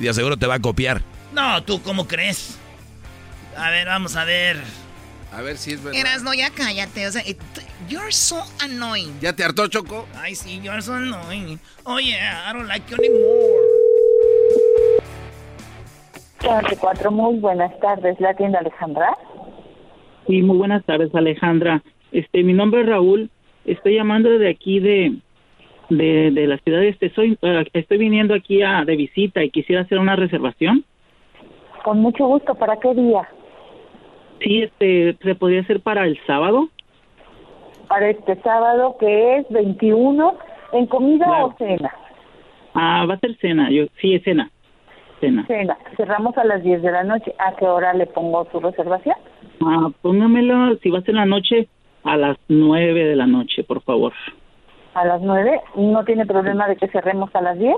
Y 0.00 0.12
seguro 0.12 0.36
te 0.36 0.46
va 0.46 0.54
a 0.54 0.60
copiar. 0.60 1.02
No, 1.32 1.62
tú, 1.62 1.80
¿cómo 1.82 2.06
crees? 2.08 2.58
A 3.56 3.70
ver, 3.70 3.86
vamos 3.86 4.16
a 4.16 4.24
ver. 4.24 4.60
A 5.32 5.42
ver 5.42 5.56
si 5.56 5.72
es 5.72 5.82
verdad. 5.84 6.00
Eras, 6.00 6.22
no, 6.22 6.32
ya 6.34 6.50
cállate. 6.50 7.06
O 7.06 7.10
sea, 7.10 7.22
it- 7.26 7.38
you're 7.88 8.10
so 8.12 8.42
annoying. 8.64 9.12
¿Ya 9.20 9.34
te 9.34 9.44
hartó, 9.44 9.66
Choco? 9.68 10.06
Ay, 10.16 10.34
sí, 10.34 10.60
you're 10.62 10.80
so 10.82 10.94
annoying. 10.94 11.58
Oh, 11.84 11.98
yeah, 11.98 12.48
I 12.50 12.52
don't 12.54 12.66
like 12.66 12.84
you 12.90 12.96
anymore. 12.96 13.28
44, 16.40 17.10
muy 17.10 17.38
buenas 17.40 17.78
tardes. 17.80 18.18
¿La 18.20 18.34
tienda 18.34 18.60
Alejandra? 18.60 19.16
Sí, 20.26 20.42
muy 20.42 20.56
buenas 20.56 20.84
tardes, 20.84 21.14
Alejandra. 21.14 21.82
Este, 22.12 22.42
mi 22.42 22.52
nombre 22.52 22.82
es 22.82 22.86
Raúl. 22.88 23.30
Estoy 23.64 23.96
llamando 23.96 24.30
de 24.30 24.48
aquí 24.48 24.78
de, 24.80 25.16
de, 25.90 26.30
de 26.30 26.46
la 26.46 26.58
ciudad. 26.58 26.82
Este, 26.84 27.10
soy, 27.14 27.36
eh, 27.42 27.64
estoy 27.74 27.98
viniendo 27.98 28.34
aquí 28.34 28.62
a, 28.62 28.84
de 28.84 28.96
visita 28.96 29.42
y 29.42 29.50
quisiera 29.50 29.82
hacer 29.82 29.98
una 29.98 30.16
reservación. 30.16 30.84
Con 31.84 31.98
mucho 31.98 32.26
gusto. 32.26 32.54
¿Para 32.54 32.78
qué 32.78 32.94
día? 32.94 33.28
Sí, 34.40 34.62
este, 34.62 35.16
se 35.22 35.34
podría 35.34 35.60
hacer 35.62 35.80
para 35.80 36.04
el 36.04 36.18
sábado. 36.26 36.68
Para 37.88 38.10
este 38.10 38.36
sábado, 38.42 38.96
que 39.00 39.38
es 39.38 39.48
21, 39.50 40.34
¿en 40.72 40.86
comida 40.86 41.26
Claro. 41.26 41.46
o 41.46 41.54
cena? 41.58 41.90
Ah, 42.74 43.06
va 43.08 43.14
a 43.14 43.18
ser 43.18 43.36
cena. 43.38 43.70
Yo, 43.70 43.86
sí, 44.00 44.14
es 44.14 44.22
cena. 44.24 44.50
Cena. 45.20 45.44
Cena. 45.46 45.76
Cerramos 45.96 46.36
a 46.38 46.44
las 46.44 46.62
10 46.62 46.82
de 46.82 46.92
la 46.92 47.02
noche. 47.02 47.34
¿A 47.38 47.56
qué 47.56 47.66
hora 47.66 47.92
le 47.94 48.06
pongo 48.06 48.46
su 48.52 48.60
reservación? 48.60 49.16
Ah, 49.64 49.88
póngamelo, 50.02 50.76
si 50.76 50.90
va 50.90 50.98
a 51.00 51.02
ser 51.02 51.14
la 51.16 51.26
noche, 51.26 51.66
a 52.04 52.16
las 52.16 52.36
nueve 52.48 53.04
de 53.04 53.16
la 53.16 53.26
noche, 53.26 53.64
por 53.64 53.82
favor. 53.82 54.12
A 54.94 55.04
las 55.04 55.20
9. 55.20 55.60
¿No 55.76 56.04
tiene 56.04 56.26
problema 56.26 56.68
de 56.68 56.76
que 56.76 56.88
cerremos 56.88 57.34
a 57.34 57.40
las 57.40 57.58
10? 57.58 57.74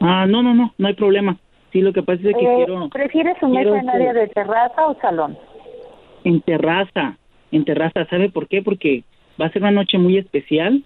Ah, 0.00 0.26
no, 0.26 0.42
no, 0.42 0.54
no, 0.54 0.72
no 0.76 0.88
hay 0.88 0.94
problema. 0.94 1.36
Sí, 1.72 1.82
lo 1.82 1.92
que 1.92 2.02
pasa 2.02 2.20
es 2.24 2.34
que 2.36 2.44
Eh, 2.44 2.64
quiero 2.66 2.88
¿Prefiere 2.88 3.34
su 3.38 3.48
quiero, 3.48 3.74
mesa 3.74 3.82
en 3.82 3.88
este, 3.88 3.96
área 3.96 4.12
de 4.12 4.28
terraza 4.28 4.86
o 4.88 4.94
salón? 5.00 5.38
En 6.24 6.40
terraza, 6.40 7.16
en 7.52 7.64
terraza, 7.64 8.06
¿sabe 8.06 8.30
por 8.30 8.48
qué? 8.48 8.62
Porque 8.62 9.04
va 9.40 9.46
a 9.46 9.50
ser 9.50 9.62
una 9.62 9.70
noche 9.70 9.98
muy 9.98 10.18
especial 10.18 10.82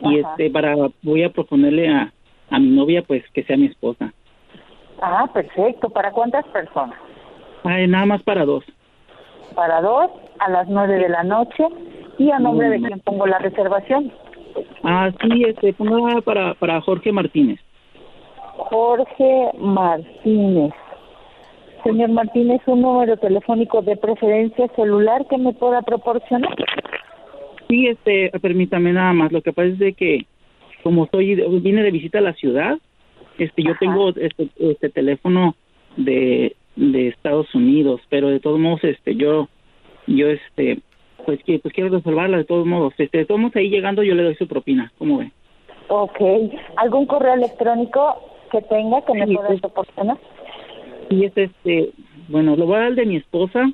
y 0.00 0.18
este 0.18 0.50
para 0.50 0.74
voy 1.02 1.22
a 1.22 1.30
proponerle 1.30 1.88
a, 1.88 2.12
a 2.50 2.58
mi 2.58 2.68
novia 2.68 3.02
pues 3.02 3.24
que 3.32 3.42
sea 3.44 3.56
mi 3.56 3.66
esposa. 3.66 4.12
Ah, 5.02 5.28
perfecto. 5.32 5.90
¿Para 5.90 6.10
cuántas 6.12 6.44
personas? 6.46 6.98
Ay, 7.64 7.86
nada 7.86 8.06
más 8.06 8.22
para 8.22 8.44
dos. 8.44 8.64
Para 9.54 9.80
dos, 9.80 10.10
a 10.38 10.50
las 10.50 10.68
9 10.68 10.98
de 10.98 11.08
la 11.08 11.22
noche. 11.22 11.64
¿Y 12.18 12.30
a 12.30 12.38
nombre 12.38 12.68
de 12.70 12.78
Mm. 12.78 12.84
quién 12.84 13.00
pongo 13.00 13.26
la 13.26 13.38
reservación? 13.38 14.12
Ah, 14.82 15.10
sí, 15.20 15.44
este, 15.44 15.72
ponga 15.74 16.20
para, 16.22 16.54
para 16.54 16.80
Jorge 16.80 17.12
Martínez. 17.12 17.60
Jorge 18.56 19.50
Martínez. 19.58 20.72
Señor 21.86 22.10
Martínez, 22.10 22.60
un 22.66 22.82
número 22.82 23.16
telefónico 23.16 23.80
de 23.82 23.96
preferencia 23.96 24.66
celular 24.74 25.26
que 25.28 25.38
me 25.38 25.52
pueda 25.52 25.82
proporcionar. 25.82 26.54
Sí, 27.68 27.86
este, 27.86 28.30
permítame 28.40 28.92
nada 28.92 29.12
más. 29.12 29.32
Lo 29.32 29.40
que 29.40 29.52
pasa 29.52 29.68
es 29.68 29.78
de 29.78 29.92
que 29.92 30.26
como 30.82 31.06
soy 31.06 31.34
vine 31.60 31.82
de 31.82 31.90
visita 31.90 32.18
a 32.18 32.22
la 32.22 32.32
ciudad, 32.34 32.78
este, 33.38 33.62
yo 33.62 33.74
tengo 33.78 34.10
este, 34.10 34.48
este 34.58 34.88
teléfono 34.88 35.54
de, 35.96 36.56
de 36.76 37.08
Estados 37.08 37.54
Unidos, 37.54 38.00
pero 38.08 38.28
de 38.28 38.40
todos 38.40 38.58
modos, 38.58 38.82
este, 38.84 39.14
yo, 39.14 39.48
yo, 40.06 40.28
este, 40.28 40.78
pues 41.24 41.42
que, 41.44 41.58
pues 41.58 41.74
quiero 41.74 41.90
resolverla 41.90 42.38
de 42.38 42.44
todos 42.44 42.66
modos. 42.66 42.94
Este, 42.98 43.18
de 43.18 43.24
todos 43.26 43.40
modos 43.40 43.56
ahí 43.56 43.68
llegando 43.68 44.02
yo 44.02 44.14
le 44.14 44.24
doy 44.24 44.34
su 44.36 44.46
propina. 44.48 44.92
¿Cómo 44.98 45.18
ve? 45.18 45.30
Ok. 45.88 46.20
¿Algún 46.76 47.06
correo 47.06 47.34
electrónico 47.34 48.16
que 48.50 48.62
tenga 48.62 49.02
que 49.02 49.14
me 49.14 49.26
pueda 49.26 49.48
pues- 49.48 49.60
proporcionar? 49.60 50.18
Sí, 51.08 51.24
es 51.24 51.32
este, 51.36 51.90
bueno, 52.28 52.56
lo 52.56 52.66
voy 52.66 52.76
a 52.76 52.80
dar 52.80 52.94
de 52.94 53.06
mi 53.06 53.16
esposa, 53.16 53.70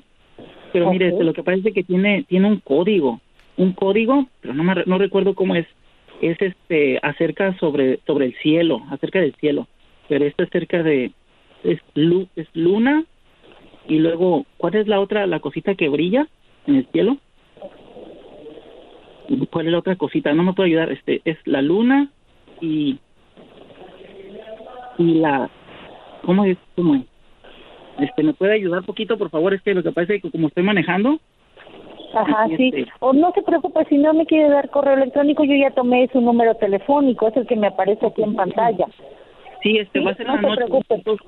pero 0.73 0.91
mire, 0.91 1.09
este, 1.09 1.25
lo 1.25 1.33
que 1.33 1.43
es 1.47 1.75
que 1.75 1.83
tiene, 1.83 2.25
tiene 2.25 2.47
un 2.49 2.61
código, 2.61 3.21
un 3.57 3.73
código, 3.73 4.27
pero 4.41 4.55
no 4.55 4.65
me, 4.65 4.75
no 4.87 4.99
recuerdo 4.99 5.35
cómo 5.35 5.55
es, 5.55 5.67
es 6.21 6.41
este, 6.41 6.99
acerca 7.03 7.57
sobre, 7.59 8.01
sobre 8.07 8.27
el 8.27 8.35
cielo, 8.37 8.83
acerca 8.91 9.21
del 9.21 9.35
cielo, 9.35 9.67
pero 10.09 10.25
esto 10.25 10.43
es 10.43 10.49
acerca 10.51 10.83
de, 10.83 11.13
es, 11.65 11.81
lu- 11.95 12.29
es 12.37 12.49
luna, 12.55 13.05
y 13.89 13.99
luego, 13.99 14.47
¿cuál 14.59 14.77
es 14.77 14.87
la 14.87 15.01
otra, 15.01 15.27
la 15.27 15.41
cosita 15.41 15.75
que 15.75 15.89
brilla 15.89 16.29
en 16.67 16.77
el 16.77 16.87
cielo? 16.93 17.17
¿Cuál 19.51 19.67
es 19.67 19.73
la 19.73 19.79
otra 19.79 19.97
cosita? 19.97 20.33
No 20.35 20.43
me 20.43 20.53
puedo 20.53 20.67
ayudar, 20.67 20.93
este, 20.93 21.23
es 21.25 21.39
la 21.47 21.63
luna 21.63 22.11
y, 22.61 22.99
y 24.99 25.15
la, 25.15 25.51
¿cómo 26.23 26.45
es? 26.45 26.59
¿Cómo 26.77 26.95
es? 26.97 27.03
Este, 27.99 28.23
¿me 28.23 28.33
puede 28.35 28.55
ayudar 28.55 28.83
poquito, 28.85 29.17
por 29.19 29.31
favor? 29.31 29.55
Es 29.55 29.63
que 29.63 29.75
lo 29.75 29.83
que 29.83 29.93
pasa 29.93 30.15
es 30.15 30.23
que 30.23 30.31
como 30.31 30.49
estoy 30.49 30.63
manejando, 30.65 31.19
Ajá, 32.15 32.47
sí. 32.59 32.71
Este- 32.75 32.93
O 33.01 33.13
no 33.15 33.33
se 33.33 33.41
preocupe, 33.43 33.87
si 33.89 33.97
no 33.97 34.13
me 34.13 34.27
quiere 34.27 34.51
dar 34.51 34.69
correo 34.69 34.95
electrónico, 34.95 35.45
yo 35.45 35.55
ya 35.55 35.71
tomé 35.71 36.09
su 36.13 36.21
número 36.21 36.55
telefónico, 36.57 37.29
es 37.29 37.37
el 37.39 37.47
que 37.47 37.57
me 37.57 37.69
aparece 37.69 38.05
aquí 38.07 38.23
en 38.23 38.35
pantalla. 38.37 38.87
sí, 39.63 39.79
este, 39.79 39.99
Sí, 39.99 40.05
va 40.05 40.11
a 40.11 40.15
ser 40.15 40.27
no 40.27 40.35
en 40.35 40.41
se 40.41 40.43
la 40.47 40.49
noche. 40.51 40.65
preocupe. 40.67 41.23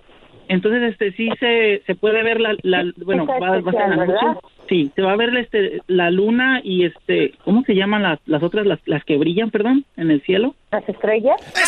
Entonces, 0.46 0.82
este, 0.92 1.12
sí 1.12 1.30
se, 1.40 1.82
se 1.86 1.94
puede 1.94 2.22
ver 2.22 2.38
la, 2.38 2.54
la 2.62 2.84
bueno, 3.02 3.24
va, 3.24 3.38
va 3.38 3.46
a 3.48 3.52
ser 3.54 3.62
la 3.64 3.70
especial, 3.70 3.96
noche. 3.96 4.12
¿verdad? 4.12 4.36
Sí, 4.68 4.90
se 4.94 5.00
va 5.00 5.12
a 5.12 5.16
ver 5.16 5.34
este, 5.38 5.80
la 5.86 6.10
luna 6.10 6.60
y 6.62 6.84
este, 6.84 7.32
¿cómo 7.44 7.62
se 7.62 7.74
llaman 7.74 8.02
las, 8.02 8.18
las 8.26 8.42
otras, 8.42 8.66
las, 8.66 8.78
las 8.86 9.02
que 9.04 9.16
brillan, 9.16 9.50
perdón, 9.50 9.86
en 9.96 10.10
el 10.10 10.20
cielo? 10.20 10.54
¿Las 10.70 10.86
estrellas? 10.86 11.36
¡Qué 11.54 11.62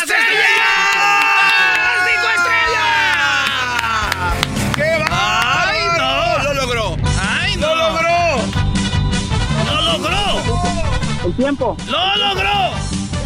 El 11.27 11.35
tiempo. 11.35 11.75
¡Lo 11.89 12.15
logró! 12.15 12.71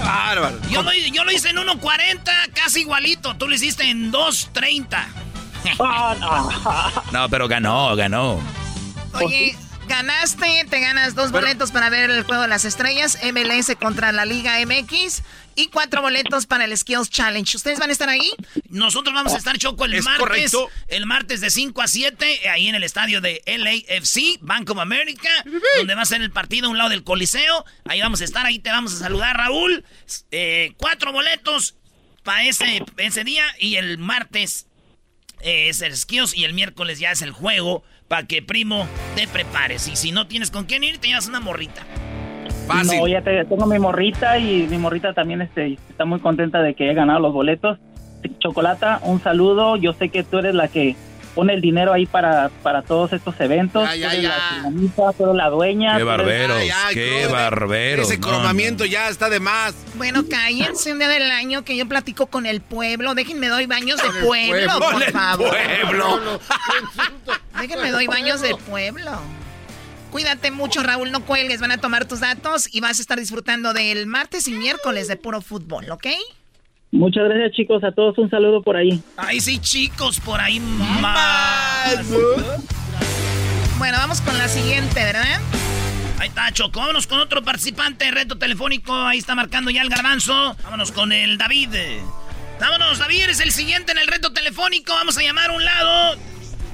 ¡Bárbaro! 0.04 0.60
Yo 0.72 0.82
lo, 0.82 0.92
yo 0.92 1.24
lo 1.24 1.32
hice 1.32 1.50
en 1.50 1.58
1.40, 1.58 2.52
casi 2.52 2.80
igualito. 2.82 3.36
Tú 3.36 3.48
lo 3.48 3.54
hiciste 3.54 3.88
en 3.88 4.12
2.30. 4.12 5.06
No, 7.12 7.30
pero 7.30 7.48
ganó, 7.48 7.96
ganó. 7.96 8.40
Oye, 9.14 9.56
ganaste, 9.92 10.66
te 10.70 10.80
ganas 10.80 11.16
dos 11.16 11.34
boletos 11.34 11.72
para 11.72 11.90
ver 11.90 12.10
el 12.10 12.24
juego 12.24 12.44
de 12.44 12.48
las 12.48 12.64
estrellas, 12.64 13.18
MLS 13.34 13.76
contra 13.76 14.14
la 14.14 14.24
Liga 14.24 14.58
MX 14.66 15.22
y 15.56 15.68
cuatro 15.68 16.02
boletos 16.02 16.46
para 16.46 16.64
el 16.64 16.76
Skills 16.78 17.10
Challenge. 17.10 17.58
¿Ustedes 17.58 17.78
van 17.78 17.90
a 17.90 17.92
estar 17.92 18.08
ahí? 18.08 18.32
Nosotros 18.70 19.14
vamos 19.14 19.34
a 19.34 19.38
estar 19.38 19.58
Choco 19.58 19.84
el 19.84 19.96
Es 19.96 20.06
martes. 20.06 20.22
correcto. 20.22 20.70
El 20.88 21.06
martes 21.08 21.42
de 21.42 21.50
5 21.50 21.82
a 21.82 21.90
7, 21.90 22.48
ahí 22.50 22.70
en 22.70 22.76
el 22.76 22.86
estadio 22.86 23.20
de 23.20 23.42
LAFC, 23.46 24.40
Bank 24.40 24.70
of 24.70 24.80
America, 24.80 25.30
donde 25.78 25.94
va 25.94 26.04
a 26.04 26.06
ser 26.06 26.22
el 26.22 26.32
partido 26.32 26.68
a 26.68 26.70
un 26.70 26.78
lado 26.78 26.90
del 26.90 27.04
Coliseo. 27.04 27.66
Ahí 27.84 28.00
vamos 28.00 28.22
a 28.22 28.24
estar, 28.24 28.46
ahí 28.46 28.60
te 28.60 28.70
vamos 28.70 28.94
a 28.94 28.98
saludar, 28.98 29.36
Raúl. 29.36 29.84
Eh, 30.32 30.74
cuatro 30.78 31.12
boletos 31.12 31.76
para 32.24 32.46
ese, 32.46 32.82
ese 32.96 33.26
día 33.26 33.44
y 33.60 33.76
el 33.76 33.98
martes 33.98 34.68
eh, 35.42 35.68
es 35.68 35.82
el 35.82 35.98
skills 35.98 36.34
y 36.34 36.46
el 36.46 36.54
miércoles 36.54 36.98
ya 36.98 37.12
es 37.12 37.22
el 37.22 37.32
juego 37.32 37.84
para 38.12 38.28
que, 38.28 38.42
primo, 38.42 38.86
te 39.16 39.26
prepares. 39.26 39.88
Y 39.88 39.96
si 39.96 40.12
no 40.12 40.28
tienes 40.28 40.52
con 40.52 40.66
quién 40.66 40.84
ir, 40.84 40.98
te 40.98 41.08
llevas 41.08 41.30
una 41.30 41.40
morrita. 41.40 41.84
Fácil. 42.68 43.00
No, 43.00 43.08
ya 43.08 43.22
te- 43.22 43.46
tengo 43.46 43.66
mi 43.66 43.80
morrita 43.80 44.38
y 44.38 44.68
mi 44.70 44.78
morrita 44.78 45.14
también 45.14 45.42
este, 45.42 45.78
está 45.90 46.04
muy 46.04 46.20
contenta 46.20 46.62
de 46.62 46.74
que 46.74 46.92
he 46.92 46.94
ganado 46.94 47.22
los 47.22 47.32
boletos. 47.32 47.80
Chocolata, 48.40 49.00
un 49.04 49.24
saludo. 49.24 49.78
Yo 49.78 49.94
sé 49.94 50.10
que 50.10 50.24
tú 50.26 50.40
eres 50.40 50.54
la 50.56 50.68
que 50.68 50.98
pone 51.36 51.54
el 51.54 51.62
dinero 51.62 51.94
ahí 51.94 52.06
para, 52.06 52.50
para 52.62 52.82
todos 52.82 53.14
estos 53.14 53.40
eventos. 53.40 53.88
Ya, 53.90 53.96
ya, 53.96 54.10
tú 54.10 54.14
eres 54.14 54.24
ya. 54.24 54.30
la 54.30 54.56
dinamita, 54.58 55.04
eres 55.20 55.36
la 55.36 55.50
dueña. 55.50 55.98
Qué 55.98 56.04
barberos, 56.04 56.58
Ay, 56.58 56.70
ay, 56.70 56.96
qué 56.96 57.28
barberos. 57.28 58.08
Ese 58.10 58.20
no, 58.20 58.28
cromamiento 58.28 58.86
ya 58.86 59.10
está 59.10 59.30
de 59.30 59.40
más. 59.40 59.76
Bueno, 59.96 60.24
cállense 60.30 60.92
un 60.92 61.00
día 61.00 61.10
del 61.10 61.32
año 61.32 61.64
que 61.64 61.76
yo 61.76 61.88
platico 61.88 62.28
con 62.28 62.46
el 62.46 62.62
pueblo. 62.62 63.16
Déjenme 63.16 63.48
doy 63.48 63.66
baños 63.66 64.02
de 64.02 64.10
pueblo, 64.26 64.80
pueblo. 64.80 64.92
Por 64.92 65.04
el 65.04 65.12
favor. 65.12 65.50
pueblo. 65.50 66.40
Déjenme 67.60 67.92
doy 67.92 68.08
baños 68.08 68.42
de 68.42 68.56
pueblo. 68.56 69.20
Cuídate 70.12 70.52
mucho, 70.52 70.84
Raúl, 70.84 71.12
no 71.12 71.26
cuelgues. 71.26 71.62
Van 71.62 71.72
a 71.72 71.78
tomar 71.78 72.06
tus 72.06 72.20
datos 72.20 72.68
y 72.74 72.82
vas 72.82 73.00
a 73.00 73.02
estar 73.02 73.18
disfrutando 73.18 73.74
del 73.74 74.08
martes 74.08 74.48
y 74.48 74.52
miércoles 74.52 75.08
de 75.08 75.16
puro 75.16 75.42
fútbol, 75.42 75.90
¿ok? 75.90 76.08
Muchas 76.92 77.24
gracias, 77.24 77.54
chicos. 77.54 77.84
A 77.84 77.92
todos 77.92 78.18
un 78.18 78.30
saludo 78.30 78.62
por 78.62 78.76
ahí. 78.76 79.02
Ay, 79.18 79.40
sí, 79.40 79.60
chicos, 79.60 80.20
por 80.20 80.40
ahí 80.40 80.60
más. 80.60 82.06
Bueno, 83.78 83.98
vamos 83.98 84.22
con 84.22 84.38
la 84.38 84.48
siguiente, 84.48 84.96
¿verdad? 84.96 85.40
Ahí 86.20 86.28
está, 86.28 86.52
Choco. 86.52 86.80
Vámonos 86.82 87.08
con 87.08 87.20
otro 87.20 87.42
participante, 87.44 88.12
reto 88.12 88.38
telefónico. 88.38 88.94
Ahí 88.94 89.18
está 89.18 89.34
marcando 89.36 89.72
ya 89.72 89.82
el 89.82 89.90
garbanzo. 89.90 90.56
Vámonos 90.64 90.92
con 90.92 91.12
el 91.12 91.38
David. 91.38 91.70
Vámonos, 92.60 93.00
David, 93.00 93.24
eres 93.24 93.40
el 93.40 93.52
siguiente 93.52 93.92
en 93.92 93.98
el 93.98 94.08
reto 94.08 94.32
telefónico. 94.32 94.94
Vamos 94.94 95.18
a 95.18 95.24
llamar 95.24 95.50
a 95.50 95.54
un 95.54 95.66
lado. 95.66 96.18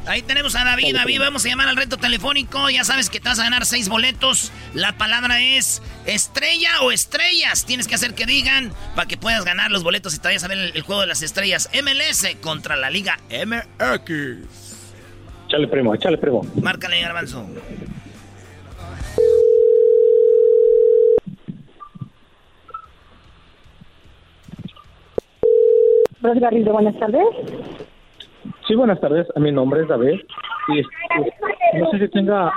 Ahí 0.07 0.21
tenemos 0.21 0.55
a 0.55 0.63
David. 0.63 0.95
David, 0.95 1.19
vamos 1.19 1.45
a 1.45 1.49
llamar 1.49 1.67
al 1.67 1.75
reto 1.75 1.97
telefónico. 1.97 2.69
Ya 2.69 2.83
sabes 2.83 3.09
que 3.09 3.19
te 3.19 3.27
vas 3.27 3.39
a 3.39 3.43
ganar 3.43 3.65
seis 3.65 3.89
boletos. 3.89 4.51
La 4.73 4.97
palabra 4.97 5.41
es 5.41 5.81
estrella 6.05 6.81
o 6.81 6.91
estrellas. 6.91 7.65
Tienes 7.65 7.87
que 7.87 7.95
hacer 7.95 8.13
que 8.15 8.25
digan 8.25 8.71
para 8.95 9.07
que 9.07 9.17
puedas 9.17 9.43
ganar 9.43 9.69
los 9.69 9.83
boletos 9.83 10.15
y 10.15 10.19
te 10.19 10.29
vayas 10.29 10.43
a 10.43 10.47
ver 10.47 10.57
el, 10.57 10.71
el 10.75 10.81
juego 10.81 11.01
de 11.01 11.07
las 11.07 11.21
estrellas 11.21 11.69
MLS 11.73 12.25
contra 12.41 12.75
la 12.75 12.89
Liga 12.89 13.19
MX. 13.29 14.77
Échale, 15.47 15.67
primo, 15.67 15.93
échale, 15.93 16.17
primo. 16.17 16.45
Márcale, 16.61 17.01
garbanzo. 17.01 17.45
Garrido, 26.21 26.73
buenas 26.73 26.97
tardes. 26.99 27.86
Sí, 28.67 28.75
buenas 28.75 28.99
tardes. 28.99 29.27
Mi 29.37 29.51
nombre 29.51 29.81
es 29.81 29.87
David. 29.87 30.19
Y 30.69 30.79
este, 30.79 31.79
no 31.79 31.89
sé 31.91 31.99
si 31.99 32.07
tenga 32.09 32.51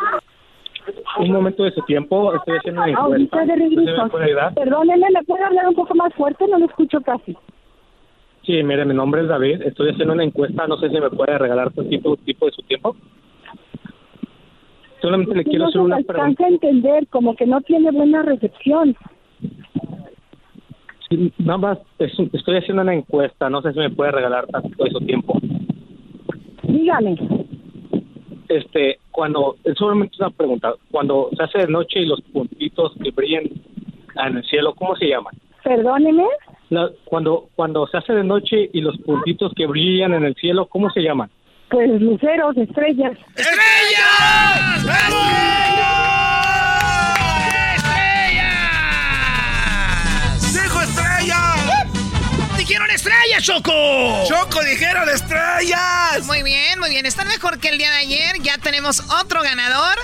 un 1.18 1.30
momento 1.30 1.62
de 1.62 1.70
su 1.70 1.82
tiempo. 1.82 2.34
Estoy 2.34 2.58
haciendo 2.58 2.82
una 2.82 2.90
encuesta. 2.90 3.44
De 3.44 3.52
¿Usted 3.52 3.58
regreso. 3.58 4.18
me? 4.18 4.54
Perdóneme, 4.54 5.06
¿me 5.12 5.22
puede 5.22 5.44
hablar 5.44 5.68
un 5.68 5.74
poco 5.74 5.94
más 5.94 6.12
fuerte? 6.14 6.46
No 6.48 6.58
lo 6.58 6.66
escucho 6.66 7.00
casi. 7.00 7.36
Sí, 8.42 8.62
mire, 8.64 8.84
mi 8.84 8.94
nombre 8.94 9.22
es 9.22 9.28
David. 9.28 9.62
Estoy 9.62 9.90
haciendo 9.90 10.14
una 10.14 10.24
encuesta. 10.24 10.66
No 10.66 10.78
sé 10.78 10.88
si 10.90 11.00
me 11.00 11.10
puede 11.10 11.38
regalar 11.38 11.70
un 11.76 11.88
tipo, 11.88 12.16
tipo 12.16 12.46
de 12.46 12.52
su 12.52 12.62
tiempo. 12.62 12.96
Solamente 15.00 15.34
le 15.34 15.44
quiero 15.44 15.64
no 15.64 15.68
hacer 15.68 15.80
una 15.80 16.00
pregunta. 16.00 16.46
entender, 16.46 17.06
como 17.08 17.36
que 17.36 17.46
no 17.46 17.60
tiene 17.60 17.90
buena 17.92 18.22
recepción. 18.22 18.96
Sí, 21.08 21.32
Nada 21.38 21.58
más, 21.58 21.78
estoy 21.98 22.56
haciendo 22.56 22.82
una 22.82 22.94
encuesta. 22.94 23.48
No 23.48 23.62
sé 23.62 23.72
si 23.72 23.78
me 23.78 23.90
puede 23.90 24.10
regalar 24.10 24.46
tantito 24.48 24.84
de 24.84 24.90
su 24.90 25.00
tiempo. 25.00 25.40
Dígame. 26.62 27.16
Este, 28.48 28.98
cuando, 29.10 29.56
es 29.64 29.76
solamente 29.78 30.16
una 30.18 30.30
pregunta. 30.30 30.74
Cuando 30.90 31.28
se 31.36 31.42
hace 31.42 31.58
de 31.58 31.66
noche 31.68 32.00
y 32.00 32.06
los 32.06 32.20
puntitos 32.32 32.92
que 33.02 33.10
brillan 33.12 33.44
en 34.26 34.36
el 34.38 34.44
cielo, 34.44 34.74
¿cómo 34.74 34.96
se 34.96 35.06
llaman? 35.08 35.34
Perdóneme. 35.62 36.24
La- 36.70 36.90
cuando, 37.04 37.48
cuando 37.54 37.86
se 37.86 37.96
hace 37.98 38.12
de 38.12 38.24
noche 38.24 38.68
y 38.72 38.80
los 38.80 38.96
puntitos 38.98 39.52
que 39.54 39.66
brillan 39.66 40.14
en 40.14 40.24
el 40.24 40.34
cielo, 40.34 40.66
¿cómo 40.66 40.90
se 40.90 41.00
llaman? 41.02 41.30
Pues 41.68 41.88
luceros, 42.00 42.56
estrellas. 42.56 43.16
¡Estrellas! 43.36 44.84
¡Bravo! 44.84 45.16
¡Estrellas! 49.20 50.52
¡Dijo 50.52 50.80
estrella! 50.80 51.59
¡Dijeron 52.90 52.94
estrellas, 52.94 53.44
Choco! 53.44 54.24
¡Choco, 54.28 54.64
dijeron 54.64 55.08
estrellas! 55.08 56.26
Muy 56.26 56.42
bien, 56.42 56.78
muy 56.80 56.90
bien. 56.90 57.06
Están 57.06 57.28
mejor 57.28 57.58
que 57.60 57.68
el 57.68 57.78
día 57.78 57.90
de 57.90 57.98
ayer. 57.98 58.36
Ya 58.42 58.58
tenemos 58.58 59.00
otro 59.22 59.42
ganador 59.42 59.96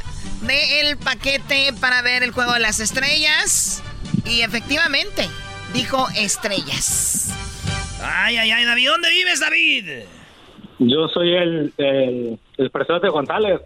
del 0.43 0.97
paquete 0.97 1.73
para 1.81 2.03
ver 2.03 2.23
el 2.23 2.31
juego 2.31 2.53
de 2.53 2.61
las 2.61 2.79
estrellas. 2.79 3.83
Y 4.25 4.43
efectivamente, 4.43 5.29
dijo 5.75 6.07
estrellas. 6.17 7.31
Ay, 8.03 8.37
ay, 8.37 8.53
ay, 8.53 8.65
David, 8.65 8.89
¿dónde 8.89 9.11
vives, 9.11 9.41
David? 9.41 10.05
Yo 10.79 11.09
soy 11.09 11.35
el, 11.35 11.73
el, 11.79 12.39
el 12.57 12.71
presidente 12.71 13.09
González. 13.09 13.63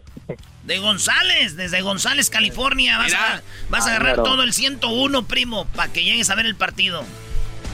De 0.65 0.79
González, 0.79 1.57
desde 1.57 1.83
González, 1.83 2.31
California. 2.31 2.97
Vas, 2.97 3.13
a, 3.13 3.43
vas 3.69 3.87
a 3.87 3.91
Ah, 3.91 3.97
agarrar 3.97 4.17
todo 4.17 4.43
el 4.45 4.55
101, 4.55 5.27
primo, 5.27 5.67
para 5.77 5.93
que 5.93 6.05
llegues 6.05 6.31
a 6.31 6.35
ver 6.37 6.47
el 6.47 6.55
partido. 6.57 7.05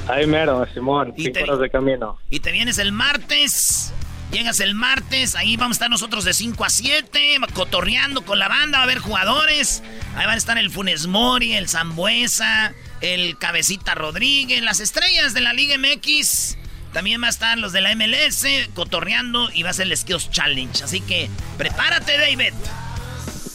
Ahí 0.08 0.26
mero, 0.26 0.66
Simón, 0.72 1.12
Y 1.16 1.24
cinco 1.24 1.34
te- 1.34 1.42
horas 1.44 1.58
de 1.60 1.70
camino. 1.70 2.18
Y 2.30 2.40
te 2.40 2.52
vienes 2.52 2.78
el 2.78 2.92
martes. 2.92 3.92
Llegas 4.32 4.58
el 4.58 4.74
martes, 4.74 5.36
ahí 5.36 5.56
vamos 5.56 5.76
a 5.76 5.78
estar 5.78 5.90
nosotros 5.90 6.24
de 6.24 6.34
5 6.34 6.64
a 6.64 6.68
7, 6.68 7.36
cotorreando 7.54 8.22
con 8.22 8.40
la 8.40 8.48
banda, 8.48 8.78
va 8.78 8.82
a 8.82 8.84
haber 8.84 8.98
jugadores. 8.98 9.84
Ahí 10.16 10.26
van 10.26 10.34
a 10.34 10.36
estar 10.36 10.58
el 10.58 10.68
Funes 10.70 11.06
Mori, 11.06 11.52
el 11.54 11.68
Zambuesa, 11.68 12.74
el 13.02 13.38
Cabecita 13.38 13.94
Rodríguez, 13.94 14.62
las 14.62 14.80
estrellas 14.80 15.32
de 15.32 15.42
la 15.42 15.52
Liga 15.52 15.76
MX. 15.78 16.58
También 16.92 17.22
va 17.22 17.28
a 17.28 17.30
estar 17.30 17.56
los 17.56 17.72
de 17.72 17.80
la 17.82 17.94
MLS 17.94 18.44
cotorreando 18.74 19.48
y 19.54 19.62
va 19.62 19.70
a 19.70 19.74
ser 19.74 19.86
el 19.86 19.96
Skills 19.96 20.28
Challenge. 20.32 20.82
Así 20.82 21.00
que 21.02 21.30
prepárate, 21.56 22.18
David. 22.18 22.52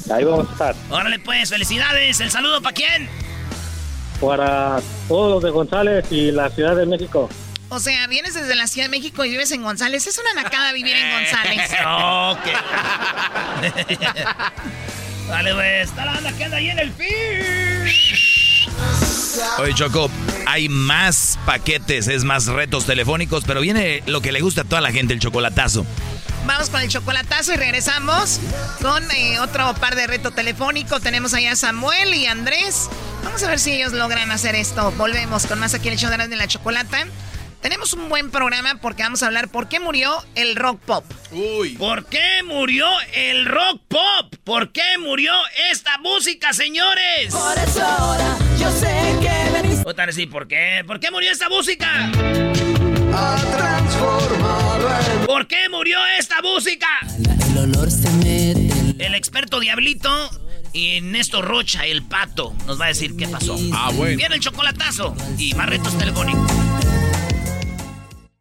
Ahí 0.09 0.23
vamos 0.23 0.47
a 0.47 0.51
estar. 0.53 0.75
Órale, 0.89 1.19
pues, 1.19 1.49
felicidades. 1.49 2.21
¿El 2.21 2.31
saludo 2.31 2.61
para 2.61 2.73
quién? 2.73 3.09
Para 4.21 4.79
todos 5.07 5.31
los 5.31 5.43
de 5.43 5.49
González 5.49 6.05
y 6.11 6.31
la 6.31 6.49
Ciudad 6.49 6.75
de 6.75 6.85
México. 6.85 7.29
O 7.69 7.79
sea, 7.79 8.05
vienes 8.07 8.33
desde 8.33 8.55
la 8.55 8.67
Ciudad 8.67 8.87
de 8.87 8.97
México 8.97 9.25
y 9.25 9.29
vives 9.29 9.51
en 9.51 9.63
González. 9.63 10.05
Es 10.05 10.19
una 10.19 10.43
nacada 10.43 10.73
vivir 10.73 10.95
en 10.95 11.09
González. 11.11 11.71
ok. 12.31 12.39
Dale, 15.29 15.53
pues, 15.53 15.89
está 15.89 16.05
la 16.05 16.13
banda 16.13 16.33
que 16.33 16.43
anda 16.43 16.57
ahí 16.57 16.69
en 16.69 16.79
el 16.79 16.91
fin. 16.91 17.07
Oye, 19.59 19.73
Choco, 19.73 20.11
hay 20.45 20.67
más 20.67 21.39
paquetes, 21.45 22.07
es 22.09 22.23
más 22.25 22.47
retos 22.47 22.85
telefónicos, 22.85 23.43
pero 23.47 23.61
viene 23.61 24.03
lo 24.05 24.21
que 24.21 24.31
le 24.31 24.41
gusta 24.41 24.61
a 24.61 24.63
toda 24.65 24.81
la 24.81 24.91
gente, 24.91 25.13
el 25.13 25.19
chocolatazo. 25.19 25.85
Vamos 26.45 26.69
con 26.69 26.81
el 26.81 26.89
chocolatazo 26.89 27.53
y 27.53 27.57
regresamos 27.57 28.39
con 28.81 29.09
eh, 29.11 29.39
otro 29.39 29.73
par 29.75 29.95
de 29.95 30.07
reto 30.07 30.31
telefónico. 30.31 30.99
Tenemos 30.99 31.33
allá 31.33 31.53
a 31.53 31.55
Samuel 31.55 32.13
y 32.13 32.25
Andrés. 32.25 32.89
Vamos 33.23 33.43
a 33.43 33.49
ver 33.49 33.59
si 33.59 33.73
ellos 33.73 33.93
logran 33.93 34.31
hacer 34.31 34.55
esto. 34.55 34.91
Volvemos 34.93 35.45
con 35.47 35.59
más 35.59 35.73
aquí 35.73 35.87
en 35.87 35.93
el 35.93 35.99
show 35.99 36.09
de 36.09 36.35
la 36.35 36.47
chocolata. 36.47 37.05
Tenemos 37.61 37.93
un 37.93 38.09
buen 38.09 38.31
programa 38.31 38.79
porque 38.81 39.03
vamos 39.03 39.21
a 39.21 39.27
hablar 39.27 39.49
por 39.49 39.69
qué 39.69 39.79
murió 39.79 40.25
el 40.33 40.55
rock 40.55 40.81
pop. 40.81 41.05
Uy. 41.31 41.75
¿Por 41.75 42.05
qué 42.07 42.41
murió 42.43 42.87
el 43.13 43.45
rock 43.45 43.81
pop? 43.87 44.35
¿Por 44.43 44.71
qué 44.71 44.97
murió 44.99 45.31
esta 45.69 45.99
música, 45.99 46.53
señores? 46.53 47.31
Por 47.31 47.57
eso 47.59 47.85
ahora 47.85 48.35
yo 48.59 48.71
sé 48.71 49.15
que 49.21 49.51
venís. 49.51 49.81
Otra 49.85 50.07
vez 50.07 50.15
sí, 50.15 50.25
¿por 50.25 50.47
qué? 50.47 50.83
¿Por 50.87 50.99
qué 50.99 51.11
murió 51.11 51.31
esta 51.31 51.49
música? 51.49 52.11
¿Por 55.27 55.47
qué 55.47 55.69
murió 55.69 55.99
esta 56.17 56.41
música? 56.41 56.87
El 57.51 57.57
olor 57.59 57.91
se 57.91 58.09
mete. 58.09 59.05
El 59.05 59.13
experto 59.13 59.59
Diablito 59.59 60.09
y 60.73 61.01
Néstor 61.01 61.45
Rocha, 61.45 61.85
el 61.85 62.03
pato, 62.03 62.53
nos 62.65 62.79
va 62.79 62.85
a 62.85 62.89
decir 62.89 63.15
qué 63.15 63.27
pasó. 63.27 63.57
Ah, 63.73 63.91
bueno. 63.93 64.17
Viene 64.17 64.35
el 64.35 64.41
chocolatazo 64.41 65.15
y 65.37 65.53
más 65.53 65.69
retos 65.69 65.97
telefónicos 65.97 66.70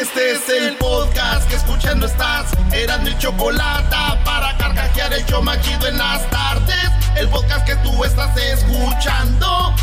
Este 0.00 0.30
es 0.30 0.48
el 0.48 0.76
podcast 0.76 1.48
que 1.48 1.56
escuchando 1.56 2.06
estás. 2.06 2.52
Eran 2.72 3.02
mi 3.02 3.18
chocolate 3.18 3.96
para 4.24 4.56
carcajear 4.56 5.12
el 5.12 5.26
yo 5.26 5.42
machido 5.42 5.88
en 5.88 5.98
las 5.98 6.30
tardes. 6.30 6.88
El 7.16 7.28
podcast 7.28 7.66
que 7.66 7.74
tú 7.82 8.04
estás 8.04 8.36
escuchando. 8.36 9.74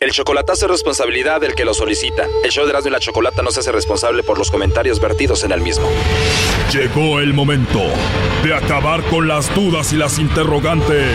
El 0.00 0.10
chocolatazo 0.10 0.64
es 0.64 0.72
responsabilidad 0.72 1.40
del 1.40 1.54
que 1.54 1.64
lo 1.64 1.72
solicita. 1.72 2.26
El 2.42 2.50
show 2.50 2.64
de 2.64 2.70
Erasmo 2.70 2.88
y 2.88 2.92
la 2.92 2.98
Chocolata 2.98 3.42
no 3.42 3.52
se 3.52 3.60
hace 3.60 3.70
responsable 3.70 4.24
por 4.24 4.38
los 4.38 4.50
comentarios 4.50 4.98
vertidos 4.98 5.44
en 5.44 5.52
el 5.52 5.60
mismo. 5.60 5.88
Llegó 6.72 7.20
el 7.20 7.32
momento 7.32 7.80
de 8.42 8.54
acabar 8.54 9.04
con 9.04 9.28
las 9.28 9.54
dudas 9.54 9.92
y 9.92 9.96
las 9.96 10.18
interrogantes. 10.18 11.14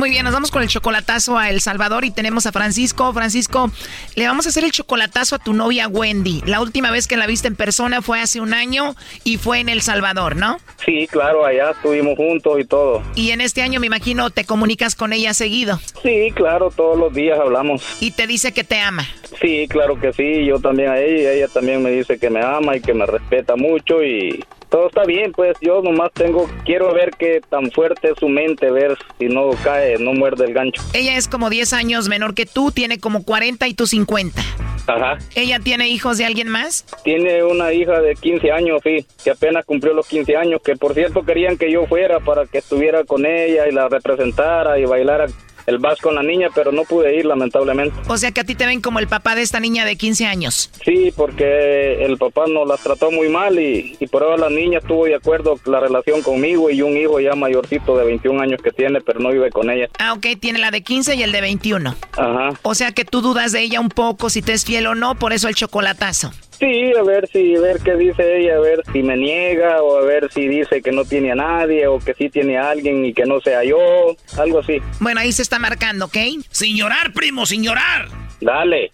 Muy 0.00 0.08
bien, 0.08 0.24
nos 0.24 0.32
vamos 0.32 0.50
con 0.50 0.62
el 0.62 0.68
chocolatazo 0.68 1.36
a 1.36 1.50
El 1.50 1.60
Salvador 1.60 2.06
y 2.06 2.10
tenemos 2.10 2.46
a 2.46 2.52
Francisco. 2.52 3.12
Francisco, 3.12 3.70
le 4.16 4.26
vamos 4.26 4.46
a 4.46 4.48
hacer 4.48 4.64
el 4.64 4.72
chocolatazo 4.72 5.36
a 5.36 5.38
tu 5.38 5.52
novia 5.52 5.88
Wendy. 5.88 6.40
La 6.46 6.62
última 6.62 6.90
vez 6.90 7.06
que 7.06 7.18
la 7.18 7.26
viste 7.26 7.48
en 7.48 7.54
persona 7.54 8.00
fue 8.00 8.18
hace 8.18 8.40
un 8.40 8.54
año 8.54 8.94
y 9.24 9.36
fue 9.36 9.60
en 9.60 9.68
El 9.68 9.82
Salvador, 9.82 10.36
¿no? 10.36 10.56
Sí, 10.86 11.06
claro, 11.06 11.44
allá 11.44 11.72
estuvimos 11.72 12.16
juntos 12.16 12.58
y 12.58 12.64
todo. 12.64 13.02
Y 13.14 13.32
en 13.32 13.42
este 13.42 13.60
año 13.60 13.78
me 13.78 13.88
imagino 13.88 14.30
te 14.30 14.46
comunicas 14.46 14.94
con 14.94 15.12
ella 15.12 15.34
seguido. 15.34 15.78
Sí, 16.02 16.32
claro, 16.34 16.70
todos 16.74 16.98
los 16.98 17.12
días 17.12 17.38
hablamos. 17.38 17.82
Y 18.00 18.12
te 18.12 18.26
dice 18.26 18.54
que 18.54 18.64
te 18.64 18.80
ama. 18.80 19.06
Sí, 19.38 19.66
claro 19.68 20.00
que 20.00 20.14
sí, 20.14 20.46
yo 20.46 20.60
también 20.60 20.92
a 20.92 20.98
ella 20.98 21.34
y 21.34 21.36
ella 21.36 21.48
también 21.48 21.82
me 21.82 21.90
dice 21.90 22.18
que 22.18 22.30
me 22.30 22.40
ama 22.40 22.74
y 22.74 22.80
que 22.80 22.94
me 22.94 23.04
respeta 23.04 23.54
mucho 23.54 24.02
y 24.02 24.42
todo 24.70 24.86
está 24.86 25.04
bien, 25.04 25.32
pues 25.32 25.56
yo 25.60 25.82
nomás 25.82 26.12
tengo, 26.12 26.48
quiero 26.64 26.94
ver 26.94 27.10
qué 27.18 27.40
tan 27.48 27.70
fuerte 27.70 28.12
es 28.12 28.18
su 28.18 28.28
mente, 28.28 28.70
ver 28.70 28.96
si 29.18 29.26
no 29.26 29.50
cae, 29.62 29.98
no 29.98 30.12
muerde 30.12 30.46
el 30.46 30.54
gancho. 30.54 30.82
Ella 30.94 31.16
es 31.16 31.28
como 31.28 31.50
10 31.50 31.72
años 31.72 32.08
menor 32.08 32.34
que 32.34 32.46
tú, 32.46 32.70
tiene 32.70 32.98
como 32.98 33.24
40 33.24 33.66
y 33.68 33.74
tú 33.74 33.86
50. 33.86 34.40
Ajá. 34.86 35.18
¿Ella 35.34 35.60
tiene 35.60 35.88
hijos 35.88 36.18
de 36.18 36.24
alguien 36.24 36.48
más? 36.48 36.84
Tiene 37.04 37.44
una 37.44 37.72
hija 37.72 38.00
de 38.00 38.14
15 38.14 38.50
años, 38.50 38.80
sí, 38.82 39.06
que 39.22 39.30
apenas 39.30 39.64
cumplió 39.64 39.92
los 39.92 40.06
15 40.08 40.36
años, 40.36 40.62
que 40.62 40.76
por 40.76 40.94
cierto 40.94 41.22
querían 41.24 41.58
que 41.58 41.70
yo 41.70 41.86
fuera 41.86 42.20
para 42.20 42.46
que 42.46 42.58
estuviera 42.58 43.04
con 43.04 43.26
ella 43.26 43.68
y 43.68 43.72
la 43.72 43.88
representara 43.88 44.78
y 44.78 44.84
bailara 44.84 45.26
el 45.70 45.78
vas 45.78 46.00
con 46.00 46.14
la 46.14 46.22
niña, 46.22 46.48
pero 46.54 46.72
no 46.72 46.84
pude 46.84 47.16
ir 47.16 47.24
lamentablemente. 47.24 47.96
O 48.08 48.16
sea 48.16 48.32
que 48.32 48.40
a 48.40 48.44
ti 48.44 48.54
te 48.54 48.66
ven 48.66 48.80
como 48.80 48.98
el 48.98 49.08
papá 49.08 49.34
de 49.34 49.42
esta 49.42 49.60
niña 49.60 49.84
de 49.84 49.96
15 49.96 50.26
años. 50.26 50.70
Sí, 50.84 51.12
porque 51.16 52.04
el 52.04 52.18
papá 52.18 52.44
nos 52.48 52.68
las 52.68 52.80
trató 52.80 53.10
muy 53.10 53.28
mal 53.28 53.58
y, 53.58 53.96
y 53.98 54.06
por 54.06 54.22
ahora 54.22 54.36
la 54.36 54.50
niña 54.50 54.78
estuvo 54.78 55.06
de 55.06 55.14
acuerdo 55.14 55.58
la 55.64 55.80
relación 55.80 56.22
conmigo 56.22 56.70
y 56.70 56.82
un 56.82 56.96
hijo 56.96 57.20
ya 57.20 57.34
mayorcito 57.34 57.96
de 57.96 58.04
21 58.04 58.40
años 58.42 58.60
que 58.62 58.70
tiene, 58.70 59.00
pero 59.00 59.20
no 59.20 59.30
vive 59.30 59.50
con 59.50 59.70
ella. 59.70 59.88
Ah, 59.98 60.12
ok, 60.12 60.26
tiene 60.40 60.58
la 60.58 60.70
de 60.70 60.82
15 60.82 61.14
y 61.14 61.22
el 61.22 61.32
de 61.32 61.40
21. 61.40 61.94
Ajá. 62.12 62.50
O 62.62 62.74
sea 62.74 62.92
que 62.92 63.04
tú 63.04 63.20
dudas 63.20 63.52
de 63.52 63.62
ella 63.62 63.80
un 63.80 63.88
poco 63.88 64.30
si 64.30 64.42
te 64.42 64.52
es 64.52 64.64
fiel 64.64 64.86
o 64.86 64.94
no, 64.94 65.14
por 65.14 65.32
eso 65.32 65.48
el 65.48 65.54
chocolatazo. 65.54 66.32
Sí, 66.60 66.92
a 66.92 67.02
ver 67.02 67.26
si, 67.32 67.56
a 67.56 67.60
ver 67.60 67.78
qué 67.82 67.96
dice 67.96 68.38
ella, 68.38 68.56
a 68.56 68.60
ver 68.60 68.82
si 68.92 69.02
me 69.02 69.16
niega 69.16 69.82
o 69.82 69.96
a 69.96 70.02
ver 70.02 70.30
si 70.30 70.46
dice 70.46 70.82
que 70.82 70.92
no 70.92 71.06
tiene 71.06 71.32
a 71.32 71.34
nadie 71.34 71.86
o 71.86 71.98
que 71.98 72.12
sí 72.12 72.28
tiene 72.28 72.58
a 72.58 72.68
alguien 72.68 73.02
y 73.02 73.14
que 73.14 73.24
no 73.24 73.40
sea 73.40 73.64
yo, 73.64 73.78
algo 74.38 74.58
así. 74.58 74.78
Bueno, 75.00 75.20
ahí 75.20 75.32
se 75.32 75.40
está 75.40 75.58
marcando, 75.58 76.04
¿ok? 76.04 76.16
Sin 76.50 76.76
llorar, 76.76 77.14
primo, 77.14 77.46
sin 77.46 77.64
llorar. 77.64 78.08
Dale. 78.42 78.92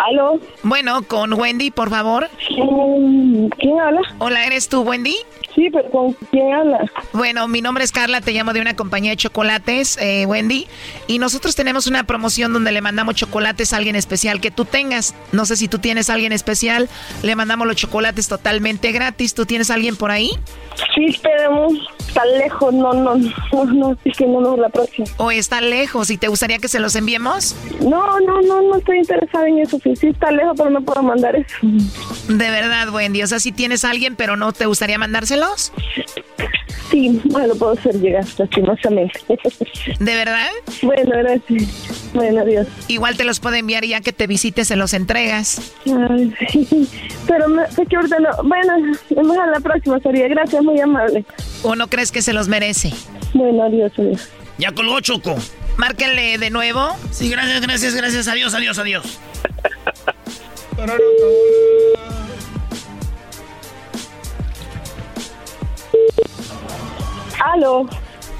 ¿Aló? 0.00 0.40
Bueno, 0.64 1.02
con 1.06 1.32
Wendy, 1.34 1.70
por 1.70 1.88
favor. 1.88 2.28
¿Quién 2.48 3.80
habla? 3.80 4.00
Hola, 4.18 4.46
¿eres 4.46 4.68
tú, 4.68 4.82
Wendy? 4.82 5.16
Sí, 5.54 5.68
pero 5.72 5.90
¿con 5.90 6.12
quién 6.30 6.52
hablas? 6.52 6.90
Bueno, 7.12 7.46
mi 7.46 7.60
nombre 7.60 7.84
es 7.84 7.92
Carla, 7.92 8.20
te 8.20 8.32
llamo 8.32 8.52
de 8.52 8.60
una 8.60 8.74
compañía 8.74 9.12
de 9.12 9.16
chocolates, 9.16 9.96
eh, 10.00 10.26
Wendy, 10.26 10.66
y 11.06 11.18
nosotros 11.18 11.54
tenemos 11.54 11.86
una 11.86 12.04
promoción 12.04 12.52
donde 12.52 12.72
le 12.72 12.80
mandamos 12.80 13.14
chocolates 13.14 13.72
a 13.72 13.76
alguien 13.76 13.94
especial 13.94 14.40
que 14.40 14.50
tú 14.50 14.64
tengas. 14.64 15.14
No 15.32 15.46
sé 15.46 15.56
si 15.56 15.68
tú 15.68 15.78
tienes 15.78 16.10
a 16.10 16.14
alguien 16.14 16.32
especial, 16.32 16.88
le 17.22 17.36
mandamos 17.36 17.66
los 17.66 17.76
chocolates 17.76 18.28
totalmente 18.28 18.90
gratis. 18.92 19.34
¿Tú 19.34 19.46
tienes 19.46 19.70
a 19.70 19.74
alguien 19.74 19.96
por 19.96 20.10
ahí? 20.10 20.30
Sí, 20.94 21.16
pero 21.22 21.68
está 21.98 22.24
lejos, 22.24 22.72
no, 22.74 22.92
no, 22.92 23.16
no, 23.16 23.64
no, 23.64 23.96
es 24.04 24.16
que 24.16 24.26
no, 24.26 24.40
no, 24.40 24.56
la 24.56 24.68
próxima. 24.68 25.06
¿O 25.18 25.30
está 25.30 25.60
lejos 25.60 26.10
y 26.10 26.16
te 26.16 26.28
gustaría 26.28 26.58
que 26.58 26.68
se 26.68 26.80
los 26.80 26.96
enviemos? 26.96 27.54
No, 27.80 28.18
no, 28.20 28.40
no, 28.42 28.62
no 28.62 28.76
estoy 28.76 28.98
interesada 28.98 29.48
en 29.48 29.58
eso. 29.60 29.78
Sí, 29.82 29.94
sí 29.96 30.08
está 30.08 30.30
lejos, 30.30 30.54
pero 30.56 30.70
no 30.70 30.82
puedo 30.82 31.02
mandar 31.02 31.36
eso. 31.36 31.54
De 32.28 32.50
verdad, 32.50 32.88
Wendy, 32.90 33.22
o 33.22 33.26
sea, 33.26 33.38
si 33.38 33.52
tienes 33.52 33.84
a 33.84 33.90
alguien, 33.90 34.16
pero 34.16 34.36
no 34.36 34.52
te 34.52 34.66
gustaría 34.66 34.98
Sí, 36.90 37.20
bueno, 37.24 37.54
puedo 37.54 37.72
hacer 37.72 37.94
llegar, 37.96 38.24
lastimosamente. 38.38 39.18
¿De 39.98 40.14
verdad? 40.14 40.50
Bueno, 40.82 41.10
gracias. 41.16 42.10
Bueno, 42.12 42.42
adiós. 42.42 42.66
Igual 42.88 43.16
te 43.16 43.24
los 43.24 43.40
puedo 43.40 43.56
enviar 43.56 43.84
y 43.84 43.88
ya 43.88 44.00
que 44.00 44.12
te 44.12 44.26
visites 44.26 44.68
se 44.68 44.76
los 44.76 44.94
entregas. 44.94 45.72
Ay, 45.86 46.32
sí. 46.50 46.88
Pero 47.26 47.48
me, 47.48 47.64
que 47.88 47.96
ahorita 47.96 48.18
no. 48.20 48.30
Bueno, 48.44 48.76
mejor 49.10 49.48
la 49.48 49.60
próxima 49.60 49.98
sería. 50.00 50.28
Gracias, 50.28 50.62
muy 50.62 50.80
amable. 50.80 51.24
¿O 51.62 51.74
no 51.74 51.88
crees 51.88 52.12
que 52.12 52.22
se 52.22 52.32
los 52.32 52.48
merece? 52.48 52.92
Bueno, 53.32 53.64
adiós, 53.64 53.92
adiós. 53.98 54.28
Ya 54.58 54.72
colgó 54.72 55.00
Choco. 55.00 55.36
Márquenle 55.76 56.38
de 56.38 56.50
nuevo. 56.50 56.96
Sí, 57.10 57.28
gracias, 57.28 57.60
gracias, 57.60 57.94
gracias. 57.94 58.28
Adiós, 58.28 58.54
adiós, 58.54 58.78
adiós. 58.78 59.18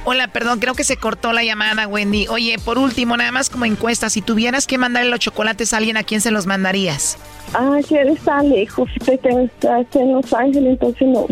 Hola, 0.06 0.28
perdón, 0.28 0.60
creo 0.60 0.74
que 0.74 0.84
se 0.84 0.98
cortó 0.98 1.32
la 1.32 1.42
llamada, 1.44 1.88
Wendy. 1.88 2.26
Oye, 2.28 2.58
por 2.62 2.76
último, 2.76 3.16
nada 3.16 3.32
más 3.32 3.48
como 3.48 3.64
encuesta, 3.64 4.10
si 4.10 4.20
tuvieras 4.20 4.66
que 4.66 4.76
mandarle 4.76 5.10
los 5.10 5.20
chocolates 5.20 5.72
a 5.72 5.78
alguien, 5.78 5.96
¿a 5.96 6.02
quién 6.02 6.20
se 6.20 6.30
los 6.30 6.44
mandarías? 6.44 7.16
Ah, 7.54 7.78
que 7.88 8.02
él 8.02 8.08
está 8.08 8.42
lejos. 8.42 8.90
Está, 9.00 9.80
está 9.80 10.00
en 10.00 10.12
Los 10.12 10.32
Ángeles, 10.32 10.72
entonces 10.72 11.08
no. 11.08 11.26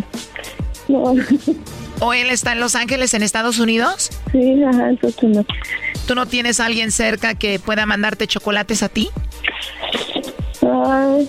No. 0.88 1.14
¿O 2.00 2.12
él 2.14 2.30
está 2.30 2.53
en 2.53 2.61
Los 2.61 2.74
Ángeles, 2.74 3.14
en 3.14 3.22
Estados 3.22 3.59
Unidos? 3.59 4.11
Sí, 4.32 4.62
ajá, 4.64 4.88
entonces 4.88 5.22
no. 5.22 5.44
¿Tú 6.07 6.14
no 6.14 6.26
tienes 6.26 6.59
a 6.59 6.66
alguien 6.66 6.90
cerca 6.90 7.34
que 7.34 7.59
pueda 7.59 7.86
mandarte 7.86 8.26
chocolates 8.26 8.82
a 8.82 8.88
ti? 8.88 9.11
Ay, 10.62 11.28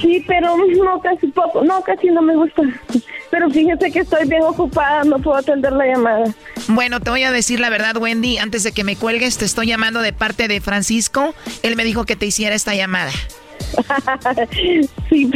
sí, 0.00 0.24
pero 0.26 0.56
no, 0.56 1.00
casi 1.00 1.26
poco. 1.28 1.62
No, 1.62 1.82
casi 1.82 2.08
no 2.08 2.22
me 2.22 2.36
gusta. 2.36 2.62
Pero 3.30 3.50
fíjese 3.50 3.90
que 3.90 4.00
estoy 4.00 4.26
bien 4.26 4.42
ocupada, 4.42 5.04
no 5.04 5.18
puedo 5.18 5.36
atender 5.36 5.72
la 5.72 5.86
llamada. 5.86 6.34
Bueno, 6.68 7.00
te 7.00 7.10
voy 7.10 7.24
a 7.24 7.32
decir 7.32 7.60
la 7.60 7.70
verdad, 7.70 7.96
Wendy. 7.96 8.38
Antes 8.38 8.62
de 8.62 8.72
que 8.72 8.84
me 8.84 8.96
cuelgues, 8.96 9.38
te 9.38 9.44
estoy 9.44 9.66
llamando 9.66 10.00
de 10.00 10.12
parte 10.12 10.48
de 10.48 10.60
Francisco. 10.60 11.34
Él 11.62 11.76
me 11.76 11.84
dijo 11.84 12.04
que 12.04 12.16
te 12.16 12.26
hiciera 12.26 12.54
esta 12.54 12.74
llamada. 12.74 13.12
sí, 14.52 15.30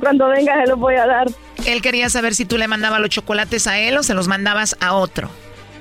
cuando 0.00 0.28
venga 0.28 0.62
se 0.62 0.68
los 0.68 0.78
voy 0.78 0.94
a 0.94 1.06
dar. 1.06 1.26
Él 1.66 1.82
quería 1.82 2.08
saber 2.08 2.34
si 2.34 2.44
tú 2.44 2.56
le 2.56 2.68
mandabas 2.68 3.00
los 3.00 3.10
chocolates 3.10 3.66
a 3.66 3.78
él 3.78 3.98
o 3.98 4.02
se 4.02 4.14
los 4.14 4.28
mandabas 4.28 4.76
a 4.80 4.94
otro. 4.94 5.28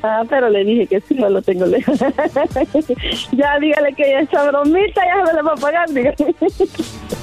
Ah, 0.04 0.24
pero 0.30 0.50
le 0.50 0.64
dije 0.64 0.88
que 0.88 1.02
sí, 1.02 1.16
no 1.16 1.30
lo 1.30 1.42
tengo 1.42 1.66
lejos. 1.66 2.00
ya 3.32 3.60
dígale 3.60 3.94
que 3.94 4.10
ya 4.10 4.20
esa 4.20 4.50
bromita 4.50 5.02
ya 5.06 5.24
me 5.24 5.34
la 5.34 5.42
va 5.42 5.54
a 5.54 5.56
pagar, 5.56 5.90
dígale. 5.90 6.16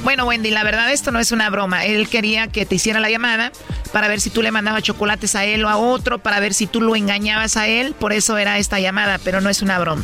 Bueno, 0.02 0.26
Wendy, 0.26 0.50
la 0.50 0.64
verdad 0.64 0.92
esto 0.92 1.10
no 1.10 1.18
es 1.18 1.32
una 1.32 1.48
broma. 1.50 1.84
Él 1.84 2.08
quería 2.08 2.48
que 2.48 2.66
te 2.66 2.74
hiciera 2.74 3.00
la 3.00 3.10
llamada 3.10 3.52
para 3.92 4.08
ver 4.08 4.20
si 4.20 4.30
tú 4.30 4.42
le 4.42 4.50
mandabas 4.50 4.82
chocolates 4.82 5.34
a 5.34 5.44
él 5.44 5.64
o 5.64 5.68
a 5.68 5.76
otro, 5.76 6.18
para 6.18 6.40
ver 6.40 6.52
si 6.52 6.66
tú 6.66 6.80
lo 6.80 6.96
engañabas 6.96 7.56
a 7.56 7.68
él. 7.68 7.94
Por 7.98 8.12
eso 8.12 8.36
era 8.36 8.58
esta 8.58 8.80
llamada, 8.80 9.18
pero 9.22 9.40
no 9.40 9.48
es 9.48 9.62
una 9.62 9.78
broma. 9.78 10.02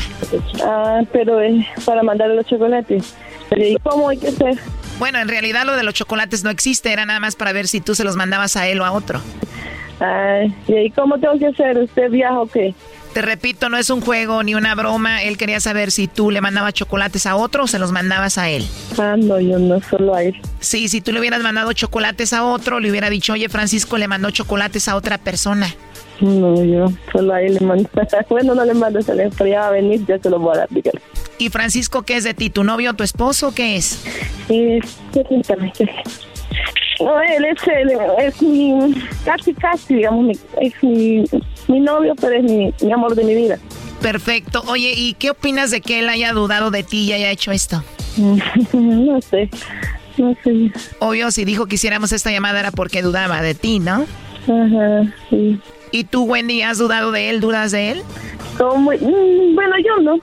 Ah, 0.65 1.01
pero 1.13 1.41
es 1.41 1.67
para 1.85 2.03
mandarle 2.03 2.37
los 2.37 2.47
chocolates. 2.47 3.15
¿Y 3.57 3.77
cómo 3.83 4.09
hay 4.09 4.19
que 4.19 4.29
hacer? 4.29 4.59
Bueno, 4.99 5.19
en 5.19 5.29
realidad 5.29 5.65
lo 5.65 5.77
de 5.77 5.83
los 5.83 5.95
chocolates 5.95 6.45
no 6.45 6.51
existe, 6.51 6.93
era 6.93 7.07
nada 7.07 7.21
más 7.21 7.35
para 7.35 7.53
ver 7.53 7.67
si 7.67 7.81
tú 7.81 7.95
se 7.95 8.05
los 8.05 8.17
mandabas 8.17 8.57
a 8.57 8.69
él 8.69 8.81
o 8.81 8.85
a 8.85 8.93
otro. 8.93 9.21
Ay, 10.01 10.55
¿y 10.67 10.75
ahí 10.75 10.91
cómo 10.91 11.19
tengo 11.19 11.39
que 11.39 11.47
hacer? 11.47 11.77
¿Usted 11.79 12.11
viaja 12.11 12.41
o 12.41 12.47
qué? 12.47 12.75
Te 13.13 13.23
repito, 13.23 13.69
no 13.69 13.77
es 13.77 13.91
un 13.91 14.01
juego 14.01 14.43
ni 14.43 14.55
una 14.55 14.75
broma. 14.75 15.23
Él 15.23 15.37
quería 15.37 15.59
saber 15.61 15.91
si 15.91 16.07
tú 16.07 16.31
le 16.31 16.41
mandabas 16.41 16.75
chocolates 16.75 17.27
a 17.27 17.35
otro 17.35 17.65
o 17.65 17.67
se 17.67 17.79
los 17.79 17.91
mandabas 17.91 18.39
a 18.39 18.49
él. 18.49 18.65
Ah, 18.99 19.17
no, 19.19 19.41
yo 19.41 19.59
no, 19.59 19.81
solo 19.83 20.15
a 20.15 20.23
él. 20.23 20.37
Sí, 20.61 20.89
si 20.89 21.01
tú 21.01 21.13
le 21.13 21.19
hubieras 21.19 21.43
mandado 21.43 21.73
chocolates 21.73 22.33
a 22.33 22.45
otro, 22.45 22.79
le 22.79 22.91
hubiera 22.91 23.11
dicho, 23.11 23.33
oye, 23.33 23.49
Francisco 23.49 23.99
le 23.99 24.07
mandó 24.07 24.31
chocolates 24.31 24.87
a 24.89 24.95
otra 24.95 25.19
persona. 25.19 25.75
No, 26.21 26.63
yo 26.63 26.93
solo 27.13 27.35
a 27.35 27.43
él 27.43 27.55
le 27.55 27.67
mando. 27.67 27.89
bueno, 28.29 28.55
no 28.55 28.65
le 28.65 28.75
mando, 28.75 29.01
pero 29.05 29.51
ya 29.51 29.61
va 29.61 29.69
a 29.69 29.71
venir, 29.71 30.05
ya 30.07 30.19
se 30.19 30.31
lo 30.31 30.39
voy 30.39 30.55
a 30.55 30.59
dar, 30.61 30.69
dígale. 30.71 31.01
¿Y 31.39 31.49
Francisco 31.49 32.03
qué 32.03 32.17
es 32.17 32.25
de 32.25 32.35
ti? 32.35 32.49
¿Tu 32.51 32.63
novio 32.63 32.91
o 32.91 32.95
tu 32.95 33.03
esposo 33.03 33.49
o 33.49 33.53
qué 33.53 33.77
es? 33.77 34.05
Eh, 34.49 34.79
permítame. 35.13 35.73
No, 35.81 35.87
él 37.01 37.45
es, 37.45 37.59
él 37.69 37.93
es 38.19 38.43
mi, 38.43 38.95
casi, 39.25 39.55
casi, 39.55 39.95
digamos, 39.95 40.25
mi- 40.25 40.39
es 40.61 40.73
mi, 40.83 41.25
mi 41.69 41.81
novio, 41.81 42.15
pero 42.21 42.35
es 42.37 42.45
mi, 42.45 42.73
mi 42.83 42.93
amor 42.93 43.15
de 43.15 43.25
mi 43.25 43.35
vida. 43.35 43.59
Perfecto. 44.03 44.63
Oye, 44.69 44.93
¿y 44.97 45.15
qué 45.15 45.31
opinas 45.31 45.71
de 45.71 45.81
que 45.81 45.99
él 46.01 46.09
haya 46.09 46.33
dudado 46.33 46.71
de 46.71 46.83
ti 46.83 47.05
y 47.05 47.13
haya 47.13 47.31
hecho 47.31 47.53
esto? 47.53 47.83
no 48.73 49.21
sé, 49.23 49.49
no 50.17 50.35
sé. 50.43 50.73
Obvio, 50.99 51.31
si 51.31 51.45
dijo 51.45 51.67
que 51.67 51.75
hiciéramos 51.77 52.13
esta 52.13 52.31
llamada 52.31 52.61
era 52.61 52.71
porque 52.71 53.03
dudaba 53.03 53.43
de 53.43 53.55
ti, 53.55 53.79
¿no? 53.79 54.07
Ajá, 54.47 55.15
sí. 55.29 55.59
¿Y 55.93 56.05
tú, 56.05 56.25
Wendy, 56.25 56.63
has 56.63 56.79
dudado 56.79 57.13
de 57.13 57.31
él? 57.31 57.41
¿Dudas 57.41 57.73
de 57.73 57.91
él? 57.93 58.03
Como, 58.59 58.91
mm, 58.93 59.55
bueno, 59.55 59.75
yo 59.85 60.03
no. 60.03 60.19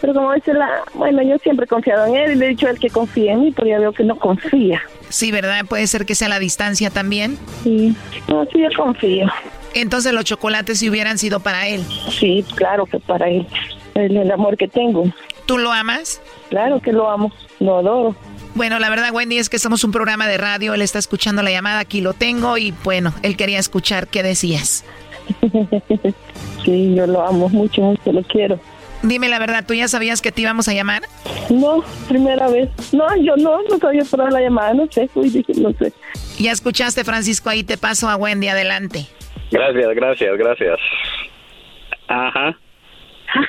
Pero 0.00 0.14
como 0.14 0.32
dice 0.32 0.54
la, 0.54 0.82
bueno, 0.94 1.22
yo 1.22 1.38
siempre 1.38 1.64
he 1.64 1.68
confiado 1.68 2.06
en 2.06 2.16
él 2.16 2.32
y 2.32 2.34
le 2.36 2.46
he 2.46 2.48
dicho 2.50 2.66
a 2.66 2.70
él 2.70 2.78
que 2.78 2.88
confíe 2.88 3.32
en 3.32 3.40
mí, 3.40 3.52
pero 3.52 3.68
ya 3.68 3.78
veo 3.78 3.92
que 3.92 4.04
no 4.04 4.16
confía. 4.16 4.80
Sí, 5.08 5.32
¿verdad? 5.32 5.64
Puede 5.68 5.86
ser 5.86 6.06
que 6.06 6.14
sea 6.14 6.28
la 6.28 6.38
distancia 6.38 6.90
también. 6.90 7.38
Sí, 7.64 7.96
no, 8.28 8.44
sí, 8.46 8.60
yo 8.60 8.68
confío. 8.76 9.26
Entonces 9.74 10.12
los 10.12 10.24
chocolates 10.24 10.78
si 10.78 10.88
hubieran 10.88 11.18
sido 11.18 11.40
para 11.40 11.66
él. 11.68 11.82
Sí, 12.10 12.44
claro 12.54 12.86
que 12.86 13.00
para 13.00 13.28
él. 13.28 13.46
Es 13.94 14.10
el 14.10 14.30
amor 14.30 14.56
que 14.56 14.68
tengo. 14.68 15.04
¿Tú 15.46 15.58
lo 15.58 15.72
amas? 15.72 16.20
Claro 16.50 16.80
que 16.80 16.92
lo 16.92 17.10
amo, 17.10 17.32
lo 17.58 17.78
adoro. 17.78 18.14
Bueno, 18.54 18.78
la 18.78 18.90
verdad, 18.90 19.12
Wendy, 19.12 19.38
es 19.38 19.48
que 19.48 19.58
somos 19.58 19.84
un 19.84 19.92
programa 19.92 20.26
de 20.26 20.36
radio. 20.36 20.74
Él 20.74 20.82
está 20.82 20.98
escuchando 20.98 21.42
la 21.42 21.50
llamada, 21.50 21.80
aquí 21.80 22.00
lo 22.00 22.12
tengo 22.12 22.58
y 22.58 22.74
bueno, 22.84 23.14
él 23.22 23.36
quería 23.36 23.58
escuchar 23.58 24.08
qué 24.08 24.22
decías. 24.22 24.84
sí, 26.64 26.94
yo 26.94 27.06
lo 27.06 27.26
amo 27.26 27.48
mucho, 27.48 27.82
mucho, 27.82 28.12
lo 28.12 28.22
quiero. 28.22 28.58
Dime 29.02 29.28
la 29.28 29.38
verdad, 29.38 29.64
¿tú 29.66 29.74
ya 29.74 29.88
sabías 29.88 30.20
que 30.20 30.32
te 30.32 30.42
íbamos 30.42 30.68
a 30.68 30.74
llamar? 30.74 31.02
No, 31.50 31.82
primera 32.08 32.48
vez. 32.48 32.68
No, 32.92 33.06
yo 33.16 33.36
no, 33.36 33.62
no 33.62 33.78
sabía 33.78 34.02
esperar 34.02 34.32
la 34.32 34.40
llamada, 34.40 34.74
no 34.74 34.86
sé, 34.90 35.08
uy, 35.14 35.30
dije, 35.30 35.52
no 35.60 35.72
sé. 35.72 35.92
Ya 36.38 36.52
escuchaste, 36.52 37.04
Francisco, 37.04 37.48
ahí 37.48 37.62
te 37.62 37.78
paso 37.78 38.08
a 38.08 38.16
Wendy, 38.16 38.48
adelante. 38.48 39.06
Gracias, 39.50 39.94
gracias, 39.94 40.36
gracias. 40.36 40.78
Ajá. 42.08 42.58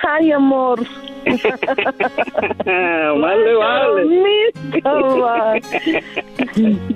Ay, 0.08 0.32
amor. 0.32 0.82
Más 1.26 1.44
le 3.38 3.56
vale. 3.56 4.06
Mi 4.06 4.82
cama. 4.82 5.54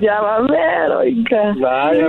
Ya 0.02 0.22
va 0.22 0.36
a 0.36 0.42
ver, 0.42 0.92
oiga. 0.92 1.56
Vaya, 1.58 2.08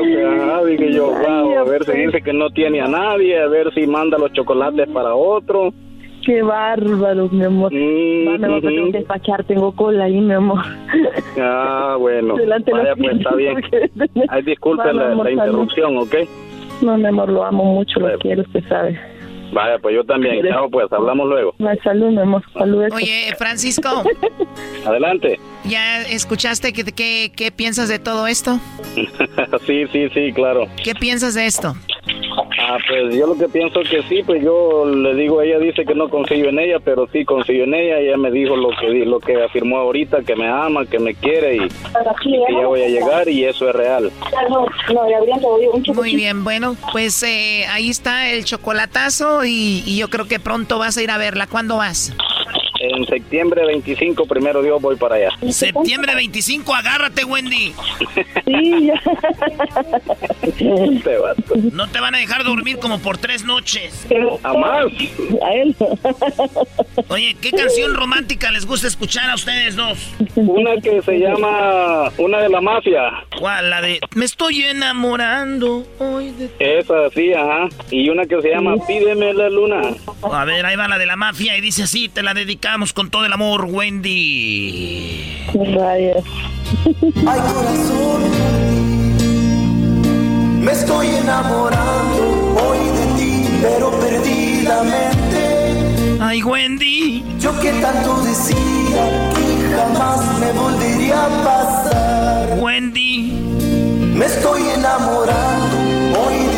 dije 0.66 0.92
yo, 0.92 1.06
wow, 1.06 1.58
a 1.58 1.64
ver 1.64 1.84
si 1.84 1.92
dice 1.92 2.22
que 2.22 2.32
no 2.32 2.50
tiene 2.50 2.80
a 2.80 2.88
nadie, 2.88 3.40
a 3.40 3.46
ver 3.46 3.72
si 3.74 3.86
manda 3.86 4.18
los 4.18 4.32
chocolates 4.32 4.88
para 4.88 5.14
otro. 5.14 5.72
Qué 6.24 6.42
bárbaro, 6.42 7.28
mi 7.28 7.44
amor. 7.44 7.72
Mm, 7.72 8.28
Va, 8.28 8.38
me 8.38 8.48
voy 8.48 8.58
a 8.58 8.60
tener 8.60 8.84
que 8.86 8.98
despachar, 8.98 9.44
tengo 9.44 9.72
cola 9.72 10.04
ahí, 10.04 10.20
mi 10.20 10.32
amor. 10.32 10.60
Ah, 11.38 11.96
bueno, 11.98 12.36
Delante 12.38 12.72
de 12.72 12.78
vaya, 12.78 12.96
pues 12.96 13.16
está 13.16 13.34
bien. 13.34 13.56
Ay, 14.28 14.42
disculpe 14.42 14.84
Vale, 14.84 14.98
la, 14.98 15.12
amor, 15.12 15.26
la 15.26 15.32
interrupción, 15.32 15.98
¿ok? 15.98 16.14
No, 16.80 16.96
mi 16.96 17.06
amor, 17.06 17.28
lo 17.28 17.44
amo 17.44 17.64
mucho, 17.64 18.00
lo 18.00 18.18
quiero, 18.18 18.42
usted 18.42 18.62
sabe. 18.68 18.98
Vaya, 19.52 19.78
pues 19.78 19.94
yo 19.94 20.04
también. 20.04 20.44
Chao, 20.48 20.68
pues 20.68 20.92
hablamos 20.92 21.28
luego. 21.28 21.54
Salud, 21.82 22.10
mi 22.10 22.18
amor, 22.18 22.42
salud. 22.52 22.84
Oye, 22.92 23.32
Francisco, 23.38 24.02
Adelante. 24.86 25.38
¿ya 25.64 26.02
escuchaste 26.02 26.72
qué, 26.72 26.84
qué, 26.84 27.32
qué 27.34 27.52
piensas 27.52 27.88
de 27.88 27.98
todo 27.98 28.26
esto? 28.26 28.58
sí, 29.66 29.86
sí, 29.92 30.08
sí, 30.10 30.32
claro. 30.32 30.66
¿Qué 30.82 30.94
piensas 30.94 31.34
de 31.34 31.46
esto? 31.46 31.74
Ah, 32.66 32.78
pues 32.88 33.14
yo 33.14 33.26
lo 33.26 33.36
que 33.36 33.46
pienso 33.48 33.80
que 33.82 34.02
sí, 34.08 34.22
pues 34.24 34.42
yo 34.42 34.86
le 34.86 35.14
digo, 35.14 35.42
ella 35.42 35.58
dice 35.58 35.84
que 35.84 35.94
no 35.94 36.08
confío 36.08 36.48
en 36.48 36.58
ella, 36.58 36.78
pero 36.82 37.06
sí 37.12 37.22
confío 37.24 37.64
en 37.64 37.74
ella. 37.74 37.98
Ella 37.98 38.16
me 38.16 38.30
dijo 38.30 38.56
lo 38.56 38.70
que 38.80 38.88
di- 38.90 39.04
lo 39.04 39.20
que 39.20 39.42
afirmó 39.42 39.78
ahorita, 39.78 40.22
que 40.22 40.34
me 40.34 40.48
ama, 40.48 40.86
que 40.86 40.98
me 40.98 41.14
quiere 41.14 41.56
y, 41.56 41.60
y 41.60 42.46
que 42.46 42.52
ya 42.60 42.66
voy 42.66 42.80
a 42.82 42.88
llegar 42.88 43.28
y 43.28 43.44
eso 43.44 43.68
es 43.68 43.74
real. 43.74 44.10
Un 45.90 45.96
Muy 45.96 46.16
bien, 46.16 46.42
bueno, 46.42 46.74
pues 46.92 47.22
eh, 47.22 47.66
ahí 47.70 47.90
está 47.90 48.30
el 48.30 48.44
chocolatazo 48.44 49.44
y, 49.44 49.82
y 49.84 49.98
yo 49.98 50.08
creo 50.08 50.26
que 50.26 50.38
pronto 50.40 50.78
vas 50.78 50.96
a 50.96 51.02
ir 51.02 51.10
a 51.10 51.18
verla. 51.18 51.46
¿Cuándo 51.46 51.76
vas? 51.76 52.14
En 52.92 53.06
septiembre 53.06 53.64
25, 53.64 54.26
primero 54.26 54.62
Dios, 54.62 54.80
voy 54.82 54.96
para 54.96 55.14
allá. 55.14 55.30
Septiembre 55.50 56.14
25, 56.14 56.74
agárrate, 56.74 57.24
Wendy. 57.24 57.72
Sí, 58.44 58.86
ya. 58.86 59.00
Este. 60.42 61.18
No 61.72 61.88
te 61.88 62.00
van 62.00 62.14
a 62.14 62.18
dejar 62.18 62.44
dormir 62.44 62.78
como 62.78 62.98
por 62.98 63.16
tres 63.16 63.44
noches. 63.44 64.06
Jamás. 64.42 64.86
A 65.42 65.54
él. 65.54 65.74
Oye, 67.08 67.36
¿qué 67.40 67.52
canción 67.52 67.94
romántica 67.94 68.50
les 68.50 68.66
gusta 68.66 68.86
escuchar 68.86 69.30
a 69.30 69.34
ustedes 69.34 69.76
dos? 69.76 70.12
Una 70.34 70.78
que 70.82 71.00
se 71.00 71.18
llama, 71.18 72.10
una 72.18 72.40
de 72.40 72.48
la 72.50 72.60
mafia. 72.60 73.24
¿Cuál? 73.38 73.70
La 73.70 73.80
de 73.80 74.00
Me 74.14 74.26
estoy 74.26 74.62
enamorando 74.62 75.86
hoy 75.98 76.32
de... 76.32 76.50
Esa 76.58 77.08
sí, 77.14 77.32
ajá. 77.32 77.68
Y 77.90 78.10
una 78.10 78.26
que 78.26 78.42
se 78.42 78.50
llama 78.50 78.74
Pídeme 78.86 79.32
la 79.32 79.48
luna. 79.48 79.80
A 80.22 80.44
ver, 80.44 80.66
ahí 80.66 80.76
va 80.76 80.86
la 80.86 80.98
de 80.98 81.06
la 81.06 81.16
mafia 81.16 81.56
y 81.56 81.62
dice 81.62 81.84
así, 81.84 82.10
te 82.10 82.22
la 82.22 82.34
dedicamos 82.34 82.73
con 82.92 83.08
todo 83.08 83.24
el 83.24 83.32
amor, 83.32 83.66
Wendy. 83.66 85.46
Gracias. 85.54 86.24
Ay, 87.24 87.40
corazón, 87.54 88.22
me 90.60 90.72
estoy 90.72 91.06
enamorando 91.06 92.56
hoy 92.60 92.78
de 92.78 93.06
ti, 93.16 93.48
pero 93.62 93.92
perdidamente. 94.00 95.38
Ay, 96.20 96.42
Wendy. 96.42 97.24
Yo 97.38 97.56
que 97.60 97.70
tanto 97.74 98.22
decía 98.22 99.30
que 99.34 99.76
jamás 99.76 100.38
me 100.40 100.50
volvería 100.52 101.26
a 101.26 101.28
pasar. 101.44 102.58
Wendy. 102.58 103.30
Me 104.16 104.26
estoy 104.26 104.62
enamorando 104.62 105.76
hoy 106.26 106.38
de 106.38 106.48
ti. 106.48 106.53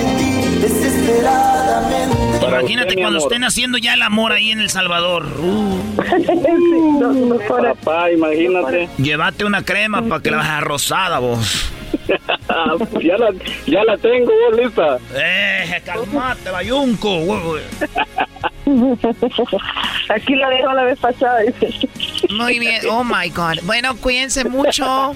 Imagínate 2.42 2.94
cuando 2.96 3.18
estén 3.18 3.44
haciendo 3.44 3.78
ya 3.78 3.94
el 3.94 4.02
amor 4.02 4.32
ahí 4.32 4.50
en 4.50 4.60
El 4.60 4.70
Salvador. 4.70 5.24
Uh. 5.38 5.80
Papá, 7.48 8.10
imagínate. 8.10 8.88
Llévate 8.98 9.44
una 9.44 9.64
crema 9.64 10.02
para 10.02 10.22
que 10.22 10.30
la 10.30 10.38
veas 10.38 10.62
rosada, 10.62 11.18
vos. 11.18 11.72
ya, 13.02 13.16
la, 13.16 13.30
ya 13.66 13.84
la 13.84 13.96
tengo, 13.98 14.32
vos, 14.48 14.58
lista. 14.58 14.98
Eh, 15.14 15.82
calmate, 15.84 16.50
bayunco. 16.50 17.56
Aquí 20.08 20.34
la 20.34 20.50
dejo 20.50 20.72
la 20.72 20.84
vez 20.84 20.98
pasada. 20.98 21.40
Muy 22.30 22.58
bien, 22.58 22.82
oh 22.90 23.04
my 23.04 23.28
God. 23.30 23.58
Bueno, 23.62 23.96
cuídense 23.96 24.44
mucho. 24.44 25.14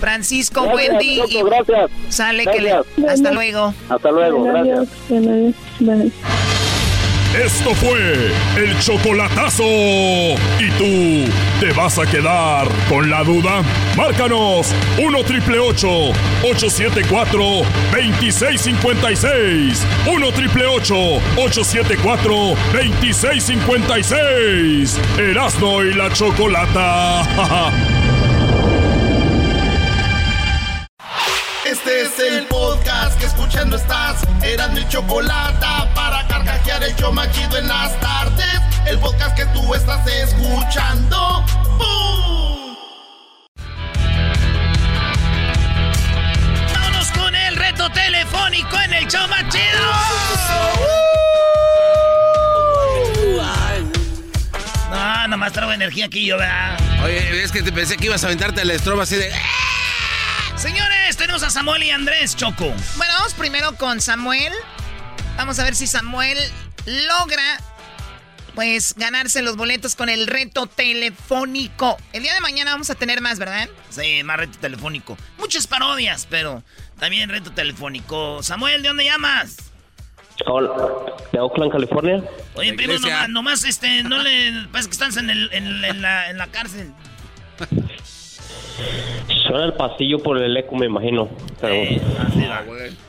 Francisco, 0.00 0.64
Gracias, 0.64 0.88
Wendy. 0.90 1.16
Choco, 1.16 1.28
y 1.30 1.42
gracias. 1.42 1.90
Sale 2.08 2.46
que 2.46 2.60
le... 2.60 2.70
Gracias. 2.70 3.08
Hasta 3.08 3.30
luego. 3.32 3.74
Hasta 3.88 4.10
luego, 4.10 4.42
gracias. 4.44 4.88
Esto 7.34 7.74
fue 7.76 8.32
el 8.56 8.76
chocolatazo. 8.80 9.62
¿Y 9.62 10.68
tú 10.76 11.30
te 11.60 11.70
vas 11.72 11.96
a 12.00 12.04
quedar 12.04 12.66
con 12.88 13.08
la 13.08 13.22
duda? 13.22 13.62
Márcanos 13.96 14.74
1 14.98 15.22
triple 15.24 15.60
874 15.60 17.38
2656. 17.92 19.86
1 20.12 20.32
triple 20.32 20.66
874 20.66 22.34
2656. 22.72 24.98
Erasno 25.16 25.84
y 25.84 25.94
la 25.94 26.12
chocolata. 26.12 27.88
Este 31.90 32.02
es 32.02 32.32
el 32.32 32.46
podcast 32.46 33.18
que 33.18 33.26
escuchando 33.26 33.74
estás. 33.76 34.22
Eran 34.44 34.74
mi 34.74 34.86
chocolate 34.86 35.66
para 35.92 36.24
carcajear 36.28 36.84
el 36.84 36.94
show 36.94 37.12
machido 37.12 37.58
en 37.58 37.66
las 37.66 37.98
tardes. 37.98 38.60
El 38.86 38.96
podcast 39.00 39.36
que 39.36 39.44
tú 39.46 39.74
estás 39.74 40.06
escuchando. 40.06 41.44
¡Bum! 41.78 42.76
Vámonos 46.72 47.10
con 47.10 47.34
el 47.34 47.56
reto 47.56 47.90
telefónico 47.90 48.80
en 48.84 48.94
el 48.94 49.08
show 49.08 49.26
más 49.26 49.48
chido. 49.48 49.80
No, 54.90 55.26
nomás 55.26 55.52
traigo 55.52 55.72
energía 55.72 56.06
aquí 56.06 56.24
yo, 56.24 56.38
¿verdad? 56.38 56.78
Oye, 57.02 57.42
es 57.42 57.50
que 57.50 57.64
te 57.64 57.72
pensé 57.72 57.96
que 57.96 58.06
ibas 58.06 58.22
a 58.22 58.28
aventarte 58.28 58.62
el 58.62 58.70
estrobo 58.70 59.02
así 59.02 59.16
de. 59.16 59.32
Señores, 60.56 61.09
tenemos 61.40 61.56
a 61.56 61.60
Samuel 61.60 61.82
y 61.84 61.90
Andrés 61.90 62.36
Choco. 62.36 62.66
Bueno, 62.96 63.12
vamos 63.18 63.34
primero 63.34 63.74
con 63.76 64.00
Samuel. 64.00 64.52
Vamos 65.36 65.58
a 65.58 65.64
ver 65.64 65.74
si 65.74 65.86
Samuel 65.86 66.36
logra, 66.84 67.60
pues, 68.54 68.94
ganarse 68.96 69.40
los 69.40 69.56
boletos 69.56 69.94
con 69.94 70.10
el 70.10 70.26
reto 70.26 70.66
telefónico. 70.66 71.96
El 72.12 72.24
día 72.24 72.34
de 72.34 72.40
mañana 72.40 72.72
vamos 72.72 72.90
a 72.90 72.94
tener 72.94 73.22
más, 73.22 73.38
¿verdad? 73.38 73.68
Sí, 73.88 74.22
más 74.22 74.36
reto 74.36 74.58
telefónico. 74.58 75.16
Muchas 75.38 75.66
parodias, 75.66 76.26
pero 76.28 76.62
también 76.98 77.30
reto 77.30 77.52
telefónico. 77.52 78.42
Samuel, 78.42 78.82
¿de 78.82 78.88
dónde 78.88 79.04
llamas? 79.04 79.56
Hola, 80.46 80.72
de 81.32 81.38
Oakland, 81.38 81.72
California. 81.72 82.22
Oye, 82.54 82.74
primo, 82.74 82.94
nomás, 82.94 83.28
nomás, 83.28 83.64
este, 83.64 84.02
no 84.02 84.18
le... 84.18 84.66
Parece 84.72 84.90
que 84.90 84.92
estás 84.92 85.16
en, 85.16 85.30
el, 85.30 85.48
en, 85.52 85.84
en 85.84 86.02
la, 86.02 86.28
en 86.28 86.38
la 86.38 86.48
cárcel. 86.48 86.92
Suena 89.50 89.64
el 89.64 89.72
pasillo 89.72 90.22
por 90.22 90.40
el 90.40 90.56
eco, 90.56 90.76
me 90.76 90.86
imagino. 90.86 91.28
Pero, 91.60 92.00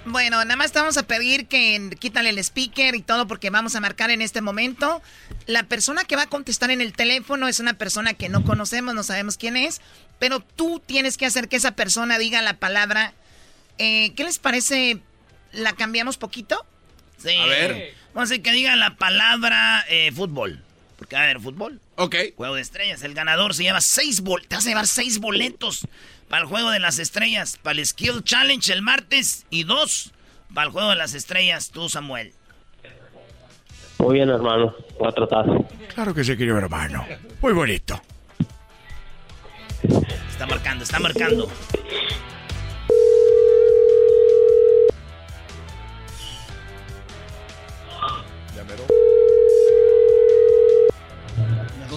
Bueno, 0.06 0.44
nada 0.44 0.56
más 0.56 0.72
te 0.72 0.80
vamos 0.80 0.98
a 0.98 1.04
pedir 1.04 1.46
que 1.46 1.92
quítale 2.00 2.30
el 2.30 2.40
speaker 2.40 2.96
y 2.96 3.04
todo 3.04 3.28
porque 3.28 3.52
vamos 3.52 3.76
a 3.76 3.80
marcar 3.80 4.10
en 4.10 4.24
este 4.24 4.42
momento. 4.42 5.04
La 5.46 5.62
persona 5.62 6.04
que 6.04 6.16
va 6.16 6.24
a 6.24 6.30
contestar 6.30 6.72
en 6.72 6.82
el 6.82 6.94
teléfono 6.94 7.48
es 7.48 7.60
una 7.60 7.76
persona 7.76 8.16
que 8.16 8.28
no 8.28 8.44
conocemos, 8.44 8.96
no 8.96 9.04
sabemos 9.04 9.38
quién 9.38 9.56
es, 9.56 9.82
pero 10.18 10.40
tú 10.40 10.82
tienes 10.84 11.16
que 11.16 11.28
hacer 11.28 11.48
que 11.48 11.58
esa 11.58 11.76
persona 11.76 12.18
diga 12.18 12.42
la 12.42 12.56
palabra. 12.56 13.14
Eh, 13.78 14.14
¿Qué 14.16 14.24
les 14.24 14.40
parece? 14.40 14.98
¿La 15.52 15.74
cambiamos 15.74 16.18
poquito? 16.18 16.66
Sí. 17.20 17.38
A 17.38 17.46
ver. 17.46 17.94
Vamos 18.16 18.32
a 18.32 18.34
decir 18.34 18.44
que 18.44 18.52
diga 18.52 18.76
la 18.76 18.96
palabra 18.96 19.86
eh, 19.90 20.12
fútbol. 20.12 20.60
Porque 20.98 21.16
va 21.16 21.22
a 21.22 21.26
haber 21.26 21.40
fútbol. 21.40 21.80
Ok. 22.02 22.16
Juego 22.36 22.56
de 22.56 22.62
estrellas. 22.64 23.04
El 23.04 23.14
ganador 23.14 23.54
se 23.54 23.62
lleva 23.62 23.80
seis 23.80 24.22
boletos. 24.22 24.50
Te 24.50 24.56
vas 24.56 24.66
a 24.66 24.70
llevar 24.70 24.88
seis 24.88 25.20
boletos 25.20 25.88
para 26.30 26.42
el 26.42 26.48
juego 26.48 26.72
de 26.72 26.80
las 26.80 26.98
estrellas. 26.98 27.60
Para 27.62 27.78
el 27.78 27.86
Skill 27.86 28.24
Challenge 28.24 28.74
el 28.74 28.82
martes. 28.82 29.46
Y 29.52 29.66
dos 29.66 30.12
para 30.52 30.66
el 30.66 30.74
juego 30.74 30.90
de 30.90 30.96
las 30.96 31.14
estrellas. 31.14 31.70
Tú, 31.70 31.90
Samuel. 31.90 32.34
muy 34.00 34.16
bien, 34.16 34.30
hermano. 34.30 34.74
Voy 34.98 35.10
a 35.10 35.12
tratar. 35.12 35.46
Claro 35.94 36.16
que 36.16 36.24
sí, 36.24 36.36
querido 36.36 36.58
hermano. 36.58 37.06
Muy 37.40 37.54
bonito. 37.54 38.02
Está 40.32 40.48
marcando, 40.48 40.84
está 40.84 41.00
marcando. 41.00 41.52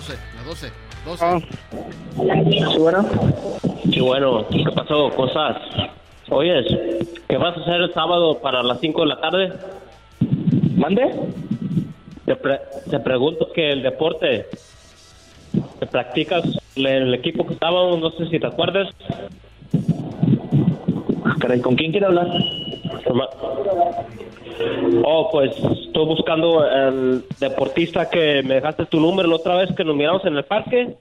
12, 0.07 0.19
la 0.37 0.43
12, 0.43 0.73
12. 1.07 1.25
Sí, 2.73 2.79
bueno. 2.79 3.05
Sí, 3.91 4.01
bueno. 4.01 4.47
¿Qué 4.49 4.65
pasó? 4.75 5.09
Cosas. 5.11 5.57
Oyes, 6.31 6.67
¿qué 7.29 7.37
vas 7.39 7.57
a 7.57 7.61
hacer 7.61 7.81
el 7.81 7.93
sábado 7.95 8.39
para 8.41 8.63
las 8.63 8.81
5 8.81 9.01
de 9.03 9.07
la 9.07 9.21
tarde? 9.21 9.53
¿Mande? 10.77 11.11
Te, 12.27 12.37
pre- 12.37 12.61
te 12.91 12.99
pregunto 13.01 13.51
que 13.53 13.71
el 13.73 13.83
deporte 13.83 14.47
que 15.81 15.87
practicas 15.87 16.43
en 16.77 16.87
el 16.87 17.15
equipo 17.15 17.47
que 17.47 17.55
estábamos, 17.55 17.99
no 18.01 18.11
sé 18.13 18.27
si 18.29 18.39
te 18.39 18.47
acuerdas. 18.47 18.89
Caray, 21.41 21.61
¿con 21.61 21.77
quién 21.77 21.91
quiere 21.93 22.07
hablar? 22.07 22.27
Oh, 25.05 25.29
pues 25.31 25.53
estoy 25.57 26.07
buscando 26.07 26.65
el 26.67 27.25
deportista 27.41 28.09
que 28.09 28.43
me 28.43 28.55
dejaste 28.55 28.87
tu 28.87 29.01
número 29.01 29.29
la 29.29 29.37
otra 29.37 29.57
vez 29.57 29.75
que 29.75 29.85
nos 29.85 29.97
miramos 29.97 30.25
en 30.25 30.37
el 30.37 30.45
parque. 30.45 30.95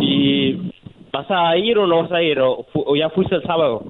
¿Y 0.00 0.72
vas 1.12 1.26
a 1.30 1.56
ir 1.56 1.78
o 1.78 1.86
no 1.86 2.02
vas 2.02 2.12
a 2.12 2.22
ir? 2.22 2.40
¿O, 2.40 2.66
ya 2.96 3.10
fuiste 3.10 3.36
el 3.36 3.42
sábado? 3.42 3.82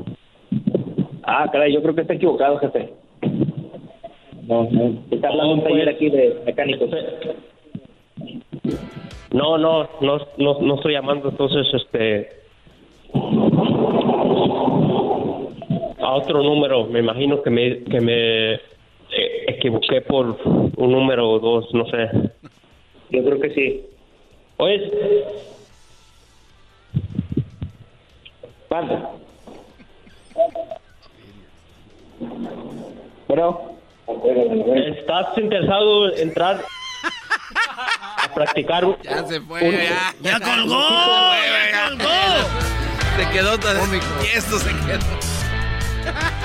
Ah, 1.22 1.48
caray, 1.50 1.72
yo 1.72 1.82
creo 1.82 1.94
que 1.94 2.02
está 2.02 2.14
equivocado, 2.14 2.58
jefe. 2.58 2.92
No, 4.46 4.68
no. 4.70 5.02
Está 5.10 5.28
hablando 5.28 5.54
un 5.54 5.64
taller 5.64 5.88
aquí 5.88 6.08
de 6.08 6.40
mecánicos. 6.44 6.90
No, 9.32 9.58
no, 9.58 9.88
no, 10.00 10.18
no, 10.38 10.60
no 10.60 10.74
estoy 10.76 10.92
llamando, 10.92 11.30
entonces, 11.30 11.66
este... 11.74 12.28
A 15.98 16.12
otro 16.14 16.42
número, 16.42 16.84
me 16.86 17.00
imagino 17.00 17.42
que 17.42 17.50
me, 17.50 17.82
que 17.84 18.00
me 18.00 18.54
eh, 18.54 18.60
equivoqué 19.48 20.02
por 20.02 20.38
un 20.44 20.92
número 20.92 21.28
o 21.30 21.38
dos, 21.38 21.72
no 21.72 21.86
sé. 21.86 22.08
Yo 23.10 23.24
creo 23.24 23.40
que 23.40 23.50
sí. 23.54 23.86
Oye, 24.58 24.90
Mande. 28.70 28.98
Bueno. 33.28 33.72
¿Estás 34.98 35.36
interesado 35.38 36.12
en 36.12 36.28
entrar 36.28 36.64
a 38.22 38.34
practicar? 38.34 38.84
Ya 39.02 39.24
se 39.26 39.40
fue, 39.40 39.62
un- 39.62 39.72
ya. 39.72 40.14
¡Ya 40.20 40.40
colgó! 40.44 40.78
¡Ya 41.72 41.88
colgó! 41.88 42.12
Se 43.16 43.30
quedó 43.32 43.58
todo 43.58 43.78
y 43.94 44.36
esto 44.36 44.58
se 44.58 44.70
quedó. 44.86 45.25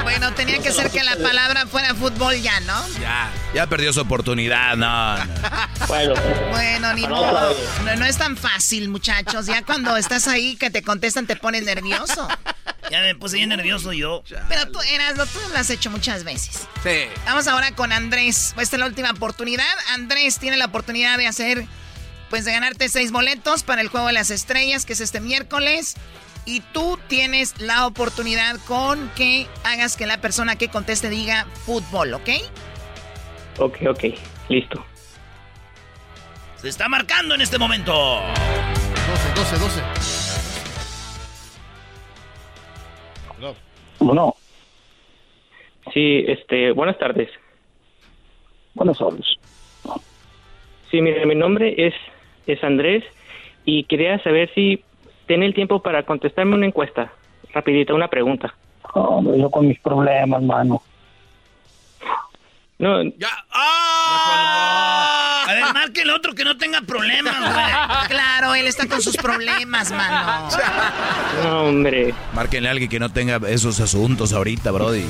Bueno, 0.03 0.33
tenía 0.33 0.59
que 0.59 0.71
ser 0.71 0.89
que 0.91 1.03
la 1.03 1.15
palabra 1.17 1.65
fuera 1.67 1.93
fútbol 1.93 2.35
ya, 2.41 2.59
¿no? 2.61 2.88
Ya, 2.99 3.31
ya 3.53 3.67
perdió 3.67 3.93
su 3.93 4.01
oportunidad, 4.01 4.75
no. 4.75 5.17
no. 5.17 5.23
Bueno. 5.88 6.13
Bueno, 6.49 6.93
ni 6.93 7.07
modo. 7.07 7.55
No, 7.85 7.95
no 7.95 8.05
es 8.05 8.17
tan 8.17 8.38
fácil, 8.38 8.89
muchachos. 8.89 9.45
Ya 9.45 9.63
cuando 9.63 9.95
estás 9.97 10.27
ahí 10.27 10.55
que 10.55 10.69
te 10.69 10.81
contestan 10.81 11.27
te 11.27 11.35
pones 11.35 11.63
nervioso. 11.63 12.27
Ya 12.89 12.99
me 13.01 13.15
puse 13.15 13.38
bien 13.38 13.49
nervioso 13.49 13.93
yo. 13.93 14.23
Pero 14.49 14.69
tú, 14.69 14.79
Erasmo, 14.81 15.25
tú 15.25 15.39
lo 15.51 15.57
has 15.57 15.69
hecho 15.69 15.89
muchas 15.89 16.23
veces. 16.23 16.67
Sí. 16.83 17.07
Vamos 17.25 17.47
ahora 17.47 17.71
con 17.73 17.91
Andrés. 17.93 18.53
Esta 18.57 18.75
es 18.75 18.79
la 18.79 18.85
última 18.85 19.11
oportunidad. 19.11 19.65
Andrés 19.93 20.39
tiene 20.39 20.57
la 20.57 20.65
oportunidad 20.65 21.17
de 21.17 21.27
hacer, 21.27 21.65
pues 22.29 22.43
de 22.43 22.51
ganarte 22.51 22.89
seis 22.89 23.11
boletos 23.11 23.63
para 23.63 23.81
el 23.81 23.88
Juego 23.88 24.07
de 24.07 24.13
las 24.13 24.29
Estrellas, 24.29 24.85
que 24.85 24.93
es 24.93 24.99
este 24.99 25.21
miércoles. 25.21 25.95
Y 26.45 26.61
tú 26.73 26.97
tienes 27.07 27.61
la 27.61 27.85
oportunidad 27.85 28.55
con 28.68 29.09
que 29.15 29.47
hagas 29.63 29.95
que 29.95 30.05
la 30.05 30.19
persona 30.19 30.55
que 30.55 30.69
conteste 30.69 31.09
diga 31.09 31.45
fútbol, 31.45 32.13
¿ok? 32.13 32.30
Ok, 33.59 33.77
ok, 33.89 34.03
listo. 34.49 34.84
Se 36.57 36.69
está 36.69 36.88
marcando 36.89 37.35
en 37.35 37.41
este 37.41 37.57
momento. 37.57 37.93
12, 39.35 39.57
12, 39.57 39.57
12. 39.59 40.01
Bueno. 43.99 44.35
Sí, 45.93 46.23
este, 46.27 46.72
buenas 46.72 46.97
tardes. 46.97 47.30
Buenas 48.73 48.97
tardes. 48.97 49.26
Sí, 50.89 51.01
mire, 51.01 51.26
mi 51.26 51.35
nombre 51.35 51.73
es, 51.77 51.93
es 52.47 52.63
Andrés 52.63 53.03
y 53.65 53.84
quería 53.85 54.22
saber 54.23 54.51
si 54.53 54.84
tiene 55.31 55.45
el 55.45 55.53
tiempo 55.53 55.81
para 55.81 56.03
contestarme 56.03 56.55
una 56.55 56.65
encuesta. 56.65 57.09
Rapidita, 57.53 57.93
una 57.93 58.09
pregunta. 58.09 58.53
Hombre, 58.93 59.39
yo 59.39 59.49
con 59.49 59.65
mis 59.65 59.79
problemas, 59.79 60.43
mano. 60.43 60.83
No, 62.77 62.99
¡Ah! 63.53 65.45
A 65.47 65.53
ver, 65.53 65.63
marque 65.73 66.01
el 66.01 66.09
otro 66.09 66.35
que 66.35 66.43
no 66.43 66.57
tenga 66.57 66.81
problemas, 66.81 67.39
güey. 67.39 67.53
Claro, 68.09 68.55
él 68.55 68.67
está 68.67 68.89
con 68.89 69.01
sus 69.01 69.15
problemas, 69.15 69.93
mano. 69.93 70.49
no, 71.45 71.63
hombre. 71.69 72.13
Márquenle 72.33 72.67
a 72.67 72.71
alguien 72.71 72.89
que 72.89 72.99
no 72.99 73.09
tenga 73.09 73.39
esos 73.47 73.79
asuntos 73.79 74.33
ahorita, 74.33 74.69
Brody. 74.71 75.05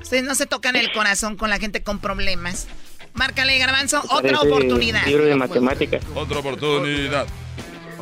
Ustedes 0.00 0.22
no 0.22 0.36
se 0.36 0.46
tocan 0.46 0.76
el 0.76 0.92
corazón 0.92 1.36
con 1.36 1.50
la 1.50 1.58
gente 1.58 1.82
con 1.82 1.98
problemas. 1.98 2.68
Márcale, 3.14 3.58
Garbanzo, 3.58 4.00
otra 4.10 4.20
Parece 4.20 4.46
oportunidad. 4.46 5.04
Libro 5.06 5.24
de 5.24 5.34
matemáticas. 5.34 6.04
Otra 6.14 6.38
oportunidad. 6.38 7.26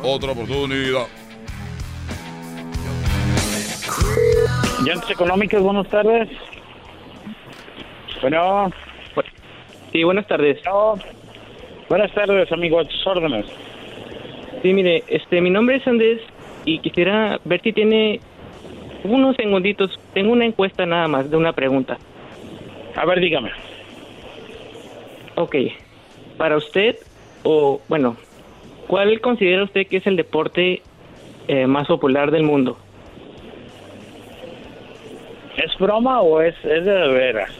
Otra 0.03 0.31
oportunidad. 0.31 1.07
Llantas 4.83 5.09
económicas, 5.09 5.61
buenas 5.61 5.87
tardes. 5.89 6.29
Bueno. 8.21 8.71
Sí, 9.91 10.03
buenas 10.03 10.27
tardes. 10.27 10.59
Buenas 11.89 12.13
tardes, 12.13 12.51
amigo, 12.51 12.79
a 12.79 12.85
tus 12.85 13.07
órdenes. 13.07 13.45
Sí, 14.61 14.73
mire, 14.73 15.03
este, 15.07 15.41
mi 15.41 15.49
nombre 15.49 15.77
es 15.77 15.87
Andrés 15.87 16.21
y 16.65 16.79
quisiera 16.79 17.39
ver 17.45 17.61
si 17.61 17.73
tiene 17.73 18.19
unos 19.03 19.35
segunditos. 19.35 19.99
Tengo 20.13 20.33
una 20.33 20.45
encuesta 20.45 20.85
nada 20.85 21.07
más 21.07 21.29
de 21.29 21.37
una 21.37 21.53
pregunta. 21.53 21.97
A 22.95 23.05
ver, 23.05 23.19
dígame. 23.19 23.51
Ok, 25.35 25.55
para 26.37 26.57
usted, 26.57 26.97
o 27.43 27.79
bueno, 27.87 28.17
¿cuál 28.87 29.19
considera 29.21 29.63
usted 29.63 29.87
que 29.87 29.97
es 29.97 30.07
el 30.07 30.15
deporte 30.15 30.81
eh, 31.47 31.67
más 31.67 31.87
popular 31.87 32.31
del 32.31 32.43
mundo? 32.43 32.77
¿Es 35.57 35.77
broma 35.77 36.21
o 36.21 36.41
es, 36.41 36.55
es 36.63 36.85
de 36.85 37.07
veras? 37.07 37.51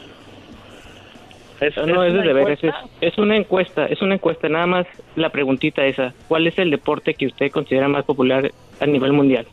Es, 1.60 1.76
No, 1.76 1.86
no, 1.86 2.04
es 2.04 2.12
una 2.12 2.22
de 2.22 2.32
veras, 2.32 2.62
es, 2.62 2.74
es 3.00 3.18
una 3.18 3.36
encuesta, 3.36 3.86
es 3.86 4.00
una 4.00 4.14
encuesta, 4.14 4.48
nada 4.48 4.66
más 4.66 4.86
la 5.16 5.30
preguntita 5.30 5.84
esa. 5.84 6.14
¿Cuál 6.28 6.46
es 6.46 6.56
el 6.58 6.70
deporte 6.70 7.14
que 7.14 7.26
usted 7.26 7.50
considera 7.50 7.88
más 7.88 8.04
popular 8.04 8.50
a 8.78 8.86
nivel 8.86 9.12
mundial? 9.12 9.46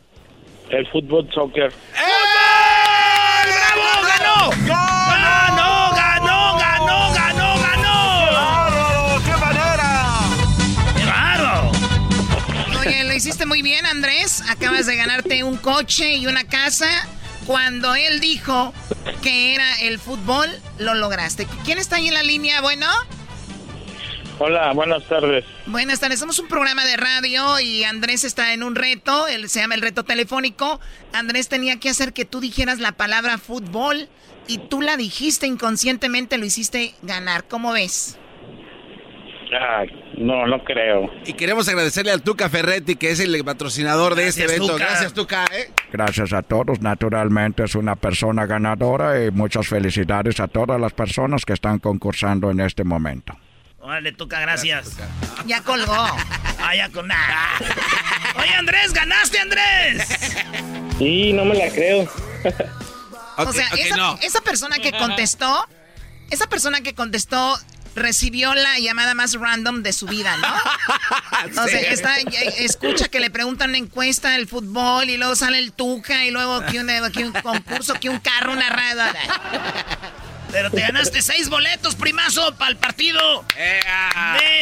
El 0.70 0.86
fútbol, 0.86 1.28
soccer. 1.32 1.72
¡Bravo! 1.92 2.66
¡Ganó! 4.02 4.50
¡Ganó! 4.66 4.95
Hiciste 13.26 13.44
muy 13.44 13.60
bien, 13.60 13.84
Andrés. 13.86 14.40
Acabas 14.48 14.86
de 14.86 14.94
ganarte 14.94 15.42
un 15.42 15.56
coche 15.56 16.14
y 16.14 16.28
una 16.28 16.44
casa. 16.44 16.86
Cuando 17.44 17.96
él 17.96 18.20
dijo 18.20 18.72
que 19.20 19.52
era 19.52 19.80
el 19.80 19.98
fútbol, 19.98 20.48
lo 20.78 20.94
lograste. 20.94 21.44
¿Quién 21.64 21.78
está 21.78 21.96
ahí 21.96 22.06
en 22.06 22.14
la 22.14 22.22
línea? 22.22 22.60
Bueno. 22.60 22.86
Hola, 24.38 24.72
buenas 24.74 25.02
tardes. 25.08 25.44
Buenas 25.66 25.98
tardes, 25.98 26.20
somos 26.20 26.38
un 26.38 26.46
programa 26.46 26.84
de 26.84 26.96
radio 26.96 27.58
y 27.58 27.82
Andrés 27.82 28.22
está 28.22 28.52
en 28.52 28.62
un 28.62 28.76
reto, 28.76 29.26
él 29.26 29.48
se 29.48 29.58
llama 29.58 29.74
el 29.74 29.80
reto 29.80 30.04
telefónico. 30.04 30.78
Andrés 31.12 31.48
tenía 31.48 31.80
que 31.80 31.88
hacer 31.88 32.12
que 32.12 32.26
tú 32.26 32.38
dijeras 32.38 32.78
la 32.78 32.92
palabra 32.92 33.38
fútbol 33.38 34.08
y 34.46 34.58
tú 34.58 34.82
la 34.82 34.96
dijiste 34.96 35.48
inconscientemente, 35.48 36.38
lo 36.38 36.44
hiciste 36.44 36.94
ganar. 37.02 37.48
¿Cómo 37.48 37.72
ves? 37.72 38.18
Ay, 39.52 39.88
no, 40.18 40.46
no 40.46 40.62
creo. 40.64 41.10
Y 41.24 41.34
queremos 41.34 41.68
agradecerle 41.68 42.10
al 42.10 42.22
Tuca 42.22 42.48
Ferretti, 42.48 42.96
que 42.96 43.10
es 43.10 43.20
el 43.20 43.44
patrocinador 43.44 44.14
de 44.14 44.28
este 44.28 44.44
evento. 44.44 44.72
Tuca. 44.72 44.84
Gracias, 44.86 45.12
Tuca. 45.12 45.44
¿eh? 45.52 45.70
Gracias 45.92 46.32
a 46.32 46.42
todos, 46.42 46.80
naturalmente 46.80 47.64
es 47.64 47.74
una 47.74 47.96
persona 47.96 48.46
ganadora 48.46 49.24
y 49.24 49.30
muchas 49.30 49.68
felicidades 49.68 50.40
a 50.40 50.48
todas 50.48 50.80
las 50.80 50.92
personas 50.92 51.44
que 51.44 51.52
están 51.52 51.78
concursando 51.78 52.50
en 52.50 52.60
este 52.60 52.84
momento. 52.84 53.36
Órale, 53.78 54.12
Tuca, 54.12 54.40
gracias. 54.40 54.96
Ya 55.46 55.62
colgó. 55.62 55.92
Ah, 55.92 56.74
ya 56.74 56.88
con 56.88 57.06
nada. 57.06 57.50
Oye, 58.40 58.54
Andrés, 58.54 58.92
ganaste, 58.92 59.38
Andrés. 59.38 60.08
Sí, 60.98 61.32
no 61.32 61.44
me 61.44 61.54
la 61.54 61.68
creo. 61.70 62.08
o 63.36 63.52
sea, 63.52 63.68
esa, 63.78 64.14
esa 64.22 64.40
persona 64.40 64.78
que 64.78 64.90
contestó, 64.90 65.68
esa 66.30 66.48
persona 66.48 66.80
que 66.80 66.94
contestó 66.94 67.56
recibió 67.96 68.54
la 68.54 68.78
llamada 68.78 69.14
más 69.14 69.34
random 69.34 69.82
de 69.82 69.92
su 69.92 70.06
vida, 70.06 70.36
¿no? 70.36 70.46
O 71.62 71.68
sea, 71.68 71.80
está, 71.80 72.16
escucha 72.58 73.08
que 73.08 73.20
le 73.20 73.30
preguntan 73.30 73.70
una 73.70 73.78
encuesta 73.78 74.30
del 74.30 74.48
fútbol 74.48 75.08
y 75.10 75.16
luego 75.16 75.36
sale 75.36 75.58
el 75.58 75.72
Tuca 75.72 76.24
y 76.24 76.30
luego 76.30 76.56
aquí 76.56 76.78
un, 76.78 77.32
concurso, 77.32 77.94
aquí 77.94 78.08
un 78.08 78.18
carro 78.18 78.54
narrado. 78.54 79.02
Pero 80.50 80.70
te 80.70 80.80
ganaste 80.80 81.22
seis 81.22 81.48
boletos, 81.48 81.94
primazo, 81.94 82.56
para 82.56 82.70
el 82.70 82.76
partido 82.76 83.44
de 83.54 83.80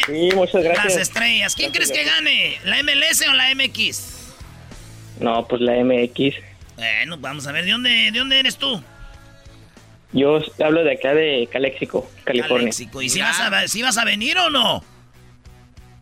Sí, 0.06 0.34
muchas 0.34 0.62
gracias. 0.62 0.84
las 0.84 0.96
estrellas. 0.96 1.54
¿Quién 1.54 1.72
crees 1.72 1.90
que 1.90 2.04
gane? 2.04 2.58
¿La 2.64 2.82
MLS 2.82 3.26
o 3.28 3.32
la 3.32 3.54
MX? 3.54 4.02
No, 5.20 5.46
pues 5.46 5.60
la 5.60 5.74
MX. 5.84 6.36
Bueno, 6.76 7.18
vamos 7.18 7.46
a 7.46 7.52
ver, 7.52 7.64
¿de 7.64 7.70
dónde, 7.70 8.10
de 8.10 8.18
dónde 8.18 8.40
eres 8.40 8.56
tú? 8.56 8.82
Yo 10.14 10.38
hablo 10.64 10.84
de 10.84 10.92
acá 10.94 11.12
de 11.12 11.48
Calexico, 11.52 12.08
California. 12.24 12.58
Calexico. 12.70 13.02
¿Y 13.02 13.08
si 13.10 13.20
vas, 13.20 13.38
a, 13.40 13.68
si 13.68 13.82
vas 13.82 13.98
a 13.98 14.04
venir 14.04 14.38
o 14.38 14.48
no? 14.48 14.82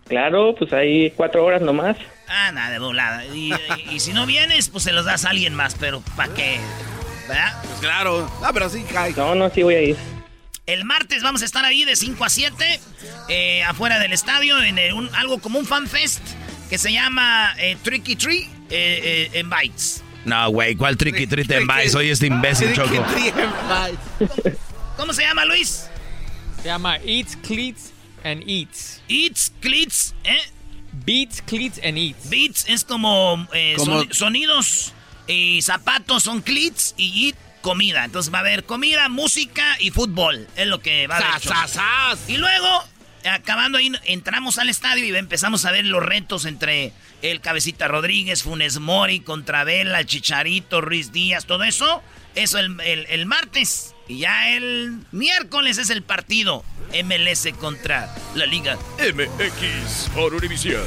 Claro, 0.06 0.54
pues 0.58 0.72
hay 0.72 1.10
cuatro 1.12 1.44
horas 1.44 1.62
nomás. 1.62 1.96
Ah, 2.28 2.52
nada, 2.52 2.70
de 2.70 2.78
volada. 2.78 3.24
Y, 3.26 3.52
y- 3.52 3.94
y 3.94 4.00
si 4.00 4.12
no 4.12 4.26
vienes, 4.26 4.68
pues 4.68 4.84
se 4.84 4.92
los 4.92 5.04
das 5.06 5.24
a 5.24 5.30
alguien 5.30 5.54
más, 5.54 5.74
pero 5.80 6.02
¿para 6.16 6.32
qué? 6.34 6.58
¿Verdad? 7.28 7.62
Pues 7.64 7.80
claro. 7.80 8.30
No, 8.42 8.52
pero 8.52 8.68
sí, 8.68 8.84
cae. 8.92 9.12
No, 9.14 9.34
no, 9.34 9.48
sí 9.50 9.62
voy 9.62 9.74
a 9.76 9.82
ir. 9.82 9.96
El 10.66 10.84
martes 10.84 11.22
vamos 11.22 11.42
a 11.42 11.44
estar 11.44 11.64
ahí 11.64 11.84
de 11.84 11.96
5 11.96 12.24
a 12.24 12.28
7, 12.28 12.80
eh, 13.28 13.62
afuera 13.64 13.98
del 13.98 14.12
estadio, 14.12 14.62
en 14.62 14.78
el- 14.78 14.92
un- 14.92 15.12
algo 15.14 15.38
como 15.40 15.58
un 15.58 15.66
fan 15.66 15.86
fest 15.86 16.20
que 16.68 16.78
se 16.78 16.92
llama 16.92 17.54
eh, 17.58 17.76
Tricky 17.82 18.16
Tree 18.16 18.42
eh, 18.42 18.48
eh, 18.70 19.30
en 19.34 19.48
Bites. 19.50 20.02
No, 20.24 20.50
güey, 20.50 20.76
¿cuál 20.76 20.96
tricky 20.96 21.26
treat 21.28 21.50
en 21.50 21.66
Vice? 21.66 21.90
Soy 21.90 22.10
este 22.10 22.26
imbécil, 22.26 22.72
Choco. 22.74 23.04
¿Cómo 24.96 25.12
se 25.12 25.22
llama, 25.22 25.44
Luis? 25.44 25.86
Se 26.62 26.68
llama 26.68 26.96
Eats, 27.04 27.36
Cleats 27.36 27.92
and 28.24 28.42
Eats. 28.48 29.00
Eats, 29.08 29.52
Cleats, 29.60 30.14
¿eh? 30.24 30.38
Beats, 31.04 31.42
Cleats 31.42 31.80
and 31.84 31.98
Eats. 31.98 32.28
Beats 32.30 32.64
es 32.68 32.84
como, 32.84 33.46
eh, 33.52 33.74
Como- 33.78 34.02
soni- 34.04 34.12
sonidos 34.12 34.92
y 35.26 35.60
zapatos 35.62 36.22
son 36.22 36.40
cleats 36.42 36.94
y 36.96 37.28
eat 37.28 37.36
comida. 37.62 38.04
Entonces 38.04 38.32
va 38.32 38.38
a 38.38 38.40
haber 38.42 38.64
comida, 38.64 39.08
música 39.08 39.76
y 39.80 39.90
fútbol. 39.90 40.46
Es 40.56 40.66
lo 40.66 40.80
que 40.80 41.06
va 41.06 41.16
a 41.16 41.18
haber. 41.18 41.40
Y 42.28 42.36
luego, 42.36 42.84
acabando 43.24 43.78
ahí, 43.78 43.92
entramos 44.04 44.58
al 44.58 44.68
estadio 44.68 45.04
y 45.04 45.16
empezamos 45.16 45.64
a 45.64 45.70
ver 45.72 45.84
los 45.84 46.02
retos 46.02 46.44
entre 46.44 46.92
el 47.22 47.40
Cabecita 47.40 47.88
Rodríguez, 47.88 48.42
Funes 48.42 48.78
Mori, 48.80 49.20
contra 49.20 49.64
Vela, 49.64 50.00
el 50.00 50.06
Chicharito, 50.06 50.80
Ruiz 50.80 51.12
Díaz, 51.12 51.44
todo 51.46 51.64
eso. 51.64 52.02
Eso 52.34 52.58
el, 52.58 52.80
el- 52.80 53.06
el 53.10 53.26
martes. 53.26 53.94
Y 54.08 54.18
ya 54.20 54.50
el 54.50 54.98
miércoles 55.12 55.78
es 55.78 55.90
el 55.90 56.02
partido 56.02 56.64
MLS 57.04 57.48
contra 57.60 58.14
la 58.34 58.46
Liga 58.46 58.76
MX 58.98 60.10
por 60.14 60.34
Univision. 60.34 60.82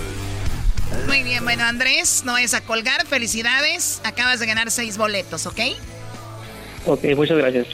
Muy 1.07 1.23
bien, 1.23 1.43
bueno, 1.43 1.63
Andrés, 1.63 2.23
no 2.25 2.37
es 2.37 2.53
a 2.53 2.61
colgar. 2.61 3.05
Felicidades. 3.07 4.01
Acabas 4.03 4.39
de 4.39 4.45
ganar 4.45 4.69
seis 4.71 4.97
boletos, 4.97 5.45
¿ok? 5.45 5.59
Ok, 6.85 7.03
muchas 7.15 7.37
gracias. 7.37 7.67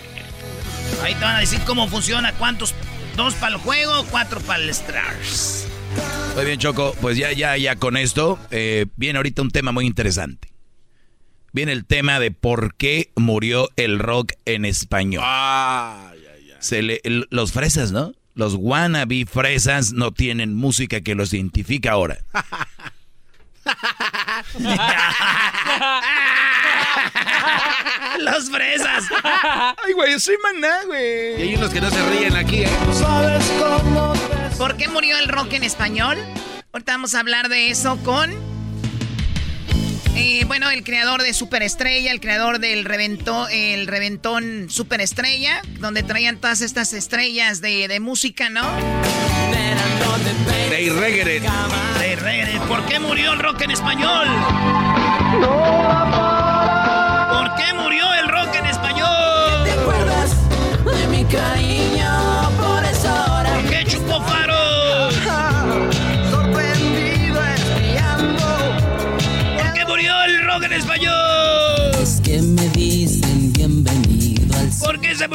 Ahí 1.04 1.14
te 1.16 1.22
van 1.22 1.36
a 1.38 1.40
decir 1.40 1.60
cómo 1.66 1.88
funciona, 1.88 2.34
cuántos, 2.34 2.74
dos 3.16 3.34
para 3.36 3.56
el 3.56 3.62
juego, 3.62 4.06
cuatro 4.10 4.40
para 4.42 4.62
el 4.64 4.70
Stars. 4.70 5.68
Muy 6.36 6.46
bien, 6.46 6.60
Choco. 6.60 6.96
Pues 7.02 7.18
ya, 7.18 7.32
ya, 7.34 7.58
ya 7.58 7.76
con 7.76 7.98
esto 7.98 8.40
eh, 8.52 8.86
viene 8.96 9.18
ahorita 9.18 9.42
un 9.42 9.52
tema 9.52 9.72
muy 9.72 9.86
interesante. 9.86 10.50
Viene 11.54 11.74
el 11.74 11.86
tema 11.86 12.20
de 12.20 12.32
por 12.32 12.76
qué 12.76 13.12
murió 13.16 13.70
el 13.76 14.00
rock 14.00 14.34
en 14.46 14.64
español. 14.64 15.24
Se 16.60 16.82
le- 16.82 17.02
el- 17.04 17.28
los 17.30 17.52
fresas, 17.52 17.92
¿no? 17.92 18.14
Los 18.36 18.56
wannabe 18.56 19.26
fresas 19.26 19.92
no 19.92 20.12
tienen 20.14 20.56
música 20.56 21.02
que 21.02 21.16
los 21.16 21.34
identifica 21.34 21.92
ahora. 21.92 22.20
Los 28.20 28.50
fresas. 28.50 29.06
Ay, 29.24 29.94
güey, 29.94 30.20
soy 30.20 30.36
maná, 30.44 30.84
güey. 30.86 31.40
Y 31.40 31.42
hay 31.44 31.56
unos 31.56 31.72
que 31.72 31.82
no 31.82 31.90
se 31.90 32.10
ríen 32.10 32.36
aquí, 32.36 32.64
¿eh? 32.64 32.70
Sabes 32.94 33.52
cómo 33.60 34.14
te 34.14 34.56
¿Por 34.58 34.78
qué 34.78 34.88
murió 34.88 35.18
el 35.18 35.28
rock 35.28 35.54
en 35.54 35.64
español? 35.64 36.18
Ahorita 36.74 36.94
vamos 36.94 37.16
a 37.16 37.20
hablar 37.20 37.50
de 37.50 37.70
eso 37.70 37.98
con... 38.04 38.51
Eh, 40.16 40.44
bueno, 40.46 40.70
el 40.70 40.84
creador 40.84 41.24
de 41.24 41.34
Superestrella, 41.34 42.12
el 42.12 42.20
creador 42.20 42.60
del 42.60 42.86
reventó, 42.86 43.48
el 43.50 43.88
reventón 43.88 44.70
Superestrella, 44.70 45.62
donde 45.80 46.04
traían 46.04 46.38
todas 46.38 46.62
estas 46.62 46.94
estrellas 46.94 47.62
de, 47.62 47.88
de 47.88 48.00
música, 48.00 48.50
¿no? 48.50 48.62
They 50.70 50.90
reggae. 50.90 51.42
They 52.00 52.16
reggae. 52.16 52.60
¿Por 52.68 52.86
qué 52.86 53.00
murió 53.00 53.34
el 53.34 53.40
rock 53.40 53.62
en 53.62 53.72
español? 53.72 54.28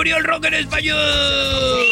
Murió 0.07 0.19
el 0.19 0.25
rock 0.25 0.45
en 0.45 0.55
español? 0.55 1.85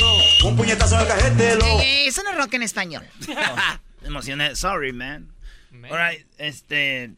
Un 0.45 0.57
puñetazo 0.57 0.97
al 0.97 1.09
cajete, 1.09 1.57
lo. 1.57 1.81
Eh, 1.81 2.07
eso 2.07 2.23
no 2.23 2.31
es 2.31 2.37
rock 2.37 2.55
en 2.55 2.63
español. 2.63 3.05
Emocioné. 4.05 4.55
Sorry, 4.55 4.93
man. 4.93 5.33
Alright, 5.91 6.25
este. 6.39 7.11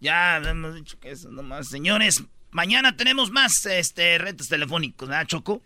Ya 0.00 0.36
hemos 0.36 0.76
dicho 0.76 1.00
que 1.00 1.10
eso 1.10 1.30
nomás. 1.32 1.68
Señores, 1.68 2.22
mañana 2.52 2.96
tenemos 2.96 3.32
más 3.32 3.66
este 3.66 4.18
retos 4.18 4.48
telefónicos, 4.48 5.08
¿verdad, 5.08 5.26
Choco? 5.26 5.60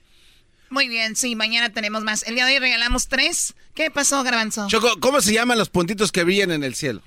Muy 0.70 0.89
bien, 0.89 1.15
sí, 1.15 1.37
mañana 1.37 1.70
tenemos 1.70 2.03
más. 2.03 2.23
El 2.23 2.35
día 2.35 2.47
de 2.47 2.55
hoy 2.55 2.59
regalamos 2.59 3.09
tres. 3.09 3.55
¿Qué 3.75 3.91
pasó, 3.91 4.23
Garbanzo? 4.23 4.66
Choco, 4.69 4.99
¿cómo 4.99 5.20
se 5.20 5.35
llaman 5.35 5.59
los 5.59 5.69
puntitos 5.69 6.11
que 6.11 6.25
brillan 6.25 6.53
en 6.53 6.65
el 6.65 6.75
cielo? 6.75 7.03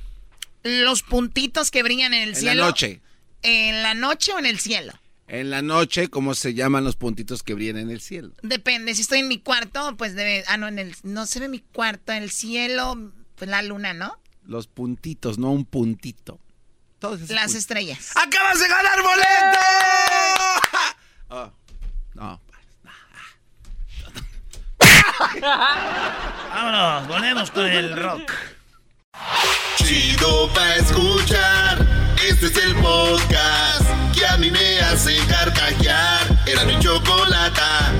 Los 0.61 1.01
puntitos 1.01 1.71
que 1.71 1.81
brillan 1.81 2.13
en 2.13 2.21
el 2.21 2.29
En 2.29 2.35
cielo. 2.35 2.61
la 2.61 2.67
noche. 2.67 3.01
¿En 3.41 3.81
la 3.81 3.95
noche 3.95 4.31
o 4.33 4.37
en 4.37 4.45
el 4.45 4.59
cielo? 4.59 4.93
En 5.31 5.49
la 5.49 5.61
noche, 5.61 6.09
¿cómo 6.09 6.35
se 6.35 6.53
llaman 6.53 6.83
los 6.83 6.97
puntitos 6.97 7.41
que 7.41 7.53
brillan 7.53 7.77
en 7.77 7.89
el 7.89 8.01
cielo? 8.01 8.33
Depende, 8.41 8.93
si 8.93 9.01
estoy 9.03 9.19
en 9.19 9.29
mi 9.29 9.39
cuarto, 9.39 9.95
pues 9.95 10.13
debe... 10.13 10.43
Ah, 10.45 10.57
no, 10.57 10.67
en 10.67 10.77
el... 10.77 10.93
No 11.03 11.25
se 11.25 11.39
ve 11.39 11.47
mi 11.47 11.59
cuarto, 11.59 12.11
en 12.11 12.23
el 12.23 12.31
cielo, 12.31 13.13
pues 13.37 13.49
la 13.49 13.61
luna, 13.61 13.93
¿no? 13.93 14.19
Los 14.43 14.67
puntitos, 14.67 15.37
no 15.37 15.51
un 15.51 15.63
puntito. 15.63 16.41
Todos 16.99 17.21
esos 17.21 17.33
Las 17.33 17.55
estrellas. 17.55 18.11
¡Acabas 18.15 18.59
de 18.59 18.67
ganar 18.67 19.01
boleto! 19.01 19.57
Oh, 21.29 21.49
no. 22.15 22.41
Vámonos, 26.53 27.07
volvemos 27.07 27.51
con 27.51 27.67
el 27.67 27.95
rock. 27.95 28.33
Chido 29.77 30.47
pa' 30.53 30.75
escuchar. 30.75 31.85
Este 32.25 32.45
es 32.45 32.57
el 32.57 32.75
podcast 32.75 33.85
que 34.13 34.25
a 34.25 34.37
mí 34.37 34.49
me 34.49 34.79
hace 34.79 35.17
carcajear. 35.27 36.43
Era 36.45 36.63
mi 36.65 36.79
chocolata. 36.79 37.91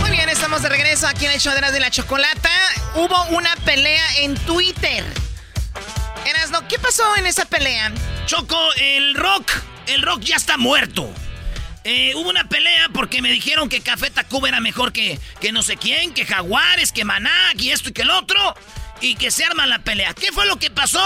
Muy 0.00 0.10
bien, 0.10 0.28
estamos 0.28 0.62
de 0.62 0.68
regreso 0.68 1.06
aquí 1.06 1.26
en 1.26 1.32
el 1.32 1.40
show 1.40 1.52
de 1.52 1.58
Erasmo 1.58 1.78
y 1.78 1.80
la 1.80 1.90
Chocolata. 1.90 2.50
Hubo 2.94 3.24
una 3.36 3.54
pelea 3.64 4.04
en 4.18 4.34
Twitter. 4.36 5.04
Erasno, 6.24 6.66
¿qué 6.68 6.78
pasó 6.78 7.16
en 7.16 7.26
esa 7.26 7.46
pelea? 7.46 7.92
Choco, 8.26 8.58
el 8.76 9.14
rock, 9.14 9.50
el 9.86 10.02
rock 10.02 10.20
ya 10.20 10.36
está 10.36 10.56
muerto. 10.56 11.12
Eh, 11.90 12.12
hubo 12.16 12.28
una 12.28 12.46
pelea 12.46 12.90
porque 12.92 13.22
me 13.22 13.30
dijeron 13.30 13.70
que 13.70 13.80
Café 13.80 14.10
Tacuba 14.10 14.46
era 14.46 14.60
mejor 14.60 14.92
que, 14.92 15.18
que 15.40 15.52
no 15.52 15.62
sé 15.62 15.78
quién, 15.78 16.12
que 16.12 16.26
Jaguares, 16.26 16.92
que 16.92 17.06
Maná, 17.06 17.54
y 17.56 17.70
esto 17.70 17.88
y 17.88 17.92
que 17.92 18.02
el 18.02 18.10
otro. 18.10 18.38
Y 19.00 19.14
que 19.14 19.30
se 19.30 19.46
arma 19.46 19.66
la 19.66 19.78
pelea. 19.78 20.12
¿Qué 20.12 20.30
fue 20.30 20.44
lo 20.44 20.58
que 20.58 20.70
pasó? 20.70 21.00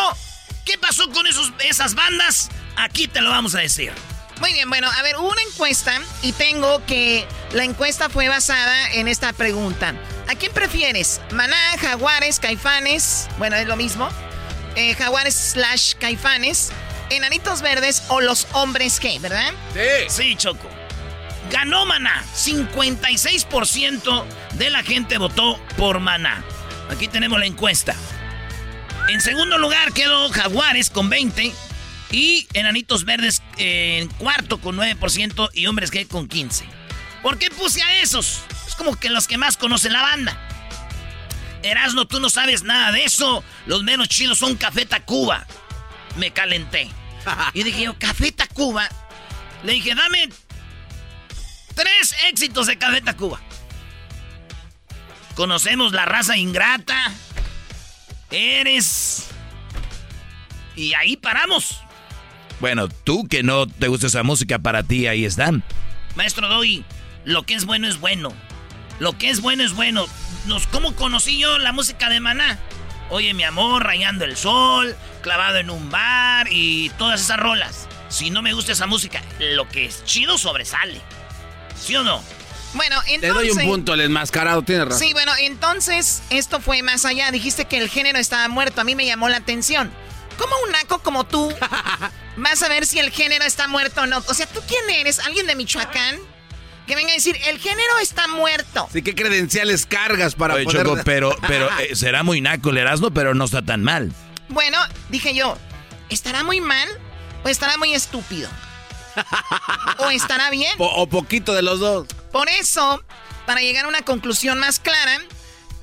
¿Qué 0.64 0.78
pasó 0.78 1.09
con 1.12 1.28
esos, 1.28 1.52
esas 1.60 1.94
bandas? 1.94 2.48
Aquí 2.74 3.06
te 3.06 3.20
lo 3.20 3.30
vamos 3.30 3.54
a 3.54 3.60
decir. 3.60 3.92
Muy 4.40 4.54
bien, 4.54 4.68
bueno, 4.68 4.90
a 4.90 5.02
ver, 5.02 5.18
hubo 5.18 5.30
una 5.30 5.42
encuesta 5.42 6.00
y 6.20 6.32
tengo 6.32 6.84
que 6.84 7.28
la 7.52 7.62
encuesta 7.62 8.09
fue 8.09 8.28
basada 8.28 8.92
en 8.94 9.06
esta 9.06 9.32
pregunta. 9.32 9.94
¿A 10.26 10.34
quién 10.34 10.52
prefieres? 10.52 11.20
¿Maná, 11.30 11.78
Jaguares, 11.80 12.40
Caifanes? 12.40 13.28
Bueno, 13.38 13.54
es 13.54 13.68
lo 13.68 13.76
mismo. 13.76 14.09
Eh, 14.74 14.96
jaguares 14.96 15.52
slash 15.52 15.94
Caifanes, 16.00 16.72
Enanitos 17.16 17.62
Verdes 17.62 18.02
o 18.09 18.20
Los 18.20 18.47
Hombres 18.52 19.01
G, 19.01 19.20
¿verdad? 19.20 19.52
Sí. 19.74 20.09
Sí, 20.09 20.36
Choco. 20.36 20.68
Ganó 21.51 21.84
Maná. 21.86 22.24
56% 22.34 24.24
de 24.55 24.70
la 24.70 24.82
gente 24.82 25.18
votó 25.18 25.59
por 25.76 26.01
Maná. 26.01 26.43
Aquí 26.90 27.09
tenemos 27.09 27.39
la 27.39 27.47
encuesta. 27.47 27.94
En 29.09 29.20
segundo 29.20 29.59
lugar 29.59 29.93
quedó 29.93 30.28
Jaguares 30.30 30.90
con 30.90 31.10
20. 31.10 31.52
Y 32.10 32.47
Enanitos 32.52 33.05
Verdes 33.05 33.43
eh, 33.56 34.01
en 34.02 34.09
cuarto 34.09 34.60
con 34.60 34.76
9% 34.76 35.51
y 35.55 35.66
Hombres 35.66 35.93
G 35.93 36.06
con 36.06 36.28
15. 36.28 36.64
¿Por 37.22 37.39
qué 37.39 37.51
puse 37.51 37.82
a 37.82 38.01
esos? 38.02 38.40
Es 38.66 38.74
como 38.74 38.97
que 38.97 39.09
los 39.09 39.26
que 39.26 39.39
más 39.39 39.56
conocen 39.56 39.93
la 39.93 40.02
banda. 40.02 40.39
Erasno, 41.62 42.06
tú 42.06 42.20
no 42.20 42.28
sabes 42.28 42.64
nada 42.64 42.93
de 42.93 43.05
eso. 43.05 43.44
Los 43.66 43.82
menos 43.82 44.09
chidos 44.09 44.39
son 44.39 44.56
Café 44.56 44.84
Tacuba. 44.84 45.47
Me 46.16 46.32
calenté. 46.32 46.90
Y 47.55 47.62
dije 47.62 47.85
yo, 47.85 47.99
Café 47.99 48.32
Tacuba. 48.32 48.89
Le 49.65 49.74
dije, 49.74 49.94
dame 49.94 50.28
tres 51.74 52.15
éxitos 52.28 52.66
de 52.66 52.78
Café 52.78 53.01
Tacuba. 53.01 53.40
Conocemos 55.35 55.93
la 55.93 56.05
raza 56.05 56.36
ingrata. 56.36 57.12
Eres. 58.31 59.28
Y 60.77 60.94
ahí 60.94 61.16
paramos. 61.16 61.81
Bueno, 62.61 62.89
tú 62.89 63.27
que 63.28 63.43
no 63.43 63.66
te 63.66 63.89
gusta 63.89 64.07
esa 64.07 64.23
música, 64.23 64.59
para 64.59 64.82
ti 64.82 65.07
ahí 65.07 65.24
están. 65.24 65.62
Maestro 66.15 66.49
Doggy, 66.49 66.85
lo 67.24 67.44
que 67.44 67.55
es 67.55 67.65
bueno 67.65 67.89
es 67.89 67.99
bueno. 67.99 68.32
Lo 69.01 69.19
que 69.19 69.31
es 69.31 69.40
bueno 69.40 69.65
es 69.65 69.73
bueno. 69.74 70.07
Nos, 70.47 70.66
¿Cómo 70.66 70.94
conocí 70.94 71.39
yo 71.39 71.59
la 71.59 71.73
música 71.73 72.09
de 72.09 72.20
Maná? 72.20 72.59
Oye, 73.12 73.34
mi 73.34 73.44
amor, 73.44 73.84
rayando 73.84 74.24
el 74.24 74.39
sol, 74.39 74.97
clavado 75.20 75.59
en 75.59 75.68
un 75.68 75.90
bar 75.90 76.48
y 76.51 76.89
todas 76.97 77.20
esas 77.20 77.39
rolas. 77.39 77.86
Si 78.09 78.30
no 78.30 78.40
me 78.40 78.55
gusta 78.55 78.72
esa 78.72 78.86
música, 78.86 79.22
lo 79.39 79.68
que 79.68 79.84
es 79.84 80.02
chido 80.06 80.39
sobresale. 80.39 80.98
¿Sí 81.78 81.94
o 81.94 82.05
no? 82.05 82.24
Bueno, 82.72 82.97
Le 83.06 83.16
entonces... 83.16 83.34
doy 83.34 83.51
un 83.51 83.70
punto, 83.70 83.93
el 83.93 84.01
enmascarado 84.01 84.62
tiene 84.62 84.86
razón. 84.86 84.98
Sí, 84.98 85.12
bueno, 85.12 85.30
entonces 85.40 86.22
esto 86.30 86.59
fue 86.59 86.82
más 86.82 87.05
allá. 87.05 87.30
Dijiste 87.30 87.66
que 87.66 87.76
el 87.76 87.90
género 87.90 88.18
estaba 88.18 88.48
muerto. 88.48 88.80
A 88.80 88.84
mí 88.84 88.94
me 88.94 89.05
llamó 89.05 89.28
la 89.28 89.36
atención. 89.36 89.93
¿Cómo 90.39 90.55
un 90.64 90.72
naco 90.72 91.01
como 91.01 91.24
tú 91.24 91.52
vas 92.39 92.62
a 92.62 92.68
ver 92.70 92.86
si 92.86 92.98
el 92.98 93.10
género 93.10 93.44
está 93.44 93.68
muerto 93.68 94.01
o 94.01 94.06
no? 94.06 94.24
O 94.26 94.32
sea, 94.32 94.47
¿tú 94.47 94.62
quién 94.66 94.89
eres? 94.89 95.18
¿Alguien 95.18 95.47
de 95.47 95.55
Michoacán? 95.55 96.18
Que 96.86 96.96
venga 96.96 97.10
a 97.10 97.14
decir, 97.14 97.36
el 97.46 97.59
género 97.59 97.98
está 98.02 98.26
muerto. 98.28 98.88
Sí, 98.92 99.02
¿qué 99.02 99.14
credenciales 99.14 99.86
cargas 99.86 100.34
para 100.34 100.54
Oye, 100.54 100.64
poder...? 100.64 100.84
Choco, 100.86 101.00
pero, 101.04 101.36
pero 101.46 101.68
eh, 101.78 101.94
será 101.94 102.22
muy 102.22 102.40
naco 102.40 102.70
el 102.70 102.78
Erasmo, 102.78 103.10
pero 103.12 103.34
no 103.34 103.44
está 103.44 103.62
tan 103.62 103.82
mal. 103.82 104.12
Bueno, 104.48 104.78
dije 105.09 105.32
yo, 105.34 105.56
¿estará 106.10 106.42
muy 106.44 106.60
mal 106.60 106.88
o 107.44 107.48
estará 107.48 107.76
muy 107.78 107.94
estúpido? 107.94 108.48
¿O 109.98 110.10
estará 110.10 110.50
bien? 110.50 110.76
Po- 110.76 110.86
o 110.90 111.06
poquito 111.09 111.52
de 111.54 111.62
los 111.62 111.80
dos. 111.80 112.09
Por 112.32 112.48
eso, 112.48 113.02
para 113.46 113.60
llegar 113.60 113.84
a 113.84 113.88
una 113.88 114.02
conclusión 114.02 114.59
más 114.59 114.78
clara, 114.80 115.18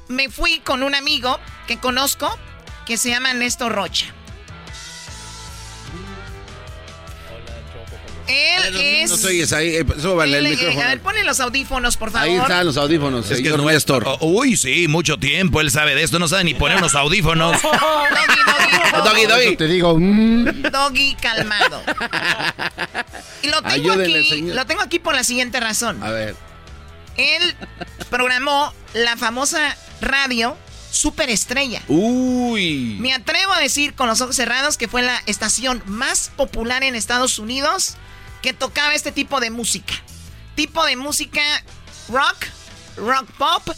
me 0.07 0.29
fui 0.29 0.59
con 0.59 0.83
un 0.83 0.95
amigo 0.95 1.39
que 1.67 1.77
conozco 1.77 2.37
que 2.85 2.97
se 2.97 3.09
llama 3.09 3.33
Néstor 3.33 3.71
Rocha. 3.71 4.07
Él 8.29 8.75
es... 8.75 9.09
No 9.09 9.17
te 9.17 9.27
oyes 9.27 9.51
ahí, 9.53 9.75
eh, 9.75 9.85
súbale 9.99 10.37
el 10.37 10.47
micrófono. 10.49 10.81
a 10.81 10.87
ver, 10.87 11.01
ponle 11.01 11.23
los 11.23 11.39
audífonos, 11.39 11.97
por 11.97 12.11
favor. 12.11 12.29
Ahí 12.29 12.35
están 12.35 12.65
los 12.65 12.77
audífonos. 12.77 13.29
Es 13.29 13.37
que 13.37 13.49
señor 13.49 13.59
es 13.59 13.65
Néstor. 13.65 14.03
Oh, 14.07 14.17
Uy, 14.21 14.55
sí, 14.55 14.87
mucho 14.87 15.17
tiempo. 15.17 15.61
Él 15.61 15.71
sabe 15.71 15.95
de 15.95 16.03
esto. 16.03 16.19
No 16.19 16.27
sabe 16.27 16.43
ni 16.43 16.53
poner 16.53 16.77
unos 16.77 16.95
audífonos. 16.95 17.59
Doggy, 19.03 19.25
doggy. 19.25 19.55
Te 19.57 19.67
digo, 19.67 19.97
mm, 19.97 20.61
Doggy 20.71 21.15
calmado. 21.15 21.81
Y 23.41 23.47
lo 23.47 23.61
tengo 23.63 23.91
aquí, 23.93 24.41
lo 24.41 24.65
tengo 24.65 24.81
aquí 24.81 24.99
por 24.99 25.15
la 25.15 25.23
siguiente 25.23 25.59
razón. 25.59 26.01
A 26.03 26.11
ver. 26.11 26.35
Él 27.17 27.55
programó 28.09 28.73
la 28.93 29.17
famosa 29.17 29.75
radio 30.01 30.55
Superestrella. 30.91 31.81
Uy. 31.87 32.97
Me 32.99 33.13
atrevo 33.13 33.53
a 33.53 33.59
decir 33.59 33.93
con 33.93 34.07
los 34.07 34.21
ojos 34.21 34.35
cerrados 34.35 34.77
que 34.77 34.87
fue 34.87 35.01
la 35.01 35.21
estación 35.27 35.83
más 35.85 36.31
popular 36.35 36.83
en 36.83 36.95
Estados 36.95 37.37
Unidos 37.39 37.95
que 38.41 38.53
tocaba 38.53 38.93
este 38.95 39.11
tipo 39.11 39.39
de 39.39 39.49
música. 39.49 39.93
Tipo 40.55 40.85
de 40.85 40.95
música 40.95 41.41
rock, 42.09 42.45
rock 42.97 43.29
pop, 43.37 43.69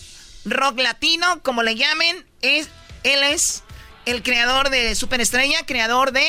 rock 0.46 0.80
latino, 0.80 1.42
como 1.44 1.64
le 1.64 1.76
llamen. 1.76 2.26
Es, 2.42 2.70
él 3.04 3.24
es 3.24 3.64
el 4.06 4.24
creador 4.24 4.70
de 4.70 4.96
Superestrella, 4.96 5.66
creador 5.66 6.12
de 6.12 6.26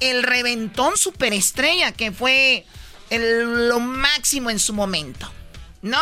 El 0.00 0.22
Reventón 0.22 0.96
Superestrella, 0.96 1.92
que 1.92 2.12
fue 2.12 2.66
el- 3.10 3.68
lo 3.68 3.80
máximo 3.80 4.50
en 4.50 4.58
su 4.58 4.72
momento. 4.74 5.30
¿No? 5.82 5.98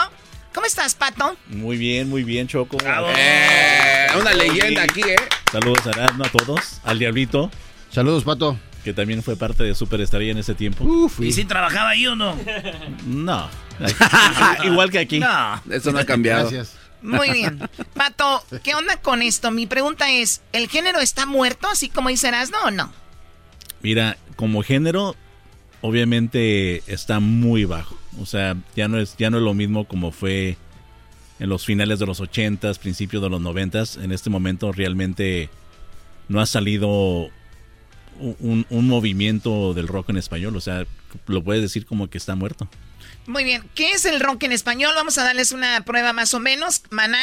¿Cómo 0.54 0.66
estás, 0.66 0.94
Pato? 0.94 1.36
Muy 1.48 1.76
bien, 1.76 2.08
muy 2.08 2.22
bien, 2.22 2.46
Choco. 2.46 2.78
Eh, 3.16 4.06
una 4.18 4.32
leyenda 4.32 4.84
aquí, 4.84 5.02
¿eh? 5.02 5.16
Saludos 5.50 5.80
a 5.86 6.04
a 6.06 6.30
todos. 6.30 6.80
Al 6.84 6.98
Diablito. 6.98 7.50
Saludos, 7.90 8.22
Pato. 8.24 8.58
Que 8.84 8.92
también 8.92 9.22
fue 9.22 9.36
parte 9.36 9.64
de 9.64 9.74
Super 9.74 10.00
Estrella 10.02 10.32
en 10.32 10.38
ese 10.38 10.54
tiempo. 10.54 11.10
¿Y 11.18 11.32
si 11.32 11.44
trabajaba 11.46 11.90
ahí 11.90 12.06
o 12.06 12.14
no? 12.14 12.36
No. 13.06 13.48
Igual 14.64 14.90
que 14.90 14.98
aquí. 14.98 15.20
No. 15.20 15.62
Eso 15.70 15.90
no 15.90 15.98
ha 15.98 16.04
cambiado. 16.04 16.50
Gracias. 16.50 16.76
Muy 17.00 17.30
bien. 17.30 17.60
Pato, 17.94 18.44
¿qué 18.62 18.74
onda 18.74 19.00
con 19.00 19.22
esto? 19.22 19.50
Mi 19.50 19.66
pregunta 19.66 20.10
es, 20.10 20.42
¿el 20.52 20.68
género 20.68 21.00
está 21.00 21.26
muerto, 21.26 21.68
así 21.68 21.88
como 21.88 22.08
dice 22.08 22.28
Erasmo, 22.28 22.58
o 22.64 22.70
no? 22.70 22.92
Mira, 23.82 24.16
como 24.36 24.62
género, 24.62 25.14
obviamente 25.82 26.82
está 26.86 27.20
muy 27.20 27.64
bajo. 27.64 27.98
O 28.20 28.26
sea, 28.26 28.56
ya 28.76 28.88
no 28.88 28.98
es, 28.98 29.16
ya 29.18 29.30
no 29.30 29.38
es 29.38 29.42
lo 29.42 29.54
mismo 29.54 29.86
como 29.86 30.12
fue 30.12 30.56
en 31.38 31.48
los 31.48 31.64
finales 31.64 31.98
de 31.98 32.06
los 32.06 32.20
80s, 32.20 32.78
principios 32.78 33.22
de 33.22 33.28
los 33.28 33.40
90s. 33.40 34.02
En 34.02 34.12
este 34.12 34.30
momento 34.30 34.72
realmente 34.72 35.50
no 36.28 36.40
ha 36.40 36.46
salido 36.46 37.28
un, 38.18 38.88
movimiento 38.88 39.74
del 39.74 39.88
rock 39.88 40.10
en 40.10 40.16
español. 40.16 40.56
O 40.56 40.60
sea, 40.60 40.86
lo 41.26 41.42
puedes 41.42 41.62
decir 41.62 41.86
como 41.86 42.08
que 42.08 42.18
está 42.18 42.34
muerto. 42.34 42.68
Muy 43.26 43.44
bien, 43.44 43.62
¿qué 43.74 43.92
es 43.92 44.04
el 44.04 44.20
rock 44.20 44.44
en 44.44 44.52
español? 44.52 44.92
Vamos 44.94 45.16
a 45.18 45.24
darles 45.24 45.52
una 45.52 45.82
prueba 45.84 46.12
más 46.12 46.34
o 46.34 46.40
menos. 46.40 46.82
Maná. 46.90 47.18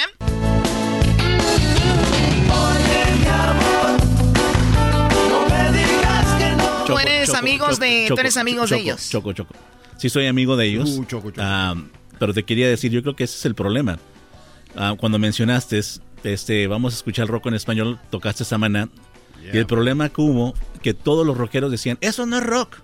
Tú 6.87 6.97
eres 6.97 7.33
amigos 7.33 7.79
de, 7.79 8.05
tú 8.07 8.19
eres 8.19 8.37
amigos 8.37 8.69
de 8.69 8.77
Choco, 8.77 8.83
ellos. 8.83 9.09
Choco, 9.09 9.33
choco. 9.33 9.55
Sí 9.97 10.09
soy 10.09 10.27
amigo 10.27 10.57
de 10.57 10.65
ellos. 10.65 10.89
Uh, 10.89 11.05
choco, 11.05 11.29
choco. 11.29 11.41
Ah, 11.41 11.75
pero 12.19 12.33
te 12.33 12.43
quería 12.43 12.67
decir, 12.67 12.91
yo 12.91 13.01
creo 13.01 13.15
que 13.15 13.23
ese 13.23 13.37
es 13.37 13.45
el 13.45 13.55
problema. 13.55 13.99
Ah, 14.75 14.95
cuando 14.99 15.19
mencionaste, 15.19 15.79
este, 16.23 16.67
vamos 16.67 16.93
a 16.93 16.97
escuchar 16.97 17.27
rock 17.27 17.47
en 17.47 17.53
español, 17.53 17.99
tocaste 18.09 18.43
Y 19.53 19.57
el 19.57 19.65
problema 19.65 20.09
que 20.09 20.21
hubo, 20.21 20.53
que 20.81 20.93
todos 20.93 21.25
los 21.25 21.37
rockeros 21.37 21.71
decían, 21.71 21.97
eso 22.01 22.25
no 22.25 22.37
es 22.37 22.43
rock. 22.43 22.77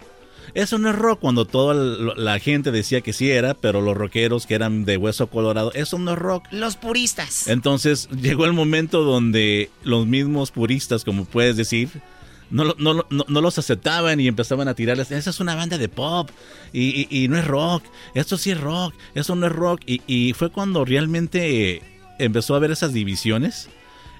Eso 0.53 0.77
no 0.79 0.89
es 0.89 0.95
rock, 0.95 1.19
cuando 1.19 1.45
toda 1.45 1.73
la 2.15 2.39
gente 2.39 2.71
decía 2.71 3.01
que 3.01 3.11
sí 3.13 3.29
era, 3.29 3.53
pero 3.53 3.81
los 3.81 3.95
rockeros 3.97 4.45
que 4.47 4.55
eran 4.55 4.85
de 4.85 4.97
hueso 4.97 5.27
colorado, 5.27 5.71
eso 5.73 5.99
no 5.99 6.13
es 6.13 6.17
rock. 6.17 6.45
Los 6.51 6.77
puristas. 6.77 7.47
Entonces 7.47 8.07
llegó 8.21 8.45
el 8.45 8.53
momento 8.53 9.03
donde 9.03 9.69
los 9.83 10.07
mismos 10.07 10.51
puristas, 10.51 11.03
como 11.03 11.25
puedes 11.25 11.57
decir, 11.57 11.89
no, 12.49 12.63
lo- 12.63 12.75
no, 12.79 13.05
no, 13.09 13.25
no 13.27 13.41
los 13.41 13.59
aceptaban 13.59 14.19
y 14.21 14.27
empezaban 14.27 14.69
a 14.69 14.73
tirarles, 14.73 15.11
esa 15.11 15.29
es 15.29 15.39
una 15.41 15.53
banda 15.53 15.77
de 15.77 15.89
pop 15.89 16.29
y, 16.71 17.07
y- 17.11 17.23
y 17.25 17.27
no 17.27 17.37
es 17.37 17.45
rock, 17.45 17.83
esto 18.15 18.37
sí 18.37 18.51
es 18.51 18.59
rock, 18.59 18.93
eso 19.15 19.35
no 19.35 19.47
es 19.47 19.51
rock. 19.51 19.81
Y, 19.85 20.01
y 20.07 20.31
fue 20.33 20.49
cuando 20.49 20.85
realmente 20.85 21.81
empezó 22.19 22.53
a 22.53 22.57
haber 22.57 22.71
esas 22.71 22.93
divisiones 22.93 23.69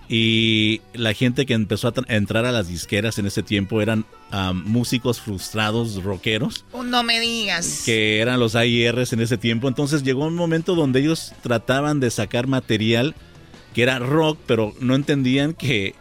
y 0.10 0.82
la 0.94 1.14
gente 1.14 1.46
que 1.46 1.54
empezó 1.54 1.90
a 1.90 1.94
tra- 1.94 2.06
a 2.10 2.16
entrar 2.16 2.46
a 2.46 2.52
las 2.52 2.68
disqueras 2.70 3.20
en 3.20 3.26
ese 3.26 3.44
tiempo 3.44 3.82
eran 3.82 4.06
ah, 4.32 4.54
músicos 4.54 5.20
frustrados, 5.20 6.02
rockeros 6.04 6.64
Oh, 6.72 6.84
no 6.84 7.04
me 7.04 7.20
digas. 7.20 7.84
que 7.86 8.20
eran 8.20 8.40
los 8.40 8.56
AIRs 8.56 9.12
en 9.14 9.20
ese 9.20 9.38
tiempo. 9.38 9.68
Entonces 9.68 10.04
llegó 10.04 10.26
un 10.26 10.36
momento 10.36 10.76
donde 10.76 11.02
ellos 11.02 11.34
trataban 11.42 12.00
de 12.00 12.10
sacar 12.10 12.48
material 12.48 13.16
que 13.74 13.84
era 13.84 14.00
rock, 14.00 14.40
pero 14.48 14.74
no 14.80 14.96
entendían 14.96 15.54
que, 15.54 15.94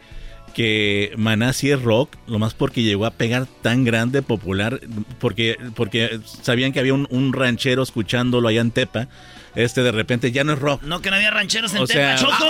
que 0.55 1.12
Maná 1.16 1.53
sí 1.53 1.70
es 1.70 1.83
rock, 1.83 2.16
lo 2.27 2.39
más 2.39 2.55
porque 2.55 2.83
llegó 2.83 3.05
a 3.07 3.11
pegar 3.11 3.47
tan 3.61 3.85
grande, 3.85 4.23
popular, 4.23 4.81
porque, 5.19 5.57
porque 5.74 6.20
sabían 6.43 6.73
que 6.73 6.81
había 6.81 6.95
un, 6.95 7.07
un 7.11 7.33
ranchero 7.33 7.83
escuchándolo 7.83 8.49
allá 8.49 8.61
en 8.62 8.70
Tepa. 8.70 9.09
Este 9.57 9.83
de 9.83 9.91
repente 9.91 10.31
ya 10.33 10.45
no 10.45 10.53
es 10.53 10.59
rock. 10.59 10.83
No, 10.83 11.01
que 11.01 11.11
no 11.11 11.16
había 11.16 11.31
rancheros 11.31 11.73
en 11.74 11.83
O 11.83 11.87
sea, 11.87 12.16
Tepa, 12.16 12.31
Choco. 12.31 12.47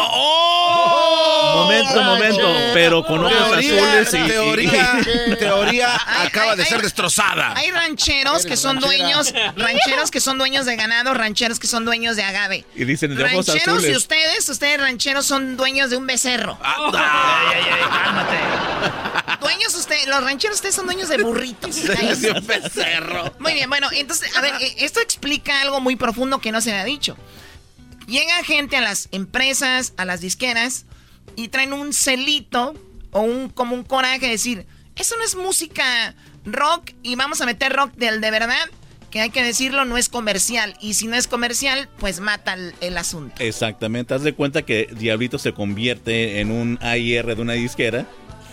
Momento, 1.55 2.03
momento, 2.03 2.55
pero 2.75 3.05
con 3.05 3.25
ojos 3.25 3.33
Teoría, 3.61 4.01
azules 4.01 4.13
y- 4.15 4.17
y- 4.19 4.29
teoría, 4.29 4.99
teoría 5.39 6.01
acaba 6.25 6.55
de 6.57 6.65
ser 6.65 6.83
destrozada. 6.83 7.55
Hay 7.57 7.71
rancheros 7.71 8.45
que 8.45 8.57
son 8.57 8.79
dueños, 8.81 9.33
rancheros 9.57 10.11
que 10.11 10.21
son 10.21 10.37
dueños 10.39 10.67
de 10.67 10.77
ganado, 10.77 11.15
rancheros 11.15 11.59
que 11.59 11.67
son 11.67 11.85
dueños 11.85 12.17
de 12.17 12.25
agave. 12.25 12.65
y 12.75 12.85
dicen 12.85 13.15
de 13.17 13.25
ojos 13.25 13.47
Rancheros 13.47 13.85
y 13.87 13.95
ustedes, 13.97 14.49
ustedes 14.49 14.81
rancheros 14.81 15.25
son 15.27 15.57
dueños 15.57 15.91
de 15.91 15.97
un 15.97 16.07
becerro. 16.07 16.59
Ay, 16.63 16.93
ay, 17.55 17.65
ay, 17.73 17.91
cálmate. 18.05 18.37
Dueños 19.41 19.75
ustedes, 19.75 20.07
los 20.09 20.23
rancheros 20.25 20.57
ustedes 20.57 20.75
son 20.75 20.87
dueños 20.87 21.09
de 21.09 21.19
burritos. 21.23 21.77
De 21.87 22.31
un 22.33 22.47
becerro. 22.47 23.33
Muy 23.39 23.53
bien, 23.55 23.69
bueno, 23.69 23.89
entonces, 23.93 24.35
a 24.37 24.41
ver, 24.41 24.55
eh, 24.61 24.75
esto 24.79 25.01
explica 25.01 25.61
algo 25.61 25.81
muy 25.81 25.97
profundo 25.97 26.39
que 26.41 26.51
no 26.53 26.61
se 26.61 26.73
me 26.73 26.79
ha 26.81 26.85
Llega 28.07 28.45
gente 28.45 28.77
a 28.77 28.81
las 28.81 29.09
empresas, 29.13 29.93
a 29.97 30.05
las 30.05 30.21
disqueras, 30.21 30.87
y 31.35 31.49
traen 31.49 31.73
un 31.73 31.93
celito 31.93 32.75
o 33.11 33.21
un 33.21 33.49
como 33.49 33.75
un 33.75 33.83
coraje 33.83 34.21
de 34.21 34.29
decir, 34.29 34.67
eso 34.95 35.17
no 35.17 35.25
es 35.25 35.35
música 35.35 36.15
rock 36.45 36.93
y 37.03 37.17
vamos 37.17 37.41
a 37.41 37.47
meter 37.47 37.73
rock 37.73 37.93
del 37.95 38.21
de 38.21 38.31
verdad, 38.31 38.71
que 39.11 39.21
hay 39.21 39.31
que 39.31 39.43
decirlo, 39.43 39.85
no 39.85 39.97
es 39.97 40.09
comercial. 40.09 40.77
Y 40.81 40.95
si 40.95 41.07
no 41.07 41.17
es 41.17 41.27
comercial, 41.27 41.89
pues 41.99 42.21
mata 42.21 42.55
el, 42.55 42.75
el 42.81 42.99
asunto. 42.99 43.35
Exactamente, 43.39 44.15
haz 44.15 44.23
de 44.23 44.35
cuenta 44.35 44.63
que 44.63 44.89
Diablito 44.97 45.39
se 45.39 45.53
convierte 45.53 46.41
en 46.41 46.51
un 46.51 46.79
AIR 46.81 47.35
de 47.35 47.43
una 47.43 47.55
disquera 47.55 48.07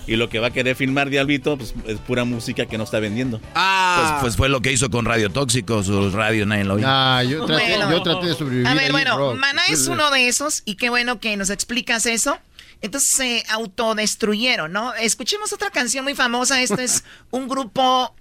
y 0.08 0.16
lo 0.16 0.30
que 0.30 0.40
va 0.40 0.48
a 0.48 0.52
querer 0.52 0.76
filmar 0.76 1.10
Diablito 1.10 1.58
pues, 1.58 1.74
es 1.88 1.98
pura 2.00 2.24
música 2.26 2.66
que 2.66 2.78
no 2.78 2.84
está 2.84 3.00
vendiendo. 3.00 3.40
Pues, 3.40 4.12
pues 4.22 4.36
fue 4.36 4.50
lo 4.50 4.62
que 4.62 4.72
hizo 4.72 4.90
con 4.90 5.06
Radio 5.06 5.30
Tóxico, 5.30 5.84
su 5.84 6.12
radio 6.12 6.46
nadie 6.46 6.64
lo 6.66 6.76
oye. 6.76 6.86
Ah, 6.88 7.24
yo 7.24 7.46
traté, 7.46 7.76
Bueno. 7.78 7.92
yo 7.92 8.04
traté 8.04 8.28
de 8.28 8.34
sobrevivir. 8.34 8.68
A 8.68 8.74
ver, 8.74 8.86
en 8.86 8.92
bueno, 8.92 9.18
rock. 9.18 9.38
Maná 9.38 9.62
es 9.70 9.88
uno 9.88 10.12
de 10.12 10.28
esos 10.28 10.62
y 10.66 10.76
qué 10.76 10.90
bueno 10.90 11.20
que 11.20 11.38
nos 11.38 11.50
explicas 11.50 12.06
eso. 12.06 12.38
Entonces 12.82 13.10
se 13.10 13.44
autodestruyeron, 13.50 14.72
¿no? 14.74 14.94
Escuchemos 14.96 15.54
otra 15.54 15.70
canción 15.70 16.04
muy 16.04 16.16
famosa. 16.16 16.62
Este 16.62 16.84
es 16.84 17.06
un 17.32 17.48
grupo, 17.48 18.14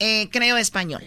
eh, 0.00 0.28
creo, 0.32 0.56
español. 0.56 1.04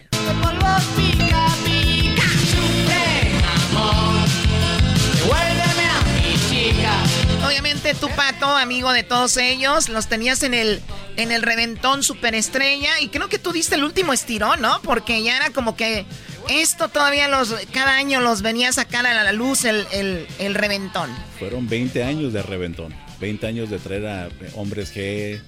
Obviamente 7.62 7.94
tu 7.94 8.10
pato, 8.16 8.48
amigo 8.48 8.92
de 8.92 9.04
todos 9.04 9.38
ellos, 9.38 9.88
los 9.88 10.08
tenías 10.08 10.42
en 10.42 10.56
el 10.56 10.82
en 11.16 11.32
el 11.32 11.44
reventón 11.44 12.02
superestrella 12.02 13.00
y 13.00 13.10
creo 13.10 13.30
que 13.30 13.38
tú 13.38 13.52
diste 13.52 13.76
el 13.76 13.84
último 13.84 14.14
estirón, 14.14 14.62
¿no? 14.62 14.82
Porque 14.82 15.22
ya 15.22 15.38
era 15.38 15.52
como 15.52 15.76
que 15.76 16.08
esto 16.50 16.90
todavía 16.90 17.28
los 17.28 17.54
cada 17.72 17.98
año 17.98 18.20
los 18.20 18.42
venía 18.42 18.70
a 18.70 18.72
sacar 18.72 19.06
a 19.06 19.24
la 19.24 19.32
luz 19.32 19.66
el, 19.66 19.86
el, 19.92 20.56
reventón. 20.56 21.12
Fueron 21.38 21.70
20 21.70 22.04
años 22.04 22.34
de 22.34 22.42
reventón, 22.42 22.96
20 23.20 23.46
años 23.46 23.70
de 23.70 23.78
traer 23.78 24.08
a 24.08 24.30
Hombres 24.56 24.92
G, 24.96 25.40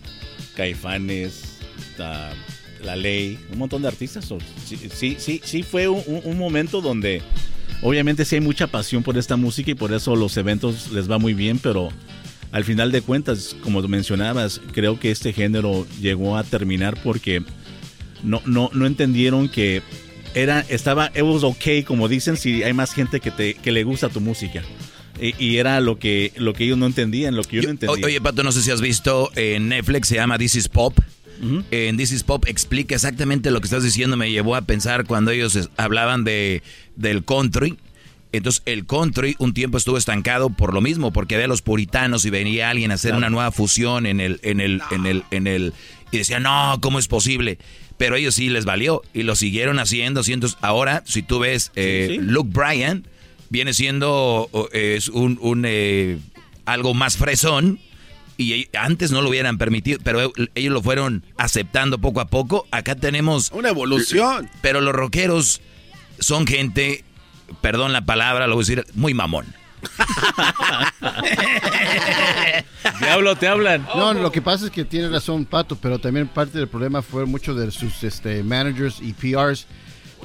Caifanes, 0.56 1.58
La 1.98 2.96
Ley, 2.96 3.44
un 3.52 3.58
montón 3.58 3.82
de 3.82 3.88
artistas. 3.88 4.32
Sí, 4.68 5.18
sí, 5.20 5.42
sí, 5.44 5.64
fue 5.64 5.88
un 5.88 6.38
momento 6.38 6.80
donde 6.80 7.24
obviamente 7.84 8.26
sí 8.26 8.36
hay 8.36 8.42
mucha 8.42 8.68
pasión 8.68 9.04
por 9.04 9.18
esta 9.18 9.36
música 9.36 9.72
y 9.72 9.76
por 9.76 9.94
eso 9.94 10.16
los 10.16 10.36
eventos 10.38 10.92
les 10.92 11.10
va 11.10 11.20
muy 11.20 11.34
bien, 11.34 11.60
pero 11.60 11.90
al 12.52 12.64
final 12.64 12.92
de 12.92 13.02
cuentas, 13.02 13.56
como 13.62 13.82
mencionabas, 13.84 14.62
creo 14.72 15.00
que 15.00 15.12
este 15.12 15.34
género 15.34 15.86
llegó 16.02 16.38
a 16.38 16.44
terminar 16.44 16.98
porque 17.04 17.44
no, 18.24 18.42
no, 18.46 18.70
no 18.74 18.86
entendieron 18.86 19.50
que 19.50 19.82
era, 20.34 20.62
estaba, 20.70 21.12
it 21.16 21.22
was 21.22 21.44
okay, 21.44 21.84
como 21.84 22.08
dicen, 22.08 22.38
si 22.38 22.64
hay 22.64 22.74
más 22.74 22.94
gente 22.94 23.20
que, 23.20 23.32
te, 23.32 23.54
que 23.56 23.72
le 23.72 23.84
gusta 23.84 24.10
tu 24.10 24.22
música. 24.22 24.64
Y, 25.22 25.36
y 25.44 25.58
era 25.58 25.80
lo 25.80 26.00
que, 26.00 26.32
lo 26.38 26.54
que 26.54 26.64
ellos 26.64 26.78
no 26.78 26.88
entendían, 26.88 27.36
lo 27.36 27.44
que 27.44 27.58
yo, 27.58 27.64
no 27.64 27.70
entendía. 27.70 28.06
Oye, 28.06 28.20
Pato, 28.20 28.44
no 28.44 28.52
sé 28.52 28.62
si 28.64 28.72
has 28.72 28.82
visto 28.82 29.32
en 29.36 29.70
Netflix, 29.70 30.08
se 30.08 30.16
llama 30.16 30.38
This 30.38 30.56
is 30.56 30.70
Pop. 30.70 30.98
En 31.72 31.98
This 31.98 32.12
is 32.12 32.24
Pop 32.24 32.46
explica 32.48 32.96
exactamente 32.96 33.52
lo 33.52 33.60
que 33.60 33.66
estás 33.66 33.84
diciendo. 33.84 34.18
Me 34.18 34.32
llevó 34.32 34.56
a 34.56 34.62
pensar 34.62 35.06
cuando 35.06 35.32
ellos 35.32 35.70
hablaban 35.78 36.24
de, 36.24 36.64
del 36.96 37.24
country. 37.24 37.78
Entonces, 38.32 38.64
el 38.66 38.86
country 38.86 39.36
un 39.38 39.54
tiempo 39.54 39.78
estuvo 39.78 39.98
estancado 39.98 40.50
por 40.50 40.74
lo 40.74 40.82
mismo, 40.82 41.14
porque 41.14 41.36
había 41.36 41.48
los 41.48 41.62
puritanos 41.62 42.26
y 42.26 42.32
venía 42.32 42.70
alguien 42.70 42.90
a 42.92 42.96
hacer 42.96 43.14
una 43.14 43.30
nueva 43.30 43.52
fusión 43.52 44.08
en 44.08 44.20
el, 44.20 44.40
en 44.42 44.60
el, 44.60 44.82
en 44.90 45.06
el, 45.06 45.24
en 45.30 45.46
el, 45.46 45.74
y 46.12 46.18
decía, 46.18 46.40
no, 46.40 46.80
¿cómo 46.82 46.98
es 46.98 47.08
posible? 47.08 47.60
Pero 47.98 48.16
ellos 48.16 48.34
sí 48.34 48.50
les 48.50 48.66
valió 48.66 49.04
y 49.14 49.22
lo 49.22 49.36
siguieron 49.36 49.78
haciendo. 49.78 50.22
Entonces, 50.26 50.58
ahora, 50.62 51.04
si 51.06 51.22
tú 51.22 51.40
ves 51.40 51.72
eh, 51.76 52.18
Luke 52.22 52.50
Bryan, 52.52 53.06
viene 53.50 53.74
siendo 53.74 54.50
es 54.72 55.10
un, 55.10 55.38
un, 55.40 55.66
eh, 55.68 56.18
algo 56.66 56.96
más 56.96 57.18
fresón 57.18 57.80
y 58.38 58.68
antes 58.78 59.12
no 59.12 59.22
lo 59.22 59.30
hubieran 59.30 59.58
permitido, 59.58 60.00
pero 60.04 60.22
e- 60.22 60.32
ellos 60.56 60.74
lo 60.74 60.82
fueron 60.82 61.24
aceptando 61.38 62.00
poco 62.00 62.22
a 62.22 62.26
poco. 62.26 62.68
Acá 62.72 62.96
tenemos 62.96 63.52
una 63.52 63.70
evolución. 63.70 64.50
Pero 64.62 64.82
los 64.82 64.94
rockeros 64.94 65.62
son 66.20 66.48
gente, 66.48 67.04
perdón 67.62 67.94
la 67.94 68.02
palabra, 68.06 68.48
lo 68.48 68.56
voy 68.56 68.64
a 68.64 68.66
decir, 68.66 68.86
muy 68.96 69.14
mamón. 69.14 69.46
Diablo, 73.00 73.36
te 73.36 73.48
hablan. 73.48 73.86
No, 73.96 74.14
lo 74.14 74.32
que 74.32 74.42
pasa 74.42 74.66
es 74.66 74.72
que 74.72 74.86
tiene 74.86 75.10
razón 75.10 75.46
Pato, 75.46 75.76
pero 75.76 76.00
también 76.00 76.28
parte 76.28 76.58
del 76.58 76.68
problema 76.68 77.02
fue 77.02 77.26
mucho 77.26 77.54
de 77.54 77.70
sus 77.72 78.04
este, 78.04 78.44
managers 78.44 79.00
y 79.02 79.14
PRs. 79.14 79.68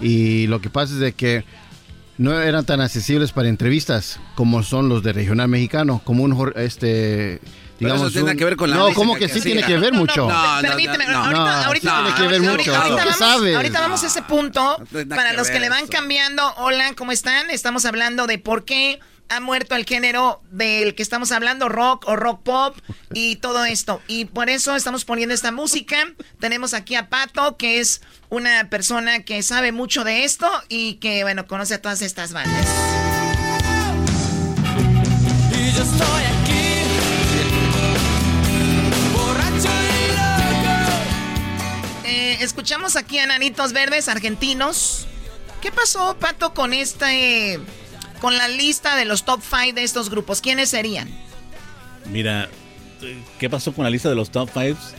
Y 0.00 0.46
lo 0.46 0.60
que 0.60 0.70
pasa 0.70 0.94
es 0.94 1.00
de 1.00 1.12
que 1.12 1.44
no 2.18 2.40
eran 2.40 2.64
tan 2.64 2.80
accesibles 2.80 3.32
para 3.32 3.48
entrevistas 3.48 4.20
como 4.34 4.62
son 4.62 4.88
los 4.88 5.02
de 5.02 5.12
regional 5.12 5.48
mexicano, 5.48 6.00
como 6.04 6.22
un 6.24 6.52
este 6.56 7.40
digamos 7.78 8.02
eso 8.02 8.10
tiene 8.12 8.32
un- 8.32 8.36
que 8.38 8.44
ver 8.44 8.56
con 8.56 8.70
la 8.70 8.76
No, 8.76 8.82
música 8.84 8.96
como 8.98 9.14
que 9.14 9.26
que 9.26 9.32
sí 9.34 9.40
tiene 9.40 9.62
que 9.62 9.76
ver 9.78 9.92
mucho. 9.92 10.28
No, 10.28 10.60
Permíteme, 10.62 11.04
ahorita, 11.06 12.02
tiene 12.04 12.14
que 12.16 12.26
ver 12.28 12.40
mucho. 12.40 12.74
ahorita 12.74 12.88
¿Tú 12.88 12.96
qué 13.62 13.70
vamos, 13.80 14.02
a 14.02 14.06
ese 14.06 14.22
punto. 14.22 14.76
Para 15.08 15.32
los 15.32 15.48
que 15.48 15.60
le 15.60 15.68
van 15.68 15.86
cambiando, 15.86 16.42
hola, 16.56 16.92
¿cómo 16.96 17.12
están? 17.12 17.50
Estamos 17.50 17.84
hablando 17.84 18.26
de 18.26 18.38
por 18.38 18.64
qué 18.64 19.00
ha 19.30 19.40
muerto 19.40 19.74
el 19.74 19.84
género 19.84 20.40
del 20.50 20.94
que 20.94 21.02
estamos 21.02 21.32
hablando, 21.32 21.68
rock 21.68 22.08
o 22.08 22.16
rock 22.16 22.42
pop 22.42 22.78
y 23.12 23.36
todo 23.36 23.66
esto. 23.66 24.00
Y 24.08 24.24
por 24.24 24.48
eso 24.48 24.74
estamos 24.74 25.04
poniendo 25.04 25.34
esta 25.34 25.52
música. 25.52 25.98
Tenemos 26.40 26.72
aquí 26.72 26.94
a 26.94 27.10
Pato, 27.10 27.58
que 27.58 27.78
es 27.78 28.00
una 28.30 28.70
persona 28.70 29.22
que 29.24 29.42
sabe 29.42 29.70
mucho 29.70 30.02
de 30.04 30.24
esto 30.24 30.50
y 30.70 30.94
que, 30.94 31.24
bueno, 31.24 31.46
conoce 31.46 31.74
a 31.74 31.82
todas 31.82 32.00
estas 32.00 32.32
bandas. 32.32 32.66
Y 35.52 35.72
yo 35.72 35.82
estoy 35.82 36.22
escuchamos 42.40 42.96
aquí 42.96 43.18
a 43.18 43.26
Nanitos 43.26 43.72
Verdes, 43.72 44.08
argentinos. 44.08 45.06
¿Qué 45.60 45.72
pasó, 45.72 46.16
Pato, 46.18 46.54
con 46.54 46.72
este... 46.72 47.60
Con 48.20 48.36
la 48.36 48.48
lista 48.48 48.96
de 48.96 49.04
los 49.04 49.24
top 49.24 49.40
5 49.42 49.74
de 49.74 49.84
estos 49.84 50.10
grupos? 50.10 50.40
¿Quiénes 50.40 50.70
serían? 50.70 51.08
Mira, 52.10 52.48
¿qué 53.38 53.48
pasó 53.48 53.72
con 53.72 53.84
la 53.84 53.90
lista 53.90 54.08
de 54.08 54.16
los 54.16 54.30
top 54.30 54.50
fives? 54.50 54.94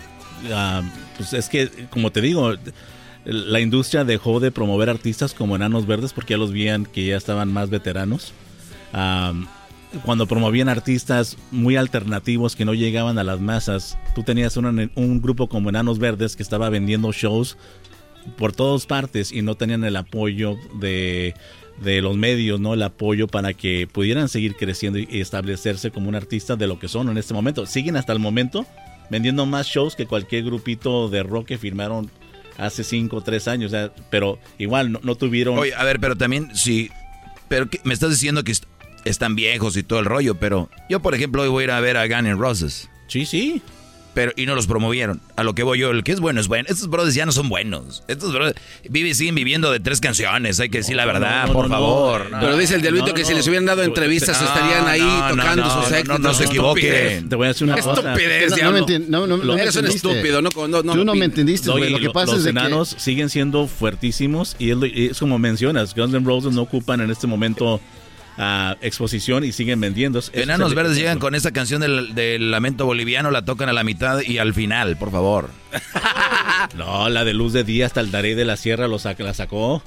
Ah, 0.54 0.82
pues 1.18 1.34
es 1.34 1.50
que, 1.50 1.70
como 1.90 2.12
te 2.12 2.22
digo, 2.22 2.54
la 3.26 3.60
industria 3.60 4.06
dejó 4.06 4.40
de 4.40 4.52
promover 4.52 4.90
artistas 4.90 5.34
como 5.34 5.56
Enanos 5.58 5.86
Verdes 5.86 6.14
porque 6.14 6.36
ya 6.36 6.38
los 6.38 6.54
veían 6.54 6.86
que 6.86 7.06
ya 7.06 7.18
estaban 7.18 7.52
más 7.52 7.70
veteranos. 7.70 8.32
Ah, 8.94 9.34
cuando 10.06 10.28
promovían 10.28 10.70
artistas 10.70 11.38
muy 11.52 11.76
alternativos 11.76 12.56
que 12.56 12.66
no 12.66 12.74
llegaban 12.74 13.18
a 13.18 13.24
las 13.24 13.40
masas, 13.40 13.98
tú 14.14 14.24
tenías 14.24 14.56
una- 14.58 14.90
un 14.96 15.22
grupo 15.22 15.48
como 15.50 15.70
Enanos 15.70 15.98
Verdes 16.00 16.36
que 16.36 16.44
estaba 16.44 16.70
vendiendo 16.70 17.12
shows 17.12 17.58
por 18.38 18.52
todas 18.54 18.86
partes 18.86 19.32
y 19.32 19.42
no 19.42 19.56
tenían 19.56 19.84
el 19.84 19.96
apoyo 19.96 20.56
de, 20.80 21.34
de 21.82 22.02
los 22.02 22.16
medios, 22.18 22.60
¿no? 22.60 22.74
El 22.76 22.84
apoyo 22.84 23.28
para 23.28 23.54
que 23.54 23.88
pudieran 23.92 24.30
seguir 24.30 24.56
creciendo 24.56 25.00
y 25.00 25.08
establecerse 25.22 25.90
como 25.90 26.10
un 26.10 26.16
artista 26.16 26.56
de 26.56 26.68
lo 26.68 26.78
que 26.78 26.88
son 26.88 27.10
en 27.10 27.18
este 27.18 27.34
momento. 27.34 27.66
Siguen 27.66 27.96
hasta 27.98 28.14
el 28.14 28.20
momento 28.20 28.66
vendiendo 29.10 29.48
más 29.48 29.66
shows 29.66 29.96
que 29.96 30.06
cualquier 30.06 30.44
grupito 30.44 31.10
de 31.10 31.24
rock 31.24 31.48
que 31.48 31.58
firmaron 31.58 32.12
hace 32.60 32.84
5 32.84 33.16
o 33.16 33.22
3 33.22 33.48
años, 33.48 33.72
o 33.72 33.76
sea, 33.76 33.92
pero 34.12 34.38
igual 34.60 34.92
no, 34.92 35.00
no 35.02 35.16
tuvieron... 35.16 35.58
Oye, 35.58 35.74
a 35.74 35.84
ver, 35.84 36.00
pero 36.00 36.16
también, 36.16 36.50
sí. 36.54 36.90
Pero 37.48 37.70
¿qué? 37.70 37.80
me 37.86 37.94
estás 37.94 38.10
diciendo 38.12 38.44
que 38.44 38.52
están 39.06 39.36
viejos 39.36 39.78
y 39.78 39.84
todo 39.84 40.00
el 40.00 40.06
rollo, 40.06 40.36
pero 40.36 40.70
yo, 40.90 41.00
por 41.02 41.16
ejemplo, 41.16 41.42
hoy 41.42 41.50
voy 41.50 41.62
a 41.62 41.66
ir 41.66 41.72
a 41.72 41.80
ver 41.80 41.98
a 41.98 42.08
Guns 42.08 42.20
N' 42.28 42.36
Roses. 42.36 42.90
Sí, 43.08 43.26
sí. 43.26 43.62
Pero, 44.16 44.34
y 44.36 44.48
no 44.48 44.56
los 44.56 44.66
promovieron. 44.66 45.22
A 45.36 45.44
lo 45.44 45.54
que 45.54 45.62
voy 45.62 45.80
yo, 45.80 45.92
el 45.92 46.04
que 46.04 46.12
es 46.12 46.20
bueno 46.20 46.42
es 46.42 46.48
bueno. 46.48 46.66
Estos 46.68 46.90
brothers 46.90 47.14
ya 47.14 47.28
no 47.28 47.32
son 47.32 47.48
buenos. 47.48 48.04
Estos 48.08 48.34
brothers 48.34 48.60
viven, 48.90 49.14
siguen 49.14 49.36
viviendo 49.36 49.72
de 49.72 49.80
tres 49.80 50.02
canciones. 50.02 50.60
Hay 50.60 50.70
que 50.70 50.80
decir 50.80 50.96
la 50.96 51.06
verdad, 51.06 51.44
no, 51.44 51.48
no, 51.50 51.54
por 51.54 51.70
no. 51.70 51.76
favor. 51.76 52.28
Pero 52.32 52.58
dice 52.58 52.74
el 52.76 52.82
diablito 52.82 53.08
No, 53.08 53.14
que 53.14 53.22
no. 53.22 53.28
si 53.28 53.34
les 53.36 53.48
hubieran 53.48 53.66
dado 53.68 53.84
entrevistas 53.84 54.42
estarían 54.42 54.88
ahí 54.88 55.00
tocando 55.30 55.64
no, 55.64 55.70
sus 55.82 55.92
no, 55.92 55.96
éxitos. 55.96 56.20
no, 56.20 56.28
no 56.28 56.34
se 56.34 56.44
equivoquen. 56.46 57.30
Te 57.30 57.36
voy 57.36 57.46
a 57.46 57.48
decir 57.50 57.66
una 57.66 57.78
cosa. 57.78 58.02
estupidez, 58.02 58.52
No, 58.62 58.72
no 58.72 59.28
no, 59.28 59.38
no, 59.38 59.44
no 59.46 59.54
me 59.56 59.62
Eres 59.62 59.76
un 59.76 59.86
estúpido, 59.86 60.42
no, 60.42 60.50
no, 60.68 60.84
no 60.84 60.94
Tú 60.94 61.06
no 61.06 61.14
me 61.16 61.26
entendiste, 61.26 61.70
güey. 61.70 61.92
Lo 61.92 62.00
que 62.00 62.10
pasa 62.10 62.32
los 62.34 62.42
es 62.42 62.48
enanos 62.48 62.96
siguen 62.98 63.30
siendo 63.30 63.68
fuertísimos 63.68 64.56
y 64.60 64.72
es, 64.72 64.78
lo- 64.78 64.88
y 64.88 65.08
es 65.12 65.20
como 65.20 65.38
mencionas, 65.38 65.94
Guns 65.96 66.14
N' 66.14 66.26
Roses 66.26 66.54
no 66.54 66.64
ocupan 66.64 67.00
en 67.00 67.12
este 67.12 67.28
momento 67.28 67.80
ah, 68.40 68.76
exposición 68.82 69.44
y 69.44 69.52
siguen 69.52 69.80
vendiendo. 69.80 70.20
Enanos 70.34 70.74
Verdes 70.74 70.98
llegan 70.98 71.20
con 71.20 71.36
esa 71.36 71.52
canción 71.52 71.82
del, 71.82 72.16
del 72.16 72.50
lamento 72.50 72.86
boliviano, 72.88 73.30
la 73.30 73.46
tocan 73.46 73.70
a 73.70 73.74
la 73.74 73.84
mitad 73.84 74.22
y 74.22 74.40
al 74.40 74.56
final, 74.56 74.98
por 74.98 75.12
favor. 75.12 75.52
No, 76.76 77.08
la 77.10 77.24
de 77.24 77.34
Luz 77.34 77.54
de 77.54 77.64
Día 77.64 77.86
hasta 77.86 78.02
el 78.02 78.12
Daré 78.12 78.36
de 78.36 78.44
la 78.46 78.58
Sierra 78.58 78.88
lo 78.88 79.00
saca- 79.00 79.24
la 79.24 79.34
sacó. 79.34 79.82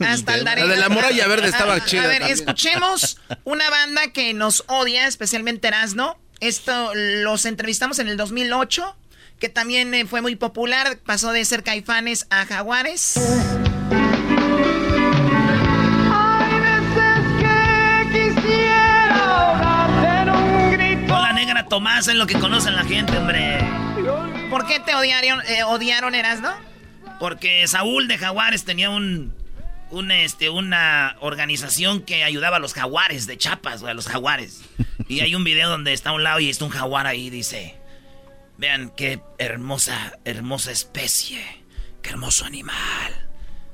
Hasta 0.00 0.34
el 0.34 0.44
La 0.44 0.54
de 0.54 0.76
la 0.76 0.88
Muralla 0.90 1.26
Verde 1.26 1.48
estaba 1.48 1.74
A- 1.76 1.84
chida 1.84 2.04
A 2.04 2.06
ver, 2.06 2.18
también. 2.18 2.38
escuchemos 2.38 3.18
una 3.44 3.68
banda 3.70 4.12
que 4.12 4.34
nos 4.34 4.62
odia, 4.68 5.06
especialmente 5.06 5.68
Erasno. 5.68 6.18
Esto 6.40 6.92
los 6.94 7.46
entrevistamos 7.46 7.98
en 7.98 8.08
el 8.08 8.16
2008, 8.18 8.94
que 9.38 9.48
también 9.48 9.94
eh, 9.94 10.04
fue 10.06 10.20
muy 10.20 10.36
popular. 10.36 10.98
Pasó 11.04 11.32
de 11.32 11.44
ser 11.46 11.62
caifanes 11.62 12.26
a 12.30 12.44
jaguares. 12.46 13.14
Tomás, 21.72 22.06
es 22.06 22.16
lo 22.16 22.26
que 22.26 22.38
conocen 22.38 22.76
la 22.76 22.84
gente, 22.84 23.16
hombre. 23.16 23.58
¿Por 24.50 24.66
qué 24.66 24.78
te 24.78 24.94
odiaron, 24.94 25.40
eh, 25.46 25.64
odiaron 25.64 26.14
Erasno? 26.14 26.52
Porque 27.18 27.66
Saúl 27.66 28.08
de 28.08 28.18
Jaguares 28.18 28.66
tenía 28.66 28.90
un, 28.90 29.34
un 29.88 30.10
este, 30.10 30.50
una 30.50 31.16
organización 31.20 32.02
que 32.02 32.24
ayudaba 32.24 32.58
a 32.58 32.60
los 32.60 32.74
jaguares 32.74 33.26
de 33.26 33.38
Chapas, 33.38 33.80
güey, 33.80 33.92
a 33.92 33.94
los 33.94 34.06
jaguares. 34.06 34.60
Y 35.08 35.20
hay 35.20 35.34
un 35.34 35.44
video 35.44 35.70
donde 35.70 35.94
está 35.94 36.10
a 36.10 36.12
un 36.12 36.22
lado 36.22 36.40
y 36.40 36.50
está 36.50 36.66
un 36.66 36.70
jaguar 36.70 37.06
ahí 37.06 37.30
dice, 37.30 37.74
vean 38.58 38.92
qué 38.94 39.22
hermosa, 39.38 40.18
hermosa 40.26 40.72
especie, 40.72 41.42
qué 42.02 42.10
hermoso 42.10 42.44
animal. 42.44 43.30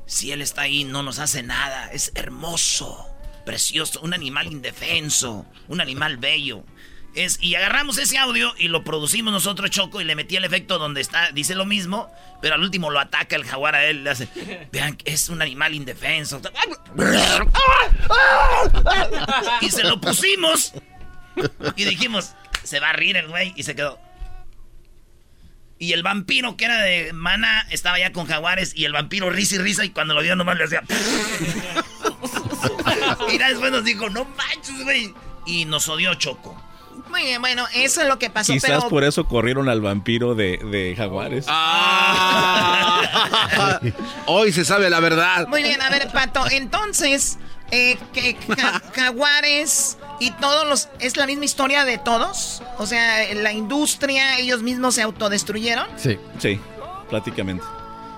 Si 0.07 0.31
él 0.31 0.41
está 0.41 0.61
ahí 0.61 0.85
no 0.85 1.03
nos 1.03 1.19
hace 1.19 1.43
nada, 1.43 1.91
es 1.91 2.13
hermoso, 2.15 3.13
precioso, 3.45 4.01
un 4.03 4.15
animal 4.15 4.47
indefenso, 4.47 5.47
un 5.67 5.81
animal 5.81 6.17
bello. 6.17 6.65
Es, 7.19 7.39
y 7.43 7.57
agarramos 7.57 7.99
ese 7.99 8.17
audio 8.17 8.55
y 8.59 8.69
lo 8.69 8.85
producimos 8.85 9.33
nosotros, 9.33 9.71
Choco, 9.71 10.01
y 10.01 10.05
le 10.05 10.15
metí 10.15 10.37
el 10.37 10.45
efecto 10.45 10.79
donde 10.79 11.01
está, 11.01 11.33
dice 11.33 11.57
lo 11.57 11.67
mismo, 11.67 12.09
pero 12.41 12.55
al 12.55 12.61
último 12.61 12.91
lo 12.91 13.01
ataca 13.01 13.35
el 13.35 13.45
jaguar 13.45 13.75
a 13.75 13.85
él, 13.87 14.05
le 14.05 14.11
hace, 14.11 14.29
vean, 14.73 14.97
es 15.05 15.29
un 15.29 15.43
animal 15.43 15.75
indefenso. 15.75 16.41
Y 19.61 19.71
se 19.71 19.83
lo 19.83 20.01
pusimos 20.01 20.75
y 21.75 21.85
dijimos, 21.85 22.35
se 22.63 22.79
va 22.79 22.91
a 22.91 22.93
reír 22.93 23.17
el 23.17 23.27
güey, 23.27 23.53
y 23.57 23.65
se 23.65 23.75
quedó. 23.75 23.99
Y 25.81 25.95
el 25.95 26.05
vampiro 26.05 26.57
que 26.57 26.67
era 26.67 26.81
de 26.81 27.13
Mana 27.13 27.67
estaba 27.71 27.99
ya 27.99 28.13
con 28.13 28.27
jaguares 28.27 28.75
y 28.77 28.85
el 28.85 28.93
vampiro 28.93 29.29
risa 29.29 29.57
y 29.57 29.59
risa 29.59 29.85
y 29.85 29.91
cuando 29.91 30.15
lo 30.15 30.23
vio 30.23 30.37
nomás 30.37 30.57
le 30.57 30.65
hacía... 30.65 30.85
y 33.29 33.39
después 33.39 33.73
nos 33.73 33.83
dijo, 33.85 34.09
no 34.09 34.25
manches, 34.25 34.85
güey. 34.85 35.13
Y 35.47 35.65
nos 35.65 35.89
odió 35.89 36.15
Choco. 36.15 36.68
Muy 37.19 37.27
bien, 37.27 37.41
bueno, 37.41 37.65
eso 37.75 38.01
es 38.03 38.07
lo 38.09 38.17
que 38.19 38.31
pasó. 38.31 38.53
Quizás 38.53 38.71
pero 38.71 38.89
por 38.89 39.03
eso 39.03 39.27
corrieron 39.27 39.69
al 39.69 39.81
vampiro 39.81 40.37
de, 40.37 40.59
de 40.59 40.95
Jaguares. 40.97 41.47
Ah. 41.49 43.01
Hoy 44.27 44.53
se 44.53 44.65
sabe 44.65 44.89
la 44.89 45.01
verdad. 45.01 45.49
Muy 45.49 45.63
bien, 45.65 45.83
a 45.83 45.91
ver, 45.91 46.09
Pato, 46.13 46.45
entonces, 46.51 47.39
eh, 47.73 47.99
que 48.13 48.37
ja- 48.57 48.81
Jaguares 48.95 49.99
y 50.21 50.31
todos 50.33 50.67
los... 50.69 50.89
¿Es 51.01 51.17
la 51.17 51.27
misma 51.27 51.45
historia 51.45 51.85
de 51.85 51.99
todos? 51.99 52.63
O 52.79 52.87
sea, 52.87 53.35
la 53.35 53.53
industria, 53.53 54.39
ellos 54.39 54.63
mismos 54.63 54.95
se 54.95 55.03
autodestruyeron. 55.03 55.87
Sí. 55.97 56.19
Sí, 56.39 56.61
prácticamente. 57.11 57.65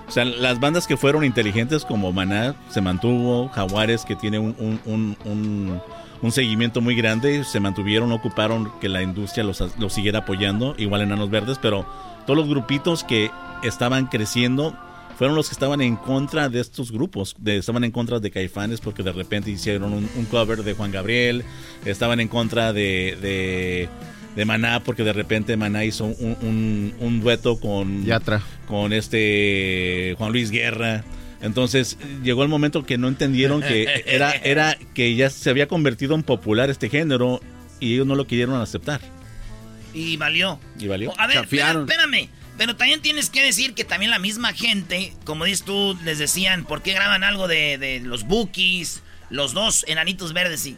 O 0.07 0.11
sea, 0.11 0.25
las 0.25 0.59
bandas 0.59 0.85
que 0.87 0.97
fueron 0.97 1.23
inteligentes 1.23 1.85
como 1.85 2.11
Maná 2.11 2.53
se 2.69 2.81
mantuvo, 2.81 3.49
Jaguares 3.49 4.03
que 4.05 4.15
tiene 4.15 4.37
un, 4.39 4.55
un, 4.59 4.79
un, 4.85 5.17
un- 5.25 5.81
un 6.21 6.31
seguimiento 6.31 6.81
muy 6.81 6.95
grande, 6.95 7.43
se 7.43 7.59
mantuvieron, 7.59 8.11
ocuparon 8.11 8.71
que 8.79 8.89
la 8.89 9.01
industria 9.01 9.43
los, 9.43 9.63
los 9.79 9.93
siguiera 9.93 10.19
apoyando, 10.19 10.75
igual 10.77 11.01
Enanos 11.01 11.29
Verdes, 11.29 11.57
pero 11.61 11.85
todos 12.25 12.37
los 12.37 12.47
grupitos 12.47 13.03
que 13.03 13.31
estaban 13.63 14.07
creciendo 14.07 14.75
fueron 15.17 15.35
los 15.35 15.49
que 15.49 15.53
estaban 15.53 15.81
en 15.81 15.97
contra 15.97 16.49
de 16.49 16.59
estos 16.59 16.91
grupos, 16.91 17.35
de, 17.37 17.57
estaban 17.57 17.83
en 17.83 17.91
contra 17.91 18.19
de 18.19 18.31
Caifanes 18.31 18.81
porque 18.81 19.03
de 19.03 19.11
repente 19.11 19.51
hicieron 19.51 19.93
un, 19.93 20.09
un 20.15 20.25
cover 20.25 20.63
de 20.63 20.73
Juan 20.73 20.91
Gabriel, 20.91 21.43
estaban 21.85 22.19
en 22.19 22.27
contra 22.27 22.73
de, 22.73 23.17
de, 23.21 23.89
de 24.35 24.45
Maná 24.45 24.79
porque 24.83 25.03
de 25.03 25.13
repente 25.13 25.57
Maná 25.57 25.85
hizo 25.85 26.05
un, 26.05 26.37
un, 26.41 26.93
un 26.99 27.21
dueto 27.21 27.59
con, 27.59 28.03
Yatra. 28.03 28.41
con 28.67 28.93
este 28.93 30.15
Juan 30.17 30.31
Luis 30.31 30.49
Guerra. 30.49 31.03
Entonces 31.41 31.97
llegó 32.23 32.43
el 32.43 32.49
momento 32.49 32.85
que 32.85 32.97
no 32.97 33.07
entendieron 33.07 33.61
que 33.61 34.03
era, 34.05 34.31
era 34.31 34.77
que 34.93 35.15
ya 35.15 35.29
se 35.29 35.49
había 35.49 35.67
convertido 35.67 36.15
en 36.15 36.23
popular 36.23 36.69
este 36.69 36.89
género 36.89 37.41
y 37.79 37.93
ellos 37.95 38.07
no 38.07 38.15
lo 38.15 38.27
quisieron 38.27 38.61
aceptar. 38.61 39.01
Y 39.93 40.17
valió. 40.17 40.59
Y 40.79 40.87
valió. 40.87 41.13
A 41.19 41.27
ver, 41.27 41.37
Chafiaron. 41.37 41.89
espérame. 41.89 42.29
Pero 42.57 42.75
también 42.75 43.01
tienes 43.01 43.29
que 43.29 43.41
decir 43.41 43.73
que 43.73 43.83
también 43.83 44.11
la 44.11 44.19
misma 44.19 44.53
gente, 44.53 45.13
como 45.23 45.45
dices 45.45 45.65
tú, 45.65 45.97
les 46.03 46.19
decían, 46.19 46.65
¿por 46.65 46.81
qué 46.83 46.93
graban 46.93 47.23
algo 47.23 47.47
de, 47.47 47.77
de 47.77 47.99
los 48.01 48.23
Bookies? 48.23 49.01
Los 49.29 49.53
dos 49.53 49.83
enanitos 49.87 50.33
verdes 50.33 50.65
y... 50.65 50.77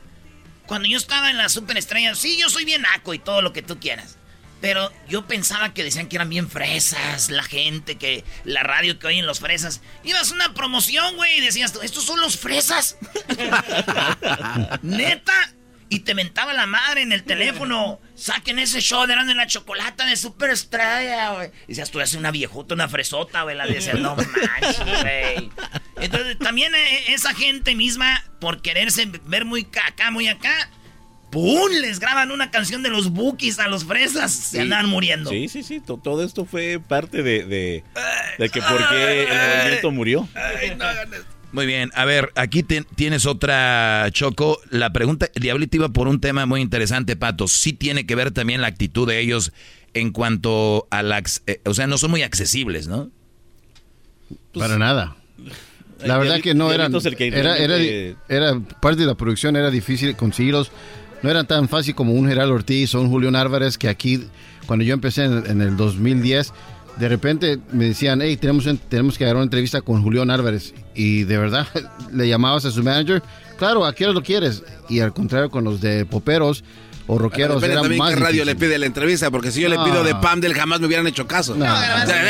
Cuando 0.66 0.88
yo 0.88 0.98
estaba 0.98 1.30
en 1.30 1.38
las 1.38 1.52
superestrellas, 1.52 2.18
sí, 2.18 2.38
yo 2.40 2.50
soy 2.50 2.64
bien 2.64 2.84
naco 2.84 3.14
y 3.14 3.20
todo 3.20 3.42
lo 3.42 3.52
que 3.52 3.62
tú 3.62 3.80
quieras. 3.80 4.18
Pero 4.64 4.90
yo 5.10 5.28
pensaba 5.28 5.74
que 5.74 5.84
decían 5.84 6.08
que 6.08 6.16
eran 6.16 6.30
bien 6.30 6.50
fresas, 6.50 7.30
la 7.30 7.44
gente, 7.44 7.98
que 7.98 8.24
la 8.46 8.64
radio 8.64 8.98
que 8.98 9.08
oyen 9.08 9.26
los 9.26 9.42
fresas. 9.42 9.82
Ibas 10.06 10.32
a 10.32 10.36
una 10.36 10.54
promoción, 10.54 11.18
güey, 11.18 11.40
y 11.40 11.42
decías, 11.42 11.78
¿estos 11.84 12.06
son 12.06 12.22
los 12.22 12.38
fresas? 12.38 12.96
Neta. 14.82 15.34
Y 15.90 16.00
te 16.00 16.16
mentaba 16.16 16.54
la 16.54 16.66
madre 16.66 17.02
en 17.02 17.12
el 17.12 17.26
teléfono. 17.26 18.00
Saquen 18.16 18.58
ese 18.58 18.80
show 18.80 19.06
de 19.06 19.16
en 19.16 19.36
la 19.36 19.48
chocolata 19.48 20.06
de 20.06 20.16
Super 20.16 20.52
Estrella, 20.52 21.32
güey. 21.32 21.52
Y 21.66 21.74
decías, 21.74 21.92
tú 21.92 22.00
eres 22.00 22.14
una 22.14 22.32
viejota, 22.32 22.74
una 22.74 22.88
fresota, 22.88 23.44
güey. 23.44 23.58
La 23.58 23.68
decías, 23.68 24.00
no 24.00 24.16
manches, 24.16 24.80
güey. 24.80 25.52
Entonces, 25.98 26.40
también 26.40 26.74
eh, 26.74 27.14
esa 27.14 27.34
gente 27.36 27.76
misma, 27.76 28.24
por 28.40 28.62
quererse 28.62 29.08
ver 29.26 29.44
muy 29.44 29.68
acá, 29.86 30.10
muy 30.10 30.30
acá, 30.30 30.70
¡Pum! 31.34 31.72
Les 31.82 32.00
graban 32.00 32.32
una 32.32 32.52
canción 32.52 32.84
de 32.84 32.90
los 32.90 33.10
Bookies 33.10 33.60
a 33.60 33.68
los 33.68 33.86
fresas. 33.86 34.32
Se 34.32 34.62
andan 34.62 34.88
muriendo. 34.88 35.30
Sí, 35.30 35.50
sí, 35.50 35.64
sí. 35.64 35.82
Todo 35.82 36.24
esto 36.24 36.46
fue 36.46 36.80
parte 36.80 37.24
de, 37.24 37.46
de, 37.46 37.84
de 38.38 38.50
que 38.50 38.62
por 38.62 38.88
qué 38.90 39.24
el 39.24 39.28
movimiento 39.28 39.92
murió. 39.92 40.30
Muy 41.52 41.68
bien, 41.68 41.92
a 41.94 42.04
ver, 42.06 42.32
aquí 42.36 42.64
tienes 42.64 43.28
otra, 43.28 44.08
Choco. 44.12 44.60
La 44.72 44.92
pregunta, 44.92 45.30
Diablito 45.36 45.78
iba 45.78 45.90
por 45.90 46.08
un 46.08 46.20
tema 46.20 46.48
muy 46.48 46.62
interesante, 46.62 47.16
Pato. 47.16 47.48
Sí 47.48 47.74
tiene 47.74 48.08
que 48.08 48.16
ver 48.16 48.32
también 48.32 48.62
la 48.62 48.68
actitud 48.68 49.08
de 49.08 49.20
ellos 49.20 49.54
en 49.94 50.12
cuanto 50.12 50.88
a 50.90 51.04
la... 51.04 51.22
Eh, 51.46 51.62
o 51.66 51.76
sea, 51.76 51.86
no 51.86 52.00
son 52.00 52.10
muy 52.10 52.24
accesibles, 52.24 52.88
¿no? 52.88 53.12
Para 54.54 54.80
nada. 54.80 55.16
La 56.04 56.18
verdad 56.18 56.42
que 56.42 56.56
no 56.56 56.72
eran... 56.72 56.92
Era, 57.20 57.58
era, 57.58 57.78
era, 58.28 58.60
parte 58.82 59.02
de 59.02 59.08
la 59.08 59.16
producción, 59.16 59.56
era 59.56 59.70
difícil 59.70 60.16
conseguirlos 60.16 60.72
no 61.24 61.30
era 61.30 61.46
tan 61.46 61.70
fácil 61.70 61.96
como 61.96 62.14
un 62.14 62.28
Gerardo 62.28 62.54
Ortiz 62.54 62.94
o 62.94 63.02
un 63.02 63.10
Julián 63.10 63.36
Álvarez 63.36 63.78
que 63.78 63.88
aquí, 63.88 64.28
cuando 64.68 64.84
yo 64.84 64.94
empecé 64.94 65.24
en, 65.24 65.62
el 65.62 65.78
2010, 65.78 66.54
de 66.98 67.10
repente 67.10 67.60
me 67.72 67.86
decían, 67.86 68.22
hey, 68.22 68.38
tenemos, 68.38 68.68
tenemos 68.90 69.18
que 69.18 69.26
dar 69.26 69.36
una 69.36 69.46
entrevista 69.46 69.82
con 69.82 70.04
Julián 70.04 70.30
Álvarez. 70.30 70.74
Y 70.94 71.24
de 71.24 71.38
verdad, 71.38 71.66
le 72.12 72.28
llamabas 72.28 72.66
a 72.66 72.72
su 72.72 72.84
manager, 72.84 73.24
claro, 73.58 73.86
¿a 73.86 73.94
lo 73.98 74.22
quieres? 74.22 74.64
Y 74.90 75.00
al 75.00 75.14
contrario, 75.14 75.50
con 75.50 75.64
los 75.64 75.80
de 75.80 76.06
Poperos, 76.06 76.64
o 77.08 77.18
rockeros 77.18 77.62
Pero 77.62 77.82
también 77.82 78.02
qué 78.08 78.16
radio 78.16 78.46
le 78.46 78.56
pide 78.56 78.78
la 78.78 78.86
entrevista, 78.86 79.30
porque 79.32 79.52
si 79.52 79.62
yo 79.62 79.70
le 79.70 79.78
pido 79.80 80.04
de 80.04 80.16
Pam 80.16 80.40
del 80.40 80.54
jamás 80.54 80.80
me 80.80 80.88
hubieran 80.88 81.08
hecho 81.08 81.28
caso. 81.28 81.56
No, 81.56 81.66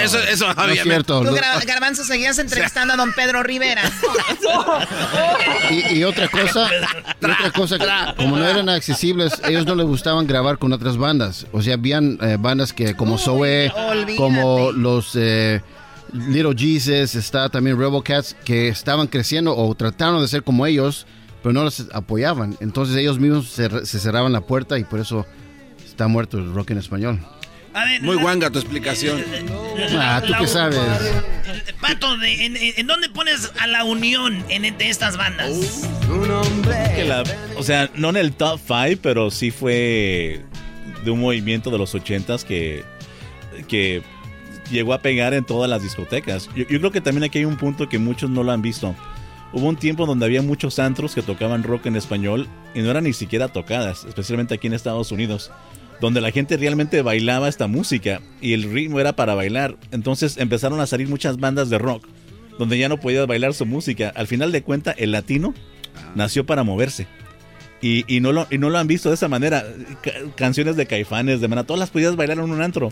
eso, 0.04 0.20
eso 0.20 0.54
no 0.54 0.66
es 0.66 0.82
cierto. 0.82 1.22
Tú, 1.24 1.36
Garbanzo, 1.66 2.04
seguías 2.04 2.40
entrevistando 2.40 2.94
a 2.94 2.98
don 2.98 3.14
Pedro 3.14 3.44
Rivera. 3.44 3.84
y, 5.92 6.04
otra 6.04 6.28
cosa, 6.28 6.70
otra 7.18 7.52
cosa, 7.52 7.78
como 8.18 8.38
no 8.38 8.48
eran 8.48 8.70
accesibles, 8.70 9.34
ellos 9.48 9.66
no 9.66 9.76
les 9.76 9.86
gustaban 9.86 10.28
grabar 10.28 10.58
con 10.58 10.74
otras 10.74 10.98
bandas. 10.98 11.46
O 11.52 11.62
sea, 11.62 11.76
habían 11.76 12.18
eh, 12.22 12.38
bandas 12.40 12.74
que 12.74 12.96
como 12.96 13.18
Zoe, 13.18 13.72
como 14.18 14.72
los... 14.72 15.16
Eh, 15.16 15.62
Little 16.14 16.54
Jesus, 16.56 17.16
está 17.16 17.50
también 17.50 17.80
Rebel 17.80 18.04
Cats, 18.04 18.36
que 18.46 18.68
estaban 18.68 19.08
creciendo 19.08 19.58
o 19.58 19.74
trataron 19.74 20.22
de 20.22 20.28
ser 20.28 20.44
como 20.44 20.68
ellos, 20.68 21.08
pero 21.44 21.54
no 21.54 21.64
los 21.64 21.88
apoyaban. 21.94 22.58
Entonces 22.62 22.96
ellos 22.96 23.20
mismos 23.20 23.50
se, 23.50 23.86
cerraban 23.86 24.32
la 24.32 24.42
puerta 24.42 24.80
y 24.80 24.86
por 24.86 25.02
eso 25.02 25.28
está 25.86 26.08
muerto 26.08 26.40
el 26.40 26.54
rock 26.54 26.72
en 26.72 26.78
español. 26.78 27.20
Muy 28.02 28.16
guanga 28.16 28.50
tu 28.50 28.60
explicación. 28.60 29.22
Ah, 29.98 30.22
tú 30.26 30.34
qué 30.40 30.48
sabes. 30.48 30.80
Pato, 31.82 32.16
en, 32.24 32.88
dónde 32.88 33.10
pones 33.10 33.52
a 33.60 33.68
la 33.68 33.84
unión 33.84 34.46
en, 34.48 34.64
entre 34.64 34.90
estas 34.90 35.18
bandas? 35.18 35.88
o 37.58 37.64
sea, 37.64 37.90
no 37.96 38.10
en 38.10 38.18
el 38.18 38.34
top 38.34 38.60
5, 38.66 39.02
pero 39.02 39.30
sí 39.32 39.52
fue 39.52 40.46
de 41.04 41.12
un 41.12 41.20
movimiento 41.20 41.72
de 41.72 41.78
los 41.78 41.94
80s 41.94 42.44
que, 42.44 42.86
que 43.68 44.02
llegó 44.72 44.94
a 44.94 45.02
pegar 45.02 45.34
en 45.34 45.44
todas 45.44 45.70
las 45.70 45.82
discotecas. 45.82 46.50
yo 46.56 46.66
creo 46.66 46.92
que 46.92 47.02
también 47.02 47.24
aquí 47.24 47.40
hay 47.40 47.46
un 47.46 47.58
punto 47.58 47.90
que 47.90 47.98
muchos 47.98 48.30
no 48.30 48.44
lo 48.44 48.52
han 48.52 48.62
visto. 48.62 48.96
Hubo 49.54 49.68
un 49.68 49.76
tiempo 49.76 50.08
donde 50.08 50.26
había 50.26 50.42
muchos 50.42 50.80
antros 50.80 51.14
que 51.14 51.22
tocaban 51.22 51.62
rock 51.62 51.86
en 51.86 51.96
español 51.96 52.48
y 52.74 52.82
no 52.82 52.90
eran 52.90 53.04
ni 53.04 53.14
siquiera 53.14 53.50
tocadas, 53.50 54.04
especialmente 54.04 54.56
aquí 54.56 54.66
en 54.66 54.74
Estados 54.74 55.12
Unidos, 55.12 55.52
donde 56.02 56.22
la 56.22 56.32
gente 56.32 56.58
realmente 56.58 57.04
bailaba 57.04 57.48
esta 57.48 57.68
música 57.68 58.20
y 58.42 58.54
el 58.54 58.64
ritmo 58.64 59.00
era 59.00 59.16
para 59.16 59.36
bailar. 59.36 59.78
Entonces 59.92 60.38
empezaron 60.38 60.80
a 60.80 60.88
salir 60.88 61.08
muchas 61.08 61.38
bandas 61.38 61.70
de 61.70 61.78
rock 61.78 62.08
donde 62.58 62.78
ya 62.78 62.90
no 62.90 63.00
podías 63.00 63.28
bailar 63.28 63.54
su 63.54 63.66
música. 63.66 64.12
Al 64.16 64.28
final 64.28 64.52
de 64.52 64.64
cuentas, 64.64 64.96
el 64.98 65.12
latino 65.12 65.54
nació 66.16 66.46
para 66.46 66.64
moverse. 66.64 67.08
Y, 67.86 68.22
no 68.22 68.32
lo, 68.32 68.48
y 68.50 68.60
no 68.60 68.70
lo 68.70 68.78
han 68.78 68.88
visto 68.88 69.10
de 69.10 69.16
esa 69.16 69.28
manera. 69.28 69.66
canciones 70.38 70.78
de 70.78 70.86
caifanes, 70.86 71.42
de 71.42 71.50
mena, 71.50 71.66
todas 71.66 71.82
las 71.82 71.90
podías 71.90 72.16
bailar 72.16 72.38
en 72.38 72.50
un 72.50 72.62
antro. 72.62 72.90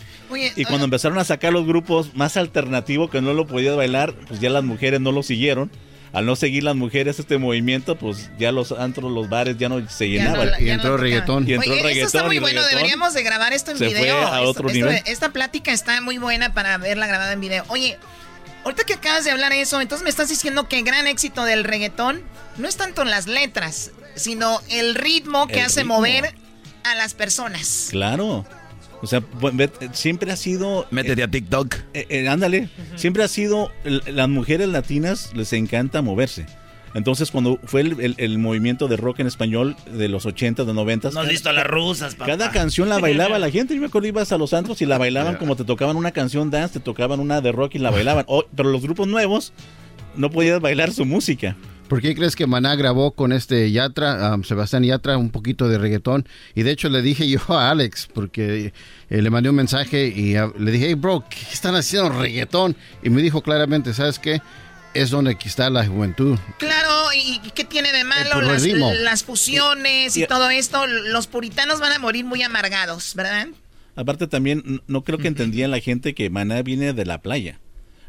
y 0.57 0.65
cuando 0.65 0.83
empezaron 0.83 1.17
a 1.17 1.23
sacar 1.23 1.53
los 1.53 1.65
grupos 1.65 2.13
más 2.13 2.35
alternativos 2.35 3.09
que 3.09 3.21
no 3.21 3.33
lo 3.33 3.47
podías 3.47 3.77
bailar, 3.77 4.13
pues 4.27 4.41
ya 4.41 4.49
las 4.49 4.65
mujeres 4.65 4.99
no 4.99 5.13
lo 5.13 5.23
siguieron 5.23 5.71
al 6.13 6.25
no 6.25 6.35
seguir 6.35 6.63
las 6.63 6.75
mujeres 6.75 7.19
este 7.19 7.38
movimiento, 7.38 7.95
pues 7.95 8.29
ya 8.38 8.51
los 8.51 8.71
antros, 8.71 9.11
los 9.11 9.29
bares 9.29 9.57
ya 9.57 9.69
no 9.69 9.88
se 9.89 10.09
llenaban. 10.09 10.51
y 10.59 10.69
entró 10.69 10.97
reggaetón. 10.97 11.47
Y 11.47 11.53
entró 11.53 11.73
reggaetón. 11.73 11.91
Esto 11.91 12.17
está 12.17 12.23
muy 12.25 12.39
bueno, 12.39 12.63
deberíamos 12.63 13.13
de 13.13 13.23
grabar 13.23 13.53
esto 13.53 13.71
en 13.71 13.77
se 13.77 13.88
video. 13.88 14.27
Fue 14.27 14.38
a 14.38 14.41
otro 14.41 14.69
nivel. 14.69 15.01
esta 15.05 15.31
plática 15.31 15.71
está 15.71 16.01
muy 16.01 16.17
buena 16.17 16.53
para 16.53 16.77
verla 16.77 17.07
grabada 17.07 17.31
en 17.33 17.39
video. 17.39 17.63
Oye, 17.69 17.97
ahorita 18.65 18.83
que 18.83 18.93
acabas 18.93 19.23
de 19.23 19.31
hablar 19.31 19.53
eso, 19.53 19.79
entonces 19.79 20.03
me 20.03 20.09
estás 20.09 20.29
diciendo 20.29 20.67
que 20.67 20.79
el 20.79 20.83
gran 20.85 21.07
éxito 21.07 21.45
del 21.45 21.63
reggaetón 21.63 22.21
no 22.57 22.67
es 22.67 22.75
tanto 22.75 23.05
las 23.05 23.27
letras, 23.27 23.91
sino 24.15 24.59
el 24.69 24.95
ritmo 24.95 25.47
que 25.47 25.61
hace 25.61 25.83
mover 25.85 26.35
a 26.83 26.95
las 26.95 27.13
personas. 27.13 27.88
Claro. 27.91 28.45
O 29.02 29.07
sea, 29.07 29.23
siempre 29.94 30.32
ha 30.32 30.36
sido... 30.36 30.86
Métete 30.91 31.23
a 31.23 31.28
TikTok. 31.28 31.76
Eh, 31.94 32.06
eh, 32.10 32.28
ándale. 32.28 32.69
Siempre 32.95 33.23
ha 33.23 33.28
sido... 33.28 33.72
Las 33.84 34.30
mujeres 34.30 34.69
latinas 34.69 35.32
les 35.34 35.53
encanta 35.53 36.02
moverse. 36.02 36.45
Entonces, 36.94 37.32
cuando 37.32 37.57
fue 37.64 37.82
el, 37.82 38.38
movimiento 38.38 38.88
de 38.88 38.98
rock 38.98 39.19
en 39.19 39.28
español 39.28 39.76
de 39.91 40.10
los 40.10 40.26
80, 40.26 40.65
de 40.65 40.73
90. 40.73 41.11
No 41.11 41.22
has 41.22 41.30
visto 41.30 41.49
a 41.49 41.53
las 41.53 41.65
rusas, 41.65 42.15
papá. 42.15 42.32
Cada 42.32 42.52
canción 42.52 42.90
la 42.90 42.99
bailaba 42.99 43.40
la 43.40 43.49
gente. 43.49 43.73
Yo 43.73 43.80
me 43.80 43.88
acuerdo, 43.88 44.07
ibas 44.10 44.32
a 44.32 44.38
los 44.38 44.53
antros 44.53 44.82
y 44.82 44.86
la 44.86 44.98
bailaban 44.98 45.38
como 45.38 45.56
te 45.56 45.64
tocaban 45.64 45.95
una 45.95 46.11
canción 46.11 46.52
dance, 46.52 46.80
te 46.80 46.84
tocaban 46.84 47.19
una 47.19 47.40
de 47.40 47.52
rock 47.52 47.76
y 47.76 47.80
la 47.80 47.91
bailaban. 47.91 48.26
pero 48.56 48.69
los 48.69 48.82
grupos 48.82 49.07
nuevos 49.07 49.53
no 50.15 50.30
podías 50.30 50.60
bailar 50.60 50.91
su 50.91 51.06
música. 51.06 51.56
¿Por 51.91 52.01
qué 52.01 52.15
crees 52.15 52.38
que 52.38 52.47
Maná 52.47 52.77
grabó 52.77 53.11
con 53.11 53.34
este 53.34 53.69
Yatra, 53.69 54.38
Sebastián 54.45 54.84
Yatra, 54.84 55.18
un 55.18 55.30
poquito 55.30 55.68
de 55.68 55.77
reggaetón? 55.77 56.26
Y 56.55 56.63
de 56.63 56.72
hecho 56.72 56.88
le 56.88 57.01
dije 57.01 57.27
yo 57.27 57.41
a 57.49 57.69
Alex, 57.69 58.07
porque 58.13 58.72
eh, 59.09 59.22
le 59.22 59.30
mandé 59.30 59.49
un 59.49 59.57
mensaje 59.57 60.07
y 60.07 60.35
le 60.35 60.72
dije, 60.72 60.85
hey 60.88 60.93
bro, 60.93 61.26
¿qué 61.30 61.41
están 61.51 61.76
haciendo 61.76 62.18
reggaetón? 62.18 62.77
Y 63.03 63.09
me 63.09 63.22
dijo 63.22 63.41
claramente, 63.41 63.93
¿sabes 63.93 64.19
qué? 64.19 64.41
Es 64.93 65.09
donde 65.09 65.31
aquí 65.31 65.49
está 65.49 65.69
la 65.69 65.85
juventud. 65.85 66.39
Claro, 66.59 67.11
¿y 67.13 67.39
qué 67.53 67.65
tiene 67.65 67.91
de 67.91 68.05
malo 68.05 68.39
las, 68.39 68.63
las, 68.63 69.26
fusiones 69.26 70.15
y, 70.15 70.26
todo 70.27 70.49
esto? 70.49 70.88
Los 70.88 71.27
puritanos 71.27 71.81
van 71.81 71.91
a 71.91 71.99
morir 71.99 72.23
muy 72.23 72.41
amargados, 72.41 73.15
¿verdad? 73.15 73.49
Aparte 73.97 74.27
también, 74.27 74.81
no 74.88 75.03
creo 75.03 75.18
que 75.18 75.27
entendían 75.27 75.72
la 75.72 75.81
gente 75.81 76.15
que 76.15 76.30
Maná 76.30 76.61
viene 76.61 76.93
de 76.93 77.05
la 77.05 77.18
playa. 77.18 77.59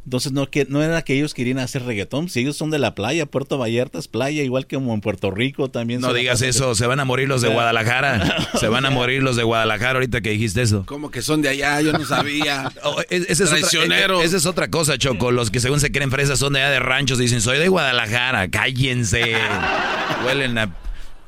Entonces 0.04 0.32
no, 0.32 0.50
que, 0.50 0.66
no 0.68 0.82
era 0.82 1.02
que 1.02 1.14
ellos 1.14 1.32
querían 1.32 1.60
hacer 1.60 1.84
reggaetón, 1.84 2.28
si 2.28 2.40
ellos 2.40 2.56
son 2.56 2.70
de 2.70 2.80
la 2.80 2.94
playa, 2.94 3.24
Puerto 3.26 3.56
Vallarta 3.56 4.00
es 4.00 4.08
playa, 4.08 4.42
igual 4.42 4.66
que 4.66 4.74
como 4.74 4.94
en 4.94 5.00
Puerto 5.00 5.30
Rico 5.30 5.70
también. 5.70 6.00
No 6.00 6.12
digas 6.12 6.42
eso, 6.42 6.74
se 6.74 6.86
van 6.88 6.98
a 6.98 7.04
morir 7.04 7.28
los 7.28 7.40
de 7.40 7.48
Guadalajara, 7.48 8.48
se 8.58 8.66
van 8.66 8.84
a 8.84 8.90
morir 8.90 9.22
los 9.22 9.36
de 9.36 9.44
Guadalajara 9.44 9.94
ahorita 9.94 10.20
que 10.20 10.30
dijiste 10.30 10.62
eso. 10.62 10.84
Como 10.86 11.12
que 11.12 11.22
son 11.22 11.40
de 11.40 11.50
allá, 11.50 11.80
yo 11.80 11.92
no 11.92 12.04
sabía. 12.04 12.70
Oh, 12.84 13.00
esa, 13.10 13.44
es 13.44 13.74
otra, 13.74 14.22
esa 14.22 14.36
es 14.36 14.46
otra 14.46 14.68
cosa, 14.68 14.98
Choco, 14.98 15.30
los 15.30 15.50
que 15.50 15.60
según 15.60 15.78
se 15.78 15.92
creen 15.92 16.10
fresas 16.10 16.38
son 16.38 16.54
de 16.54 16.60
allá 16.60 16.70
de 16.70 16.80
ranchos, 16.80 17.18
dicen 17.18 17.40
soy 17.40 17.58
de 17.58 17.68
Guadalajara, 17.68 18.48
cállense, 18.48 19.36
huelen 20.26 20.58
a... 20.58 20.62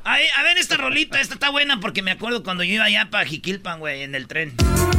a 0.05 0.43
ver 0.43 0.59
esta 0.59 0.77
rolita, 0.77 1.21
esta 1.21 1.35
está 1.35 1.51
buena 1.51 1.79
porque 1.81 2.03
me 2.03 2.11
acuerdo 2.11 2.43
cuando 2.43 2.65
yo 2.65 2.75
iba 2.75 2.85
allá 2.85 3.09
para 3.11 3.25
Jiquilpan, 3.25 3.79
güey, 3.79 4.03
en 4.03 4.15
el 4.17 4.27
tren. 4.27 4.55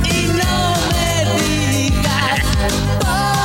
Y 0.06 0.27
no 0.27 0.76
me 0.91 1.26
digas, 1.73 3.44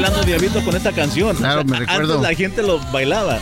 bailando 0.00 0.22
Diablito 0.24 0.62
con 0.62 0.76
esta 0.76 0.92
canción. 0.92 1.34
Claro, 1.36 1.64
me 1.64 1.78
recuerdo. 1.78 2.16
Antes 2.16 2.30
la 2.30 2.36
gente 2.36 2.62
lo 2.62 2.78
bailaba 2.92 3.40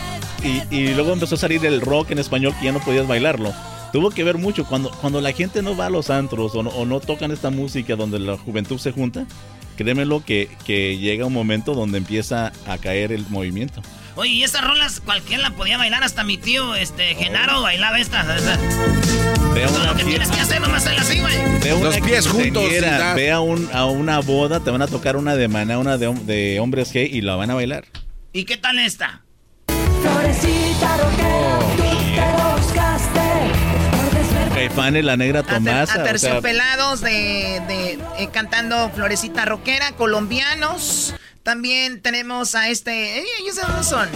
y, 0.71 0.93
luego 0.93 1.11
empezó 1.11 1.35
a 1.35 1.37
salir 1.37 1.65
el 1.65 1.81
rock 1.81 2.11
en 2.11 2.19
español 2.19 2.53
que 2.57 2.65
ya 2.65 2.71
no 2.71 2.79
podías 2.79 3.05
bailarlo. 3.05 3.53
Tuvo 3.91 4.09
que 4.09 4.23
ver 4.23 4.37
mucho 4.37 4.65
cuando, 4.65 4.89
cuando 5.01 5.19
la 5.19 5.33
gente 5.33 5.61
no 5.61 5.75
va 5.75 5.87
a 5.87 5.89
los 5.89 6.09
antros 6.09 6.55
o 6.55 6.63
no, 6.63 6.69
o 6.69 6.85
no 6.85 7.01
tocan 7.01 7.31
esta 7.31 7.49
música 7.49 7.97
donde 7.97 8.19
la 8.19 8.37
juventud 8.37 8.77
se 8.77 8.93
junta. 8.93 9.25
Créemelo 9.75 10.23
que, 10.23 10.49
que 10.63 10.97
llega 10.97 11.25
un 11.25 11.33
momento 11.33 11.73
donde 11.73 11.97
empieza 11.97 12.53
a 12.65 12.77
caer 12.77 13.11
el 13.11 13.25
movimiento. 13.27 13.81
Oye, 14.15 14.31
y 14.31 14.43
estas 14.43 14.63
rolas 14.63 15.01
cualquiera 15.01 15.43
la 15.43 15.51
podía 15.51 15.77
bailar, 15.77 16.03
hasta 16.03 16.23
mi 16.23 16.37
tío, 16.37 16.73
este, 16.75 17.15
Genaro, 17.15 17.61
bailaba 17.61 17.99
estas. 17.99 18.25
Ve 19.53 19.67
una 19.67 19.85
lo 19.91 19.95
que 19.95 20.05
tienes 20.05 20.29
que 20.29 20.39
hacer 20.39 20.61
nomás 20.61 20.85
es 20.85 20.99
así, 20.99 21.19
güey. 21.19 21.35
Los 21.81 21.97
pies 21.99 22.27
juntos. 22.27 22.63
Ve 23.15 23.31
a, 23.31 23.41
un, 23.41 23.69
a 23.73 23.85
una 23.85 24.19
boda, 24.19 24.61
te 24.61 24.71
van 24.71 24.81
a 24.81 24.87
tocar 24.87 25.17
una 25.17 25.35
de 25.35 25.49
maná, 25.49 25.79
una 25.79 25.97
de, 25.97 26.13
de 26.13 26.59
hombres 26.61 26.93
gay 26.93 27.09
y 27.11 27.21
la 27.21 27.35
van 27.35 27.51
a 27.51 27.55
bailar. 27.55 27.85
¿Y 28.31 28.45
qué 28.45 28.55
tal 28.57 28.79
esta? 28.79 29.23
Florecita 30.01 30.97
rockera, 30.97 31.59
tú 31.75 31.83
te 32.15 32.61
buscaste. 32.61 33.19
Caifanes, 34.53 35.03
la 35.03 35.17
negra 35.17 35.43
Tomasa. 35.43 35.95
Aterciopelados 36.01 37.01
de, 37.01 37.61
de 37.67 37.99
eh, 38.17 38.29
cantando 38.31 38.89
Florecita 38.91 39.43
Roquera, 39.43 39.91
colombianos. 39.91 41.13
También 41.45 42.01
tenemos 42.01 42.55
a 42.55 42.69
este. 42.69 43.19
Eh, 43.19 43.25
¿Ellos 43.39 43.55
de 43.55 43.61
dónde 43.61 43.83
son? 43.83 44.09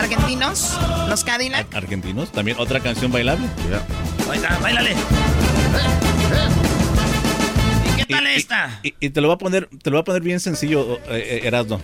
¿Argentinos? 0.00 0.74
¿Los 1.06 1.22
Cadillac? 1.22 1.72
¿Argentinos? 1.74 2.32
También 2.32 2.56
otra 2.58 2.80
canción 2.80 3.12
bailable. 3.12 3.46
Yeah. 3.68 4.58
Bailale. 4.62 4.96
¿Y 7.92 7.96
qué 7.98 8.06
tal 8.06 8.26
esta? 8.26 8.80
Y, 8.82 9.10
te 9.10 9.20
lo 9.20 9.28
voy 9.28 9.34
a 9.34 9.38
poner, 9.38 9.68
te 9.82 9.90
lo 9.90 9.96
voy 9.96 10.00
a 10.00 10.04
poner 10.04 10.22
bien 10.22 10.40
sencillo, 10.40 10.98
eh, 11.10 11.42
Erasmo. 11.44 11.78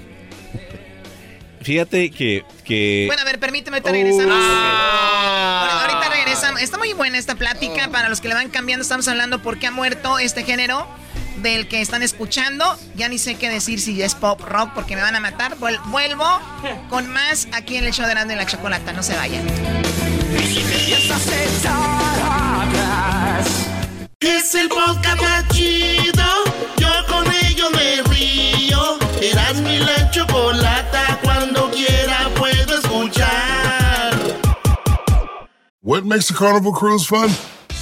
Fíjate 1.60 2.10
que, 2.10 2.46
que... 2.64 3.04
Bueno, 3.08 3.20
a 3.20 3.26
ver, 3.26 3.38
permíteme, 3.38 3.82
te 3.82 3.92
regresamos. 3.92 4.34
Ah. 4.34 5.80
Ahorita 5.82 6.08
regresamos. 6.08 6.62
Está 6.62 6.78
muy 6.78 6.94
buena 6.94 7.18
esta 7.18 7.34
plática. 7.34 7.90
Para 7.90 8.08
los 8.08 8.22
que 8.22 8.28
le 8.28 8.34
van 8.34 8.48
cambiando, 8.48 8.84
estamos 8.84 9.06
hablando 9.06 9.42
por 9.42 9.58
qué 9.58 9.66
ha 9.66 9.70
muerto 9.70 10.18
este 10.18 10.44
género 10.44 10.88
del 11.42 11.68
que 11.68 11.80
están 11.80 12.02
escuchando. 12.02 12.64
Ya 12.96 13.08
ni 13.08 13.18
sé 13.18 13.36
qué 13.36 13.48
decir 13.48 13.80
si 13.80 14.00
es 14.02 14.14
pop 14.14 14.40
rock 14.40 14.72
porque 14.74 14.96
me 14.96 15.02
van 15.02 15.16
a 15.16 15.20
matar. 15.20 15.56
Vuelvo 15.58 16.40
con 16.88 17.08
más 17.08 17.48
aquí 17.52 17.76
en 17.76 17.84
el 17.84 17.92
show 17.92 18.06
de 18.06 18.12
Grande 18.12 18.34
y 18.34 18.36
la 18.36 18.46
Chocolata. 18.46 18.92
No 18.92 19.02
se 19.02 19.16
vayan. 19.16 19.46
Es 24.20 24.54
el 24.54 24.68
podcast 24.68 25.20
más 25.22 25.48
chido. 25.48 26.24
Yo 26.76 26.88
con 27.08 27.26
ello 27.44 27.70
me 27.70 28.02
río. 28.14 28.98
Eras 29.20 29.56
mi 29.56 29.78
la 29.78 30.10
chocolata 30.10 31.18
What 35.88 36.04
makes 36.04 36.28
a 36.28 36.34
carnival 36.34 36.74
cruise 36.74 37.06
fun? 37.06 37.30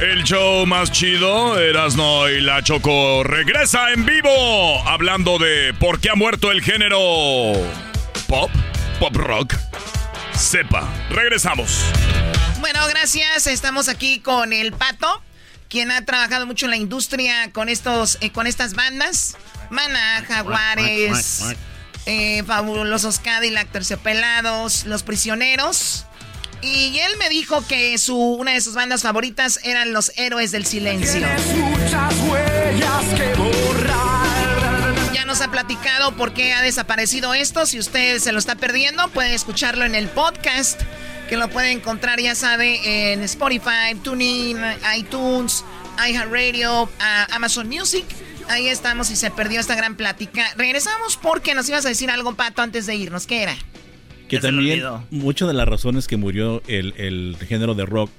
El 0.00 0.22
show 0.22 0.64
más 0.64 0.92
chido, 0.92 1.58
Erasno 1.58 2.28
y 2.28 2.40
la 2.40 2.62
Choco, 2.62 3.24
regresa 3.24 3.90
en 3.92 4.06
vivo 4.06 4.88
hablando 4.88 5.38
de 5.38 5.74
por 5.74 5.98
qué 5.98 6.10
ha 6.10 6.14
muerto 6.14 6.52
el 6.52 6.62
género 6.62 6.98
pop, 8.28 8.48
pop 9.00 9.16
rock. 9.16 9.54
Sepa, 10.36 10.88
regresamos. 11.10 11.80
Bueno, 12.60 12.78
gracias. 12.88 13.48
Estamos 13.48 13.88
aquí 13.88 14.20
con 14.20 14.52
el 14.52 14.72
Pato, 14.72 15.20
quien 15.68 15.90
ha 15.90 16.04
trabajado 16.04 16.46
mucho 16.46 16.66
en 16.66 16.70
la 16.70 16.76
industria 16.76 17.50
con 17.52 17.68
estos, 17.68 18.18
eh, 18.20 18.30
con 18.30 18.46
estas 18.46 18.74
bandas. 18.74 19.36
Mana, 19.68 20.24
Jaguares, 20.28 21.42
eh, 22.06 22.44
Fabulosos 22.44 23.18
Cadillac, 23.18 23.68
Terciopelados, 23.72 24.84
Los 24.84 25.02
Prisioneros. 25.02 26.06
Y 26.60 26.98
él 26.98 27.12
me 27.18 27.28
dijo 27.28 27.64
que 27.66 27.96
su, 27.98 28.16
una 28.16 28.52
de 28.52 28.60
sus 28.60 28.74
bandas 28.74 29.02
favoritas 29.02 29.60
eran 29.62 29.92
Los 29.92 30.12
Héroes 30.16 30.50
del 30.50 30.66
Silencio. 30.66 31.26
Ya 35.12 35.24
nos 35.24 35.40
ha 35.40 35.50
platicado 35.50 36.16
por 36.16 36.32
qué 36.32 36.52
ha 36.52 36.62
desaparecido 36.62 37.32
esto. 37.34 37.64
Si 37.66 37.78
usted 37.78 38.18
se 38.18 38.32
lo 38.32 38.38
está 38.38 38.56
perdiendo, 38.56 39.08
puede 39.08 39.34
escucharlo 39.34 39.84
en 39.84 39.94
el 39.94 40.08
podcast, 40.08 40.80
que 41.28 41.36
lo 41.36 41.48
puede 41.48 41.70
encontrar, 41.70 42.20
ya 42.20 42.34
sabe, 42.34 43.12
en 43.12 43.22
Spotify, 43.22 43.94
TuneIn, 44.02 44.58
iTunes, 44.96 45.64
iHeartRadio, 46.08 46.90
Amazon 47.30 47.68
Music. 47.68 48.04
Ahí 48.48 48.68
estamos 48.68 49.10
y 49.10 49.16
se 49.16 49.30
perdió 49.30 49.60
esta 49.60 49.74
gran 49.76 49.94
plática. 49.94 50.52
Regresamos 50.56 51.16
porque 51.16 51.54
nos 51.54 51.68
ibas 51.68 51.84
a 51.84 51.88
decir 51.90 52.10
algo, 52.10 52.34
Pato, 52.34 52.62
antes 52.62 52.86
de 52.86 52.96
irnos. 52.96 53.26
¿Qué 53.26 53.42
era? 53.42 53.54
Que 54.28 54.40
también 54.40 54.82
muchas 55.10 55.48
de 55.48 55.54
las 55.54 55.66
razones 55.66 56.06
que 56.06 56.16
murió 56.16 56.62
el, 56.66 57.36
género 57.48 57.74
de 57.74 57.86
rock 57.86 58.10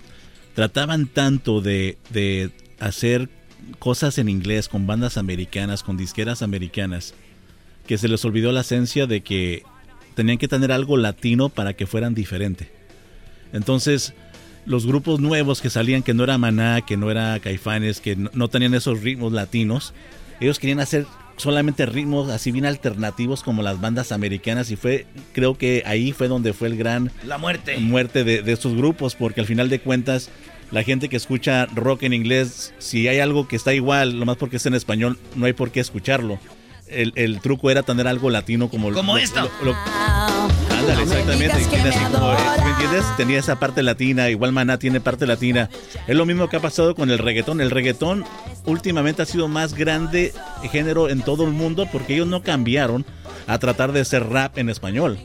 trataban 0.56 1.08
tanto 1.08 1.62
de, 1.62 1.98
de 2.10 2.52
hacer 2.80 3.30
cosas 3.78 4.18
en 4.18 4.30
inglés 4.30 4.68
con 4.68 4.88
bandas 4.88 5.18
americanas, 5.18 5.84
con 5.84 5.98
disqueras 5.98 6.42
americanas, 6.42 7.14
que 7.88 7.98
se 7.98 8.08
les 8.08 8.26
olvidó 8.26 8.52
la 8.52 8.62
esencia 8.62 9.06
de 9.06 9.22
que 9.22 9.64
tenían 10.16 10.38
que 10.38 10.48
tener 10.48 10.72
algo 10.72 10.98
latino 10.98 11.50
para 11.50 11.74
que 11.74 11.88
fueran 11.88 12.16
diferente. 12.16 12.72
Entonces, 13.54 14.14
los 14.66 14.86
grupos 14.86 15.20
nuevos 15.20 15.62
que 15.62 15.70
salían, 15.70 16.04
que 16.04 16.14
no 16.14 16.24
era 16.24 16.38
Maná, 16.38 16.82
que 16.82 16.98
no 16.98 17.10
era 17.10 17.40
Caifanes, 17.40 18.00
que 18.02 18.16
no 18.16 18.48
tenían 18.50 18.74
esos 18.74 19.02
ritmos 19.02 19.34
latinos, 19.34 19.94
ellos 20.40 20.60
querían 20.60 20.80
hacer 20.80 21.06
solamente 21.40 21.86
ritmos 21.86 22.30
así 22.30 22.52
bien 22.52 22.66
alternativos 22.66 23.44
como 23.44 23.64
las 23.64 23.80
bandas 23.82 24.12
americanas 24.12 24.70
y 24.72 24.76
fue 24.76 25.08
creo 25.34 25.58
que 25.58 25.84
ahí 25.86 26.12
fue 26.12 26.28
donde 26.28 26.54
fue 26.54 26.68
el 26.68 26.78
gran 26.78 27.12
la 27.26 27.38
muerte. 27.38 27.78
muerte 27.78 28.24
de, 28.24 28.42
de 28.44 28.52
estos 28.52 28.76
grupos 28.76 29.16
porque 29.16 29.40
al 29.40 29.48
final 29.48 29.70
de 29.70 29.80
cuentas 29.80 30.30
la 30.72 30.84
gente 30.84 31.10
que 31.10 31.18
escucha 31.18 31.66
rock 31.68 32.04
en 32.04 32.14
inglés 32.14 32.74
si 32.78 33.08
hay 33.08 33.20
algo 33.20 33.48
que 33.48 33.56
está 33.56 33.74
igual 33.74 34.20
lo 34.20 34.26
más 34.26 34.38
porque 34.38 34.58
es 34.58 34.66
en 34.66 34.76
español 34.76 35.18
no 35.36 35.46
hay 35.46 35.54
por 35.54 35.72
qué 35.72 35.80
escucharlo. 35.80 36.40
El, 36.88 37.14
el 37.16 37.40
truco 37.40 37.70
era 37.70 37.84
tener 37.84 38.08
algo 38.08 38.30
latino 38.30 38.68
como 38.70 38.92
como 38.92 39.18
esto 39.18 39.50
Ándale, 40.90 41.04
exactamente. 41.04 41.56
¿Me 42.64 42.70
entiendes? 42.72 43.06
Tenía 43.18 43.40
esa 43.40 43.60
parte 43.60 43.84
latina, 43.84 44.30
igual 44.30 44.52
Maná 44.52 44.80
tiene 44.80 45.00
parte 45.00 45.28
latina. 45.28 45.70
Es 46.08 46.16
lo 46.16 46.26
mismo 46.26 46.50
que 46.50 46.58
ha 46.58 46.60
pasado 46.60 46.96
con 46.96 47.12
el 47.12 47.20
reggaetón. 47.20 47.62
El 47.62 47.70
reggaetón 47.70 48.26
últimamente 48.66 49.22
ha 49.22 49.26
sido 49.26 49.48
más 49.48 49.74
grande 49.74 50.34
género 50.72 51.10
en 51.10 51.22
todo 51.22 51.46
el 51.46 51.52
mundo 51.52 51.88
porque 51.92 52.16
ellos 52.16 52.28
no 52.28 52.42
cambiaron 52.42 53.06
a 53.48 53.60
tratar 53.60 53.92
de 53.92 54.04
ser 54.04 54.28
rap 54.30 54.58
en 54.58 54.70
español. 54.70 55.20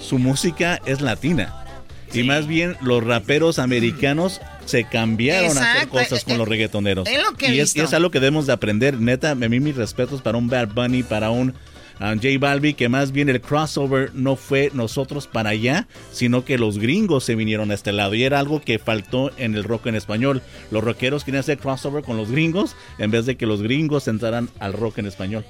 Su 0.00 0.18
música 0.18 0.80
es 0.84 1.00
latina. 1.00 1.64
Y 2.12 2.22
más 2.22 2.46
bien 2.46 2.76
los 2.80 3.04
raperos 3.04 3.58
americanos 3.58 4.40
se 4.64 4.84
cambiaron 4.84 5.56
a 5.58 5.72
hacer 5.74 5.88
cosas 5.88 6.24
con 6.24 6.38
los 6.38 6.48
reggaetoneros. 6.48 7.08
y, 7.08 7.58
es, 7.58 7.76
y, 7.76 7.80
es, 7.80 7.92
algo 7.92 8.10
que 8.10 8.20
debemos 8.20 8.46
de 8.46 8.52
aprender. 8.52 9.00
Neta, 9.00 9.30
a 9.30 9.34
mí 9.34 9.60
mis 9.60 9.76
respetos 9.76 10.22
para 10.22 10.38
un 10.38 10.48
Bad 10.48 10.68
Bunny, 10.68 11.02
para 11.02 11.30
un 11.30 11.54
a 11.98 12.14
J 12.14 12.28
Balbi 12.38 12.74
que 12.74 12.88
más 12.88 13.12
bien 13.12 13.28
el 13.28 13.40
crossover 13.40 14.10
no 14.14 14.36
fue 14.36 14.70
nosotros 14.72 15.26
para 15.26 15.50
allá, 15.50 15.88
sino 16.12 16.44
que 16.44 16.58
los 16.58 16.78
gringos 16.78 17.24
se 17.24 17.34
vinieron 17.34 17.70
a 17.70 17.74
este 17.74 17.92
lado 17.92 18.14
y 18.14 18.24
era 18.24 18.38
algo 18.38 18.60
que 18.60 18.78
faltó 18.78 19.30
en 19.36 19.54
el 19.54 19.64
rock 19.64 19.86
en 19.86 19.94
español. 19.94 20.42
Los 20.70 20.84
rockeros 20.84 21.24
querían 21.24 21.40
hacer 21.40 21.58
crossover 21.58 22.04
con 22.04 22.16
los 22.16 22.30
gringos 22.30 22.76
en 22.98 23.10
vez 23.10 23.26
de 23.26 23.36
que 23.36 23.46
los 23.46 23.62
gringos 23.62 24.08
entraran 24.08 24.48
al 24.58 24.72
rock 24.72 24.98
en 24.98 25.06
español. 25.06 25.44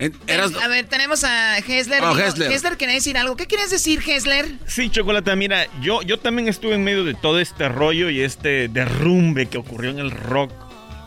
A 0.00 0.68
ver, 0.68 0.86
tenemos 0.86 1.22
a 1.22 1.58
Hesler. 1.58 2.02
Oh, 2.02 2.18
Hesler. 2.18 2.76
quería 2.76 2.94
decir 2.94 3.16
algo. 3.16 3.36
¿Qué 3.36 3.46
quieres 3.46 3.70
decir, 3.70 4.00
Hesler? 4.04 4.48
Sí, 4.66 4.90
Chocolata, 4.90 5.36
mira, 5.36 5.66
yo, 5.80 6.02
yo 6.02 6.18
también 6.18 6.48
estuve 6.48 6.74
en 6.74 6.82
medio 6.82 7.04
de 7.04 7.14
todo 7.14 7.38
este 7.38 7.68
rollo 7.68 8.10
y 8.10 8.20
este 8.20 8.68
derrumbe 8.68 9.46
que 9.46 9.58
ocurrió 9.58 9.90
en 9.90 10.00
el 10.00 10.10
rock, 10.10 10.50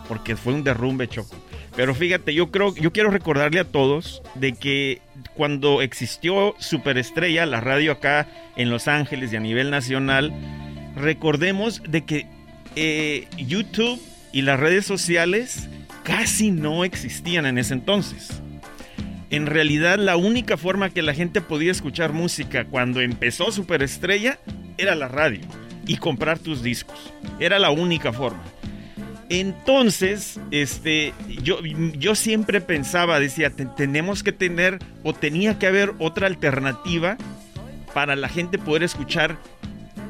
porque 0.07 0.37
fue 0.37 0.53
un 0.53 0.63
derrumbe, 0.63 1.09
Choco. 1.09 1.35
Pero 1.75 1.93
fíjate, 1.93 2.33
yo 2.33 2.51
creo, 2.51 2.73
yo 2.75 2.93
quiero 2.93 3.09
recordarle 3.09 3.59
a 3.59 3.65
todos 3.65 4.21
de 4.35 4.53
que 4.53 5.01
cuando 5.33 5.81
existió 5.81 6.55
Superestrella, 6.57 7.45
la 7.45 7.59
radio 7.59 7.91
acá 7.91 8.27
en 8.55 8.69
Los 8.69 8.87
Ángeles 8.87 9.33
y 9.33 9.35
a 9.35 9.41
nivel 9.41 9.71
nacional, 9.71 10.33
recordemos 10.95 11.81
de 11.83 12.05
que 12.05 12.27
eh, 12.77 13.27
YouTube 13.37 14.01
y 14.31 14.41
las 14.43 14.59
redes 14.59 14.85
sociales 14.85 15.67
casi 16.03 16.51
no 16.51 16.85
existían 16.85 17.45
en 17.45 17.57
ese 17.57 17.73
entonces. 17.73 18.41
En 19.29 19.47
realidad, 19.47 19.97
la 19.97 20.15
única 20.15 20.55
forma 20.55 20.91
que 20.91 21.01
la 21.01 21.13
gente 21.13 21.41
podía 21.41 21.71
escuchar 21.71 22.13
música 22.13 22.65
cuando 22.65 23.01
empezó 23.01 23.51
Superestrella 23.51 24.39
era 24.77 24.95
la 24.95 25.09
radio 25.09 25.41
y 25.85 25.97
comprar 25.97 26.39
tus 26.39 26.63
discos. 26.63 27.13
Era 27.39 27.59
la 27.59 27.69
única 27.69 28.13
forma. 28.13 28.43
Entonces, 29.29 30.39
este, 30.51 31.13
yo, 31.41 31.59
yo 31.63 32.15
siempre 32.15 32.61
pensaba, 32.61 33.19
decía, 33.19 33.49
tenemos 33.49 34.21
que 34.21 34.31
tener 34.31 34.79
o 35.03 35.13
tenía 35.13 35.57
que 35.57 35.67
haber 35.67 35.93
otra 35.99 36.27
alternativa 36.27 37.17
para 37.93 38.15
la 38.15 38.29
gente 38.29 38.57
poder 38.57 38.83
escuchar 38.83 39.37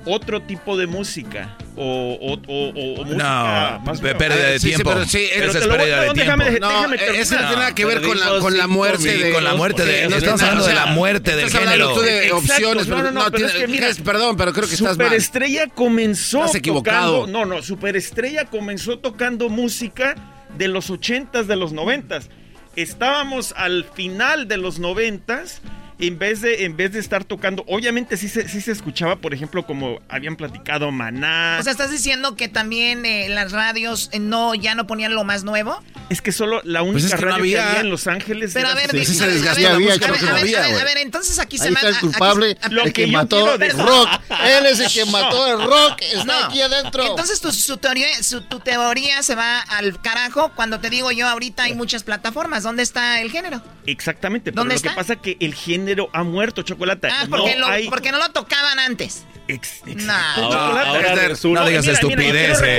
otro 0.05 0.41
tipo 0.41 0.77
de 0.77 0.87
música 0.87 1.57
o, 1.75 2.17
o, 2.21 2.33
o, 2.33 2.69
o 2.69 3.05
música 3.05 3.79
no, 3.79 3.85
más 3.85 3.99
pérdida 4.01 4.49
de 4.49 4.59
tiempo. 4.59 4.91
Sí, 4.91 4.95
pero 4.95 5.05
sí, 5.05 5.27
esa 5.31 5.59
es 5.59 5.67
pérdida 5.67 6.01
de 6.01 6.11
tiempo. 6.11 6.43
Déjame, 6.43 6.59
no, 6.59 6.69
déjame 6.69 6.95
eso 7.19 7.35
no 7.35 7.41
tiene 7.41 7.55
nada 7.55 7.75
que 7.75 7.85
ver 7.85 8.01
con 8.01 8.19
la, 8.19 8.39
con 8.39 8.57
la 8.57 8.67
muerte 8.67 9.17
de... 9.17 9.33
Con 9.33 9.43
la 9.43 9.55
muerte 9.55 9.85
de... 9.85 10.07
No 10.07 10.17
estamos 10.17 10.41
hablando 10.41 10.67
de 10.67 10.73
la 10.73 10.85
muerte 10.87 11.35
del 11.35 11.49
género. 11.49 11.93
Tú 11.93 12.01
de 12.01 12.31
opciones, 12.31 12.87
pero 12.87 13.11
no, 13.11 13.31
pero 13.31 13.47
es 13.47 13.53
que 13.53 13.67
mira, 13.67 13.87
perdón, 14.03 14.37
pero 14.37 14.53
creo 14.53 14.67
que 14.67 14.75
estás 14.75 14.97
mal. 14.97 15.07
Superestrella 15.07 15.67
comenzó 15.67 16.45
tocando... 16.49 17.27
No, 17.27 17.45
no, 17.45 17.61
Superestrella 17.61 18.45
comenzó 18.45 18.99
tocando 18.99 19.49
música 19.49 20.15
de 20.57 20.67
los 20.67 20.89
ochentas, 20.89 21.47
de 21.47 21.55
los 21.55 21.73
noventas. 21.73 22.29
Estábamos 22.75 23.53
al 23.57 23.85
final 23.85 24.47
de 24.47 24.57
los 24.57 24.79
noventas 24.79 25.61
en 25.99 26.19
vez 26.19 26.41
de, 26.41 26.65
en 26.65 26.75
vez 26.75 26.91
de 26.91 26.99
estar 26.99 27.23
tocando, 27.23 27.63
obviamente 27.67 28.17
sí 28.17 28.27
se, 28.27 28.47
sí 28.49 28.61
se 28.61 28.71
escuchaba, 28.71 29.17
por 29.17 29.33
ejemplo, 29.33 29.65
como 29.65 29.99
habían 30.09 30.35
platicado 30.35 30.91
Maná. 30.91 31.57
O 31.59 31.63
sea, 31.63 31.71
¿estás 31.71 31.91
diciendo 31.91 32.35
que 32.35 32.47
también 32.47 33.05
eh, 33.05 33.29
las 33.29 33.51
radios 33.51 34.09
eh, 34.11 34.19
no, 34.19 34.55
ya 34.55 34.75
no 34.75 34.87
ponían 34.87 35.15
lo 35.15 35.23
más 35.23 35.43
nuevo? 35.43 35.81
Es 36.09 36.21
que 36.21 36.31
solo 36.31 36.61
la 36.63 36.83
única 36.83 37.07
pues 37.09 37.21
radio 37.21 37.43
que, 37.43 37.59
había... 37.59 37.79
en 37.81 37.89
Los 37.89 38.07
Ángeles. 38.07 38.51
Pero 38.53 38.67
a 38.67 38.75
ver, 38.75 38.91
sí, 38.91 39.05
se 39.05 39.27
desgastó 39.27 39.67
a 39.67 39.77
ver, 39.77 40.57
a 40.57 40.83
ver, 40.83 40.97
entonces 40.97 41.39
aquí 41.39 41.57
se 41.57 41.71
mata. 41.71 41.87
el 41.87 41.99
culpable, 41.99 42.57
el 42.83 42.93
que, 42.93 43.07
mató 43.07 43.55
el 43.55 43.77
rock. 43.77 44.09
Él 44.45 44.65
es 44.65 44.79
el 44.79 44.91
que 44.91 45.05
mató 45.05 45.47
el 45.47 45.67
rock. 45.67 46.01
Está 46.01 46.47
aquí 46.47 46.61
adentro. 46.61 47.05
Entonces 47.07 47.39
tu, 47.39 47.51
su 47.51 47.77
teoría, 47.77 48.07
su, 48.21 48.41
tu 48.41 48.59
teoría 48.59 49.23
se 49.23 49.35
va 49.35 49.59
al 49.59 49.99
carajo 50.01 50.51
cuando 50.55 50.79
te 50.79 50.89
digo 50.89 51.11
yo 51.11 51.27
ahorita 51.27 51.63
hay 51.63 51.73
muchas 51.73 52.03
plataformas. 52.03 52.63
¿Dónde 52.63 52.83
está 52.83 53.21
el 53.21 53.31
género? 53.31 53.61
Exactamente. 53.85 54.51
Pero 54.51 54.61
¿Dónde 54.61 54.75
lo 54.75 54.81
que 54.81 54.89
pasa 54.91 55.13
es 55.13 55.19
que 55.19 55.37
el 55.39 55.53
género 55.55 55.84
ha 56.13 56.23
muerto, 56.23 56.61
Chocolata. 56.63 57.09
Ah, 57.11 57.25
porque, 57.29 57.55
no, 57.55 57.69
lo, 57.69 57.89
porque 57.89 58.11
no 58.11 58.17
lo 58.17 58.29
tocaban 58.29 58.79
antes. 58.79 59.25
Ex, 59.47 59.83
no. 59.85 60.11
Ahora, 60.11 60.81
ahora 60.87 61.27
no 61.43 61.67
digas 61.67 61.87
estupidez. 61.87 62.59
a 62.59 62.61
ver, 62.61 62.77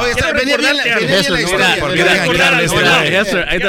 oye, 0.00 0.10
está, 0.12 0.32
venía 0.32 0.56
bien, 0.56 0.76
Ahí 3.48 3.62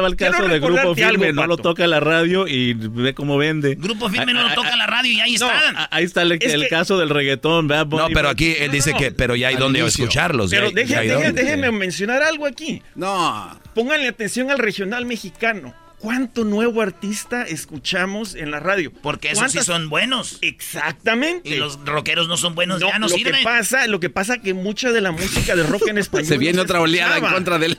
va 0.00 0.06
el 0.06 0.16
caso 0.16 0.46
de 0.46 0.60
Grupo 0.60 0.94
Firme, 0.94 1.32
no 1.32 1.46
lo 1.46 1.56
toca 1.56 1.86
la 1.86 2.00
radio 2.00 2.46
y 2.46 2.74
ve 2.74 3.14
cómo 3.14 3.36
vende. 3.38 3.74
Grupo 3.74 4.08
Firme 4.08 4.32
no 4.32 4.48
lo 4.48 4.54
toca 4.54 4.76
la 4.76 4.86
radio 4.86 5.12
y 5.12 5.20
ahí 5.20 5.34
están. 5.34 5.74
Ahí 5.90 6.04
está 6.04 6.22
el 6.22 6.68
caso 6.68 6.98
del 6.98 7.10
reggaetón, 7.10 7.66
No, 7.66 8.08
pero 8.12 8.28
aquí 8.28 8.54
él 8.58 8.70
dice 8.70 8.94
que, 8.94 9.10
pero 9.10 9.34
ya 9.36 9.48
hay 9.48 9.56
donde 9.56 9.84
escucharlos. 9.84 10.50
Pero 10.50 10.70
déjeme 10.70 11.72
mencionar 11.72 12.22
algo 12.22 12.46
aquí. 12.46 12.82
No. 12.94 13.60
Pónganle 13.74 14.08
atención 14.08 14.50
al 14.50 14.58
regional 14.58 15.04
mexicano. 15.04 15.74
¿Cuánto 16.04 16.44
nuevo 16.44 16.82
artista 16.82 17.44
escuchamos 17.44 18.34
en 18.34 18.50
la 18.50 18.60
radio? 18.60 18.92
Porque 18.92 19.30
esos 19.30 19.50
sí 19.50 19.60
son 19.62 19.88
buenos. 19.88 20.36
Exactamente. 20.42 21.48
Y 21.48 21.54
los 21.54 21.82
rockeros 21.82 22.28
no 22.28 22.36
son 22.36 22.54
buenos, 22.54 22.78
ya 22.78 22.98
no 22.98 23.08
lo 23.08 23.14
sirven. 23.16 23.36
Que 23.36 23.42
pasa, 23.42 23.86
lo 23.86 24.00
que 24.00 24.10
pasa 24.10 24.36
que 24.36 24.52
mucha 24.52 24.92
de 24.92 25.00
la 25.00 25.12
música 25.12 25.56
de 25.56 25.62
rock 25.62 25.88
en 25.88 25.96
español 26.04 26.26
Se 26.26 26.36
viene 26.36 26.60
otra 26.60 26.82
oleada 26.82 27.16
en 27.16 27.24
contra 27.24 27.58
del 27.58 27.78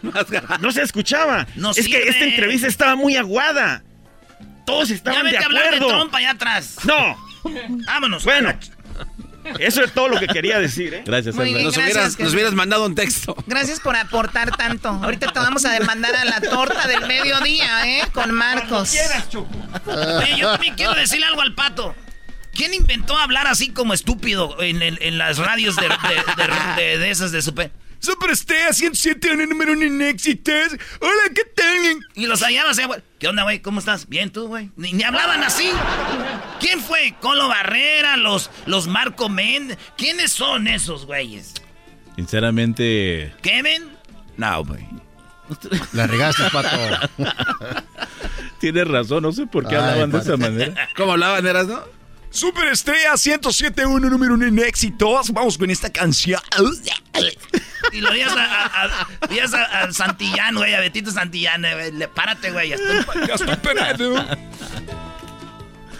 No 0.59 0.71
se 0.71 0.81
escuchaba. 0.81 1.45
No 1.55 1.69
es 1.69 1.87
que 1.87 2.01
esta 2.01 2.25
entrevista 2.25 2.65
estaba 2.65 2.95
muy 2.95 3.15
aguada. 3.15 3.83
Todos 4.65 4.89
estaban 4.89 5.23
ya 5.25 5.29
de 5.29 5.37
acuerdo. 5.37 5.57
hablar 5.59 5.79
de 5.79 5.85
trompa 5.85 6.17
allá 6.17 6.31
atrás. 6.31 6.77
No. 6.83 7.15
Vámonos. 7.85 8.23
Bueno. 8.25 8.57
Eso 9.59 9.83
es 9.83 9.93
todo 9.93 10.09
lo 10.09 10.19
que 10.19 10.27
quería 10.27 10.59
decir, 10.59 10.93
¿eh? 10.93 11.03
Gracias, 11.05 11.35
Muy 11.35 11.51
nos, 11.51 11.77
hubieras, 11.77 12.19
nos, 12.19 12.33
hubieras, 12.33 12.53
mandado 12.53 12.85
un 12.85 12.95
texto. 12.95 13.35
Gracias 13.47 13.79
por 13.79 13.95
aportar 13.95 14.55
tanto. 14.55 14.89
Ahorita 14.89 15.31
te 15.31 15.39
vamos 15.39 15.65
a 15.65 15.71
demandar 15.71 16.15
a 16.15 16.25
la 16.25 16.41
torta 16.41 16.87
del 16.87 17.05
mediodía, 17.07 17.87
¿eh? 17.87 18.03
Con 18.13 18.31
Marcos. 18.31 18.91
Quieras, 18.91 19.29
Choco. 19.29 19.49
Yo 20.37 20.51
también 20.51 20.75
quiero 20.75 20.93
decirle 20.93 21.25
algo 21.25 21.41
al 21.41 21.53
pato. 21.53 21.95
¿Quién 22.53 22.73
inventó 22.73 23.17
hablar 23.17 23.47
así 23.47 23.69
como 23.69 23.93
estúpido 23.93 24.61
en, 24.61 24.81
en, 24.81 24.97
en 25.01 25.17
las 25.17 25.37
radios 25.37 25.75
de, 25.75 25.89
de, 25.89 26.81
de, 26.81 26.97
de 26.97 27.09
esas 27.09 27.31
de 27.31 27.41
super... 27.41 27.71
Super 27.99 28.29
Estrella 28.31 28.73
107, 28.73 29.31
un 29.31 29.49
número 29.49 29.73
uno 29.73 29.83
en 29.83 30.01
éxitos. 30.01 30.73
Hola, 30.99 31.33
¿qué 31.33 31.43
tal? 31.45 32.05
Y 32.15 32.25
los 32.25 32.41
hallabas, 32.41 32.77
¿eh, 32.79 32.85
güey. 32.85 33.01
¿Qué 33.19 33.27
onda, 33.27 33.43
güey? 33.43 33.61
¿Cómo 33.61 33.79
estás? 33.79 34.07
Bien, 34.07 34.29
tú, 34.29 34.47
güey. 34.47 34.69
Ni, 34.75 35.01
hablaban 35.03 35.43
así. 35.43 35.69
¿Quién 36.59 36.79
fue? 36.81 37.15
Colo 37.21 37.47
Barrera, 37.47 38.17
los, 38.17 38.51
los 38.65 38.87
Marco 38.87 39.29
Méndez. 39.29 39.77
¿Quiénes 39.97 40.31
son 40.31 40.67
esos 40.67 41.05
güeyes? 41.05 41.53
Sinceramente. 42.15 43.33
¿Kevin? 43.41 43.83
No, 44.37 44.63
güey. 44.63 44.85
La 45.93 46.07
regaste, 46.07 46.43
pato. 46.51 46.69
Tienes 48.59 48.87
razón, 48.87 49.23
no 49.23 49.31
sé 49.31 49.45
por 49.45 49.67
qué 49.67 49.75
hablaban 49.75 50.11
de 50.11 50.17
esa 50.17 50.37
manera. 50.37 50.89
¿Cómo 50.95 51.11
hablaban, 51.13 51.45
eras, 51.45 51.67
no? 51.67 51.94
Superestrella 52.35 53.13
107.1, 53.13 54.09
número 54.09 54.33
uno 54.33 54.45
en 54.45 54.59
éxitos. 54.59 55.31
Vamos 55.31 55.57
con 55.57 55.71
esta 55.71 55.89
canción. 55.89 56.41
Y 57.93 58.01
lo 58.01 58.11
días 58.11 58.33
a, 59.53 59.91
Santillán, 59.93 60.55
güey, 60.55 60.73
a 60.73 60.81
Betito 60.81 61.11
Santillán. 61.11 61.61
Le, 61.61 62.07
párate, 62.09 62.51
güey, 62.51 62.69
ya 62.69 62.75
estoy, 62.75 63.27
ya 63.27 63.35
estoy 63.35 63.55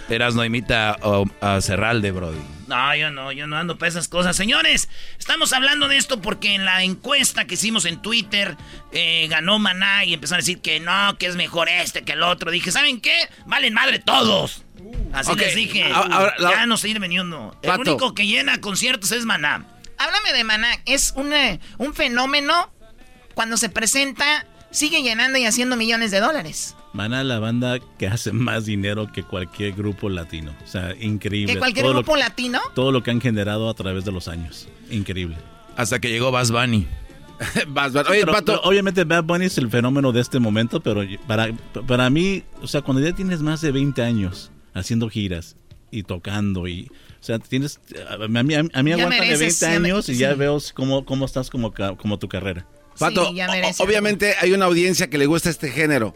Eras 0.08 0.36
no 0.36 0.46
imita 0.46 0.98
a 1.42 1.62
Cerralde, 1.62 2.12
Brody. 2.12 2.40
No, 2.68 2.96
yo 2.96 3.12
no, 3.12 3.32
yo 3.32 3.48
no 3.48 3.58
ando 3.58 3.78
para 3.78 3.90
esas 3.90 4.08
cosas. 4.08 4.36
Señores, 4.36 4.90
estamos 5.20 5.54
hablando 5.54 5.88
de 5.88 5.98
esto 5.98 6.22
porque 6.22 6.56
en 6.56 6.66
la 6.66 6.84
encuesta 6.84 7.46
que 7.46 7.56
hicimos 7.56 7.86
en 7.86 8.02
Twitter 8.02 8.56
eh, 8.92 9.28
ganó 9.30 9.60
Maná 9.60 10.04
y 10.06 10.14
empezaron 10.14 10.40
a 10.40 10.42
decir 10.42 10.62
que 10.62 10.80
no, 10.80 11.18
que 11.18 11.28
es 11.28 11.36
mejor 11.36 11.70
este 11.70 12.04
que 12.04 12.14
el 12.14 12.24
otro. 12.24 12.52
Dije, 12.52 12.72
¿saben 12.72 13.02
qué? 13.02 13.16
Valen 13.46 13.74
madre 13.74 14.00
todos. 14.00 14.64
Así 15.14 15.36
les 15.36 15.56
dije. 15.56 15.86
ya 16.40 16.66
no 16.66 16.78
sirve 16.78 17.08
ni 17.08 17.20
uno. 17.20 17.56
El 17.62 17.80
único 17.80 18.14
que 18.14 18.28
llena 18.28 18.60
conciertos 18.62 19.12
es 19.12 19.26
Maná. 19.26 19.66
Háblame 19.98 20.34
de 20.34 20.44
Maná. 20.44 20.70
Es 20.86 21.14
un, 21.16 21.34
un 21.78 21.94
fenómeno. 21.94 22.72
Cuando 23.34 23.58
se 23.58 23.70
presenta, 23.70 24.46
sigue 24.72 25.02
llenando 25.04 25.38
y 25.38 25.46
haciendo 25.46 25.76
millones 25.76 26.12
de 26.12 26.20
dólares. 26.20 26.76
Maná 26.96 27.26
la 27.26 27.40
banda 27.40 27.80
que 27.98 28.08
hace 28.08 28.32
más 28.32 28.66
dinero 28.66 29.12
que 29.12 29.22
cualquier 29.22 29.74
grupo 29.74 30.10
latino. 30.10 30.56
O 30.64 30.68
sea, 30.68 30.96
increíble. 31.00 31.54
¿Que 31.54 31.60
cualquier 31.60 31.88
grupo 31.88 32.16
latino? 32.16 32.60
Todo 32.74 32.94
lo 32.94 33.04
que 33.04 33.12
han 33.12 33.20
generado 33.20 33.70
a 33.70 33.74
través 33.74 34.06
de 34.06 34.14
los 34.14 34.30
años. 34.30 34.70
Increíble. 34.90 35.36
Hasta 35.76 36.00
que 36.00 36.10
llegó 36.10 36.32
Bass 36.32 36.52
Bunny. 36.52 36.88
Oye, 38.10 38.26
Pato. 38.26 38.62
obviamente 38.64 39.04
Bad 39.04 39.26
Bunny 39.26 39.46
es 39.46 39.58
el 39.58 39.70
fenómeno 39.70 40.14
de 40.14 40.22
este 40.22 40.40
momento, 40.40 40.80
pero 40.80 41.04
para, 41.28 41.52
para 41.86 42.10
mí, 42.10 42.44
o 42.62 42.68
sea, 42.68 42.82
cuando 42.82 43.04
ya 43.04 43.14
tienes 43.14 43.42
más 43.42 43.60
de 43.60 43.74
20 43.74 44.02
años 44.02 44.52
haciendo 44.74 45.10
giras 45.10 45.58
y 45.92 46.04
tocando 46.04 46.66
y 46.68 46.90
o 47.20 47.24
sea 47.26 47.40
tienes 47.40 47.80
a 48.10 48.28
mí, 48.28 48.56
a 48.56 48.84
mí 48.84 48.92
aguantan 48.94 49.28
de 49.28 49.38
20 49.38 49.66
años 49.66 50.08
y 50.08 50.16
ya 50.16 50.34
veo 50.34 50.60
cómo, 50.74 51.06
cómo 51.06 51.26
estás 51.26 51.50
como, 51.50 51.74
como 51.98 52.20
tu 52.20 52.30
carrera. 52.30 52.66
Pato, 52.98 53.30
obviamente 53.80 54.36
hay 54.40 54.54
una 54.54 54.66
audiencia 54.66 55.10
que 55.10 55.18
le 55.18 55.26
gusta 55.26 55.50
este 55.50 55.70
género. 55.70 56.16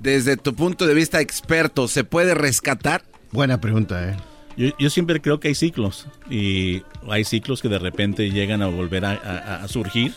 Desde 0.00 0.36
tu 0.36 0.54
punto 0.54 0.86
de 0.86 0.94
vista 0.94 1.20
experto, 1.20 1.88
¿se 1.88 2.04
puede 2.04 2.34
rescatar? 2.34 3.04
Buena 3.32 3.60
pregunta, 3.60 4.10
¿eh? 4.10 4.16
Yo, 4.56 4.68
yo 4.78 4.90
siempre 4.90 5.20
creo 5.20 5.40
que 5.40 5.48
hay 5.48 5.54
ciclos 5.54 6.08
y 6.28 6.82
hay 7.08 7.24
ciclos 7.24 7.62
que 7.62 7.68
de 7.68 7.78
repente 7.78 8.30
llegan 8.30 8.62
a 8.62 8.66
volver 8.66 9.04
a 9.04 9.66
surgir. 9.68 10.12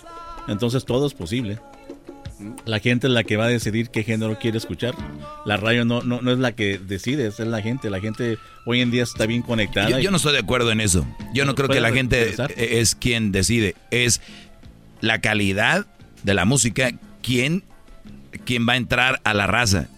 Entonces 0.47 0.85
todo 0.85 1.07
es 1.07 1.13
posible. 1.13 1.59
La 2.65 2.79
gente 2.79 3.07
es 3.07 3.13
la 3.13 3.23
que 3.23 3.37
va 3.37 3.45
a 3.45 3.47
decidir 3.47 3.89
qué 3.89 4.03
género 4.03 4.37
quiere 4.39 4.57
escuchar. 4.57 4.95
La 5.45 5.57
radio 5.57 5.85
no, 5.85 6.01
no, 6.01 6.31
es 6.31 6.39
la 6.39 6.53
que 6.53 6.77
decide, 6.77 7.27
es 7.27 7.39
la 7.39 7.61
gente. 7.61 7.89
La 7.89 7.99
gente 7.99 8.37
hoy 8.65 8.81
en 8.81 8.91
día 8.91 9.03
está 9.03 9.25
bien 9.25 9.41
conectada. 9.41 9.99
Yo, 9.99 10.11
no 10.11 10.17
estoy 10.17 10.33
de 10.33 10.39
acuerdo 10.39 10.71
en 10.71 10.81
eso. 10.81 11.05
Yo 11.33 11.45
no 11.45 11.55
creo 11.55 11.69
que 11.69 11.81
la 11.81 11.91
gente 11.91 12.35
es 12.57 12.95
quien 12.95 13.31
decide. 13.31 13.75
Es 13.91 14.21
la 15.01 15.19
calidad 15.21 15.85
de 16.23 16.33
la 16.33 16.45
música 16.45 16.91
quien, 17.21 17.63
quien 18.45 18.67
va 18.67 18.73
a 18.73 18.77
entrar 18.77 19.21
a 19.23 19.33
la 19.33 19.47
raza. 19.47 19.89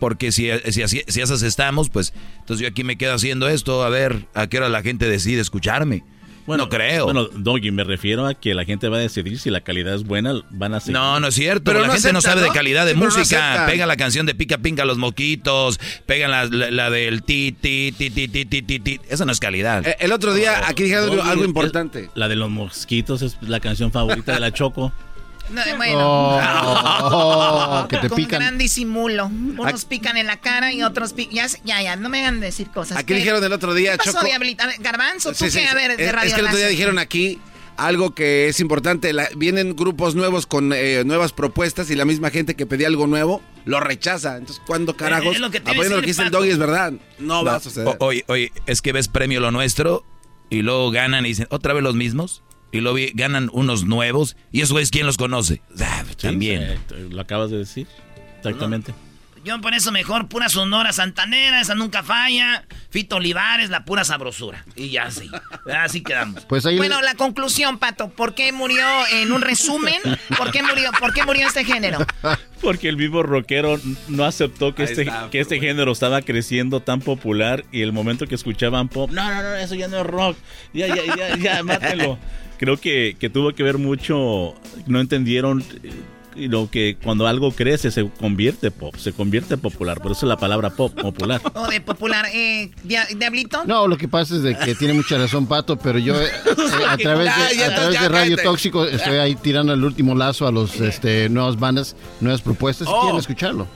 Porque 0.00 0.32
si, 0.32 0.50
si, 0.70 0.86
si 0.86 1.20
esas 1.20 1.42
estamos, 1.42 1.88
pues 1.88 2.12
entonces 2.40 2.62
yo 2.62 2.68
aquí 2.68 2.84
me 2.84 2.96
quedo 2.96 3.14
haciendo 3.14 3.48
esto, 3.48 3.84
a 3.84 3.88
ver 3.88 4.26
a 4.34 4.48
qué 4.48 4.58
hora 4.58 4.68
la 4.68 4.82
gente 4.82 5.08
decide 5.08 5.40
escucharme. 5.40 6.04
Bueno, 6.46 6.68
creo. 6.68 7.04
Bueno, 7.04 7.26
Doggy, 7.26 7.70
me 7.70 7.84
refiero 7.84 8.26
a 8.26 8.34
que 8.34 8.54
la 8.54 8.64
gente 8.64 8.88
va 8.88 8.98
a 8.98 9.00
decidir 9.00 9.38
si 9.38 9.48
la 9.48 9.62
calidad 9.62 9.94
es 9.94 10.04
buena, 10.04 10.34
van 10.50 10.74
a 10.74 10.80
seguir. 10.80 10.94
No, 10.94 11.18
no 11.18 11.28
es 11.28 11.34
cierto. 11.34 11.64
Pero 11.64 11.80
la 11.80 11.92
gente 11.92 12.12
no 12.12 12.20
sabe 12.20 12.42
de 12.42 12.50
calidad 12.50 12.84
de 12.84 12.94
música. 12.94 13.64
pega 13.66 13.86
la 13.86 13.96
canción 13.96 14.26
de 14.26 14.34
Pica 14.34 14.58
Pinca 14.58 14.84
los 14.84 14.98
moquitos, 14.98 15.80
pegan 16.06 16.30
la, 16.30 16.90
del 16.90 17.22
ti, 17.22 17.52
ti, 17.58 17.94
ti, 17.96 18.10
ti, 18.10 18.28
ti, 18.28 18.44
ti, 18.44 18.62
ti, 18.62 18.78
ti. 18.78 19.00
Esa 19.08 19.24
no 19.24 19.32
es 19.32 19.40
calidad. 19.40 19.84
el 19.98 20.12
otro 20.12 20.34
día, 20.34 20.68
aquí 20.68 20.84
dijeron 20.84 21.18
algo 21.20 21.44
importante. 21.44 22.10
La 22.14 22.28
de 22.28 22.36
los 22.36 22.50
mosquitos 22.50 23.22
es 23.22 23.38
la 23.40 23.60
canción 23.60 23.90
favorita 23.90 24.34
de 24.34 24.40
la 24.40 24.52
Choco. 24.52 24.92
No, 25.50 25.62
bueno. 25.76 26.38
Oh, 27.06 27.86
que 27.88 27.98
te 27.98 28.08
con 28.08 28.16
pican. 28.16 28.40
gran 28.40 28.58
disimulo. 28.58 29.26
Unos 29.26 29.84
pican 29.84 30.16
en 30.16 30.26
la 30.26 30.40
cara 30.40 30.72
y 30.72 30.82
otros 30.82 31.12
pican. 31.12 31.34
Ya, 31.34 31.46
ya, 31.64 31.82
ya, 31.82 31.96
no 31.96 32.08
me 32.08 32.20
hagan 32.20 32.40
decir 32.40 32.70
cosas. 32.70 32.96
Aquí 32.98 33.14
dijeron 33.14 33.42
el 33.44 33.52
otro 33.52 33.74
día, 33.74 33.92
¿Qué 33.92 34.10
pasó, 34.10 34.12
Choco? 34.12 34.26
Garbanzo, 34.80 35.32
tú 35.32 35.46
qué, 35.52 35.66
a 35.66 35.74
ver, 35.74 35.96
de 35.96 36.12
radio 36.12 36.28
Es 36.28 36.34
que 36.34 36.40
el 36.40 36.46
otro 36.46 36.58
día 36.58 36.68
dijeron 36.68 36.98
aquí 36.98 37.40
algo 37.76 38.14
que 38.14 38.48
es 38.48 38.60
importante. 38.60 39.12
vienen 39.36 39.76
grupos 39.76 40.14
nuevos 40.14 40.46
con 40.46 40.72
eh, 40.72 41.02
nuevas 41.04 41.32
propuestas 41.32 41.90
y 41.90 41.96
la 41.96 42.04
misma 42.04 42.30
gente 42.30 42.54
que 42.54 42.66
pedía 42.66 42.86
algo 42.86 43.06
nuevo 43.06 43.42
lo 43.64 43.80
rechaza. 43.80 44.36
Entonces, 44.36 44.62
¿cuándo 44.66 44.96
carajos? 44.96 45.38
lo 45.38 45.50
que 45.50 45.58
apoyando 45.58 45.96
lo 45.96 46.00
que 46.00 46.08
dice 46.08 46.22
el 46.22 46.30
doggy 46.30 46.50
es 46.50 46.58
verdad. 46.58 46.92
No, 47.18 47.44
va 47.44 47.56
a 47.56 47.60
suceder. 47.60 47.96
Oye, 48.00 48.24
oye, 48.28 48.52
es 48.66 48.82
que 48.82 48.92
ves 48.92 49.08
premio 49.08 49.40
lo 49.40 49.50
nuestro 49.50 50.04
y 50.50 50.62
luego 50.62 50.90
ganan 50.90 51.24
y 51.26 51.30
dicen, 51.30 51.46
¿otra 51.50 51.74
vez 51.74 51.82
los 51.82 51.94
mismos? 51.94 52.43
Y 52.74 52.80
luego 52.80 52.98
ganan 53.14 53.50
unos 53.52 53.84
nuevos. 53.84 54.36
¿Y 54.50 54.60
esos 54.60 54.72
güeyes 54.72 54.90
quién 54.90 55.06
los 55.06 55.16
conoce? 55.16 55.62
Ah, 55.80 56.02
también. 56.20 56.78
lo 57.10 57.20
acabas 57.20 57.50
de 57.50 57.58
decir. 57.58 57.86
Exactamente. 58.38 58.92
Yo 59.44 59.60
por 59.60 59.74
eso 59.74 59.92
mejor 59.92 60.26
pura 60.26 60.48
Sonora 60.48 60.92
Santanera, 60.92 61.60
esa 61.60 61.74
nunca 61.74 62.02
falla. 62.02 62.64
Fito 62.88 63.16
Olivares, 63.16 63.68
la 63.68 63.84
pura 63.84 64.02
sabrosura. 64.02 64.64
Y 64.74 64.88
ya 64.88 65.10
sí. 65.10 65.30
Así 65.72 66.02
quedamos. 66.02 66.46
Pues 66.46 66.64
bueno, 66.64 67.00
la 67.02 67.14
conclusión, 67.14 67.78
Pato. 67.78 68.08
¿Por 68.08 68.34
qué 68.34 68.52
murió 68.52 68.86
en 69.12 69.32
un 69.32 69.42
resumen? 69.42 70.00
¿Por 70.36 70.50
qué 70.50 70.62
murió, 70.62 70.90
¿por 70.98 71.12
qué 71.12 71.24
murió 71.24 71.46
este 71.46 71.64
género? 71.64 71.98
Porque 72.62 72.88
el 72.88 72.96
vivo 72.96 73.22
rockero 73.22 73.78
no 74.08 74.24
aceptó 74.24 74.74
que 74.74 74.84
este, 74.84 75.06
que 75.30 75.40
este 75.40 75.60
género 75.60 75.92
estaba 75.92 76.22
creciendo 76.22 76.80
tan 76.80 77.00
popular 77.00 77.66
y 77.70 77.82
el 77.82 77.92
momento 77.92 78.26
que 78.26 78.34
escuchaban 78.34 78.88
pop, 78.88 79.10
no, 79.10 79.28
no, 79.28 79.42
no, 79.42 79.54
eso 79.56 79.74
ya 79.74 79.88
no 79.88 80.00
es 80.00 80.06
rock. 80.06 80.38
Ya, 80.72 80.86
ya, 80.88 81.14
ya, 81.14 81.36
ya, 81.36 81.62
mátelo. 81.62 82.18
Creo 82.64 82.78
que, 82.78 83.14
que 83.20 83.28
tuvo 83.28 83.52
que 83.52 83.62
ver 83.62 83.76
mucho, 83.76 84.54
no 84.86 84.98
entendieron 84.98 85.62
lo 86.34 86.70
que 86.70 86.96
cuando 86.96 87.26
algo 87.26 87.52
crece 87.52 87.90
se 87.90 88.08
convierte 88.08 88.70
pop, 88.70 88.96
se 88.96 89.12
convierte 89.12 89.58
popular. 89.58 90.00
Por 90.00 90.12
eso 90.12 90.24
la 90.24 90.38
palabra 90.38 90.70
pop, 90.70 90.98
popular. 90.98 91.42
O 91.54 91.68
de 91.68 91.82
popular. 91.82 92.24
Eh, 92.32 92.70
¿Diablito? 92.82 93.66
No, 93.66 93.86
lo 93.86 93.98
que 93.98 94.08
pasa 94.08 94.36
es 94.36 94.42
de 94.42 94.56
que 94.56 94.74
tiene 94.74 94.94
mucha 94.94 95.18
razón 95.18 95.46
Pato, 95.46 95.78
pero 95.78 95.98
yo 95.98 96.18
eh, 96.18 96.24
eh, 96.46 96.84
a 96.88 96.96
través 96.96 97.36
de, 97.36 97.64
a 97.64 97.74
través 97.74 98.00
de 98.00 98.08
Radio 98.08 98.36
Tóxico 98.38 98.86
estoy 98.86 99.18
ahí 99.18 99.34
tirando 99.34 99.74
el 99.74 99.84
último 99.84 100.14
lazo 100.14 100.46
a 100.46 100.50
los 100.50 100.80
este, 100.80 101.28
nuevas 101.28 101.60
bandas, 101.60 101.96
nuevas 102.22 102.40
propuestas. 102.40 102.88
Oh. 102.90 103.02
quieren 103.02 103.18
escucharlo. 103.18 103.68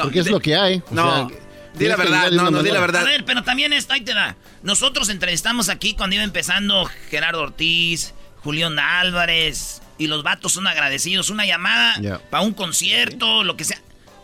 Porque 0.00 0.20
es 0.20 0.30
lo 0.30 0.38
que 0.38 0.54
hay. 0.54 0.80
no. 0.92 1.28
Di 1.74 1.86
la 1.86 1.96
verdad, 1.96 2.30
no, 2.30 2.50
no, 2.50 2.62
di 2.62 2.70
la 2.70 2.80
verdad. 2.80 3.02
A 3.02 3.04
ver, 3.04 3.24
pero 3.24 3.42
también 3.42 3.72
esto, 3.72 3.92
ahí 3.92 4.00
te 4.00 4.14
da. 4.14 4.36
Nosotros 4.62 5.08
entrevistamos 5.08 5.68
aquí 5.68 5.94
cuando 5.94 6.16
iba 6.16 6.24
empezando 6.24 6.88
Gerardo 7.08 7.42
Ortiz, 7.42 8.14
Julián 8.42 8.78
Álvarez, 8.78 9.82
y 9.98 10.06
los 10.06 10.22
vatos 10.22 10.52
son 10.52 10.66
agradecidos. 10.66 11.30
Una 11.30 11.44
llamada 11.44 12.20
para 12.30 12.42
un 12.42 12.54
concierto, 12.54 13.44
lo 13.44 13.56
que 13.56 13.64
sea. 13.64 13.80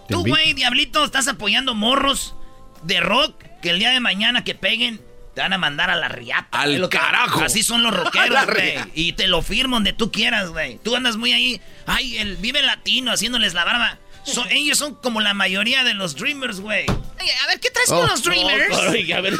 Tú, 0.08 0.24
güey, 0.26 0.54
diablito, 0.54 1.04
estás 1.04 1.28
apoyando 1.28 1.74
morros 1.74 2.34
de 2.82 3.00
rock 3.00 3.42
que 3.60 3.70
el 3.70 3.78
día 3.78 3.90
de 3.90 4.00
mañana 4.00 4.44
que 4.44 4.54
peguen 4.54 5.00
te 5.34 5.42
van 5.42 5.52
a 5.52 5.58
mandar 5.58 5.90
a 5.90 5.96
la 5.96 6.08
riata. 6.08 6.60
Al 6.60 6.88
carajo. 6.88 7.42
Así 7.42 7.62
son 7.62 7.82
los 7.82 7.94
rockeros, 7.96 8.46
güey. 8.46 8.78
Y 8.94 9.12
te 9.12 9.26
lo 9.26 9.42
firmo 9.42 9.76
donde 9.76 9.92
tú 9.92 10.10
quieras, 10.10 10.48
güey. 10.48 10.78
Tú 10.82 10.96
andas 10.96 11.16
muy 11.16 11.32
ahí. 11.32 11.60
Ay, 11.86 12.16
el 12.16 12.36
vive 12.36 12.62
latino 12.62 13.12
haciéndoles 13.12 13.52
la 13.52 13.64
barba. 13.64 13.98
ellos 14.50 14.78
son 14.78 14.94
como 14.94 15.20
la 15.20 15.34
mayoría 15.34 15.84
de 15.84 15.92
los 15.92 16.16
Dreamers, 16.16 16.60
güey. 16.60 16.86
A 16.88 17.46
ver, 17.48 17.60
¿qué 17.60 17.70
traes 17.70 17.88
con 17.88 17.98
oh. 17.98 18.06
los 18.06 18.22
Dreamers? 18.22 18.76
a 18.78 18.90
ver, 19.20 19.34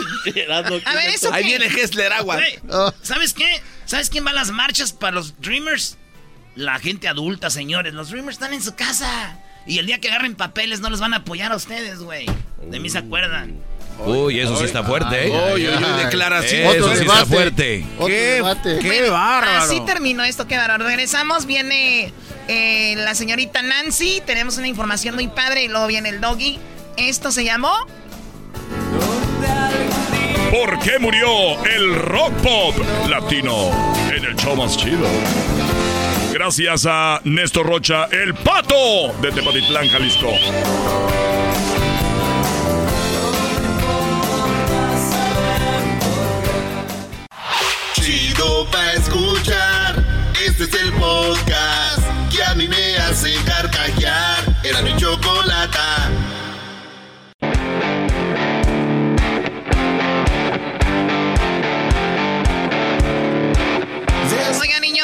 a 0.85 0.95
ver, 0.95 1.09
eso 1.09 1.33
Ahí 1.33 1.45
viene 1.45 1.67
Hessler 1.67 2.13
Agua. 2.13 2.41
Oh. 2.69 2.93
¿Sabes 3.03 3.33
qué? 3.33 3.63
¿Sabes 3.87 4.11
quién 4.11 4.27
va 4.27 4.31
a 4.31 4.35
las 4.35 4.51
marchas 4.51 4.93
para 4.93 5.15
los 5.15 5.41
Dreamers? 5.41 5.97
la 6.57 6.79
gente 6.79 7.07
adulta, 7.07 7.51
señores. 7.51 7.95
Los 7.95 8.11
Dreamers 8.11 8.37
están 8.37 8.53
en 8.53 8.63
su 8.63 8.75
casa. 8.75 9.39
Y 9.67 9.79
el 9.79 9.87
día 9.87 10.01
que 10.01 10.09
agarren 10.09 10.35
papeles 10.35 10.81
no 10.81 10.91
los 10.91 11.01
van 11.01 11.15
a 11.15 11.19
apoyar 11.19 11.53
a 11.53 11.57
ustedes, 11.57 12.01
güey. 12.01 12.27
De 12.63 12.81
mí 12.81 12.89
se 12.89 12.99
acuerdan. 12.99 13.61
Uy, 14.05 14.41
eso 14.41 14.57
sí 14.59 14.65
está 14.65 14.83
fuerte, 14.85 15.29
¿eh? 15.29 15.53
Uy, 15.55 15.67
uy, 15.67 15.75
uy, 15.75 16.05
declaración. 16.05 16.77
Eso 16.77 16.95
sí 16.95 17.03
está 17.03 17.27
fuerte. 17.27 17.85
Qué, 18.07 18.43
qué 18.81 19.11
bárbaro. 19.11 19.63
Así 19.63 19.81
terminó 19.87 20.23
esto, 20.25 20.47
qué 20.47 20.57
bárbaro. 20.57 20.85
Regresamos, 20.85 21.47
viene 21.47 22.13
eh, 22.49 22.95
la 22.97 23.15
señorita 23.15 23.63
Nancy. 23.63 24.23
Tenemos 24.25 24.59
una 24.59 24.69
información 24.69 25.15
muy 25.15 25.29
padre 25.29 25.65
y 25.65 25.69
luego 25.69 25.87
viene 25.87 26.11
el 26.11 26.21
doggy. 26.21 26.59
Esto 26.97 27.33
se 27.33 27.45
llamó... 27.45 27.73
¿Por 30.51 30.79
qué 30.79 30.99
murió 30.99 31.65
el 31.65 31.95
rock 31.97 32.33
pop 32.43 32.75
latino 33.09 33.71
en 34.15 34.25
el 34.25 34.37
show 34.37 34.55
más 34.55 34.77
chido? 34.77 35.07
Gracias 36.33 36.87
a 36.89 37.21
Néstor 37.25 37.67
Rocha, 37.67 38.05
el 38.13 38.35
pato 38.35 39.13
de 39.21 39.33
Tepatitlán, 39.33 39.89
Jalisco. 39.89 40.31
Chido 47.95 48.67
pa' 48.71 48.93
escuchar. 48.93 50.05
Este 50.47 50.65
es 50.65 50.75
el 50.75 50.93
podcast 50.93 52.03
que 52.31 52.45
a 52.45 52.55
mí 52.55 52.69
me 52.69 52.97
hace 52.99 53.35
carcajear. 53.45 54.45
Era 54.63 54.81
mi 54.83 54.95
chocolata. 54.97 56.11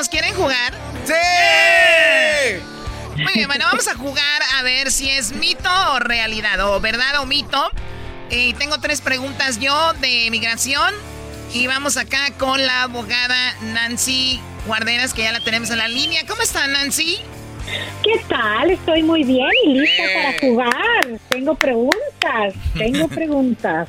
Niños, 0.02 0.08
¿quieren 0.08 0.34
jugar? 0.34 0.72
¡Sí! 1.04 2.62
Muy 3.16 3.32
bien, 3.34 3.46
bueno, 3.46 3.66
vamos 3.66 3.86
a 3.88 3.94
jugar 3.94 4.42
a 4.58 4.62
ver 4.62 4.90
si 4.90 5.10
es 5.10 5.32
mito 5.34 5.68
o 5.92 5.98
realidad, 5.98 6.60
o 6.60 6.80
verdad 6.80 7.20
o 7.20 7.26
mito. 7.26 7.70
Y 8.30 8.54
tengo 8.54 8.78
tres 8.78 9.00
preguntas 9.00 9.58
yo 9.60 9.92
de 9.94 10.28
migración. 10.30 10.94
Y 11.52 11.66
vamos 11.66 11.98
acá 11.98 12.32
con 12.38 12.64
la 12.64 12.84
abogada 12.84 13.54
Nancy 13.74 14.40
Guarderas, 14.66 15.12
que 15.12 15.22
ya 15.22 15.32
la 15.32 15.40
tenemos 15.40 15.70
en 15.70 15.78
la 15.78 15.88
línea. 15.88 16.22
¿Cómo 16.26 16.40
está, 16.40 16.66
Nancy? 16.66 17.18
¿Qué 18.02 18.24
tal? 18.28 18.70
Estoy 18.70 19.02
muy 19.02 19.22
bien 19.22 19.50
y 19.64 19.74
lista 19.74 20.02
para 20.14 20.38
jugar. 20.40 21.20
Tengo 21.28 21.54
preguntas, 21.54 22.54
tengo 22.76 23.06
preguntas. 23.08 23.88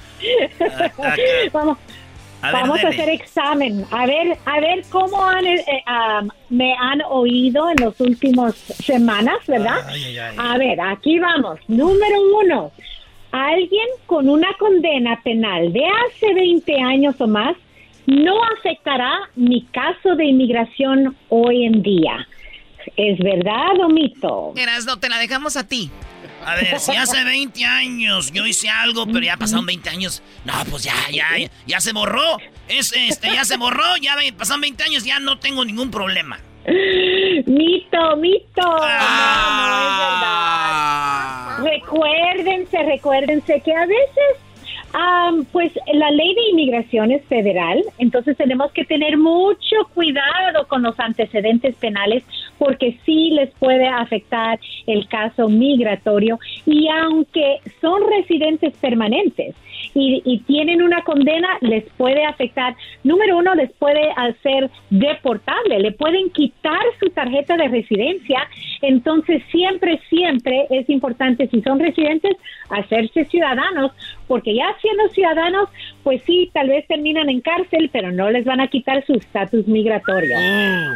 vamos, 1.54 1.78
Vamos 2.52 2.84
a 2.84 2.90
hacer 2.90 3.10
examen. 3.10 3.86
A 3.92 4.06
ver, 4.06 4.38
a 4.46 4.60
ver 4.60 4.84
cómo 4.90 5.24
han, 5.24 5.46
eh, 5.46 5.84
me 6.50 6.74
han 6.74 7.02
oído 7.10 7.70
en 7.70 7.78
las 7.86 8.00
últimas 8.02 8.56
semanas, 8.56 9.38
¿verdad? 9.48 9.78
A 10.38 10.58
ver, 10.58 10.80
aquí 10.82 11.20
vamos. 11.20 11.60
Número 11.68 12.16
uno. 12.42 12.72
Alguien 13.32 13.88
con 14.06 14.30
una 14.30 14.54
condena 14.60 15.20
penal 15.24 15.74
de 15.74 15.84
hace 15.86 16.34
20 16.34 16.82
años 16.82 17.20
o 17.20 17.28
más 17.28 17.56
no 18.06 18.36
afectará 18.58 19.12
mi 19.36 19.64
caso 19.68 20.16
de 20.16 20.26
inmigración 20.26 21.16
hoy 21.30 21.66
en 21.66 21.82
día. 21.82 22.28
¿Es 22.98 23.18
verdad 23.20 23.80
o 23.84 23.90
mito? 23.90 24.54
no 24.86 25.00
te 25.00 25.10
la 25.10 25.18
dejamos 25.18 25.56
a 25.56 25.68
ti. 25.68 25.90
A 26.46 26.56
ver, 26.56 26.80
si 26.80 26.96
hace 26.96 27.24
20 27.24 27.66
años 27.66 28.32
yo 28.32 28.46
hice 28.46 28.70
algo, 28.70 29.06
pero 29.06 29.22
ya 29.22 29.38
pasaron 29.38 29.66
20 29.66 29.90
años. 29.90 30.22
No, 30.46 30.54
pues 30.70 30.84
ya, 30.84 30.94
ya, 31.12 31.28
ya 31.66 31.80
se 31.80 31.94
borró. 31.94 32.38
Es, 32.68 32.94
este, 32.96 33.34
ya 33.34 33.46
se 33.46 33.58
borró, 33.58 33.98
ya 34.02 34.16
pasaron 34.38 34.62
20 34.62 34.84
años, 34.84 35.04
ya 35.04 35.20
no 35.20 35.40
tengo 35.40 35.66
ningún 35.66 35.92
problema. 35.92 36.40
Mito, 36.66 38.16
mito. 38.18 38.62
No, 38.62 38.78
no 38.78 38.86
es 38.86 38.90
verdad. 40.00 40.30
Ah. 40.36 41.60
Recuérdense, 41.62 42.84
recuérdense 42.84 43.62
que 43.62 43.74
a 43.76 43.86
veces 43.86 44.44
pues 45.52 45.72
la 45.92 46.12
ley 46.12 46.36
de 46.36 46.50
inmigración 46.52 47.12
es 47.12 47.24
federal, 47.26 47.84
entonces 47.98 48.38
tenemos 48.38 48.72
que 48.72 48.86
tener 48.86 49.18
mucho 49.18 49.76
cuidado 49.94 50.68
con 50.68 50.84
los 50.84 51.00
antecedentes 51.00 51.76
penales 51.76 52.24
porque 52.64 52.98
sí 53.06 53.32
les 53.32 53.52
puede 53.56 53.88
afectar 53.88 54.60
el 54.88 55.08
caso 55.08 55.50
migratorio 55.50 56.40
y 56.66 56.88
aunque 56.88 57.60
son 57.82 58.02
residentes 58.10 58.74
permanentes 58.78 59.56
y, 59.94 60.22
y 60.26 60.40
tienen 60.40 60.82
una 60.82 61.04
condena, 61.04 61.48
les 61.62 61.84
puede 61.98 62.26
afectar, 62.26 62.76
número 63.04 63.38
uno, 63.38 63.56
les 63.56 63.72
puede 63.74 64.12
hacer 64.16 64.70
deportable, 64.90 65.80
le 65.80 65.92
pueden 65.92 66.30
quitar 66.32 66.82
su 67.00 67.10
tarjeta 67.10 67.58
de 67.58 67.68
residencia, 67.68 68.48
entonces 68.82 69.44
siempre, 69.52 70.00
siempre 70.10 70.68
es 70.70 70.90
importante, 70.90 71.48
si 71.48 71.62
son 71.62 71.80
residentes, 71.80 72.36
hacerse 72.70 73.26
ciudadanos 73.26 73.92
porque 74.28 74.56
ya 74.56 74.66
siendo 74.82 75.08
ciudadanos, 75.10 75.70
pues 76.04 76.22
sí, 76.26 76.50
tal 76.54 76.70
vez 76.70 76.88
terminan 76.88 77.30
en 77.30 77.42
cárcel, 77.42 77.90
pero 77.92 78.12
no 78.12 78.32
les 78.32 78.46
van 78.46 78.62
a 78.62 78.68
quitar 78.68 79.06
su 79.06 79.14
estatus 79.14 79.68
migratorio. 79.68 80.38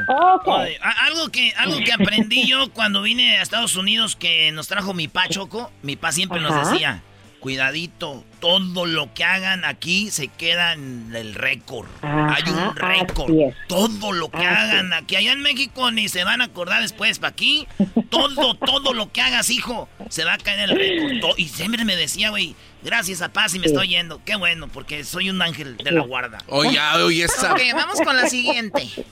Oh. 0.10 0.40
algo 0.48 1.30
que 1.32 1.52
algo 1.58 1.78
que 1.80 1.94
aprendí 1.94 2.48
yo 2.48 2.72
cuando 2.74 3.02
vine 3.02 3.38
a 3.38 3.42
Estados 3.42 3.76
Unidos 3.76 4.16
que 4.16 4.52
nos 4.52 4.68
trajo 4.68 4.94
mi 4.94 5.08
pa 5.08 5.28
Choco, 5.28 5.72
mi 5.84 5.96
pa 5.96 6.12
siempre 6.12 6.40
nos 6.40 6.72
decía, 6.72 7.02
cuidadito, 7.48 8.26
todo 8.42 8.86
lo 8.86 9.14
que 9.14 9.24
hagan 9.24 9.64
aquí 9.64 10.12
se 10.12 10.28
queda 10.28 10.74
en 10.74 11.16
el 11.16 11.34
récord. 11.34 11.88
Hay 12.02 12.44
un 12.46 12.76
récord. 12.76 13.32
Todo 13.70 14.12
lo 14.12 14.30
que 14.30 14.46
hagan 14.46 14.92
aquí, 14.92 15.16
allá 15.16 15.32
en 15.32 15.40
México 15.40 15.90
ni 15.92 16.10
se 16.10 16.26
van 16.26 16.42
a 16.42 16.46
acordar 16.46 16.82
después, 16.82 17.20
para 17.20 17.30
aquí, 17.30 17.66
todo, 18.10 18.56
todo 18.56 18.94
lo 18.94 19.14
que 19.14 19.22
hagas, 19.22 19.50
hijo, 19.50 19.88
se 20.10 20.26
va 20.26 20.34
a 20.34 20.38
caer 20.40 20.60
en 20.60 20.70
el 20.72 20.76
récord. 20.76 21.36
Y 21.38 21.48
siempre 21.48 21.86
me 21.86 21.96
decía, 21.96 22.32
güey, 22.32 22.54
gracias 22.84 23.22
a 23.22 23.32
paz 23.32 23.56
y 23.56 23.60
me 23.60 23.68
estoy 23.68 23.88
yendo. 23.88 24.20
Qué 24.26 24.36
bueno, 24.36 24.68
porque 24.68 25.06
soy 25.06 25.30
un 25.30 25.42
ángel 25.42 25.78
de 25.78 25.92
la 25.92 26.02
guarda. 26.02 26.40
Oye, 26.48 26.78
oye, 27.02 27.24
esa. 27.24 27.54
Ok, 27.54 27.62
vamos 27.74 28.02
con 28.02 28.18
la 28.18 28.28
siguiente. 28.28 28.82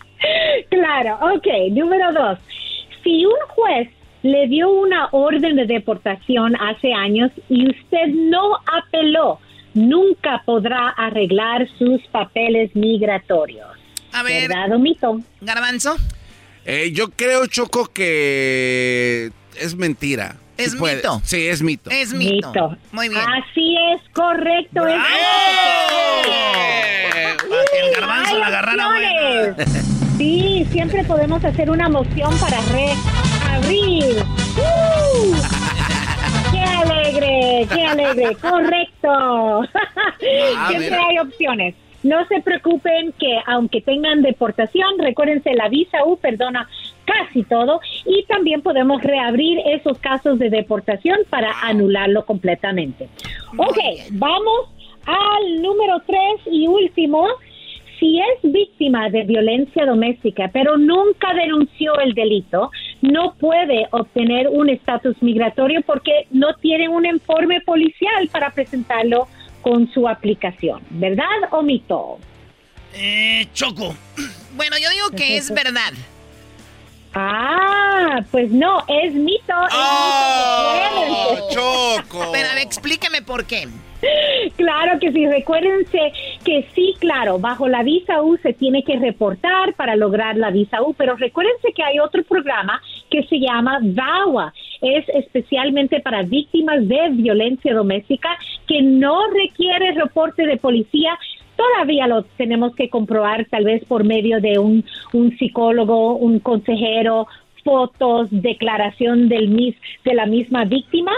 Claro, 0.70 1.20
ok, 1.36 1.48
número 1.72 2.12
dos. 2.12 2.40
Si 3.04 3.24
un 3.26 3.34
juez 3.50 3.88
le 4.26 4.48
dio 4.48 4.70
una 4.70 5.10
orden 5.12 5.56
de 5.56 5.68
deportación 5.68 6.56
hace 6.56 6.92
años 6.94 7.32
y 7.48 7.70
usted 7.70 8.08
no 8.08 8.56
apeló, 8.66 9.40
nunca 9.76 10.42
podrá 10.46 10.90
arreglar 10.90 11.68
sus 11.78 12.02
papeles 12.12 12.76
migratorios. 12.76 13.68
A 14.14 14.24
ver. 14.24 14.50
¿Verdad? 14.50 14.80
Garbanzo. 15.42 15.96
Eh, 16.66 16.92
yo 16.92 17.12
creo, 17.12 17.46
Choco, 17.46 17.86
que 17.94 19.30
es 19.60 19.76
mentira. 19.76 20.38
Es 20.58 20.74
mito. 20.74 21.22
Sí, 21.24 21.48
es 21.48 21.62
mito. 21.62 21.92
Es 21.92 22.14
mito. 22.14 22.76
Muy 22.92 23.10
bien. 23.10 23.22
Así 23.22 23.76
es, 23.94 24.02
correcto. 24.14 24.88
Es 24.88 24.96
Para 27.48 27.66
que 27.72 27.80
el 27.80 27.94
garbanzo 27.94 28.38
la 28.40 28.48
agarrara 28.48 28.88
buena. 28.88 29.56
Sí, 30.18 30.66
siempre 30.72 31.04
podemos 31.04 31.44
hacer 31.44 31.70
una 31.70 31.90
moción 31.90 32.32
para 32.40 32.58
reabrir. 32.72 34.24
¡Uh! 34.58 35.34
¡Qué 36.52 36.60
alegre! 36.60 37.68
¡Qué 37.74 37.86
alegre! 37.86 38.36
¡Correcto! 38.38 39.10
Ah, 39.10 40.68
siempre 40.70 40.96
hay 40.96 41.20
opciones. 41.20 41.76
No 42.04 42.26
se 42.28 42.40
preocupen 42.42 43.14
que 43.20 43.40
aunque 43.46 43.82
tengan 43.82 44.22
deportación, 44.22 44.98
recuérdense, 45.00 45.54
la 45.54 45.68
visa 45.68 46.06
U 46.06 46.18
perdona 46.18 46.70
casi 47.04 47.44
todo 47.44 47.82
y 48.06 48.24
también 48.26 48.62
podemos 48.62 49.02
reabrir 49.04 49.60
esos 49.66 50.00
casos 50.00 50.40
de 50.40 50.50
deportación 50.50 51.20
para 51.30 51.52
anularlo 51.62 52.26
completamente. 52.26 53.10
Ok, 53.58 53.78
vamos 54.12 54.70
al 55.06 55.62
número 55.62 56.02
tres 56.06 56.42
y 56.52 56.68
último. 56.68 57.28
Si 58.00 58.20
es 58.20 58.52
víctima 58.52 59.10
de 59.10 59.24
violencia 59.24 59.86
doméstica, 59.86 60.50
pero 60.52 60.78
nunca 60.78 61.34
denunció 61.34 61.98
el 62.00 62.14
delito, 62.14 62.72
no 63.02 63.36
puede 63.36 63.88
obtener 63.92 64.48
un 64.50 64.70
estatus 64.70 65.16
migratorio 65.22 65.82
porque 65.86 66.28
no 66.32 66.56
tiene 66.56 66.90
un 66.90 67.06
informe 67.06 67.62
policial 67.62 68.28
para 68.32 68.52
presentarlo 68.52 69.28
con 69.62 69.92
su 69.92 70.08
aplicación. 70.08 70.82
¿Verdad 70.90 71.26
o 71.52 71.62
mito? 71.62 72.20
Eh, 72.94 73.48
Choco. 73.54 73.96
Bueno, 74.56 74.78
yo 74.82 74.90
digo 74.90 75.10
que 75.12 75.38
es 75.38 75.54
verdad. 75.54 75.94
Ah, 77.14 78.20
pues 78.30 78.52
no, 78.52 78.84
es 78.88 79.14
mito. 79.14 79.54
es 79.68 79.74
¡Oh, 79.74 81.36
mito, 81.36 81.50
Choco! 81.50 82.32
Pero 82.34 82.50
a 82.50 82.56
ver, 82.56 82.64
explíqueme 82.64 83.22
por 83.22 83.46
qué. 83.46 83.68
Claro 84.58 85.00
que 85.00 85.12
sí, 85.12 85.28
recuérdense 85.28 86.12
que 86.44 86.68
sí, 86.74 86.96
claro, 87.00 87.40
bajo 87.40 87.68
la 87.68 87.84
visa 87.84 88.22
U 88.22 88.38
se 88.38 88.54
tiene 88.54 88.84
que 88.84 88.98
reportar 88.98 89.74
para 89.76 89.96
lograr 89.96 90.38
la 90.38 90.52
visa 90.52 90.82
U, 90.82 90.94
pero 90.94 91.16
recuérdense 91.16 91.74
que 91.74 91.84
hay 91.84 92.00
otro 92.00 92.24
programa 92.24 92.82
que 93.10 93.24
se 93.24 93.40
llama 93.40 93.80
VAWA, 93.82 94.54
es 94.82 95.08
especialmente 95.10 96.00
para 96.00 96.24
víctimas 96.24 96.88
de 96.88 97.10
violencia 97.12 97.74
doméstica 97.74 98.30
que 98.68 98.82
no 98.82 99.28
requiere 99.32 99.94
reporte 99.94 100.46
de 100.46 100.58
policía. 100.58 101.18
Todavía 101.56 102.08
lo 102.08 102.24
tenemos 102.38 102.76
que 102.76 102.90
comprobar 102.90 103.46
tal 103.50 103.64
vez 103.64 103.84
por 103.86 104.04
medio 104.04 104.42
de 104.42 104.60
un, 104.60 104.84
un 105.14 105.38
psicólogo, 105.38 106.16
un 106.16 106.40
consejero, 106.40 107.28
fotos, 107.66 108.28
declaración 108.30 109.28
del 109.28 109.50
mis, 109.50 109.76
de 110.06 110.14
la 110.14 110.28
misma 110.28 110.64
víctima, 110.66 111.12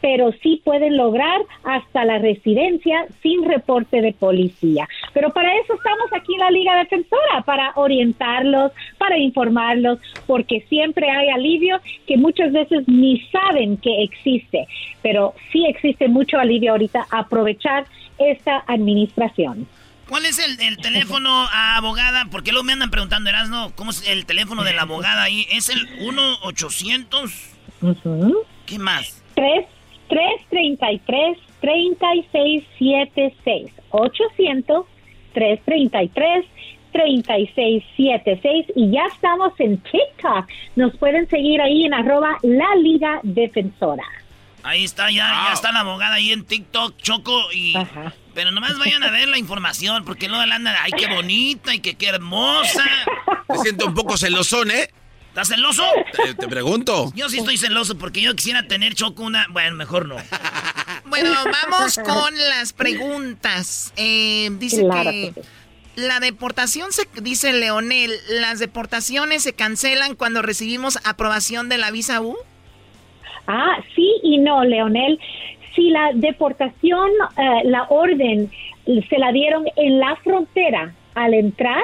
pero 0.00 0.32
sí 0.42 0.60
pueden 0.64 0.96
lograr 0.96 1.40
hasta 1.64 2.04
la 2.04 2.18
residencia 2.18 3.06
sin 3.22 3.44
reporte 3.44 4.00
de 4.00 4.12
policía. 4.12 4.88
Pero 5.12 5.30
para 5.30 5.54
eso 5.58 5.74
estamos 5.74 6.12
aquí 6.12 6.34
en 6.34 6.40
la 6.40 6.50
Liga 6.50 6.76
Defensora, 6.76 7.42
para 7.44 7.72
orientarlos, 7.76 8.72
para 8.98 9.18
informarlos, 9.18 9.98
porque 10.26 10.64
siempre 10.68 11.10
hay 11.10 11.28
alivio 11.28 11.80
que 12.06 12.16
muchas 12.16 12.52
veces 12.52 12.86
ni 12.86 13.20
saben 13.28 13.76
que 13.76 14.02
existe, 14.02 14.66
pero 15.02 15.34
sí 15.52 15.66
existe 15.66 16.08
mucho 16.08 16.38
alivio 16.38 16.72
ahorita 16.72 17.06
aprovechar 17.10 17.84
esta 18.18 18.64
administración. 18.66 19.66
¿Cuál 20.08 20.26
es 20.26 20.38
el, 20.40 20.60
el 20.60 20.76
teléfono 20.78 21.30
a 21.52 21.76
abogada? 21.76 22.26
Porque 22.32 22.50
luego 22.50 22.64
me 22.64 22.72
andan 22.72 22.90
preguntando, 22.90 23.30
Erasno, 23.30 23.72
¿cómo 23.76 23.92
es 23.92 24.08
el 24.08 24.26
teléfono 24.26 24.64
de 24.64 24.72
la 24.72 24.82
abogada 24.82 25.22
ahí? 25.22 25.46
¿Es 25.52 25.68
el 25.68 25.88
1-800? 26.00 27.30
¿Qué 28.66 28.78
más? 28.78 29.22
3, 29.34 29.66
333 30.10 31.38
3676 31.60 33.72
800 33.90 34.86
333 35.32 36.46
3676 36.92 38.66
y 38.74 38.90
ya 38.90 39.06
estamos 39.06 39.52
en 39.60 39.78
TikTok. 39.78 40.48
Nos 40.76 40.96
pueden 40.96 41.28
seguir 41.28 41.60
ahí 41.60 41.84
en 41.84 41.94
arroba 41.94 42.36
la 42.42 42.74
Liga 42.76 43.20
Defensora. 43.22 44.04
Ahí 44.62 44.84
está, 44.84 45.10
ya, 45.10 45.46
ya 45.46 45.52
está 45.54 45.72
la 45.72 45.80
abogada 45.80 46.16
ahí 46.16 46.32
en 46.32 46.44
TikTok, 46.44 46.96
Choco, 46.98 47.50
y... 47.52 47.74
Pero 48.34 48.50
nomás 48.50 48.78
vayan 48.78 49.02
a 49.02 49.10
ver 49.10 49.28
la 49.28 49.38
información, 49.38 50.04
porque 50.04 50.28
luego 50.28 50.44
la 50.44 50.56
andan, 50.56 50.76
ay, 50.82 50.92
qué 50.92 51.06
bonita 51.06 51.74
y 51.74 51.80
que 51.80 51.94
qué 51.94 52.08
hermosa. 52.08 52.84
Me 53.48 53.58
siento 53.58 53.86
un 53.86 53.94
poco 53.94 54.16
celosón, 54.16 54.70
¿eh? 54.70 54.90
¿Estás 55.30 55.48
celoso? 55.48 55.84
Te, 56.12 56.34
te 56.34 56.48
pregunto. 56.48 57.12
Yo 57.14 57.28
sí 57.28 57.38
estoy 57.38 57.56
celoso 57.56 57.96
porque 57.96 58.20
yo 58.20 58.34
quisiera 58.34 58.66
tener 58.66 58.94
Choco 58.94 59.22
una... 59.22 59.46
Bueno, 59.50 59.76
mejor 59.76 60.06
no. 60.06 60.16
Bueno, 61.06 61.30
vamos 61.32 61.98
con 61.98 62.36
las 62.36 62.72
preguntas. 62.72 63.92
Eh, 63.96 64.48
dice 64.58 64.84
Claro 64.84 65.10
que 65.10 65.32
la 65.96 66.20
deportación, 66.20 66.92
se, 66.92 67.02
dice 67.20 67.52
Leonel, 67.52 68.12
las 68.28 68.58
deportaciones 68.58 69.42
se 69.42 69.52
cancelan 69.52 70.14
cuando 70.14 70.42
recibimos 70.42 70.98
aprobación 71.04 71.68
de 71.68 71.78
la 71.78 71.90
visa 71.90 72.20
U. 72.20 72.36
Ah, 73.46 73.78
sí 73.94 74.08
y 74.22 74.38
no, 74.38 74.64
Leonel. 74.64 75.18
Si 75.74 75.90
la 75.90 76.10
deportación, 76.14 77.10
eh, 77.36 77.62
la 77.64 77.84
orden 77.88 78.50
se 78.84 79.18
la 79.18 79.32
dieron 79.32 79.64
en 79.76 79.98
la 79.98 80.16
frontera 80.16 80.94
al 81.14 81.34
entrar, 81.34 81.82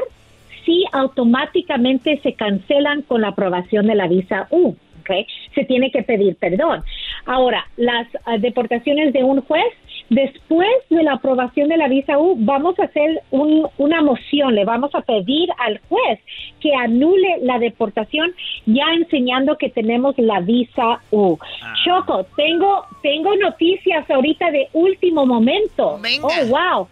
sí 0.66 0.84
automáticamente 0.92 2.20
se 2.22 2.34
cancelan 2.34 3.02
con 3.02 3.22
la 3.22 3.28
aprobación 3.28 3.86
de 3.86 3.94
la 3.94 4.08
visa 4.08 4.48
U. 4.50 4.74
¿ok? 5.00 5.10
Se 5.54 5.64
tiene 5.64 5.90
que 5.92 6.02
pedir 6.02 6.36
perdón. 6.36 6.82
Ahora, 7.26 7.64
las 7.76 8.06
ah, 8.24 8.38
deportaciones 8.38 9.12
de 9.12 9.22
un 9.24 9.40
juez, 9.42 9.64
después 10.10 10.68
de 10.90 11.02
la 11.02 11.12
aprobación 11.14 11.68
de 11.68 11.76
la 11.76 11.88
visa 11.88 12.18
U, 12.18 12.34
vamos 12.38 12.78
a 12.80 12.84
hacer 12.84 13.22
un- 13.30 13.66
una 13.78 14.02
moción, 14.02 14.54
le 14.54 14.64
vamos 14.64 14.92
a 14.94 15.00
pedir 15.02 15.48
al 15.58 15.80
juez 15.88 16.18
que 16.60 16.74
anule 16.74 17.38
la 17.42 17.58
deportación, 17.58 18.32
ya 18.66 18.84
enseñando 18.94 19.56
que 19.58 19.68
tenemos 19.68 20.16
la 20.18 20.40
visa 20.40 21.00
U. 21.12 21.36
Choco, 21.84 22.26
tengo, 22.36 22.84
tengo 23.02 23.34
noticias 23.36 24.08
ahorita 24.10 24.50
de 24.50 24.68
último 24.72 25.24
momento. 25.26 25.98
Oh, 26.24 26.46
wow. 26.48 26.88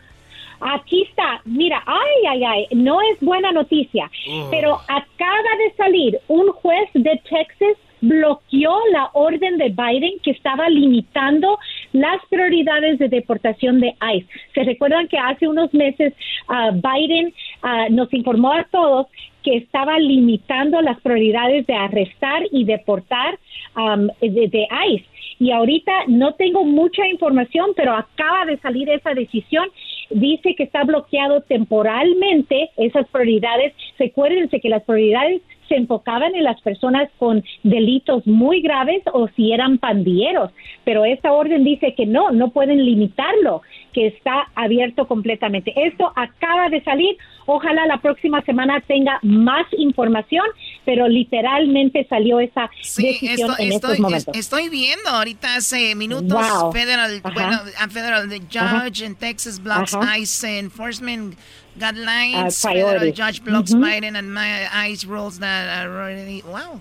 Aquí 0.61 1.03
está, 1.03 1.41
mira, 1.45 1.83
ay, 1.87 2.27
ay, 2.31 2.45
ay, 2.45 2.67
no 2.75 3.01
es 3.01 3.21
buena 3.21 3.53
noticia, 3.53 4.11
Oh. 4.29 4.49
pero 4.51 4.75
acaba 4.89 5.57
de 5.59 5.73
salir 5.77 6.19
un 6.29 6.49
juez 6.53 6.89
de 6.95 7.21
Texas 7.29 7.77
bloqueó 8.01 8.77
la 8.93 9.11
orden 9.15 9.57
de 9.57 9.71
Biden 9.71 10.19
que 10.23 10.33
estaba 10.33 10.69
limitando 10.69 11.59
las 11.93 12.21
prioridades 12.29 12.99
de 12.99 13.09
deportación 13.09 13.81
de 13.81 13.95
ICE. 14.15 14.27
Se 14.55 14.63
recuerdan 14.63 15.09
que 15.09 15.19
hace 15.19 15.49
unos 15.49 15.73
meses 15.73 16.13
ah, 16.49 16.71
Biden 16.73 17.33
ah, 17.63 17.87
nos 17.91 18.13
informó 18.13 18.53
a 18.53 18.65
todos 18.65 19.07
que 19.43 19.57
estaba 19.57 19.99
limitando 19.99 20.81
las 20.83 21.01
prioridades 21.01 21.67
de 21.67 21.75
arrestar 21.75 22.43
y 22.51 22.65
deportar 22.65 23.39
am, 23.75 24.09
de, 24.21 24.49
de 24.49 24.69
ICE. 24.89 25.07
Y 25.39 25.51
ahorita 25.51 25.93
no 26.09 26.35
tengo 26.35 26.65
mucha 26.65 27.07
información, 27.07 27.71
pero 27.77 27.93
acaba 27.93 28.47
de 28.47 28.57
salir 28.59 28.89
esa 28.89 29.15
decisión. 29.15 29.69
Dice 30.15 30.55
que 30.55 30.63
está 30.63 30.85
bloqueado 30.85 31.41
temporalmente 31.41 32.71
esas 32.77 33.09
prioridades. 33.09 33.75
Recuérdense 33.99 34.61
que 34.61 34.69
las 34.69 34.85
prioridades 34.85 35.43
se 35.69 35.77
enfocaban 35.77 36.35
en 36.35 36.45
las 36.45 36.61
personas 36.61 37.09
con 37.19 37.43
delitos 37.63 38.27
muy 38.27 38.61
graves 38.61 39.03
o 39.13 39.29
si 39.37 39.53
eran 39.53 39.79
pandilleros, 39.79 40.51
pero 40.85 41.05
esta 41.05 41.33
orden 41.33 41.65
dice 41.65 41.95
que 41.97 42.07
no, 42.07 42.31
no 42.31 42.51
pueden 42.51 42.85
limitarlo, 42.85 43.63
que 43.93 44.09
está 44.09 44.49
abierto 44.55 45.07
completamente. 45.07 45.73
Esto 45.77 46.13
acaba 46.17 46.69
de 46.69 46.83
salir, 46.83 47.17
ojalá 47.47 47.87
la 47.87 47.99
próxima 47.99 48.43
semana 48.43 48.83
tenga 48.87 49.19
más 49.23 49.67
información, 49.79 50.45
pero 50.85 51.09
literalmente 51.09 52.07
salió 52.09 52.41
esa 52.41 52.71
decisión 52.83 53.31
Esto- 53.33 53.63
en 53.63 53.73
estoy, 53.73 53.75
estos 53.75 53.99
momentos. 54.01 54.35
es- 54.35 54.41
estoy 54.41 54.69
viendo 54.69 55.09
ahorita 55.11 55.57
hace 55.57 55.95
minutos 55.95 56.39
Wow. 56.61 56.73
federal, 56.73 57.21
Ajá. 57.23 57.35
bueno, 57.35 57.57
a 57.79 57.89
federal 57.89 58.29
the 58.29 58.41
Ajá. 58.59 58.81
judge 58.85 59.05
in 59.05 59.15
Texas 59.15 59.63
blocks 59.63 59.95
Ajá. 59.95 60.19
ICE 60.19 60.59
enforcement 60.59 61.35
guidelines. 61.79 62.65
Uh, 62.65 62.69
federal 62.69 63.13
judge 63.13 63.45
blocks. 63.45 63.75
Biden 63.75 64.17
and 64.17 64.33
my 64.33 64.69
ICE 64.73 65.05
rules 65.05 65.39
that 65.39 65.87
are 65.87 65.91
already 65.91 66.43
wow. 66.47 66.81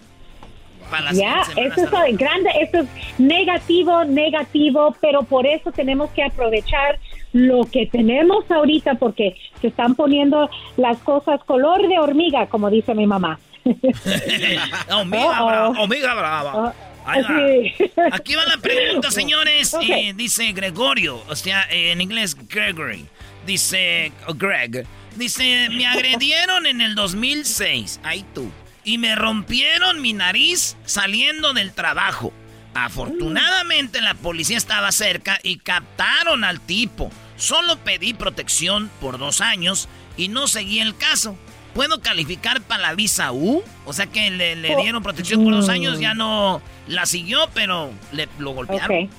Ya, 1.13 1.41
esto 1.57 2.03
es 2.03 2.17
grande, 2.17 2.49
esto 2.61 2.79
es 2.79 2.87
negativo, 3.17 4.03
negativo, 4.05 4.95
pero 5.01 5.23
por 5.23 5.47
eso 5.47 5.71
tenemos 5.71 6.11
que 6.11 6.23
aprovechar 6.23 6.99
lo 7.31 7.65
que 7.65 7.87
tenemos 7.87 8.49
ahorita 8.51 8.95
porque 8.95 9.35
se 9.59 9.67
están 9.67 9.95
poniendo 9.95 10.49
las 10.77 10.97
cosas 10.99 11.43
color 11.45 11.87
de 11.87 11.97
hormiga, 11.97 12.47
como 12.47 12.69
dice 12.69 12.93
mi 12.93 13.07
mamá. 13.07 13.39
Omega 14.91 15.69
Uh-oh. 15.69 15.87
brava, 15.87 16.53
va. 16.53 16.75
Sí. 17.05 17.73
Aquí 18.11 18.35
va 18.35 18.45
la 18.45 18.57
pregunta, 18.57 19.11
señores. 19.11 19.75
Eh, 19.83 20.13
dice 20.15 20.51
Gregorio, 20.53 21.21
o 21.27 21.35
sea, 21.35 21.63
eh, 21.69 21.91
en 21.91 22.01
inglés 22.01 22.35
Gregory. 22.47 23.05
Dice 23.45 24.11
Greg. 24.35 24.85
Dice, 25.15 25.69
me 25.69 25.85
agredieron 25.85 26.65
en 26.65 26.81
el 26.81 26.95
2006. 26.95 27.99
Ahí 28.03 28.25
tú. 28.33 28.51
Y 28.83 28.97
me 28.97 29.15
rompieron 29.15 30.01
mi 30.01 30.13
nariz 30.13 30.75
saliendo 30.85 31.53
del 31.53 31.73
trabajo. 31.73 32.33
Afortunadamente 32.73 34.01
la 34.01 34.15
policía 34.15 34.57
estaba 34.57 34.91
cerca 34.91 35.39
y 35.43 35.57
captaron 35.57 36.43
al 36.43 36.59
tipo. 36.59 37.11
Solo 37.37 37.77
pedí 37.77 38.13
protección 38.13 38.89
por 38.99 39.17
dos 39.17 39.41
años 39.41 39.87
y 40.17 40.27
no 40.27 40.47
seguí 40.47 40.79
el 40.79 40.97
caso. 40.97 41.37
¿Puedo 41.73 42.01
calificar 42.01 42.61
para 42.61 42.83
la 42.83 42.95
visa 42.95 43.31
U? 43.31 43.63
O 43.85 43.93
sea 43.93 44.07
que 44.07 44.29
le, 44.29 44.75
oh. 44.75 44.81
dieron 44.81 45.01
protección 45.01 45.43
por 45.43 45.53
dos 45.53 45.69
años, 45.69 45.99
ya 45.99 46.13
no 46.13 46.61
la 46.87 47.05
siguió, 47.05 47.49
pero 47.53 47.91
le, 48.11 48.27
lo 48.37 48.51
golpearon. 48.51 49.09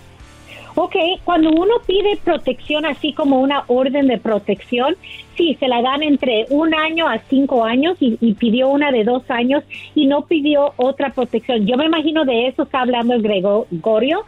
Ok, 0.77 0.97
cuando 1.23 1.51
uno 1.51 1.75
pide 1.87 2.17
protección 2.17 2.85
así 2.85 3.13
como 3.13 3.41
una 3.41 3.63
orden 3.69 4.09
de 4.09 4.19
protección, 4.19 4.97
sí, 5.37 5.57
se 5.61 5.69
la 5.69 5.81
dan 5.81 6.03
entre 6.03 6.47
un 6.51 6.75
año 6.75 7.07
a 7.07 7.21
cinco 7.31 7.65
años 7.65 7.97
y, 8.01 8.35
pidió 8.35 8.69
una 8.69 8.91
de 8.91 9.05
dos 9.05 9.23
años 9.31 9.63
y 9.95 10.07
no 10.07 10.27
pidió 10.27 10.73
otra 10.77 11.11
protección. 11.11 11.65
Yo 11.67 11.77
me 11.77 11.87
imagino 11.87 12.25
de 12.25 12.49
eso 12.49 12.65
está 12.65 12.81
hablando 12.81 13.15
el 13.15 13.23
Gregorio. 13.23 14.25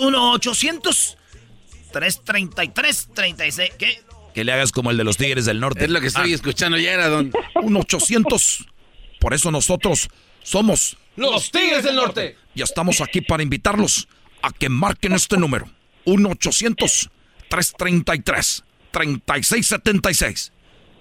1-800-333-36. 1.94 3.72
¿Qué? 3.78 4.02
Que 4.34 4.44
le 4.44 4.52
hagas 4.54 4.72
como 4.72 4.92
el 4.92 4.98
de 4.98 5.04
los 5.04 5.18
Tigres 5.18 5.46
del 5.46 5.60
Norte. 5.60 5.86
Es 5.86 5.90
lo 5.90 6.00
que 6.02 6.08
estoy 6.08 6.32
ah. 6.32 6.36
escuchando 6.36 6.78
ya, 6.78 6.92
era 6.92 7.10
don. 7.10 7.32
Un 7.62 7.78
800. 7.78 8.68
Por 9.20 9.34
eso 9.34 9.52
nosotros 9.52 10.10
somos 10.44 10.98
los 11.16 11.52
Tigres 11.52 11.84
del 11.84 11.96
Norte. 11.96 12.38
Ya 12.56 12.64
estamos 12.64 13.02
aquí 13.02 13.22
para 13.22 13.44
invitarlos 13.44 14.08
a 14.42 14.52
que 14.52 14.70
marquen 14.70 15.14
este 15.14 15.38
número. 15.38 15.70
1 16.06 16.30
800 16.30 17.10
333 17.50 18.64
3676 18.92 20.52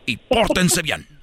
y 0.07 0.17
pórtense 0.17 0.83
bien. 0.83 1.07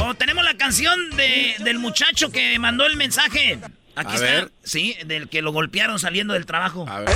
Oh, 0.00 0.14
tenemos 0.14 0.44
la 0.44 0.56
canción 0.56 1.10
de, 1.16 1.56
del 1.60 1.78
muchacho 1.78 2.30
que 2.30 2.58
mandó 2.58 2.86
el 2.86 2.96
mensaje. 2.96 3.58
Aquí 3.98 4.14
está. 4.14 4.48
Sí, 4.62 4.96
del 5.06 5.28
que 5.28 5.42
lo 5.42 5.52
golpearon 5.52 5.98
saliendo 5.98 6.34
del 6.34 6.46
trabajo. 6.46 6.86
A 6.88 7.00
ver. 7.00 7.10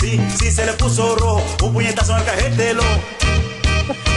sí, 0.00 0.20
sí 0.38 0.52
se 0.52 0.64
le 0.64 0.72
puso 0.74 1.16
rojo. 1.16 1.44
Un 1.64 1.72
puñetazo 1.72 2.14
al 2.14 2.24
cajetelo. 2.24 2.84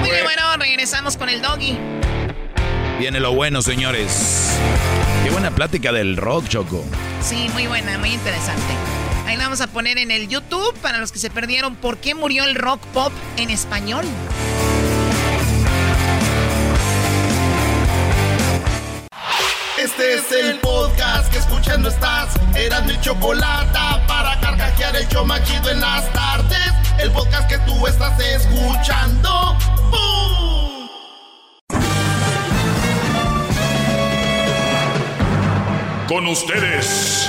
Muy 0.00 0.10
bien, 0.10 0.24
bueno, 0.24 0.42
regresamos 0.58 1.16
con 1.16 1.28
el 1.28 1.40
doggy. 1.40 1.78
Viene 2.98 3.20
lo 3.20 3.32
bueno, 3.34 3.62
señores. 3.62 4.56
Qué 5.24 5.30
buena 5.30 5.50
plática 5.50 5.92
del 5.92 6.16
rock, 6.16 6.48
Choco. 6.48 6.84
Sí, 7.20 7.48
muy 7.52 7.66
buena, 7.66 7.98
muy 7.98 8.10
interesante. 8.10 8.74
Ahí 9.26 9.36
la 9.36 9.44
vamos 9.44 9.60
a 9.60 9.66
poner 9.66 9.98
en 9.98 10.10
el 10.10 10.28
YouTube 10.28 10.74
para 10.80 10.98
los 10.98 11.12
que 11.12 11.18
se 11.18 11.30
perdieron 11.30 11.76
por 11.76 11.98
qué 11.98 12.14
murió 12.14 12.44
el 12.44 12.54
rock 12.54 12.80
pop 12.88 13.12
en 13.36 13.50
español. 13.50 14.04
Este 19.82 20.14
es 20.14 20.30
el 20.30 20.60
podcast 20.60 21.30
que 21.32 21.38
escuchando 21.38 21.88
estás. 21.88 22.34
Eran 22.54 22.86
mi 22.86 23.00
chocolate 23.00 23.78
para 24.06 24.38
carcajear 24.40 24.94
el 24.94 25.08
yo 25.08 25.24
machido 25.24 25.70
en 25.70 25.80
las 25.80 26.12
tardes. 26.12 26.72
El 26.98 27.10
podcast 27.10 27.48
que 27.48 27.58
tú 27.60 27.86
estás 27.86 28.18
escuchando. 28.20 29.56
¡Bum! 29.90 30.81
Con 36.12 36.26
ustedes. 36.26 37.26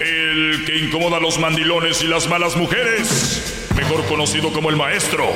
El 0.00 0.64
que 0.64 0.78
incomoda 0.78 1.18
a 1.18 1.20
los 1.20 1.38
mandilones 1.38 2.02
y 2.02 2.06
las 2.06 2.26
malas 2.30 2.56
mujeres, 2.56 3.68
mejor 3.76 4.02
conocido 4.06 4.50
como 4.54 4.70
el 4.70 4.76
maestro. 4.76 5.26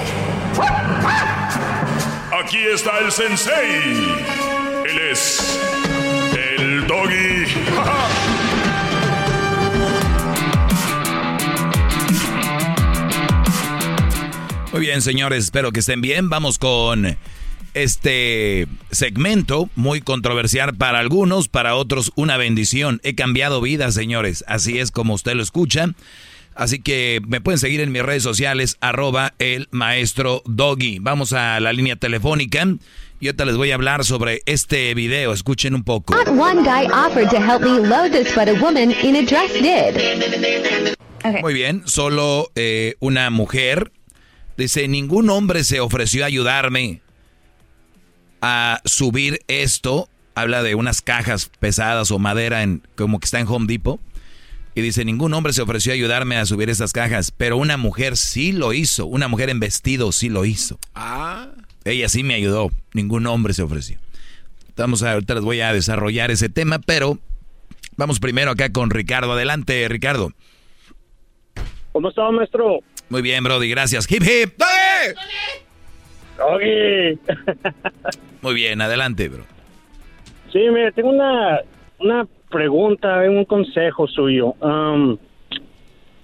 Aquí 2.43 2.57
está 2.73 3.01
el 3.01 3.13
sensei. 3.13 3.83
Él 4.89 4.99
es 5.13 5.61
el 6.59 6.87
doggy. 6.87 7.45
Muy 14.73 14.81
bien, 14.81 15.03
señores, 15.03 15.45
espero 15.45 15.71
que 15.71 15.81
estén 15.81 16.01
bien. 16.01 16.31
Vamos 16.31 16.59
con 16.59 17.19
este 17.75 18.67
segmento 18.91 19.69
muy 19.75 20.01
controversial 20.01 20.75
para 20.75 20.99
algunos, 21.01 21.49
para 21.49 21.75
otros 21.75 22.13
una 22.17 22.37
bendición. 22.37 23.01
He 23.03 23.15
cambiado 23.15 23.61
vidas, 23.61 23.95
señores. 23.95 24.45
Así 24.47 24.79
es 24.79 24.91
como 24.91 25.15
usted 25.15 25.35
lo 25.35 25.43
escucha. 25.43 25.89
Así 26.55 26.81
que 26.81 27.21
me 27.27 27.41
pueden 27.41 27.59
seguir 27.59 27.81
en 27.81 27.91
mis 27.91 28.03
redes 28.03 28.23
sociales, 28.23 28.77
arroba 28.81 29.35
el 29.39 29.69
maestro 29.73 30.43
Doggy. 30.47 30.99
Vamos 31.01 31.33
a 31.33 31.59
la 31.61 31.73
línea 31.73 31.97
telefónica. 31.97 32.67
Y 33.21 33.29
ahorita 33.29 33.45
les 33.45 33.57
voy 33.57 33.71
a 33.71 33.75
hablar 33.75 34.05
sobre 34.05 34.43
este 34.47 34.95
video. 34.95 35.33
Escuchen 35.33 35.75
un 35.75 35.83
poco. 35.83 36.15
Muy 41.41 41.55
bien, 41.55 41.83
solo 41.87 42.51
eh, 42.55 42.95
una 43.01 43.31
mujer. 43.31 43.93
Dice, 44.57 44.87
ningún 44.89 45.31
hombre 45.31 45.65
se 45.65 45.81
ofreció 45.81 46.23
a 46.23 46.27
ayudarme 46.27 47.01
a 48.47 48.83
subir 48.85 49.41
esto. 49.49 50.09
Habla 50.35 50.63
de 50.63 50.75
unas 50.75 51.01
cajas 51.01 51.51
pesadas 51.61 52.11
o 52.11 52.19
madera 52.19 52.63
en, 52.63 52.83
como 52.95 53.19
que 53.19 53.25
está 53.25 53.41
en 53.41 53.49
Home 53.49 53.67
Depot. 53.67 53.99
Y 54.75 54.83
dice, 54.83 55.05
ningún 55.05 55.33
hombre 55.33 55.53
se 55.53 55.63
ofreció 55.63 55.93
a 55.93 55.95
ayudarme 55.95 56.37
a 56.37 56.45
subir 56.45 56.69
esas 56.69 56.93
cajas, 56.93 57.31
pero 57.31 57.57
una 57.57 57.77
mujer 57.77 58.17
sí 58.19 58.53
lo 58.53 58.73
hizo. 58.75 59.07
Una 59.07 59.29
mujer 59.29 59.49
en 59.49 59.61
vestido 59.61 60.13
sí 60.13 60.29
lo 60.29 60.45
hizo. 60.45 60.79
Ah. 60.95 61.53
Ella 61.85 62.09
sí 62.09 62.23
me 62.23 62.35
ayudó. 62.35 62.71
Ningún 62.93 63.27
hombre 63.27 63.55
se 63.55 63.63
ofreció. 63.63 63.99
Vamos 64.77 65.03
a, 65.03 65.13
ahorita 65.13 65.35
les 65.35 65.45
voy 65.45 65.61
a 65.61 65.73
desarrollar 65.73 66.31
ese 66.31 66.49
tema, 66.49 66.81
pero 66.81 67.19
vamos 67.97 68.21
primero 68.21 68.51
acá 68.51 68.71
con 68.73 68.91
Ricardo. 68.91 69.33
Adelante, 69.33 69.89
Ricardo. 69.89 70.33
¿Cómo 71.93 72.11
está, 72.11 72.31
maestro? 72.31 72.81
Muy 73.09 73.23
bien, 73.23 73.43
Brody, 73.43 73.71
gracias. 73.71 74.11
Hip 74.11 74.23
hip. 74.23 74.61
¡Doggy! 76.37 77.19
Muy 78.43 78.55
bien, 78.55 78.81
adelante, 78.81 79.29
bro. 79.29 79.45
Sí, 80.53 80.59
mire, 80.71 80.93
tengo 80.93 81.11
una, 81.11 81.61
una 81.99 82.27
pregunta, 82.51 83.21
un 83.29 83.45
consejo 83.45 84.07
suyo. 84.07 84.55
Um, 84.61 85.17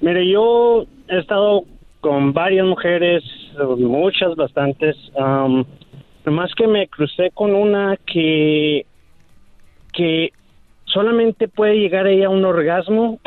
mire, 0.00 0.28
yo 0.28 0.86
he 1.08 1.18
estado 1.18 1.64
con 2.00 2.32
varias 2.32 2.66
mujeres, 2.66 3.22
muchas, 3.78 4.36
bastantes. 4.36 4.96
Um, 5.14 5.64
nomás 6.24 6.54
que 6.54 6.66
me 6.66 6.86
crucé 6.88 7.30
con 7.32 7.54
una 7.54 7.96
que, 8.06 8.86
que 9.92 10.32
solamente 10.84 11.48
puede 11.48 11.78
llegar 11.78 12.06
ella 12.06 12.26
a 12.26 12.30
un 12.30 12.44
orgasmo 12.44 13.18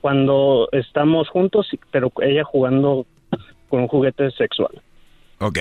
cuando 0.00 0.68
estamos 0.72 1.28
juntos, 1.28 1.68
pero 1.90 2.12
ella 2.20 2.44
jugando 2.44 3.06
con 3.68 3.82
un 3.82 3.88
juguete 3.88 4.30
sexual. 4.32 4.82
Ok. 5.40 5.58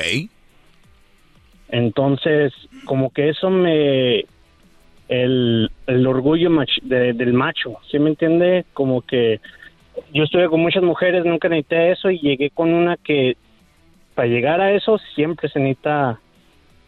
Entonces, 1.71 2.53
como 2.85 3.11
que 3.11 3.29
eso 3.29 3.49
me... 3.49 4.25
El, 5.09 5.69
el 5.87 6.07
orgullo 6.07 6.49
del 6.83 7.33
macho, 7.33 7.77
¿sí 7.89 7.99
me 7.99 8.11
entiende? 8.11 8.63
Como 8.73 9.01
que 9.01 9.41
yo 10.13 10.23
estuve 10.23 10.47
con 10.47 10.61
muchas 10.61 10.83
mujeres, 10.83 11.25
nunca 11.25 11.49
necesité 11.49 11.91
eso 11.91 12.09
y 12.09 12.19
llegué 12.19 12.49
con 12.49 12.73
una 12.73 12.95
que 12.95 13.35
para 14.15 14.29
llegar 14.29 14.61
a 14.61 14.73
eso 14.73 14.99
siempre 15.13 15.49
se 15.49 15.59
necesita 15.59 16.17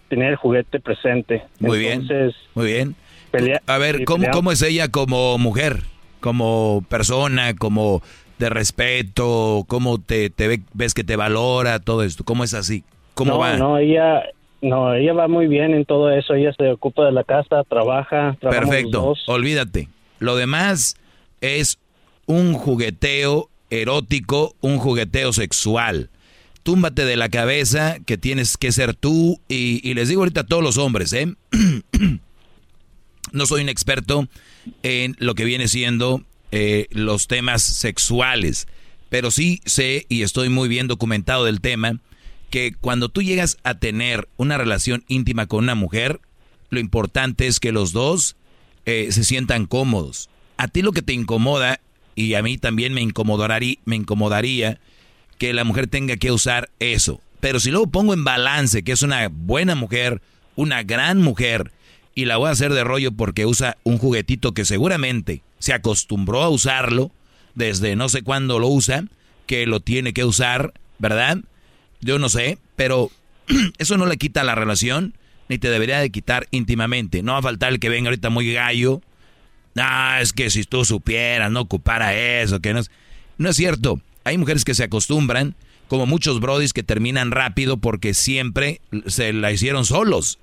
tener 0.07 0.31
el 0.31 0.35
juguete 0.35 0.79
presente. 0.79 1.43
Muy 1.59 1.85
Entonces, 1.85 2.35
bien. 2.55 2.95
Muy 3.33 3.43
bien. 3.43 3.59
a 3.65 3.77
ver, 3.77 4.05
¿cómo, 4.05 4.25
¿cómo 4.31 4.51
es 4.51 4.61
ella 4.61 4.89
como 4.89 5.37
mujer? 5.37 5.81
Como 6.19 6.85
persona, 6.87 7.55
como 7.55 8.01
de 8.39 8.49
respeto, 8.49 9.65
cómo 9.67 9.99
te, 9.99 10.29
te 10.29 10.61
ves 10.73 10.93
que 10.93 11.03
te 11.03 11.15
valora, 11.15 11.79
todo 11.79 12.03
esto, 12.03 12.23
¿cómo 12.23 12.43
es 12.43 12.53
así? 12.53 12.83
¿Cómo 13.13 13.31
no, 13.31 13.39
va? 13.39 13.57
No, 13.57 13.77
ella, 13.77 14.23
no, 14.63 14.95
ella 14.95 15.13
va 15.13 15.27
muy 15.27 15.47
bien 15.47 15.73
en 15.73 15.83
todo 15.83 16.09
eso. 16.09 16.33
Ella 16.33 16.53
se 16.57 16.71
ocupa 16.71 17.05
de 17.05 17.11
la 17.11 17.25
casa, 17.25 17.63
trabaja. 17.69 18.37
Perfecto. 18.39 19.13
Olvídate. 19.27 19.89
Lo 20.19 20.37
demás 20.37 20.95
es 21.41 21.79
un 22.27 22.53
jugueteo 22.53 23.49
erótico, 23.69 24.55
un 24.61 24.77
jugueteo 24.77 25.33
sexual. 25.33 26.09
Túmbate 26.63 27.03
de 27.03 27.17
la 27.17 27.27
cabeza 27.27 27.97
que 28.05 28.17
tienes 28.17 28.55
que 28.55 28.71
ser 28.71 28.95
tú. 28.95 29.41
Y, 29.49 29.93
les 29.93 30.07
digo 30.07 30.21
ahorita 30.21 30.41
a 30.41 30.45
todos 30.45 30.63
los 30.63 30.77
hombres, 30.77 31.11
¿eh? 31.11 31.27
no 33.33 33.45
soy 33.45 33.63
un 33.63 33.69
experto 33.69 34.29
en 34.81 35.17
lo 35.19 35.35
que 35.35 35.43
viene 35.43 35.67
siendo 35.67 36.21
eh, 36.51 36.87
los 36.91 37.27
temas 37.27 37.63
sexuales, 37.63 38.67
pero 39.09 39.29
sí 39.29 39.59
sé 39.65 40.05
y 40.07 40.21
estoy 40.21 40.47
muy 40.47 40.69
bien 40.69 40.87
documentado 40.87 41.43
del 41.43 41.59
tema 41.59 41.99
que 42.53 42.75
cuando 42.79 43.09
tú 43.09 43.23
llegas 43.23 43.57
a 43.63 43.79
tener 43.79 44.29
una 44.37 44.59
relación 44.59 45.03
íntima 45.07 45.47
con 45.47 45.63
una 45.63 45.73
mujer, 45.73 46.21
lo 46.69 46.79
importante 46.79 47.47
es 47.47 47.59
que 47.59 47.71
los 47.71 47.93
dos 47.93 48.35
eh, 48.85 49.07
se 49.09 49.23
sientan 49.23 49.65
cómodos. 49.65 50.29
A 50.57 50.67
ti 50.67 50.83
lo 50.83 50.91
que 50.91 51.01
te 51.01 51.13
incomoda, 51.13 51.79
y 52.13 52.35
a 52.35 52.43
mí 52.43 52.59
también 52.59 52.93
me 52.93 53.01
incomodaría, 53.01 53.77
me 53.85 53.95
incomodaría 53.95 54.79
que 55.39 55.51
la 55.51 55.63
mujer 55.63 55.87
tenga 55.87 56.15
que 56.17 56.31
usar 56.31 56.69
eso. 56.77 57.21
Pero 57.39 57.59
si 57.59 57.71
luego 57.71 57.87
pongo 57.87 58.13
en 58.13 58.23
balance 58.23 58.83
que 58.83 58.91
es 58.91 59.01
una 59.01 59.29
buena 59.29 59.73
mujer, 59.73 60.21
una 60.55 60.83
gran 60.83 61.23
mujer, 61.23 61.71
y 62.13 62.25
la 62.25 62.37
voy 62.37 62.49
a 62.49 62.51
hacer 62.51 62.71
de 62.71 62.83
rollo 62.83 63.13
porque 63.13 63.47
usa 63.47 63.77
un 63.81 63.97
juguetito 63.97 64.53
que 64.53 64.65
seguramente 64.65 65.41
se 65.57 65.73
acostumbró 65.73 66.43
a 66.43 66.49
usarlo 66.49 67.09
desde 67.55 67.95
no 67.95 68.09
sé 68.09 68.21
cuándo 68.21 68.59
lo 68.59 68.67
usa, 68.67 69.05
que 69.47 69.65
lo 69.65 69.79
tiene 69.79 70.13
que 70.13 70.23
usar, 70.23 70.71
¿verdad? 70.99 71.39
Yo 72.03 72.19
no 72.19 72.29
sé, 72.29 72.57
pero 72.75 73.09
eso 73.77 73.97
no 73.97 74.05
le 74.05 74.17
quita 74.17 74.43
la 74.43 74.55
relación, 74.55 75.15
ni 75.49 75.57
te 75.57 75.69
debería 75.69 75.99
de 75.99 76.09
quitar 76.09 76.47
íntimamente. 76.51 77.23
No 77.23 77.33
va 77.33 77.39
a 77.39 77.43
faltar 77.43 77.73
el 77.73 77.79
que 77.79 77.89
venga 77.89 78.09
ahorita 78.09 78.29
muy 78.29 78.51
gallo. 78.53 79.01
Ah, 79.75 80.19
es 80.21 80.33
que 80.33 80.49
si 80.49 80.63
tú 80.63 80.85
supieras, 80.85 81.51
no 81.51 81.61
ocupara 81.61 82.15
eso, 82.15 82.59
que 82.59 82.73
no 82.73 82.79
es... 82.79 82.91
No 83.37 83.49
es 83.49 83.55
cierto. 83.55 83.99
Hay 84.23 84.37
mujeres 84.37 84.63
que 84.63 84.75
se 84.75 84.83
acostumbran, 84.83 85.55
como 85.87 86.05
muchos 86.05 86.39
brodis 86.39 86.73
que 86.73 86.83
terminan 86.83 87.31
rápido 87.31 87.77
porque 87.77 88.13
siempre 88.13 88.81
se 89.07 89.33
la 89.33 89.51
hicieron 89.51 89.85
solos. 89.85 90.39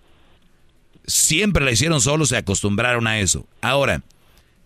Siempre 1.07 1.65
la 1.65 1.73
hicieron 1.73 2.01
solos, 2.01 2.29
se 2.29 2.37
acostumbraron 2.37 3.07
a 3.07 3.21
eso. 3.21 3.47
Ahora, 3.63 4.03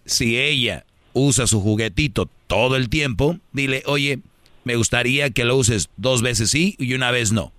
si 0.04 0.38
ella 0.38 0.84
usa 1.12 1.46
su 1.46 1.60
juguetito 1.60 2.28
todo 2.46 2.76
el 2.76 2.88
tiempo, 2.88 3.38
dile, 3.52 3.82
oye, 3.86 4.20
me 4.64 4.76
gustaría 4.76 5.30
que 5.30 5.44
lo 5.44 5.56
uses 5.56 5.90
dos 5.96 6.22
veces 6.22 6.50
sí 6.50 6.74
y 6.78 6.94
una 6.94 7.10
vez 7.10 7.32
no. 7.32 7.52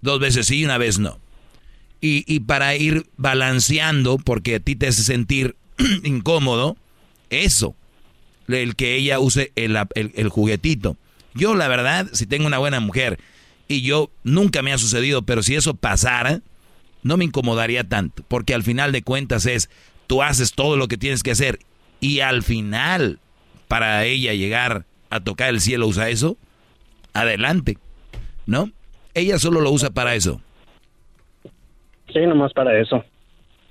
Dos 0.00 0.18
veces 0.18 0.46
sí 0.46 0.60
y 0.60 0.64
una 0.64 0.78
vez 0.78 0.98
no. 0.98 1.20
Y, 2.06 2.40
para 2.40 2.76
ir 2.76 3.06
balanceando, 3.16 4.18
porque 4.18 4.56
a 4.56 4.60
ti 4.60 4.76
te 4.76 4.88
hace 4.88 5.02
sentir 5.02 5.56
incómodo, 6.04 6.76
eso, 7.30 7.74
el 8.46 8.76
que 8.76 8.96
ella 8.96 9.20
use 9.20 9.52
el, 9.56 9.78
el, 9.94 10.28
juguetito. 10.28 10.98
Yo, 11.32 11.54
la 11.54 11.66
verdad, 11.66 12.10
si 12.12 12.26
tengo 12.26 12.46
una 12.46 12.58
buena 12.58 12.78
mujer, 12.80 13.18
y 13.68 13.80
yo 13.80 14.10
nunca 14.22 14.60
me 14.60 14.74
ha 14.74 14.76
sucedido, 14.76 15.22
pero 15.22 15.42
si 15.42 15.54
eso 15.54 15.72
pasara, 15.72 16.42
no 17.02 17.16
me 17.16 17.24
incomodaría 17.24 17.84
tanto, 17.84 18.22
porque 18.28 18.52
al 18.52 18.64
final 18.64 18.92
de 18.92 19.02
cuentas 19.02 19.46
es, 19.46 19.70
tú 20.06 20.22
haces 20.22 20.52
todo 20.52 20.76
lo 20.76 20.88
que 20.88 20.98
tienes 20.98 21.22
que 21.22 21.30
hacer, 21.30 21.58
y 22.00 22.20
al 22.20 22.42
final, 22.42 23.18
para 23.66 24.04
ella 24.04 24.34
llegar 24.34 24.84
a 25.10 25.20
tocar 25.20 25.50
el 25.50 25.60
cielo 25.60 25.86
usa 25.86 26.08
eso, 26.08 26.36
adelante, 27.12 27.78
¿no? 28.46 28.70
Ella 29.14 29.38
solo 29.38 29.60
lo 29.60 29.70
usa 29.70 29.90
para 29.90 30.14
eso. 30.14 30.40
Sí, 32.12 32.20
nomás 32.26 32.52
para 32.52 32.80
eso. 32.80 33.04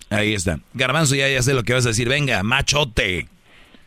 Ahí 0.09 0.33
está. 0.33 0.59
Garbanzo, 0.73 1.15
ya, 1.15 1.27
ya 1.29 1.41
sé 1.41 1.53
lo 1.53 1.63
que 1.63 1.73
vas 1.73 1.85
a 1.85 1.89
decir. 1.89 2.07
Venga, 2.07 2.43
machote. 2.43 3.27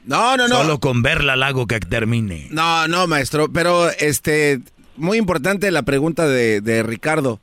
No, 0.04 0.36
no, 0.36 0.48
no. 0.48 0.56
Solo 0.56 0.80
con 0.80 1.02
verla 1.02 1.36
la 1.36 1.48
hago 1.48 1.66
que 1.66 1.80
termine. 1.80 2.48
No, 2.50 2.88
no, 2.88 3.06
maestro. 3.06 3.50
Pero, 3.52 3.90
este, 3.90 4.60
muy 4.96 5.18
importante 5.18 5.70
la 5.70 5.82
pregunta 5.82 6.26
de, 6.26 6.60
de 6.60 6.82
Ricardo. 6.82 7.40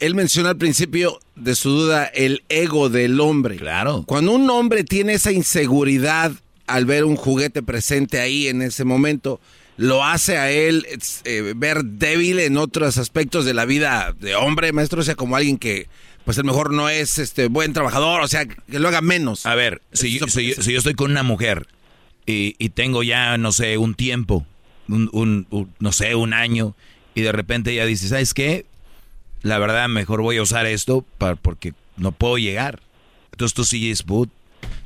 Él 0.00 0.14
mencionó 0.14 0.48
al 0.48 0.56
principio 0.56 1.18
de 1.36 1.54
su 1.54 1.70
duda 1.70 2.06
el 2.06 2.42
ego 2.48 2.88
del 2.88 3.20
hombre. 3.20 3.56
Claro. 3.56 4.04
Cuando 4.06 4.32
un 4.32 4.48
hombre 4.50 4.82
tiene 4.82 5.14
esa 5.14 5.30
inseguridad 5.30 6.32
al 6.70 6.86
ver 6.86 7.04
un 7.04 7.16
juguete 7.16 7.62
presente 7.62 8.20
ahí 8.20 8.48
en 8.48 8.62
ese 8.62 8.84
momento, 8.84 9.40
lo 9.76 10.04
hace 10.04 10.36
a 10.36 10.50
él 10.50 10.86
eh, 11.24 11.52
ver 11.56 11.84
débil 11.84 12.38
en 12.38 12.56
otros 12.56 12.98
aspectos 12.98 13.44
de 13.44 13.54
la 13.54 13.64
vida 13.64 14.14
de 14.18 14.34
hombre, 14.34 14.72
maestro, 14.72 15.00
o 15.00 15.04
sea, 15.04 15.14
como 15.14 15.36
alguien 15.36 15.58
que 15.58 15.88
pues 16.24 16.38
a 16.38 16.42
lo 16.42 16.48
mejor 16.48 16.72
no 16.72 16.88
es 16.88 17.18
este 17.18 17.48
buen 17.48 17.72
trabajador, 17.72 18.20
o 18.20 18.28
sea, 18.28 18.46
que 18.46 18.78
lo 18.78 18.88
haga 18.88 19.00
menos. 19.00 19.46
A 19.46 19.54
ver, 19.54 19.80
si, 19.92 20.18
yo, 20.18 20.26
si, 20.28 20.54
yo, 20.54 20.78
estoy 20.78 20.94
con 20.94 21.10
una 21.10 21.22
mujer 21.22 21.66
y, 22.26 22.52
tengo 22.68 23.02
ya, 23.02 23.36
no 23.38 23.50
sé, 23.50 23.78
un 23.78 23.94
tiempo, 23.94 24.46
un, 24.86 25.46
no 25.80 25.92
sé, 25.92 26.14
un 26.14 26.32
año, 26.32 26.76
y 27.14 27.22
de 27.22 27.32
repente 27.32 27.72
ella 27.72 27.86
dice, 27.86 28.06
¿sabes 28.06 28.34
qué? 28.34 28.66
La 29.42 29.58
verdad, 29.58 29.88
mejor 29.88 30.20
voy 30.20 30.36
a 30.36 30.42
usar 30.42 30.66
esto 30.66 31.04
para, 31.18 31.34
porque 31.34 31.72
no 31.96 32.12
puedo 32.12 32.38
llegar. 32.38 32.80
Entonces 33.32 33.54
tú 33.54 33.64
sigues, 33.64 34.04
boot. 34.04 34.30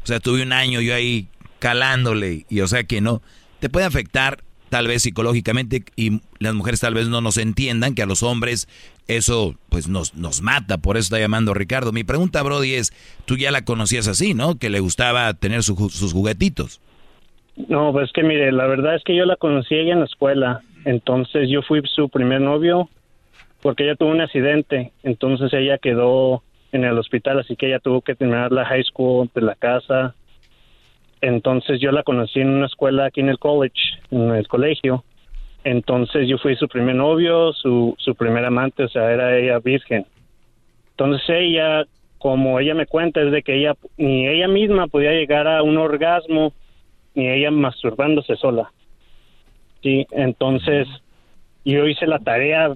O 0.04 0.06
sea, 0.06 0.20
tuve 0.20 0.42
un 0.42 0.52
año 0.52 0.80
yo 0.80 0.94
ahí 0.94 1.26
calándole 1.64 2.44
y 2.50 2.60
o 2.60 2.66
sea 2.66 2.84
que 2.84 3.00
no, 3.00 3.22
te 3.58 3.70
puede 3.70 3.86
afectar 3.86 4.40
tal 4.68 4.86
vez 4.86 5.00
psicológicamente 5.00 5.82
y 5.96 6.20
las 6.38 6.52
mujeres 6.52 6.80
tal 6.80 6.92
vez 6.92 7.08
no 7.08 7.22
nos 7.22 7.38
entiendan 7.38 7.94
que 7.94 8.02
a 8.02 8.06
los 8.06 8.22
hombres 8.22 8.68
eso 9.08 9.54
pues 9.70 9.88
nos, 9.88 10.14
nos 10.14 10.42
mata, 10.42 10.76
por 10.76 10.98
eso 10.98 11.04
está 11.04 11.18
llamando 11.18 11.54
Ricardo. 11.54 11.90
Mi 11.90 12.04
pregunta, 12.04 12.42
Brody, 12.42 12.74
es, 12.74 12.92
tú 13.24 13.38
ya 13.38 13.50
la 13.50 13.64
conocías 13.64 14.08
así, 14.08 14.34
¿no? 14.34 14.58
Que 14.58 14.68
le 14.68 14.80
gustaba 14.80 15.32
tener 15.32 15.62
sus 15.62 16.12
juguetitos. 16.12 16.82
No, 17.56 17.92
pues 17.92 18.12
que 18.12 18.22
mire, 18.22 18.52
la 18.52 18.66
verdad 18.66 18.96
es 18.96 19.02
que 19.02 19.16
yo 19.16 19.24
la 19.24 19.36
conocí 19.36 19.74
ella 19.74 19.94
en 19.94 20.00
la 20.00 20.04
escuela, 20.04 20.60
entonces 20.84 21.48
yo 21.48 21.62
fui 21.62 21.80
su 21.86 22.10
primer 22.10 22.42
novio 22.42 22.90
porque 23.62 23.84
ella 23.84 23.96
tuvo 23.96 24.10
un 24.10 24.20
accidente, 24.20 24.92
entonces 25.02 25.50
ella 25.54 25.78
quedó 25.78 26.42
en 26.72 26.84
el 26.84 26.98
hospital, 26.98 27.38
así 27.38 27.56
que 27.56 27.68
ella 27.68 27.78
tuvo 27.78 28.02
que 28.02 28.14
terminar 28.14 28.52
la 28.52 28.66
high 28.66 28.84
school 28.84 29.30
de 29.34 29.40
la 29.40 29.54
casa 29.54 30.14
entonces 31.24 31.80
yo 31.80 31.90
la 31.90 32.02
conocí 32.02 32.40
en 32.40 32.50
una 32.50 32.66
escuela 32.66 33.06
aquí 33.06 33.20
en 33.20 33.30
el 33.30 33.38
college, 33.38 33.98
en 34.10 34.30
el 34.34 34.46
colegio. 34.46 35.04
Entonces 35.64 36.28
yo 36.28 36.36
fui 36.36 36.54
su 36.56 36.68
primer 36.68 36.96
novio, 36.96 37.54
su, 37.54 37.94
su 37.96 38.14
primer 38.14 38.44
amante, 38.44 38.84
o 38.84 38.88
sea, 38.88 39.10
era 39.10 39.34
ella 39.34 39.58
virgen. 39.58 40.04
Entonces 40.90 41.24
ella, 41.30 41.86
como 42.18 42.60
ella 42.60 42.74
me 42.74 42.84
cuenta, 42.84 43.22
es 43.22 43.32
de 43.32 43.42
que 43.42 43.54
ella, 43.54 43.74
ni 43.96 44.28
ella 44.28 44.48
misma 44.48 44.86
podía 44.86 45.12
llegar 45.12 45.48
a 45.48 45.62
un 45.62 45.78
orgasmo, 45.78 46.52
ni 47.14 47.30
ella 47.30 47.50
masturbándose 47.50 48.36
sola. 48.36 48.70
Sí, 49.82 50.06
entonces 50.10 50.86
yo 51.64 51.86
hice 51.86 52.06
la 52.06 52.18
tarea 52.18 52.70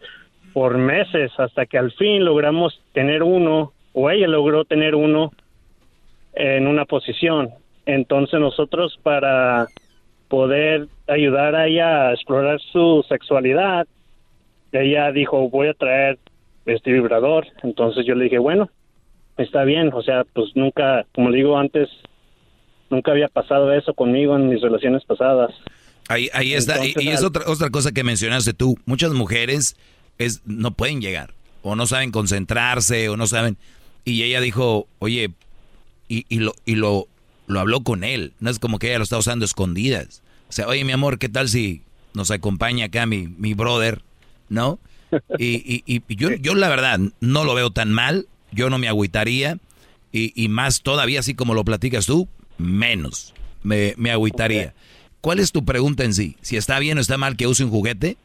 por 0.54 0.78
meses 0.78 1.32
hasta 1.36 1.66
que 1.66 1.76
al 1.76 1.92
fin 1.92 2.24
logramos 2.24 2.80
tener 2.94 3.22
uno, 3.22 3.74
o 3.92 4.08
ella 4.08 4.26
logró 4.26 4.64
tener 4.64 4.94
uno 4.94 5.32
en 6.32 6.66
una 6.66 6.86
posición. 6.86 7.50
Entonces 7.90 8.38
nosotros 8.38 8.98
para 9.02 9.66
poder 10.28 10.86
ayudar 11.08 11.56
a 11.56 11.66
ella 11.66 12.08
a 12.08 12.14
explorar 12.14 12.60
su 12.72 13.04
sexualidad, 13.08 13.86
ella 14.70 15.10
dijo, 15.10 15.50
voy 15.50 15.68
a 15.68 15.74
traer 15.74 16.18
este 16.66 16.92
vibrador. 16.92 17.46
Entonces 17.64 18.06
yo 18.06 18.14
le 18.14 18.24
dije, 18.24 18.38
bueno, 18.38 18.70
está 19.36 19.64
bien. 19.64 19.90
O 19.92 20.02
sea, 20.02 20.24
pues 20.32 20.50
nunca, 20.54 21.04
como 21.14 21.32
digo 21.32 21.58
antes, 21.58 21.88
nunca 22.90 23.10
había 23.10 23.28
pasado 23.28 23.72
eso 23.72 23.92
conmigo 23.92 24.36
en 24.36 24.48
mis 24.48 24.62
relaciones 24.62 25.04
pasadas. 25.04 25.50
Ahí, 26.08 26.28
ahí 26.32 26.54
está. 26.54 26.76
y, 26.84 27.08
es 27.08 27.24
otra, 27.24 27.42
otra 27.48 27.70
cosa 27.70 27.92
que 27.92 28.04
mencionaste 28.04 28.52
tú. 28.52 28.76
Muchas 28.86 29.12
mujeres 29.12 29.76
es, 30.18 30.42
no 30.46 30.70
pueden 30.70 31.00
llegar. 31.00 31.34
O 31.62 31.74
no 31.74 31.86
saben 31.86 32.12
concentrarse, 32.12 33.08
o 33.08 33.16
no 33.16 33.26
saben. 33.26 33.56
Y 34.04 34.22
ella 34.22 34.40
dijo, 34.40 34.86
oye, 35.00 35.30
y, 36.08 36.24
y, 36.28 36.38
lo, 36.38 36.54
y 36.64 36.76
lo, 36.76 37.06
lo 37.50 37.60
habló 37.60 37.82
con 37.82 38.04
él. 38.04 38.32
No 38.40 38.50
es 38.50 38.58
como 38.58 38.78
que 38.78 38.88
ella 38.88 38.98
lo 38.98 39.04
está 39.04 39.18
usando 39.18 39.44
escondidas. 39.44 40.22
O 40.48 40.52
sea, 40.52 40.66
oye, 40.66 40.84
mi 40.84 40.92
amor, 40.92 41.18
¿qué 41.18 41.28
tal 41.28 41.48
si 41.48 41.82
nos 42.14 42.30
acompaña 42.30 42.86
acá 42.86 43.06
mi, 43.06 43.28
mi 43.28 43.54
brother? 43.54 44.02
¿No? 44.48 44.78
Y, 45.38 45.82
y, 45.86 46.02
y 46.06 46.16
yo, 46.16 46.30
yo 46.32 46.54
la 46.54 46.68
verdad 46.68 46.98
no 47.20 47.44
lo 47.44 47.54
veo 47.54 47.70
tan 47.70 47.92
mal. 47.92 48.26
Yo 48.52 48.70
no 48.70 48.78
me 48.78 48.88
agüitaría. 48.88 49.58
Y, 50.12 50.32
y 50.34 50.48
más 50.48 50.82
todavía, 50.82 51.20
así 51.20 51.34
como 51.34 51.54
lo 51.54 51.64
platicas 51.64 52.06
tú, 52.06 52.28
menos 52.58 53.32
me, 53.62 53.94
me 53.96 54.10
agüitaría. 54.10 54.74
¿Cuál 55.20 55.38
es 55.38 55.52
tu 55.52 55.64
pregunta 55.64 56.04
en 56.04 56.14
sí? 56.14 56.36
¿Si 56.40 56.56
está 56.56 56.78
bien 56.78 56.98
o 56.98 57.00
está 57.00 57.18
mal 57.18 57.36
que 57.36 57.46
use 57.46 57.64
un 57.64 57.70
juguete? 57.70 58.16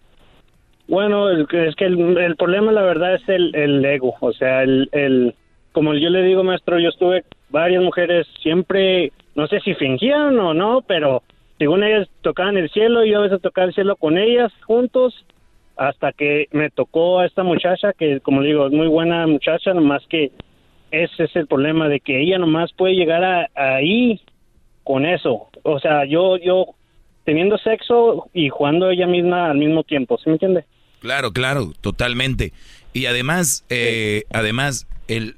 Bueno, 0.88 1.30
es 1.31 1.47
que 1.76 1.85
el, 1.85 2.18
el 2.18 2.35
problema, 2.35 2.72
la 2.72 2.84
verdad, 2.84 3.15
es 3.15 3.27
el, 3.27 3.53
el 3.56 3.84
ego. 3.84 4.15
O 4.22 4.31
sea, 4.34 4.64
el, 4.64 4.89
el, 4.93 5.35
como 5.73 5.93
yo 5.93 6.10
le 6.10 6.23
digo, 6.23 6.43
maestro, 6.43 6.80
yo 6.80 6.89
estuve 6.89 7.26
varias 7.56 7.82
mujeres 7.82 8.27
siempre, 8.44 9.14
no 9.34 9.48
sé 9.48 9.61
si 9.61 9.73
fingían 9.76 10.38
o 10.40 10.53
no, 10.53 10.82
pero 10.86 11.23
según 11.57 11.86
ellas 11.86 12.10
tocaban 12.22 12.57
el 12.57 12.69
cielo, 12.69 13.06
y 13.06 13.11
yo 13.11 13.19
a 13.19 13.22
veces 13.22 13.41
tocaba 13.41 13.68
el 13.68 13.73
cielo 13.73 13.95
con 13.95 14.18
ellas 14.18 14.52
juntos, 14.65 15.26
hasta 15.77 16.11
que 16.11 16.49
me 16.52 16.69
tocó 16.69 17.19
a 17.19 17.26
esta 17.26 17.44
muchacha, 17.44 17.94
que 17.94 18.19
como 18.19 18.41
digo, 18.41 18.68
es 18.68 18.73
muy 18.73 18.88
buena 18.88 19.26
muchacha, 19.26 19.73
nomás 19.73 20.06
que 20.10 20.32
ese 20.91 21.23
es 21.23 21.36
el 21.38 21.48
problema 21.48 21.88
de 21.88 22.02
que 22.02 22.22
ella 22.22 22.38
nomás 22.38 22.73
puede 22.73 22.95
llegar 22.95 23.23
a, 23.23 23.49
ahí 23.56 24.19
con 24.84 25.06
eso. 25.06 25.48
O 25.64 25.80
sea, 25.80 26.03
yo, 26.03 26.36
yo 26.36 26.76
teniendo 27.23 27.57
sexo 27.57 28.30
y 28.34 28.49
jugando 28.49 28.90
ella 28.90 29.07
misma 29.07 29.49
al 29.49 29.57
mismo 29.57 29.84
tiempo, 29.84 30.18
¿sí 30.18 30.23
me 30.27 30.34
entiende? 30.34 30.65
Claro, 30.99 31.32
claro, 31.32 31.72
totalmente. 31.80 32.52
Y 32.91 33.06
además, 33.06 33.65
eh, 33.69 34.23
además, 34.34 34.88
el 35.07 35.36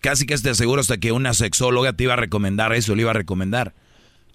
casi 0.00 0.26
que 0.26 0.36
te 0.36 0.50
aseguro 0.50 0.80
hasta 0.80 0.98
que 0.98 1.12
una 1.12 1.34
sexóloga 1.34 1.92
te 1.92 2.04
iba 2.04 2.14
a 2.14 2.16
recomendar 2.16 2.72
eso, 2.72 2.94
le 2.94 3.02
iba 3.02 3.10
a 3.10 3.14
recomendar. 3.14 3.74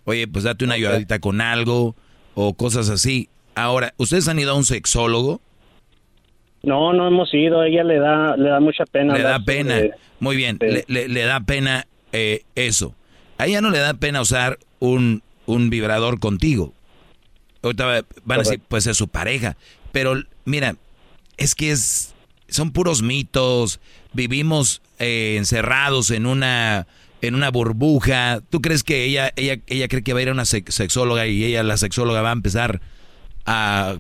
Oye, 0.06 0.28
pues 0.28 0.44
date 0.44 0.66
una 0.66 0.76
ayudadita 0.76 1.20
con 1.20 1.42
algo 1.42 1.96
o 2.36 2.54
cosas 2.56 2.90
así. 2.90 3.30
Ahora, 3.56 3.94
¿ustedes 3.98 4.28
han 4.28 4.40
ido 4.40 4.52
a 4.52 4.56
un 4.56 4.66
sexólogo? 4.66 5.42
No, 6.64 6.94
no 6.94 7.08
hemos 7.08 7.34
ido. 7.34 7.62
A 7.62 7.68
ella 7.68 7.84
le 7.84 8.00
da, 8.00 8.36
le 8.38 8.50
da 8.50 8.60
mucha 8.60 8.86
pena. 8.86 9.14
Le 9.14 9.22
da 9.22 9.40
pena. 9.40 9.82
Muy 10.20 10.36
bien. 10.36 10.58
Le, 10.60 11.26
da 11.26 11.42
pena 11.42 11.88
eh, 12.12 12.44
eso. 12.56 12.96
A 13.38 13.48
ella 13.48 13.62
no 13.62 13.70
le 13.70 13.80
da 13.80 13.94
pena 13.94 14.22
usar 14.22 14.60
un, 14.80 15.22
un 15.46 15.70
vibrador 15.70 16.20
contigo. 16.20 16.74
Ahorita 17.62 18.06
van 18.24 18.40
a 18.40 18.44
decir, 18.44 18.62
pues 18.68 18.88
es 18.88 18.98
su 18.98 19.08
pareja. 19.08 19.58
Pero 19.92 20.16
mira, 20.46 20.76
es 21.38 21.56
que 21.56 21.72
es, 21.72 22.16
son 22.48 22.72
puros 22.72 23.02
mitos. 23.02 23.80
Vivimos 24.14 24.82
eh, 25.04 25.36
encerrados 25.38 26.12
en 26.12 26.26
una 26.26 26.88
en 27.22 27.36
una 27.36 27.52
burbuja. 27.52 28.42
¿Tú 28.50 28.62
crees 28.62 28.84
que 28.84 29.06
ella 29.06 29.32
ella 29.36 29.60
ella 29.68 29.88
cree 29.88 30.04
que 30.04 30.14
va 30.14 30.20
a 30.20 30.24
ir 30.24 30.30
a 30.30 30.34
una 30.34 30.46
sexóloga 30.46 31.26
y 31.28 31.44
ella 31.44 31.64
la 31.64 31.78
sexóloga 31.78 32.22
va 32.22 32.30
a 32.30 32.34
empezar 32.34 32.82
a 33.46 33.98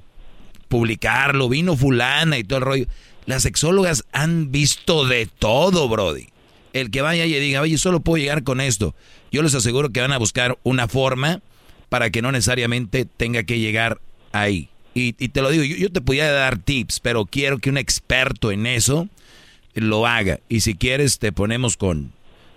publicarlo? 0.67 1.49
Vino 1.49 1.77
fulana 1.77 2.37
y 2.37 2.43
todo 2.43 2.59
el 2.59 2.65
rollo. 2.65 2.85
Las 3.25 3.43
sexólogas 3.43 4.03
han 4.11 4.51
visto 4.51 5.05
de 5.05 5.27
todo, 5.27 5.87
brody. 5.87 6.27
El 6.73 6.89
que 6.91 7.01
vaya 7.01 7.25
y 7.25 7.33
diga, 7.39 7.61
oye, 7.61 7.77
solo 7.77 8.01
puedo 8.01 8.21
llegar 8.21 8.43
con 8.43 8.59
esto. 8.59 8.95
Yo 9.31 9.41
les 9.43 9.55
aseguro 9.55 9.91
que 9.91 10.01
van 10.01 10.11
a 10.11 10.17
buscar 10.17 10.57
una 10.63 10.87
forma 10.87 11.41
para 11.89 12.09
que 12.09 12.21
no 12.21 12.31
necesariamente 12.31 13.05
tenga 13.05 13.43
que 13.43 13.59
llegar 13.59 14.01
ahí. 14.31 14.69
Y, 14.95 15.13
te 15.13 15.41
lo 15.41 15.49
digo, 15.49 15.63
yo, 15.63 15.91
te 15.91 16.01
podía 16.01 16.31
dar 16.31 16.57
tips, 16.59 16.99
pero 16.99 17.25
quiero 17.25 17.57
que 17.57 17.69
un 17.69 17.77
experto 17.77 18.51
en 18.51 18.67
eso 18.67 19.09
lo 19.75 20.07
haga. 20.07 20.39
Y 20.49 20.61
si 20.61 20.75
quieres, 20.75 21.19
te 21.19 21.31
ponemos 21.31 21.77
con 21.77 22.13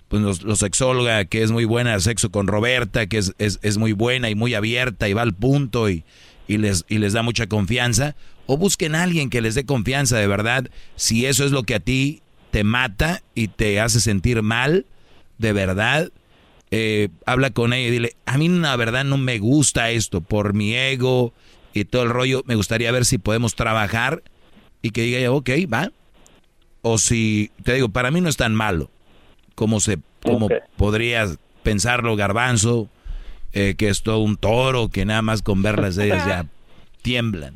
pues, 0.07 0.43
los, 0.43 0.59
sexóloga, 0.59 1.25
que 1.25 1.43
es 1.43 1.51
muy 1.51 1.65
buena 1.65 1.99
sexo 1.99 2.31
con 2.31 2.47
Roberta, 2.47 3.07
que 3.07 3.17
es, 3.17 3.33
es, 3.37 3.77
muy 3.77 3.93
buena 3.93 4.29
y 4.29 4.35
muy 4.35 4.53
abierta 4.53 5.09
y 5.09 5.13
va 5.13 5.21
al 5.21 5.33
punto 5.33 5.89
y, 5.89 6.03
y, 6.47 6.57
les, 6.57 6.85
y 6.87 6.99
les 6.99 7.13
da 7.13 7.23
mucha 7.23 7.47
confianza. 7.47 8.15
O 8.45 8.57
busquen 8.57 8.95
a 8.95 9.03
alguien 9.03 9.29
que 9.29 9.41
les 9.41 9.55
dé 9.55 9.65
confianza 9.65 10.17
de 10.17 10.27
verdad. 10.27 10.69
Si 10.95 11.25
eso 11.25 11.43
es 11.43 11.51
lo 11.51 11.63
que 11.63 11.75
a 11.75 11.79
ti 11.79 12.21
te 12.51 12.63
mata 12.63 13.21
y 13.35 13.49
te 13.49 13.79
hace 13.81 13.99
sentir 13.99 14.41
mal, 14.41 14.85
de 15.37 15.53
verdad, 15.53 16.11
eh, 16.71 17.09
habla 17.25 17.51
con 17.51 17.73
ella 17.73 17.87
y 17.87 17.91
dile, 17.91 18.15
a 18.25 18.37
mí 18.37 18.49
la 18.49 18.75
verdad 18.75 19.05
no 19.05 19.17
me 19.17 19.39
gusta 19.39 19.91
esto 19.91 20.21
por 20.21 20.53
mi 20.53 20.75
ego 20.75 21.33
y 21.73 21.85
todo 21.85 22.03
el 22.03 22.09
rollo. 22.09 22.43
Me 22.45 22.55
gustaría 22.55 22.91
ver 22.91 23.05
si 23.05 23.17
podemos 23.17 23.55
trabajar 23.55 24.23
y 24.81 24.91
que 24.91 25.01
diga, 25.01 25.31
ok, 25.31 25.49
va. 25.71 25.91
O 26.89 26.97
si, 26.97 27.51
te 27.63 27.73
digo, 27.73 27.89
para 27.89 28.11
mí 28.11 28.21
no 28.21 28.29
es 28.29 28.37
tan 28.37 28.55
malo 28.55 28.89
como, 29.55 29.79
se, 29.79 29.99
como 30.23 30.49
podrías 30.77 31.37
pensarlo 31.63 32.15
Garbanzo, 32.15 32.89
eh, 33.53 33.75
que 33.77 33.89
es 33.89 34.03
todo 34.03 34.19
un 34.19 34.37
toro, 34.37 34.89
que 34.89 35.03
nada 35.03 35.21
más 35.21 35.41
con 35.41 35.61
verlas 35.61 35.97
ellas 35.97 36.25
ya 36.25 36.45
tiemblan. 37.01 37.55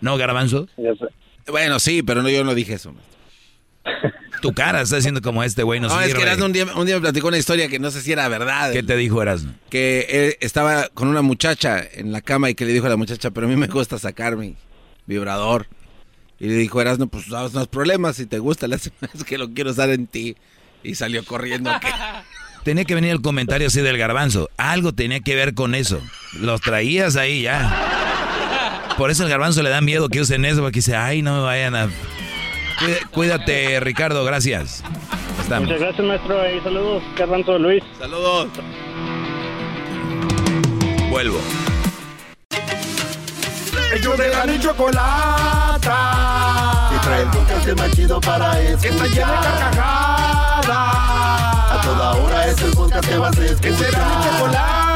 ¿No, 0.00 0.16
Garbanzo? 0.16 0.68
Bueno, 1.48 1.78
sí, 1.80 2.02
pero 2.02 2.22
no, 2.22 2.28
yo 2.28 2.44
no 2.44 2.54
dije 2.54 2.74
eso. 2.74 2.94
Tu 4.42 4.52
cara 4.52 4.82
está 4.82 4.98
haciendo 4.98 5.22
como 5.22 5.42
este 5.42 5.62
güey. 5.62 5.80
No, 5.80 6.00
es 6.00 6.14
que 6.14 6.22
Erasmo 6.22 6.44
un 6.44 6.52
día, 6.52 6.66
un 6.76 6.84
día 6.86 6.96
me 6.96 7.00
platicó 7.00 7.28
una 7.28 7.38
historia 7.38 7.68
que 7.68 7.78
no 7.78 7.90
sé 7.90 8.02
si 8.02 8.12
era 8.12 8.28
verdad. 8.28 8.72
¿Qué 8.72 8.82
te 8.82 8.96
dijo 8.96 9.22
Erasmo? 9.22 9.54
Que 9.70 10.06
él 10.10 10.36
estaba 10.40 10.88
con 10.92 11.08
una 11.08 11.22
muchacha 11.22 11.82
en 11.94 12.12
la 12.12 12.20
cama 12.20 12.50
y 12.50 12.54
que 12.54 12.66
le 12.66 12.72
dijo 12.72 12.86
a 12.86 12.90
la 12.90 12.96
muchacha, 12.96 13.30
pero 13.30 13.46
a 13.46 13.50
mí 13.50 13.56
me 13.56 13.66
gusta 13.66 13.98
sacar 13.98 14.36
mi 14.36 14.54
vibrador. 15.06 15.66
Y 16.38 16.48
le 16.48 16.54
dijo 16.54 16.80
Erasmo, 16.80 17.06
pues 17.06 17.28
no, 17.28 17.48
no 17.48 17.66
problemas, 17.66 18.16
si 18.16 18.26
te 18.26 18.38
gusta, 18.38 18.68
la 18.68 18.76
es 18.76 18.90
que 19.26 19.38
lo 19.38 19.50
quiero 19.50 19.70
usar 19.70 19.90
en 19.90 20.06
ti. 20.06 20.36
Y 20.82 20.94
salió 20.94 21.24
corriendo. 21.24 21.70
Tenía 22.64 22.84
que 22.84 22.96
venir 22.96 23.12
el 23.12 23.22
comentario 23.22 23.68
así 23.68 23.80
del 23.80 23.96
garbanzo. 23.96 24.50
Algo 24.56 24.92
tenía 24.92 25.20
que 25.20 25.36
ver 25.36 25.54
con 25.54 25.76
eso. 25.76 26.00
Los 26.40 26.60
traías 26.60 27.14
ahí 27.14 27.42
ya. 27.42 28.92
Por 28.98 29.12
eso 29.12 29.22
el 29.22 29.28
garbanzo 29.28 29.62
le 29.62 29.70
da 29.70 29.80
miedo 29.80 30.08
que 30.08 30.20
usen 30.20 30.44
eso, 30.44 30.62
porque 30.62 30.78
dice, 30.78 30.96
ay, 30.96 31.22
no 31.22 31.36
me 31.36 31.42
vayan 31.42 31.76
a 31.76 31.88
Cuídate, 33.12 33.78
Ricardo, 33.78 34.24
gracias. 34.24 34.82
Muchas 35.48 35.80
gracias, 35.80 36.06
maestro. 36.06 36.56
Y 36.56 36.60
saludos, 36.60 37.02
Carranzo 37.16 37.58
Luis. 37.58 37.84
Saludos. 37.98 38.48
Vuelvo. 41.08 41.40
Ellos 43.96 44.18
de 44.18 44.28
la 44.28 44.44
ni 44.46 44.60
chocolata. 44.60 45.90
Y 46.94 46.98
trae 47.04 47.22
el 47.22 47.28
podcast 47.28 47.78
más 47.78 47.90
chido 47.92 48.20
para 48.20 48.60
escuchar. 48.60 48.80
Que 48.80 48.88
está 48.88 49.06
llena 49.06 49.40
de 49.40 49.48
carcajadas. 49.48 50.68
A 50.68 51.80
toda 51.82 52.14
hora 52.14 52.46
es 52.46 52.60
el 52.60 52.72
podcast 52.72 53.08
que 53.08 53.16
vas 53.18 53.38
a 53.38 53.44
escuchar. 53.44 53.60
Que 53.60 53.72
será 53.76 54.04
mi 54.04 54.24
chocolata 54.24 54.86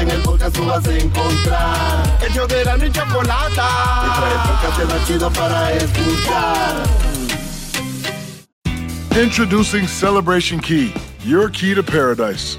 en 0.00 0.10
el 0.10 0.20
podcast 0.22 0.54
tú 0.54 0.64
vas 0.64 0.86
a 0.86 0.96
encontrar. 0.96 2.18
El 2.20 2.48
de 2.48 2.64
la 2.64 2.76
ni 2.76 2.90
chocolata. 2.90 3.68
Y 4.04 4.10
trae 4.18 4.32
el 4.32 4.40
podcast 4.48 4.92
más 4.92 5.06
chido 5.06 5.30
para 5.30 5.72
escuchar. 5.72 6.76
Introducing 9.20 9.88
Celebration 9.88 10.60
Key, 10.60 10.92
your 11.24 11.50
key 11.50 11.74
to 11.74 11.82
paradise. 11.82 12.58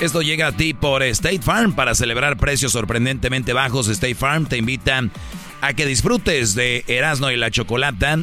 Esto 0.00 0.22
llega 0.22 0.46
a 0.46 0.52
ti 0.52 0.72
por 0.72 1.02
State 1.02 1.42
Farm. 1.42 1.74
Para 1.74 1.94
celebrar 1.94 2.38
precios 2.38 2.72
sorprendentemente 2.72 3.52
bajos, 3.52 3.86
State 3.88 4.14
Farm 4.14 4.46
te 4.46 4.56
invita 4.56 5.02
a 5.60 5.74
que 5.74 5.84
disfrutes 5.84 6.54
de 6.54 6.84
Erasmo 6.86 7.30
y 7.30 7.36
la 7.36 7.50
Chocolata. 7.50 8.18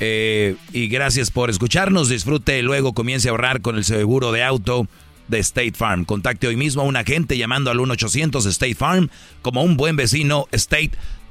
Eh, 0.00 0.56
y 0.72 0.88
gracias 0.88 1.30
por 1.30 1.48
escucharnos. 1.48 2.08
Disfrute, 2.08 2.60
luego 2.62 2.92
comience 2.92 3.28
a 3.28 3.30
ahorrar 3.30 3.60
con 3.60 3.76
el 3.76 3.84
seguro 3.84 4.32
de 4.32 4.42
auto 4.42 4.88
de 5.28 5.38
State 5.38 5.74
Farm. 5.76 6.04
Contacte 6.04 6.48
hoy 6.48 6.56
mismo 6.56 6.82
a 6.82 6.86
un 6.86 6.96
agente 6.96 7.38
llamando 7.38 7.70
al 7.70 7.78
1-800 7.78 8.44
State 8.46 8.74
Farm 8.74 9.08
como 9.42 9.62
un 9.62 9.76
buen 9.76 9.94
vecino 9.94 10.48
State 10.50 10.90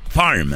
Farm. 0.09 0.55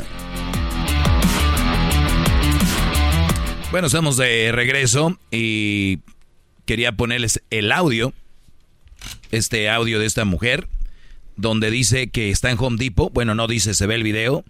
Bueno, 3.70 3.88
estamos 3.88 4.16
de 4.16 4.54
regreso 4.54 5.20
y 5.30 6.00
quería 6.66 6.94
ponerles 6.94 7.44
el 7.50 7.74
audio, 7.74 8.14
este 9.32 9.70
audio 9.70 10.00
de 10.00 10.06
esta 10.06 10.26
mujer, 10.26 10.68
donde 11.36 11.72
dice 11.72 12.08
que 12.08 12.30
está 12.30 12.52
en 12.52 12.58
Home 12.60 12.78
Depot, 12.78 13.12
bueno, 13.12 13.36
no 13.36 13.48
dice, 13.48 13.74
se 13.74 13.88
ve 13.88 13.96
el 13.96 14.04
video, 14.04 14.44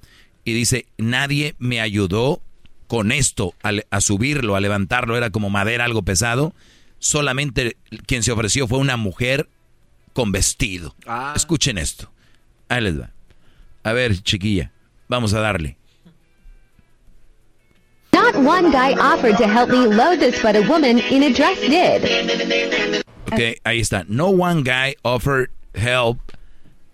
y 0.44 0.54
dice, 0.54 0.86
nadie 0.98 1.56
me 1.58 1.82
ayudó 1.82 2.42
con 2.88 3.12
esto, 3.12 3.56
a, 3.64 4.02
subirlo, 4.02 4.56
a 4.56 4.60
levantarlo, 4.60 5.18
era 5.18 5.32
como 5.32 5.50
madera, 5.50 5.86
algo 5.86 6.04
pesado, 6.04 6.54
solamente 7.00 7.78
quien 8.06 8.24
se 8.24 8.32
ofreció 8.32 8.68
fue 8.68 8.78
una 8.78 8.96
mujer 8.98 9.50
con 10.14 10.32
vestido. 10.32 10.96
Ah. 11.08 11.34
Escuchen 11.36 11.78
esto. 11.78 12.12
Ahí 12.70 12.82
les 12.82 13.00
va. 13.00 13.12
A 13.84 13.94
ver, 13.94 14.22
chiquilla, 14.22 14.72
vamos 15.08 15.34
a 15.34 15.40
darle. 15.40 15.78
Not 18.14 18.36
one 18.36 18.72
guy 18.72 18.94
offered 18.94 19.38
to 19.38 19.46
help 19.46 19.70
me 19.70 19.88
load 19.88 20.20
this, 20.20 20.42
but 20.42 20.56
a 20.56 20.62
woman 20.70 21.00
in 21.00 21.24
a 21.24 21.34
dress 21.34 21.60
did. 21.60 23.05
Ok, 23.32 23.60
ahí 23.64 23.80
está. 23.80 24.06
No 24.08 24.28
one 24.28 24.62
guy 24.62 24.96
offered 25.04 25.50
help 25.74 26.20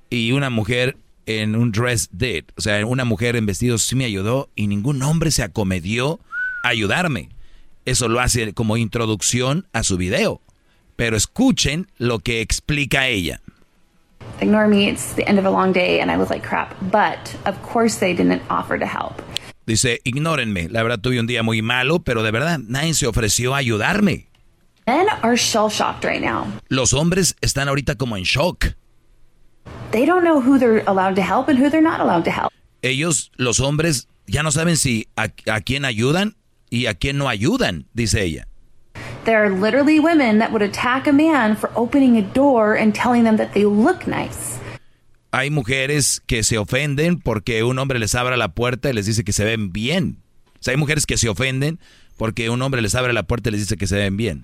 y 0.09 0.31
una 0.31 0.49
mujer 0.49 0.97
en 1.25 1.55
un 1.55 1.71
dress 1.71 2.09
did. 2.11 2.45
O 2.57 2.61
sea, 2.61 2.85
una 2.85 3.05
mujer 3.05 3.35
en 3.35 3.45
vestido 3.45 3.77
sí 3.77 3.95
me 3.95 4.05
ayudó 4.05 4.49
y 4.55 4.67
ningún 4.67 5.01
hombre 5.03 5.31
se 5.31 5.43
acomedió 5.43 6.19
a 6.63 6.69
ayudarme. 6.69 7.29
Eso 7.85 8.07
lo 8.07 8.19
hace 8.19 8.53
como 8.53 8.77
introducción 8.77 9.67
a 9.73 9.83
su 9.83 9.97
video. 9.97 10.41
Pero 10.95 11.17
escuchen 11.17 11.87
lo 11.97 12.19
que 12.19 12.41
explica 12.41 13.07
ella. 13.07 13.41
Ignore 14.39 14.67
me, 14.67 14.87
it's 14.87 15.13
the 15.15 15.27
end 15.27 15.39
of 15.39 15.45
a 15.45 15.49
long 15.49 15.73
day 15.73 15.99
and 15.99 16.11
I 16.11 16.17
look 16.17 16.29
like 16.29 16.47
crap. 16.47 16.73
But, 16.91 17.35
of 17.45 17.61
course, 17.61 17.99
they 17.99 18.13
didn't 18.13 18.41
offer 18.49 18.77
to 18.77 18.85
help. 18.85 19.21
Dice, 19.65 20.01
ignórenme, 20.03 20.69
la 20.69 20.83
verdad 20.83 20.99
tuve 20.99 21.19
un 21.19 21.27
día 21.27 21.43
muy 21.43 21.61
malo, 21.61 21.99
pero 21.99 22.23
de 22.23 22.31
verdad 22.31 22.59
nadie 22.59 22.93
se 22.93 23.07
ofreció 23.07 23.53
a 23.53 23.57
ayudarme. 23.57 24.27
Men 24.87 25.07
are 25.23 25.37
shell 25.37 25.69
shocked 25.69 26.03
right 26.03 26.21
now. 26.21 26.47
Los 26.69 26.93
hombres 26.93 27.35
están 27.41 27.67
ahorita 27.67 27.95
como 27.97 28.15
en 28.15 28.23
shock. 28.23 28.75
They 29.91 30.05
don't 30.05 30.23
know 30.23 30.41
who 30.41 30.57
they're 30.57 30.83
allowed 30.87 31.15
to 31.15 31.21
help 31.21 31.49
and 31.49 31.59
who 31.59 31.69
they're 31.69 31.81
not 31.81 31.99
allowed 31.99 32.23
to 32.25 32.31
help. 32.31 32.51
Ellos, 32.81 33.31
los 33.37 33.59
hombres, 33.59 34.07
ya 34.27 34.41
no 34.41 34.49
saben 34.51 34.77
si 34.77 35.07
a, 35.17 35.29
a 35.47 35.61
quién 35.61 35.85
ayudan 35.85 36.35
y 36.69 36.87
a 36.87 36.93
quién 36.95 37.17
no 37.17 37.27
ayudan, 37.27 37.85
dice 37.93 38.21
ella. 38.21 38.47
There 39.25 39.43
are 39.43 39.49
literally 39.49 39.99
women 39.99 40.39
that 40.39 40.51
would 40.51 40.63
attack 40.63 41.07
a 41.07 41.13
man 41.13 41.55
for 41.55 41.69
opening 41.75 42.17
a 42.17 42.23
door 42.23 42.73
and 42.75 42.95
telling 42.95 43.23
them 43.23 43.37
that 43.37 43.53
they 43.53 43.65
look 43.65 44.07
nice 44.07 44.61
hay 45.31 45.49
mujeres 45.49 46.21
que 46.25 46.43
se 46.43 46.57
ofenden 46.57 47.19
porque 47.19 47.63
un 47.63 47.79
hombre 47.79 47.99
les 47.99 48.15
abra 48.15 48.37
la 48.37 48.53
puerta 48.53 48.89
y 48.89 48.93
les 48.93 49.05
dice 49.05 49.23
que 49.23 49.31
se 49.31 49.45
ven 49.45 49.71
bien. 49.71 50.17
O 50.55 50.63
sea, 50.63 50.73
hay 50.73 50.77
mujeres 50.77 51.05
que 51.05 51.17
se 51.17 51.29
ofenden 51.29 51.79
porque 52.17 52.49
un 52.49 52.61
hombre 52.61 52.81
les 52.81 52.95
abre 52.95 53.13
la 53.13 53.23
puerta 53.23 53.49
y 53.49 53.53
les 53.53 53.61
dice 53.61 53.77
que 53.77 53.87
se 53.87 53.95
ven 53.95 54.17
bien. 54.17 54.43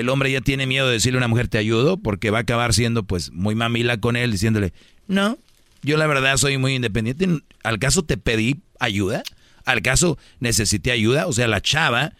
El 0.00 0.08
hombre 0.08 0.30
ya 0.30 0.40
tiene 0.40 0.66
miedo 0.66 0.86
de 0.86 0.94
decirle 0.94 1.18
a 1.18 1.20
una 1.20 1.28
mujer 1.28 1.48
te 1.48 1.58
ayudo 1.58 1.96
porque 1.96 2.30
va 2.30 2.38
a 2.38 2.42
acabar 2.42 2.74
siendo 2.74 3.02
pues 3.02 3.32
muy 3.32 3.54
mamila 3.54 3.98
con 3.98 4.16
él 4.16 4.32
diciéndole, 4.32 4.72
no, 5.08 5.38
yo 5.82 5.96
la 5.96 6.06
verdad 6.06 6.36
soy 6.36 6.58
muy 6.58 6.74
independiente. 6.74 7.28
¿Al 7.62 7.78
caso 7.78 8.02
te 8.02 8.16
pedí 8.16 8.60
ayuda? 8.80 9.22
¿Al 9.64 9.82
caso 9.82 10.18
necesité 10.40 10.92
ayuda? 10.92 11.26
O 11.26 11.32
sea, 11.32 11.48
la 11.48 11.60
chava 11.60 12.12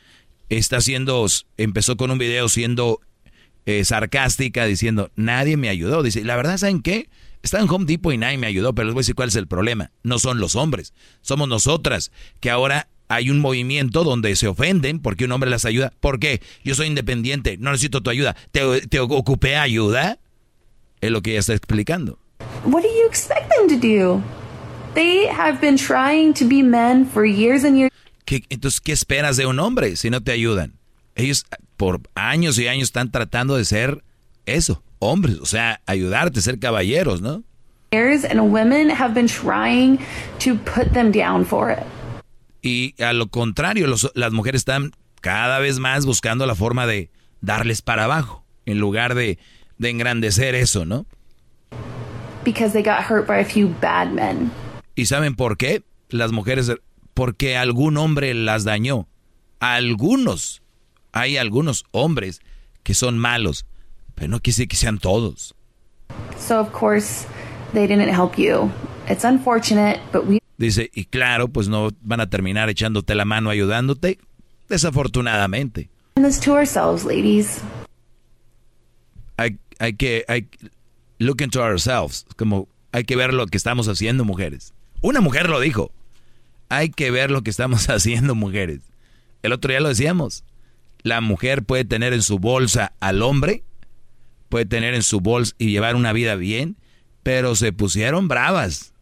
está 0.49 0.79
haciendo, 0.79 1.27
empezó 1.57 1.97
con 1.97 2.11
un 2.11 2.19
video 2.19 2.49
siendo 2.49 3.01
eh, 3.67 3.85
sarcástica 3.85 4.65
diciendo, 4.65 5.11
nadie 5.17 5.57
me 5.57 5.69
ayudó. 5.69 6.03
Dice, 6.03 6.25
la 6.25 6.37
verdad, 6.37 6.59
¿saben 6.59 6.83
qué? 6.83 7.09
Está 7.43 7.61
en 7.61 7.69
Home 7.69 7.85
Depot 7.85 8.13
y 8.13 8.19
nadie 8.19 8.39
me 8.39 8.47
ayudó, 8.47 8.75
pero 8.75 8.87
les 8.87 8.95
voy 8.95 9.01
a 9.01 9.03
decir 9.03 9.15
cuál 9.15 9.29
es 9.29 9.37
el 9.37 9.47
problema. 9.47 9.91
No 10.03 10.19
son 10.19 10.39
los 10.41 10.57
hombres, 10.57 10.93
somos 11.21 11.49
nosotras, 11.49 12.11
que 12.41 12.51
ahora 12.51 12.89
hay 13.09 13.31
un 13.31 13.41
movimiento 13.41 14.05
donde 14.05 14.35
se 14.37 14.49
ofenden 14.49 15.01
porque 15.01 15.25
un 15.25 15.33
hombre 15.33 15.51
las 15.51 15.65
ayuda. 15.65 15.93
¿Por 16.01 16.19
qué? 16.19 16.41
Yo 16.65 16.75
soy 16.75 16.87
independiente, 16.87 17.57
no 17.59 17.71
necesito 17.71 18.03
tu 18.03 18.11
ayuda. 18.11 18.37
¿Te, 18.51 18.87
te 18.87 19.01
ocupé 19.01 19.57
ayuda? 19.57 20.19
Es 21.01 21.11
lo 21.11 21.23
que 21.23 21.33
ella 21.33 21.41
está 21.41 21.55
explicando. 21.55 22.19
What 22.65 22.83
do 22.83 22.89
you 22.89 23.07
expect 23.07 23.51
them 23.51 23.69
to 23.69 23.77
do? 23.77 24.23
They 24.95 25.27
have 25.27 25.61
been 25.61 25.77
trying 25.77 26.33
to 26.35 26.47
be 26.47 26.63
men 26.63 27.07
for 27.07 27.25
years 27.25 27.65
and 27.65 27.77
years. 27.77 27.93
entonces, 28.49 28.81
¿qué 28.81 28.93
esperas 28.93 29.37
de 29.37 29.47
un 29.47 29.59
hombre 29.61 29.97
si 29.97 30.11
no 30.11 30.23
te 30.23 30.33
ayudan? 30.33 30.73
Ellos 31.15 31.45
por 31.77 32.01
años 32.15 32.59
y 32.59 32.69
años 32.69 32.85
están 32.85 33.11
tratando 33.11 33.57
de 33.57 33.65
ser 33.65 34.03
eso, 34.47 34.83
hombres, 34.99 35.39
o 35.41 35.47
sea, 35.47 35.81
ayudarte, 35.87 36.41
ser 36.41 36.59
caballeros, 36.59 37.21
¿no? 37.21 37.43
Y 42.67 43.01
a 43.01 43.13
lo 43.13 43.29
contrario, 43.29 43.87
las 44.15 44.33
mujeres 44.33 44.63
están 44.63 44.93
cada 45.21 45.61
vez 45.61 45.79
más 45.79 46.05
buscando 46.05 46.47
la 46.47 46.57
forma 46.57 46.87
de 46.87 47.11
darles 47.41 47.81
para 47.81 48.05
abajo, 48.05 48.45
en 48.65 48.81
lugar 48.81 49.15
de, 49.15 49.39
de 49.79 49.91
engrandecer 49.91 50.57
eso, 50.57 50.85
¿no? 50.85 51.07
¿Y 54.97 55.07
saben 55.07 55.37
por 55.37 55.57
qué? 55.57 55.85
Las 56.09 56.33
mujeres, 56.33 56.73
porque 57.15 57.57
algún 57.57 57.97
hombre 57.97 58.35
las 58.35 58.65
dañó. 58.65 59.07
Algunos 59.61 60.63
hay 61.13 61.37
algunos 61.37 61.85
hombres 61.93 62.41
que 62.83 62.95
son 62.95 63.17
malos, 63.17 63.65
pero 64.17 64.29
no 64.29 64.41
quise 64.41 64.67
que 64.67 64.77
sean 64.77 64.99
todos. 64.99 65.55
Dice, 70.59 70.91
y 70.95 71.05
claro, 71.05 71.49
pues 71.49 71.69
no 71.69 71.91
van 72.01 72.21
a 72.21 72.31
terminar 72.31 72.69
echándote 72.71 73.15
la 73.15 73.25
mano 73.25 73.51
ayudándote, 73.51 74.19
desafortunadamente. 74.69 75.91
Hay, 79.37 79.59
hay 79.79 79.93
que 79.95 80.25
hay, 80.29 80.49
look 81.19 81.43
into 81.43 81.63
ourselves, 81.63 82.25
como 82.37 82.69
hay 82.93 83.05
que 83.05 83.17
ver 83.17 83.35
lo 83.35 83.47
que 83.47 83.59
estamos 83.59 83.87
haciendo, 83.89 84.25
mujeres. 84.25 84.73
Una 85.03 85.21
mujer 85.21 85.49
lo 85.51 85.61
dijo. 85.61 85.93
Hay 86.69 86.91
que 86.91 87.11
ver 87.11 87.31
lo 87.31 87.43
que 87.43 87.51
estamos 87.51 87.89
haciendo, 87.91 88.35
mujeres. 88.35 88.81
El 89.43 89.53
otro 89.53 89.71
día 89.71 89.81
lo 89.81 89.89
decíamos 89.89 90.45
la 91.07 91.21
mujer 91.21 91.63
puede 91.63 91.85
tener 91.85 92.13
en 92.13 92.23
su 92.23 92.41
bolsa 92.41 92.93
al 92.99 93.23
hombre, 93.23 93.63
puede 94.49 94.67
tener 94.67 94.93
en 94.95 95.05
su 95.05 95.21
bolsa 95.21 95.55
y 95.57 95.71
llevar 95.71 95.95
una 95.95 96.13
vida 96.13 96.35
bien, 96.35 96.77
pero 97.23 97.55
se 97.55 97.73
pusieron 97.73 98.27
bravas. 98.27 98.93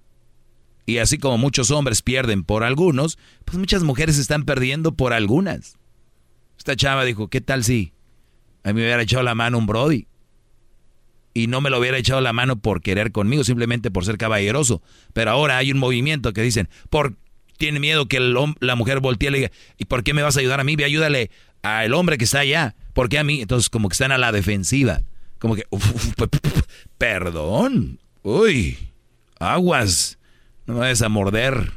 Y 0.86 0.98
así 0.98 1.18
como 1.18 1.38
muchos 1.38 1.70
hombres 1.70 2.02
pierden 2.02 2.44
por 2.44 2.62
algunos, 2.62 3.18
pues 3.44 3.58
muchas 3.58 3.82
mujeres 3.82 4.18
están 4.18 4.44
perdiendo 4.44 4.92
por 4.92 5.12
algunas. 5.12 5.78
Esta 6.58 6.76
chava 6.76 7.04
dijo, 7.04 7.28
¿qué 7.28 7.40
tal 7.40 7.64
si 7.64 7.92
a 8.62 8.68
mí 8.68 8.74
me 8.80 8.86
hubiera 8.86 9.02
echado 9.02 9.22
la 9.22 9.34
mano 9.34 9.58
un 9.58 9.66
Brody? 9.66 10.06
Y 11.32 11.48
no 11.48 11.60
me 11.60 11.70
lo 11.70 11.80
hubiera 11.80 11.98
echado 11.98 12.20
la 12.20 12.32
mano 12.32 12.56
por 12.56 12.80
querer 12.80 13.10
conmigo, 13.10 13.42
simplemente 13.44 13.90
por 13.90 14.04
ser 14.04 14.18
caballeroso. 14.18 14.82
Pero 15.12 15.30
ahora 15.32 15.56
hay 15.56 15.72
un 15.72 15.78
movimiento 15.78 16.32
que 16.32 16.42
dicen, 16.42 16.68
por 16.90 17.16
tiene 17.56 17.80
miedo 17.80 18.06
que 18.06 18.20
la 18.20 18.74
mujer 18.76 19.00
voltee 19.00 19.28
y 19.28 19.32
le 19.32 19.38
diga, 19.38 19.50
¿y 19.78 19.84
por 19.86 20.04
qué 20.04 20.14
me 20.14 20.22
vas 20.22 20.36
a 20.36 20.40
ayudar 20.40 20.60
a 20.60 20.64
mí? 20.64 20.76
Ve, 20.76 20.84
ayúdale 20.84 21.30
al 21.62 21.94
hombre 21.94 22.18
que 22.18 22.24
está 22.24 22.40
allá. 22.40 22.74
¿Por 22.92 23.08
qué 23.08 23.18
a 23.18 23.24
mí? 23.24 23.40
Entonces, 23.40 23.70
como 23.70 23.88
que 23.88 23.94
están 23.94 24.12
a 24.12 24.18
la 24.18 24.32
defensiva. 24.32 25.02
Como 25.38 25.56
que, 25.56 25.64
perdón. 26.98 27.98
Uy, 28.22 28.78
aguas. 29.38 30.18
No 30.66 30.74
me 30.74 30.80
vayas 30.80 31.02
a 31.02 31.08
morder. 31.08 31.72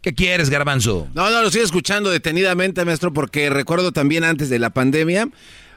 ¿Qué 0.00 0.14
quieres, 0.14 0.50
garbanzo? 0.50 1.08
No, 1.14 1.30
no, 1.30 1.40
lo 1.40 1.48
estoy 1.48 1.62
escuchando 1.62 2.10
detenidamente, 2.10 2.84
maestro, 2.84 3.12
porque 3.12 3.50
recuerdo 3.50 3.92
también 3.92 4.24
antes 4.24 4.48
de 4.48 4.58
la 4.58 4.70
pandemia, 4.70 5.28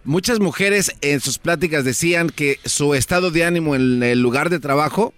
muchas 0.03 0.39
mujeres 0.39 0.95
en 1.01 1.19
sus 1.19 1.37
pláticas 1.39 1.83
decían 1.83 2.29
que 2.29 2.59
su 2.65 2.93
estado 2.93 3.31
de 3.31 3.45
ánimo 3.45 3.75
en 3.75 4.03
el 4.03 4.21
lugar 4.21 4.49
de 4.49 4.59
trabajo 4.59 5.13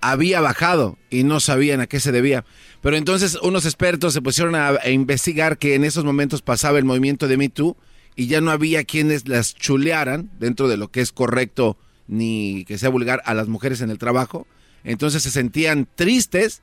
había 0.00 0.40
bajado 0.40 0.98
y 1.10 1.22
no 1.22 1.40
sabían 1.40 1.80
a 1.80 1.86
qué 1.86 2.00
se 2.00 2.12
debía. 2.12 2.44
Pero 2.80 2.96
entonces 2.96 3.38
unos 3.42 3.64
expertos 3.64 4.12
se 4.12 4.20
pusieron 4.20 4.54
a, 4.56 4.78
investigar 4.88 5.58
que 5.58 5.74
en 5.74 5.84
esos 5.84 6.04
momentos 6.04 6.42
pasaba 6.42 6.78
el 6.78 6.84
movimiento 6.84 7.28
de 7.28 7.36
Me 7.36 7.48
Too 7.48 7.76
y 8.16 8.26
ya 8.26 8.40
no 8.40 8.50
había 8.50 8.84
quienes 8.84 9.28
las 9.28 9.54
chulearan 9.54 10.30
dentro 10.38 10.68
de 10.68 10.76
lo 10.76 10.88
que 10.88 11.00
es 11.00 11.12
correcto 11.12 11.78
ni 12.08 12.64
que 12.64 12.78
sea 12.78 12.90
vulgar 12.90 13.22
a 13.24 13.34
las 13.34 13.46
mujeres 13.46 13.80
en 13.80 13.90
el 13.90 13.98
trabajo. 13.98 14.46
Entonces 14.84 15.22
se 15.22 15.30
sentían 15.30 15.88
tristes 15.94 16.62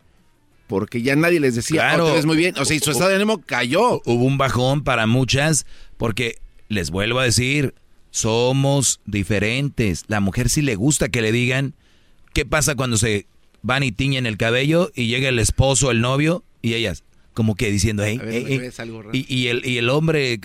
porque 0.69 1.01
ya 1.01 1.15
nadie 1.15 1.39
les 1.39 1.55
decía, 1.55 1.81
oh, 1.81 1.95
claro, 1.95 2.27
muy 2.27 2.37
bien. 2.37 2.55
O 2.59 2.63
sea, 2.63 2.77
y 2.77 2.79
su 2.79 2.91
estado 2.91 3.09
de 3.09 3.15
ánimo 3.15 3.41
cayó. 3.41 4.01
Hubo 4.05 4.23
un 4.23 4.37
bajón 4.37 4.83
para 4.83 5.07
muchas 5.07 5.65
porque, 5.97 6.35
les 6.69 6.91
vuelvo 6.91 7.19
a 7.19 7.23
decir, 7.23 7.73
somos 8.11 9.01
diferentes. 9.05 10.05
La 10.07 10.19
mujer 10.19 10.47
sí 10.47 10.61
le 10.61 10.75
gusta 10.75 11.09
que 11.09 11.23
le 11.23 11.31
digan 11.31 11.73
qué 12.33 12.45
pasa 12.45 12.75
cuando 12.75 12.97
se 12.97 13.25
van 13.63 13.81
y 13.81 13.91
tiñen 13.91 14.27
el 14.27 14.37
cabello 14.37 14.91
y 14.93 15.07
llega 15.07 15.27
el 15.27 15.39
esposo, 15.39 15.89
el 15.89 16.01
novio, 16.01 16.45
y 16.61 16.75
ellas 16.75 17.03
como 17.33 17.55
que 17.55 17.71
diciendo, 17.71 18.03
hey, 18.05 18.21
Y, 19.11 19.25
y, 19.27 19.47
el, 19.47 19.65
y 19.65 19.79
el 19.79 19.89
hombre, 19.89 20.39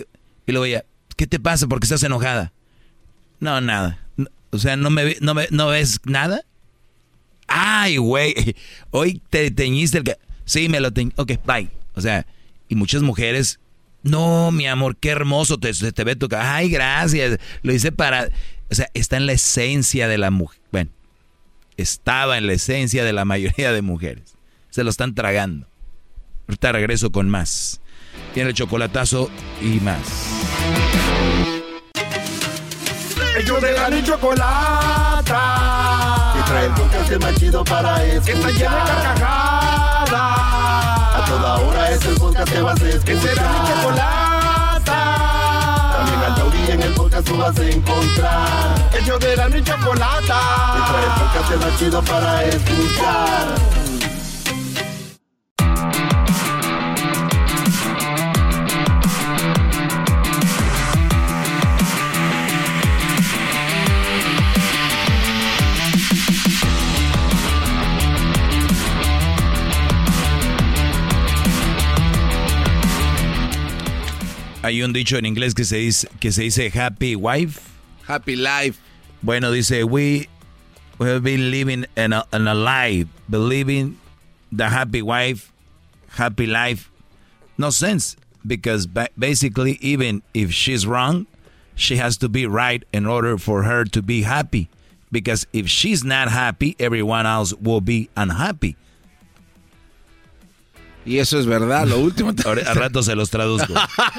y 0.46 0.52
luego 0.52 0.64
ella, 0.64 0.86
¿qué 1.16 1.26
te 1.26 1.38
pasa? 1.38 1.66
porque 1.66 1.84
estás 1.84 2.02
enojada? 2.02 2.54
No, 3.40 3.60
nada. 3.60 4.08
O 4.52 4.58
sea, 4.58 4.76
¿no, 4.76 4.88
me, 4.88 5.16
no, 5.20 5.34
me, 5.34 5.48
¿no 5.50 5.66
ves 5.66 6.00
nada? 6.04 6.40
Ay, 7.46 7.96
güey, 7.96 8.34
hoy 8.90 9.20
te 9.30 9.50
teñiste 9.50 9.98
el... 9.98 10.16
Sí, 10.44 10.68
me 10.68 10.80
lo 10.80 10.92
teñí. 10.92 11.12
Ok, 11.16 11.32
bye. 11.46 11.70
O 11.94 12.00
sea, 12.00 12.26
y 12.68 12.74
muchas 12.74 13.02
mujeres, 13.02 13.60
no, 14.02 14.50
mi 14.50 14.66
amor, 14.66 14.96
qué 14.96 15.10
hermoso 15.10 15.58
te, 15.58 15.72
te 15.72 16.04
ve 16.04 16.16
tu... 16.16 16.28
Ay, 16.36 16.68
gracias. 16.68 17.38
Lo 17.62 17.72
hice 17.72 17.92
para... 17.92 18.28
O 18.70 18.74
sea, 18.74 18.90
está 18.94 19.16
en 19.16 19.26
la 19.26 19.32
esencia 19.32 20.08
de 20.08 20.18
la 20.18 20.30
mujer. 20.30 20.60
Bueno, 20.72 20.90
estaba 21.76 22.38
en 22.38 22.46
la 22.46 22.54
esencia 22.54 23.04
de 23.04 23.12
la 23.12 23.24
mayoría 23.24 23.72
de 23.72 23.82
mujeres. 23.82 24.36
Se 24.70 24.84
lo 24.84 24.90
están 24.90 25.14
tragando. 25.14 25.68
Ahorita 26.48 26.72
regreso 26.72 27.12
con 27.12 27.30
más. 27.30 27.80
Tiene 28.32 28.50
el 28.50 28.54
chocolatazo 28.54 29.30
y 29.62 29.80
más. 29.80 30.00
Ellos 33.36 33.60
de 33.60 33.72
la 33.72 34.04
chocolata. 34.04 36.03
El 37.10 37.20
más 37.20 37.34
chido 37.36 37.62
para 37.64 38.02
escuchar. 38.02 38.24
Que 38.24 38.32
está 38.32 38.48
llena 38.50 38.84
de 38.84 39.02
carcajadas. 39.02 40.10
A 40.12 41.24
toda 41.28 41.58
hora 41.58 41.90
es 41.90 42.04
el 42.06 42.14
podcast 42.16 42.52
que 42.52 42.62
vas 42.62 42.80
a 42.80 42.88
escuchar. 42.88 43.04
Que 43.04 43.20
será 43.20 43.42
mi 43.42 43.58
chocolata. 43.68 44.98
También 45.96 46.20
al 46.24 46.34
taurí 46.34 46.70
en 46.70 46.82
el 46.82 46.92
podcast 46.94 47.26
tú 47.28 47.36
vas 47.36 47.58
a 47.58 47.64
encontrar. 47.64 48.90
Ellos 48.98 49.20
de 49.20 49.36
la 49.36 49.48
ni 49.48 49.62
chocolata. 49.62 50.40
Y 50.76 50.90
trae 50.90 51.04
el 51.04 51.12
podcast 51.20 51.64
más 51.64 51.78
chido 51.78 52.02
para 52.02 52.44
escuchar. 52.44 53.83
Hay 74.64 74.82
un 74.82 74.94
dicho 74.94 75.18
en 75.18 75.26
inglés 75.26 75.54
que 75.54 75.66
se 75.66 75.76
dice, 75.76 76.08
que 76.20 76.32
se 76.32 76.44
dice 76.44 76.70
happy 76.70 77.14
wife. 77.14 77.60
Happy 78.06 78.34
life. 78.34 78.80
Bueno, 79.22 79.50
dice, 79.50 79.84
we, 79.84 80.26
we 80.96 81.06
have 81.06 81.22
been 81.22 81.50
living 81.50 81.84
in 81.98 82.14
a, 82.14 82.54
lie, 82.54 83.04
believing 83.28 83.98
the 84.50 84.70
happy 84.70 85.02
wife, 85.02 85.52
happy 86.08 86.46
life. 86.46 86.90
No 87.58 87.68
sense, 87.68 88.16
because 88.46 88.86
basically, 88.86 89.72
even 89.82 90.22
if 90.32 90.50
she's 90.50 90.86
wrong, 90.86 91.26
she 91.74 91.96
has 91.96 92.16
to 92.16 92.30
be 92.30 92.46
right 92.46 92.82
in 92.90 93.04
order 93.04 93.36
for 93.36 93.64
her 93.64 93.84
to 93.84 94.00
be 94.00 94.22
happy. 94.22 94.70
Because 95.12 95.46
if 95.52 95.68
she's 95.68 96.04
not 96.04 96.28
happy, 96.30 96.74
everyone 96.78 97.26
else 97.26 97.52
will 97.52 97.82
be 97.82 98.08
unhappy. 98.16 98.78
Y 101.06 101.18
eso 101.18 101.38
es 101.38 101.46
verdad, 101.46 101.86
lo 101.86 101.98
último. 101.98 102.30
A 102.66 102.74
rato 102.74 103.02
se 103.02 103.14
los 103.14 103.30
traduzco. 103.30 103.74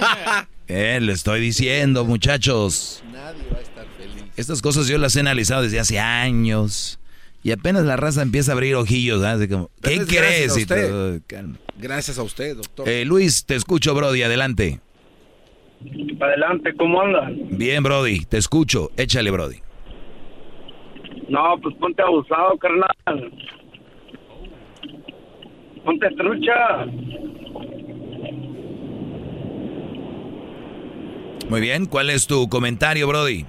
eh, 0.67 0.99
le 1.01 1.13
estoy 1.13 1.39
diciendo, 1.41 2.05
muchachos. 2.05 3.03
Nadie 3.11 3.43
va 3.51 3.57
a 3.57 3.61
estar 3.61 3.85
feliz. 3.97 4.25
Estas 4.37 4.61
cosas 4.61 4.87
yo 4.87 4.97
las 4.97 5.15
he 5.15 5.19
analizado 5.19 5.63
desde 5.63 5.79
hace 5.79 5.99
años. 5.99 6.99
Y 7.43 7.51
apenas 7.51 7.85
la 7.85 7.95
raza 7.95 8.23
empieza 8.23 8.51
a 8.51 8.53
abrir 8.53 8.75
ojillos. 8.75 9.21
¿Qué 9.81 10.05
crees? 10.07 10.67
Gracias 11.77 12.17
a 12.17 12.23
usted, 12.23 12.55
doctor. 12.55 12.89
Eh, 12.89 13.05
Luis, 13.05 13.45
te 13.45 13.55
escucho, 13.55 13.93
Brody. 13.93 14.23
Adelante. 14.23 14.79
Adelante, 16.19 16.73
¿cómo 16.75 17.01
andas? 17.01 17.31
Bien, 17.51 17.83
Brody. 17.83 18.25
Te 18.25 18.37
escucho. 18.37 18.89
Échale, 18.97 19.29
Brody. 19.29 19.57
No, 21.29 21.59
pues 21.61 21.75
ponte 21.75 22.01
abusado, 22.01 22.57
carnal. 22.57 23.31
Ponte 25.85 26.09
trucha. 26.17 26.87
Muy 31.49 31.61
bien, 31.61 31.85
¿cuál 31.85 32.09
es 32.09 32.25
tu 32.25 32.49
comentario, 32.49 33.07
Brody? 33.07 33.45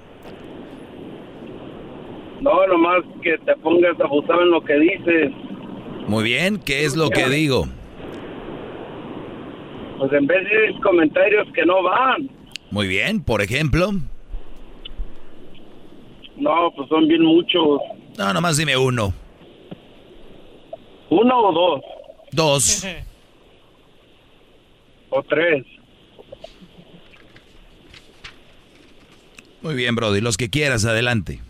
No, 2.41 2.67
nomás 2.67 3.03
que 3.23 3.37
te 3.39 3.55
pongas 3.55 3.99
abusado 3.99 4.43
en 4.43 4.51
lo 4.51 4.63
que 4.63 4.79
dices. 4.79 5.31
Muy 6.07 6.23
bien, 6.23 6.59
¿qué 6.59 6.85
es 6.85 6.95
lo 6.95 7.09
que 7.09 7.27
digo? 7.27 7.65
Pues 9.97 10.13
en 10.13 10.27
vez 10.27 10.43
de 10.43 10.79
comentarios 10.81 11.47
que 11.53 11.65
no 11.65 11.81
van. 11.81 12.29
Muy 12.69 12.87
bien, 12.87 13.23
por 13.23 13.41
ejemplo. 13.41 13.89
No, 16.37 16.71
pues 16.75 16.87
son 16.87 17.07
bien 17.07 17.23
muchos. 17.23 17.79
No, 18.17 18.31
nomás 18.31 18.57
dime 18.57 18.77
uno. 18.77 19.11
¿Uno 21.09 21.39
o 21.39 21.51
dos? 21.51 21.81
Dos. 22.37 22.85
o 25.09 25.23
tres. 25.23 25.65
Muy 29.63 29.73
bien, 29.73 29.95
Brody. 29.95 30.21
Los 30.21 30.37
que 30.37 30.51
quieras, 30.51 30.85
adelante. 30.85 31.41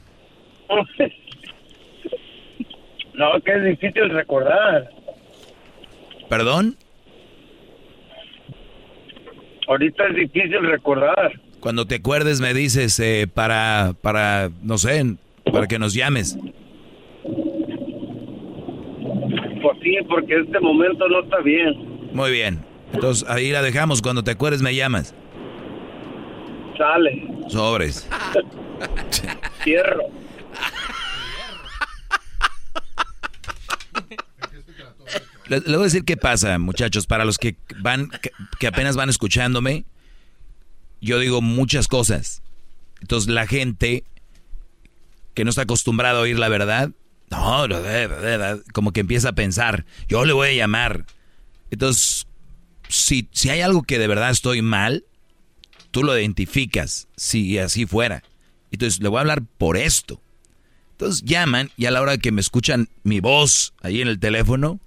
no, 3.14 3.41
que 3.43 3.51
es 3.51 3.66
difícil 3.66 4.09
recordar. 4.11 4.90
¿Perdón? 6.30 6.77
Ahorita 9.67 10.07
es 10.07 10.16
difícil 10.16 10.61
recordar. 10.61 11.33
Cuando 11.59 11.85
te 11.85 11.95
acuerdes 11.95 12.40
me 12.40 12.53
dices 12.53 12.98
eh, 13.01 13.27
para, 13.32 13.93
para, 14.01 14.51
no 14.61 14.77
sé, 14.77 15.17
para 15.51 15.67
que 15.67 15.80
nos 15.80 15.93
llames. 15.93 16.38
Pues 19.61 19.77
sí, 19.82 19.98
porque 20.08 20.40
este 20.40 20.60
momento 20.60 21.08
no 21.08 21.24
está 21.24 21.40
bien. 21.42 22.10
Muy 22.14 22.32
bien. 22.32 22.66
Entonces 22.94 23.27
ahí 23.30 23.52
la 23.52 23.61
dejamos. 23.61 24.02
Cuando 24.02 24.24
te 24.24 24.32
acuerdes 24.32 24.61
me 24.61 24.76
llamas. 24.76 25.14
Sale. 26.77 27.27
Sobres. 27.50 28.10
Cierro. 29.64 30.03
Le, 35.50 35.60
voy 35.60 35.76
a 35.76 35.84
decir 35.84 36.03
qué 36.03 36.18
pasa, 36.18 36.60
muchachos, 36.60 37.08
para 37.08 37.24
los 37.24 37.38
que 37.38 37.56
van, 37.80 38.10
que, 38.60 38.68
apenas 38.68 38.98
van 38.98 39.10
escuchándome, 39.10 39.86
yo 41.00 41.19
digo 41.19 41.42
muchas 41.42 41.88
cosas. 41.88 42.42
Entonces 43.02 43.30
la 43.30 43.48
gente 43.48 44.03
que 45.34 45.45
no 45.45 45.50
está 45.50 45.61
acostumbrada 45.61 46.19
a 46.19 46.22
oír 46.22 46.38
la 46.38 46.50
verdad, 46.50 46.92
no, 47.30 47.67
como 48.73 48.93
que 48.93 49.01
empieza 49.01 49.30
a 49.30 49.35
pensar, 49.35 49.85
yo 50.07 50.25
le 50.25 50.33
voy 50.33 50.49
a 50.49 50.53
llamar. 50.53 51.06
Entonces, 51.72 52.27
si, 52.88 53.27
si 53.31 53.49
hay 53.49 53.61
algo 53.61 53.83
que 53.83 53.99
de 53.99 54.07
verdad 54.07 54.30
estoy 54.30 54.61
mal, 54.61 55.03
tú 55.91 56.03
lo 56.03 56.17
identificas, 56.17 57.07
si 57.15 57.57
así 57.57 57.85
fuera. 57.85 58.23
Entonces, 58.72 59.01
le 59.01 59.09
voy 59.09 59.17
a 59.17 59.22
hablar 59.22 59.43
por 59.57 59.77
esto. 59.77 60.22
Entonces 60.97 61.23
llaman 61.23 61.69
y 61.77 61.85
a 61.85 61.91
la 61.91 62.01
hora 62.01 62.17
que 62.17 62.31
me 62.31 62.41
escuchan 62.41 62.89
mi 63.03 63.19
voz 63.19 63.75
ahí 63.83 64.01
en 64.01 64.07
el 64.07 64.19
teléfono, 64.19 64.80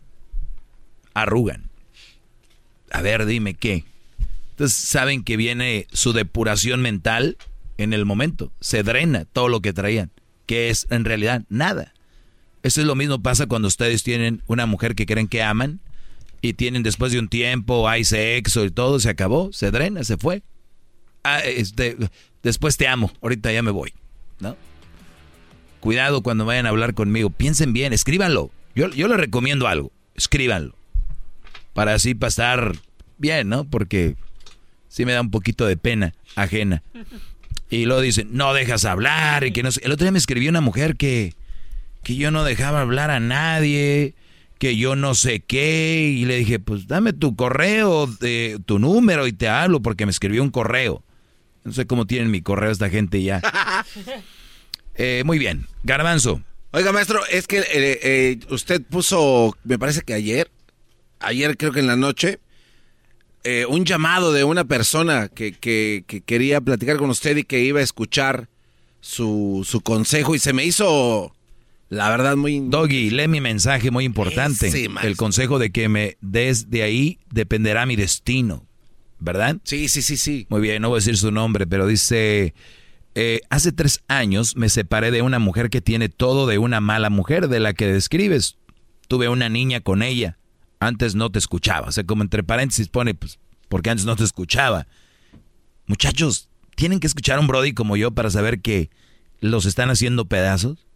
arrugan. 1.15 1.71
A 2.91 3.01
ver, 3.01 3.27
dime 3.27 3.55
qué. 3.55 3.85
Entonces 4.51 4.77
saben 4.77 5.23
que 5.23 5.37
viene 5.37 5.87
su 5.93 6.13
depuración 6.13 6.83
mental 6.83 7.37
en 7.79 7.93
el 7.93 8.07
momento. 8.07 8.53
Se 8.61 8.83
drena 8.83 9.25
todo 9.25 9.49
lo 9.49 9.61
que 9.61 9.73
traían, 9.73 10.11
que 10.47 10.69
es 10.69 10.89
en 10.91 11.05
realidad 11.05 11.45
nada. 11.49 11.95
Eso 12.63 12.81
es 12.81 12.87
lo 12.87 12.95
mismo 12.95 13.23
pasa 13.23 13.47
cuando 13.47 13.69
ustedes 13.69 14.03
tienen 14.03 14.43
una 14.47 14.67
mujer 14.67 14.95
que 14.95 15.07
creen 15.07 15.29
que 15.29 15.43
aman 15.43 15.81
y 16.43 16.55
tienen 16.55 16.83
después 16.83 17.13
de 17.13 17.19
un 17.19 17.29
tiempo, 17.29 17.89
hay 17.89 18.05
sexo 18.05 18.65
y 18.65 18.71
todo, 18.71 19.01
se 19.01 19.09
acabó, 19.09 19.53
se 19.53 19.71
drena, 19.71 20.05
se 20.05 20.17
fue. 20.17 20.43
Ah, 21.25 21.41
este, 21.41 21.97
después 22.43 22.77
te 22.77 22.89
amo, 22.89 23.13
ahorita 23.23 23.53
ya 23.53 23.63
me 23.63 23.71
voy, 23.71 23.93
¿no? 24.41 24.57
Cuidado 25.81 26.23
cuando 26.23 26.45
vayan 26.45 26.67
a 26.67 26.71
hablar 26.71 26.95
conmigo, 26.95 27.31
piensen 27.31 27.73
bien, 27.73 27.93
escríbanlo. 27.93 28.51
Yo, 28.75 28.89
yo 28.91 29.09
les 29.09 29.19
recomiendo 29.19 29.67
algo, 29.67 29.93
escríbanlo. 30.15 30.75
Para 31.73 31.95
así 31.95 32.15
pasar 32.15 32.77
bien, 33.19 33.49
¿no? 33.49 33.65
Porque 33.65 34.17
sí 34.89 35.05
me 35.05 35.13
da 35.13 35.21
un 35.21 35.31
poquito 35.31 35.67
de 35.67 35.77
pena 35.77 36.15
ajena. 36.37 36.83
Y 37.71 37.87
luego 37.87 38.03
dicen, 38.03 38.29
no 38.33 38.53
dejas 38.53 38.85
hablar 38.85 39.45
y 39.45 39.53
que 39.53 39.63
no 39.63 39.71
sé. 39.73 39.81
El 39.85 39.93
otro 39.93 40.05
día 40.05 40.13
me 40.13 40.19
escribió 40.19 40.51
una 40.51 40.61
mujer 40.61 40.97
que 40.97 41.35
que 42.03 42.17
yo 42.17 42.31
no 42.31 42.45
dejaba 42.45 42.81
hablar 42.81 43.11
a 43.11 43.21
nadie, 43.21 44.15
que 44.59 44.77
yo 44.77 44.97
no 44.97 45.15
sé 45.15 45.41
qué. 45.41 46.15
Y 46.15 46.25
le 46.25 46.37
dije, 46.37 46.59
pues 46.59 46.87
dame 46.87 47.13
tu 47.13 47.37
correo, 47.37 48.07
de, 48.07 48.61
tu 48.67 48.79
número 48.79 49.27
y 49.27 49.33
te 49.33 49.49
hablo 49.49 49.81
porque 49.81 50.07
me 50.07 50.13
escribió 50.13 50.43
un 50.43 50.51
correo. 50.51 51.03
No 51.65 51.73
sé 51.73 51.87
cómo 51.87 52.07
tienen 52.07 52.31
mi 52.31 52.43
correo 52.43 52.71
esta 52.71 52.91
gente 52.91 53.23
ya. 53.23 53.43
Eh, 55.03 55.23
muy 55.25 55.39
bien, 55.39 55.67
Garbanzo. 55.83 56.43
Oiga, 56.73 56.93
maestro, 56.93 57.25
es 57.31 57.47
que 57.47 57.61
eh, 57.61 57.65
eh, 57.73 58.39
usted 58.51 58.83
puso, 58.83 59.57
me 59.65 59.79
parece 59.79 60.03
que 60.03 60.13
ayer, 60.13 60.51
ayer 61.21 61.57
creo 61.57 61.73
que 61.73 61.81
en 61.81 61.87
la 61.87 61.97
noche, 61.97 62.39
un 63.69 63.87
llamado 63.87 64.35
de 64.35 64.45
una 64.45 64.65
persona 64.65 65.29
que, 65.29 65.53
que, 65.53 66.05
quería 66.27 66.61
platicar 66.61 66.99
con 66.99 67.09
usted 67.09 67.35
y 67.39 67.45
que 67.45 67.61
iba 67.61 67.81
a 67.81 67.83
escuchar 67.83 68.51
su, 69.01 69.67
su 69.67 69.81
consejo 69.81 70.35
y 70.35 70.39
se 70.39 70.53
me 70.53 70.67
hizo 70.67 71.35
la 71.91 72.09
verdad, 72.09 72.37
muy... 72.37 72.61
Doggy, 72.61 73.11
lee 73.11 73.27
mi 73.27 73.41
mensaje 73.41 73.91
muy 73.91 74.05
importante. 74.05 74.71
el 75.03 75.17
consejo 75.17 75.59
de 75.59 75.71
que 75.71 75.89
me 75.89 76.17
des 76.21 76.71
de 76.71 76.85
ahí 76.85 77.19
dependerá 77.33 77.85
mi 77.85 77.97
destino. 77.97 78.65
¿Verdad? 79.19 79.57
Sí, 79.65 79.89
sí, 79.89 80.01
sí, 80.01 80.17
sí. 80.17 80.47
Muy 80.49 80.61
bien, 80.61 80.81
no 80.81 80.89
voy 80.89 80.97
a 80.97 81.01
decir 81.01 81.19
su 81.19 81.31
nombre, 81.33 81.67
pero 81.67 81.87
dice... 81.87 82.55
Eh, 83.17 83.41
hace 83.51 83.73
tres 83.73 84.05
años 84.07 84.55
me 84.55 84.69
separé 84.69 85.11
de 85.11 85.21
una 85.21 85.41
mujer 85.41 85.69
que 85.69 85.81
tiene 85.81 86.09
todo 86.09 86.47
de 86.47 86.59
una 86.59 86.81
mala 86.81 87.11
mujer 87.11 87.49
de 87.49 87.59
la 87.59 87.73
que 87.73 87.89
describes. 87.89 88.57
Tuve 89.09 89.29
una 89.29 89.49
niña 89.49 89.81
con 89.81 90.05
ella. 90.05 90.39
Antes 90.79 91.17
no 91.17 91.31
te 91.31 91.41
escuchaba. 91.41 91.89
O 91.89 91.93
sea, 91.93 92.05
como 92.05 92.23
entre 92.23 92.45
paréntesis 92.45 92.87
pone, 92.87 93.15
pues, 93.15 93.41
porque 93.69 93.91
antes 93.91 94.07
no 94.07 94.15
te 94.15 94.23
escuchaba. 94.23 94.87
Muchachos, 95.87 96.51
tienen 96.77 97.01
que 97.01 97.09
escuchar 97.09 97.39
a 97.39 97.41
un 97.41 97.49
Brody 97.49 97.75
como 97.75 97.97
yo 97.97 98.13
para 98.13 98.31
saber 98.31 98.61
que 98.61 98.91
los 99.41 99.67
están 99.67 99.91
haciendo 99.91 100.27
pedazos. 100.27 100.87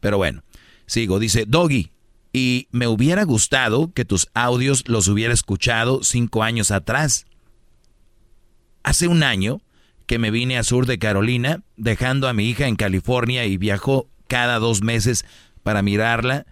Pero 0.00 0.16
bueno, 0.16 0.42
sigo. 0.86 1.18
Dice, 1.18 1.44
Doggy, 1.46 1.92
y 2.32 2.68
me 2.70 2.86
hubiera 2.86 3.24
gustado 3.24 3.92
que 3.92 4.04
tus 4.04 4.28
audios 4.34 4.84
los 4.88 5.08
hubiera 5.08 5.32
escuchado 5.32 6.02
cinco 6.02 6.42
años 6.42 6.70
atrás. 6.70 7.26
Hace 8.82 9.08
un 9.08 9.22
año 9.22 9.62
que 10.06 10.18
me 10.18 10.30
vine 10.30 10.58
a 10.58 10.62
sur 10.62 10.86
de 10.86 10.98
Carolina, 10.98 11.62
dejando 11.76 12.28
a 12.28 12.32
mi 12.32 12.48
hija 12.48 12.68
en 12.68 12.76
California 12.76 13.44
y 13.46 13.56
viajo 13.56 14.08
cada 14.28 14.58
dos 14.58 14.82
meses 14.82 15.24
para 15.62 15.82
mirarla. 15.82 16.46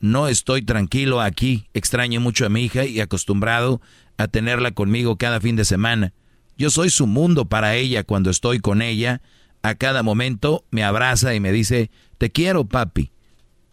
No 0.00 0.28
estoy 0.28 0.62
tranquilo 0.62 1.20
aquí, 1.20 1.68
extraño 1.74 2.20
mucho 2.20 2.46
a 2.46 2.48
mi 2.48 2.64
hija 2.64 2.84
y 2.84 3.00
acostumbrado 3.00 3.80
a 4.16 4.28
tenerla 4.28 4.72
conmigo 4.72 5.16
cada 5.16 5.40
fin 5.40 5.56
de 5.56 5.64
semana. 5.64 6.12
Yo 6.56 6.70
soy 6.70 6.90
su 6.90 7.06
mundo 7.06 7.44
para 7.44 7.76
ella 7.76 8.02
cuando 8.02 8.30
estoy 8.30 8.58
con 8.58 8.82
ella. 8.82 9.22
A 9.62 9.74
cada 9.74 10.02
momento 10.02 10.64
me 10.70 10.84
abraza 10.84 11.34
y 11.34 11.40
me 11.40 11.52
dice, 11.52 11.90
te 12.18 12.30
quiero, 12.30 12.64
papi. 12.66 13.12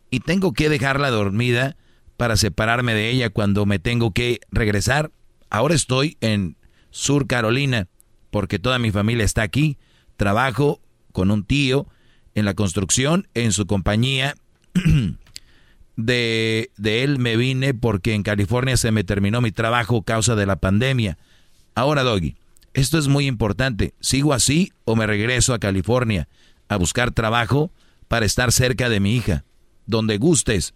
Y 0.10 0.22
tengo 0.22 0.54
que 0.54 0.70
dejarla 0.70 1.10
dormida 1.10 1.76
para 2.16 2.38
separarme 2.38 2.94
de 2.94 3.10
ella 3.10 3.30
cuando 3.30 3.66
me 3.66 3.80
tengo 3.80 4.12
que 4.12 4.40
regresar. 4.52 5.12
Ahora 5.50 5.76
estoy 5.76 6.18
en 6.22 6.56
Sur 6.92 7.28
Carolina 7.28 7.88
porque 8.30 8.60
toda 8.60 8.80
mi 8.80 8.92
familia 8.92 9.26
está 9.26 9.42
aquí. 9.42 9.78
Trabajo 10.16 10.80
con 11.12 11.32
un 11.32 11.44
tío 11.44 11.88
en 12.36 12.46
la 12.46 12.54
construcción, 12.54 13.28
en 13.34 13.52
su 13.52 13.66
compañía. 13.66 14.36
De, 15.98 16.70
él 16.84 17.20
me 17.20 17.38
vine 17.38 17.74
porque 17.74 18.14
en 18.14 18.24
California 18.24 18.76
se 18.76 18.92
me 18.92 19.06
terminó 19.06 19.40
mi 19.40 19.54
trabajo 19.54 20.02
causa 20.02 20.36
de 20.36 20.46
la 20.46 20.58
pandemia. 20.58 21.18
Ahora, 21.74 22.04
Doggy, 22.04 22.36
esto 22.74 22.98
es 22.98 23.08
muy 23.08 23.28
importante. 23.28 23.94
¿Sigo 24.02 24.34
así 24.34 24.74
o 24.84 24.98
me 24.98 25.08
regreso 25.08 25.54
a 25.54 25.60
California 25.60 26.28
a 26.68 26.76
buscar 26.76 27.12
trabajo? 27.12 27.72
Para 28.08 28.26
estar 28.26 28.52
cerca 28.52 28.90
de 28.90 29.00
mi 29.00 29.16
hija. 29.16 29.46
Donde 29.86 30.18
gustes, 30.18 30.74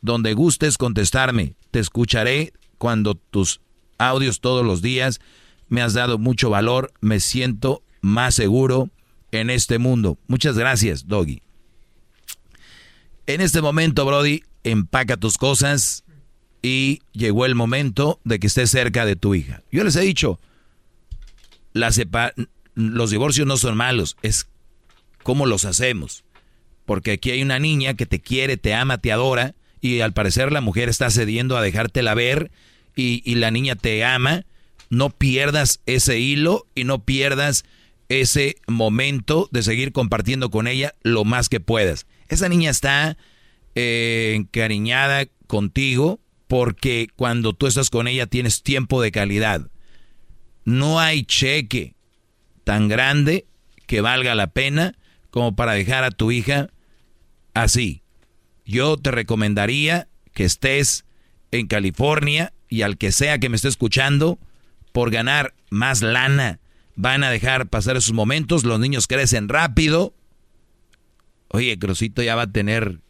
donde 0.00 0.34
gustes 0.34 0.78
contestarme. 0.78 1.54
Te 1.70 1.80
escucharé 1.80 2.52
cuando 2.78 3.14
tus 3.14 3.60
audios 3.98 4.40
todos 4.40 4.64
los 4.64 4.82
días 4.82 5.20
me 5.68 5.82
has 5.82 5.94
dado 5.94 6.18
mucho 6.18 6.50
valor. 6.50 6.92
Me 7.00 7.20
siento 7.20 7.82
más 8.00 8.34
seguro 8.34 8.90
en 9.30 9.50
este 9.50 9.78
mundo. 9.78 10.18
Muchas 10.28 10.56
gracias, 10.56 11.08
Doggy. 11.08 11.42
En 13.26 13.40
este 13.40 13.62
momento, 13.62 14.04
Brody, 14.04 14.42
empaca 14.64 15.16
tus 15.16 15.38
cosas 15.38 16.04
y 16.60 17.00
llegó 17.12 17.46
el 17.46 17.54
momento 17.54 18.20
de 18.24 18.38
que 18.38 18.46
estés 18.46 18.70
cerca 18.70 19.04
de 19.04 19.16
tu 19.16 19.34
hija. 19.34 19.62
Yo 19.70 19.84
les 19.84 19.96
he 19.96 20.00
dicho, 20.00 20.38
los 21.72 23.10
divorcios 23.10 23.46
no 23.46 23.56
son 23.56 23.76
malos, 23.76 24.16
es 24.22 24.48
cómo 25.22 25.46
los 25.46 25.64
hacemos. 25.64 26.24
Porque 26.84 27.12
aquí 27.12 27.30
hay 27.30 27.42
una 27.42 27.58
niña 27.58 27.94
que 27.94 28.06
te 28.06 28.20
quiere, 28.20 28.56
te 28.56 28.74
ama, 28.74 28.98
te 28.98 29.12
adora, 29.12 29.54
y 29.80 30.00
al 30.00 30.12
parecer 30.12 30.52
la 30.52 30.60
mujer 30.60 30.88
está 30.88 31.10
cediendo 31.10 31.56
a 31.56 31.62
dejártela 31.62 32.14
ver, 32.14 32.50
y, 32.94 33.34
la 33.36 33.50
niña 33.50 33.74
te 33.74 34.04
ama. 34.04 34.44
No 34.90 35.10
pierdas 35.10 35.80
ese 35.86 36.18
hilo 36.18 36.66
y 36.74 36.84
no 36.84 37.04
pierdas 37.04 37.64
ese 38.08 38.56
momento 38.66 39.48
de 39.50 39.62
seguir 39.62 39.92
compartiendo 39.92 40.50
con 40.50 40.66
ella 40.66 40.94
lo 41.02 41.24
más 41.24 41.48
que 41.48 41.60
puedas. 41.60 42.06
Esa 42.28 42.48
niña 42.50 42.70
está 42.70 43.16
eh, 43.74 44.34
encariñada 44.36 45.26
contigo 45.46 46.20
porque 46.46 47.08
cuando 47.16 47.54
tú 47.54 47.66
estás 47.66 47.88
con 47.88 48.06
ella 48.06 48.26
tienes 48.26 48.62
tiempo 48.62 49.00
de 49.00 49.12
calidad. 49.12 49.70
No 50.66 51.00
hay 51.00 51.24
cheque 51.24 51.94
tan 52.64 52.88
grande 52.88 53.46
que 53.86 54.02
valga 54.02 54.34
la 54.34 54.48
pena 54.48 54.94
como 55.30 55.56
para 55.56 55.72
dejar 55.72 56.04
a 56.04 56.10
tu 56.10 56.30
hija 56.30 56.68
así. 57.54 58.02
Yo 58.64 58.96
te 58.96 59.10
recomendaría 59.10 60.08
que 60.32 60.44
estés 60.44 61.04
en 61.50 61.66
California 61.66 62.52
y 62.68 62.82
al 62.82 62.96
que 62.96 63.12
sea 63.12 63.38
que 63.38 63.48
me 63.48 63.56
esté 63.56 63.68
escuchando, 63.68 64.38
por 64.92 65.10
ganar 65.10 65.54
más 65.70 66.02
lana, 66.02 66.60
van 66.94 67.24
a 67.24 67.30
dejar 67.30 67.68
pasar 67.68 67.96
esos 67.96 68.12
momentos, 68.12 68.64
los 68.64 68.80
niños 68.80 69.06
crecen 69.06 69.48
rápido. 69.48 70.14
Oye, 71.48 71.78
Crosito 71.78 72.22
ya 72.22 72.34
va 72.34 72.42
a 72.42 72.52
tener... 72.52 73.00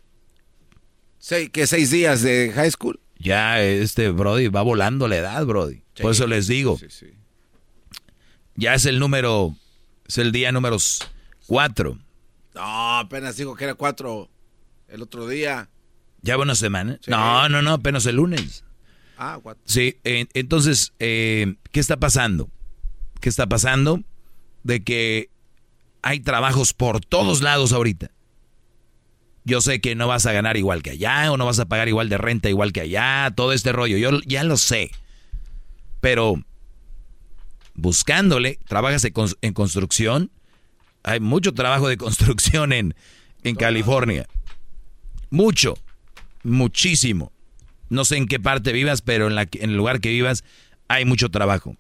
¿Qué 1.53 1.67
seis 1.69 1.91
días 1.93 2.23
de 2.23 2.51
high 2.53 2.71
school? 2.71 2.99
Ya, 3.17 3.63
este 3.63 4.11
Brody 4.11 4.49
va 4.49 4.63
volando 4.63 5.07
la 5.07 5.19
edad, 5.19 5.47
Brody. 5.47 5.85
Por 6.01 6.11
eso 6.11 6.27
les 6.27 6.49
digo. 6.49 6.81
Ya 8.57 8.75
es 8.75 8.87
el 8.87 8.99
número, 8.99 9.55
es 10.09 10.19
el 10.19 10.33
día 10.33 10.51
número 10.51 10.77
cuatro. 11.47 11.99
No, 12.55 12.99
apenas 12.99 13.37
dijo 13.37 13.55
que 13.55 13.65
era 13.65 13.75
cuatro 13.75 14.29
el 14.89 15.03
otro 15.03 15.27
día. 15.27 15.71
¿Ya 16.23 16.37
va 16.37 16.43
una 16.43 16.55
semana? 16.55 16.99
No, 17.07 17.49
no, 17.49 17.63
no, 17.63 17.73
apenas 17.73 18.07
el 18.07 18.17
lunes. 18.17 18.65
Ah, 19.17 19.39
cuatro. 19.43 19.63
Sí, 19.67 19.99
entonces, 20.05 20.93
eh, 20.99 21.57
¿qué 21.71 21.81
está 21.81 21.97
pasando? 21.97 22.51
¿Qué 23.21 23.29
está 23.29 23.47
pasando? 23.47 24.03
De 24.63 24.83
que 24.83 25.31
hay 26.03 26.21
trabajos 26.21 26.75
por 26.75 27.01
todos 27.01 27.41
lados 27.43 27.73
ahorita. 27.73 28.11
Yo 29.45 29.61
sé 29.61 29.81
que 29.81 29.95
no 29.95 30.07
vas 30.07 30.27
a 30.27 30.33
ganar 30.33 30.57
igual 30.57 30.83
que 30.83 30.91
allá, 30.91 31.33
o 31.33 31.37
no 31.37 31.47
vas 31.47 31.59
a 31.59 31.67
pagar 31.67 31.89
igual 31.89 32.09
de 32.09 32.19
renta 32.19 32.49
igual 32.49 32.73
que 32.73 32.81
allá, 32.81 33.33
todo 33.35 33.53
este 33.53 33.73
rollo, 33.73 33.97
yo 33.97 34.21
ya 34.27 34.45
lo 34.45 34.57
sé. 34.57 34.91
Pero 36.01 36.35
buscándole, 37.75 38.59
trabajas 38.67 39.05
en 39.41 39.53
construcción, 39.55 40.31
hay 41.03 41.21
mucho 41.21 41.53
trabajo 41.55 41.89
de 41.89 41.97
construcción 41.97 42.73
en, 42.73 42.95
en 43.43 43.57
California. 43.57 44.27
Mucho, 45.31 45.77
muchísimo. 46.43 47.33
No 47.89 48.05
sé 48.05 48.17
en 48.17 48.27
qué 48.27 48.41
parte 48.41 48.73
vivas, 48.73 49.03
pero 49.03 49.27
en, 49.27 49.35
la, 49.35 49.43
en 49.43 49.71
el 49.71 49.77
lugar 49.77 50.01
que 50.01 50.11
vivas 50.11 50.45
hay 50.89 51.05
mucho 51.05 51.31
trabajo. 51.31 51.77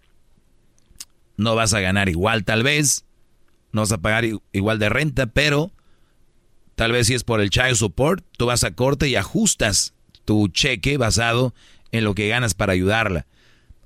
No 1.36 1.54
vas 1.54 1.74
a 1.74 1.80
ganar 1.80 2.08
igual 2.08 2.44
tal 2.44 2.62
vez, 2.62 3.04
no 3.72 3.82
vas 3.82 3.92
a 3.92 3.98
pagar 3.98 4.24
igual 4.52 4.78
de 4.78 4.88
renta, 4.88 5.26
pero 5.26 5.72
tal 6.74 6.92
vez 6.92 7.06
si 7.06 7.14
es 7.14 7.24
por 7.24 7.40
el 7.40 7.50
child 7.50 7.76
support, 7.76 8.24
tú 8.36 8.46
vas 8.46 8.64
a 8.64 8.74
corte 8.74 9.08
y 9.08 9.16
ajustas 9.16 9.94
tu 10.24 10.48
cheque 10.48 10.98
basado 10.98 11.54
en 11.90 12.04
lo 12.04 12.14
que 12.14 12.28
ganas 12.28 12.54
para 12.54 12.74
ayudarla. 12.74 13.26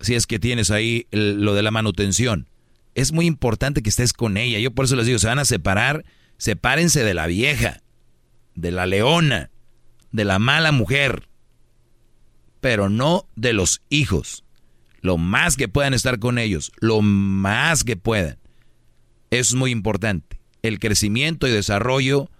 Si 0.01 0.15
es 0.15 0.27
que 0.27 0.39
tienes 0.39 0.71
ahí 0.71 1.07
lo 1.11 1.55
de 1.55 1.63
la 1.63 1.71
manutención 1.71 2.49
es 2.97 3.13
muy 3.13 3.27
importante 3.27 3.83
que 3.83 3.91
estés 3.91 4.15
con 4.15 4.39
ella. 4.39 4.59
Yo 4.59 4.73
por 4.73 4.87
eso 4.87 4.97
les 4.97 5.07
digo, 5.07 5.19
se 5.19 5.27
van 5.29 5.39
a 5.39 5.45
separar, 5.45 6.05
sepárense 6.39 7.05
de 7.05 7.13
la 7.13 7.27
vieja, 7.27 7.83
de 8.55 8.73
la 8.73 8.87
leona, 8.87 9.51
de 10.13 10.25
la 10.25 10.39
mala 10.39 10.73
mujer, 10.73 11.29
pero 12.63 12.89
no 12.89 13.29
de 13.37 13.53
los 13.53 13.83
hijos. 13.91 14.45
Lo 15.03 15.19
más 15.19 15.59
que 15.59 15.69
puedan 15.69 15.93
estar 15.93 16.19
con 16.19 16.39
ellos, 16.39 16.73
lo 16.81 17.03
más 17.03 17.85
que 17.85 17.97
puedan. 17.97 18.39
Es 19.31 19.53
muy 19.53 19.73
importante. 19.73 20.41
El 20.63 20.79
crecimiento 20.79 21.47
y 21.47 21.51
desarrollo 21.51 22.31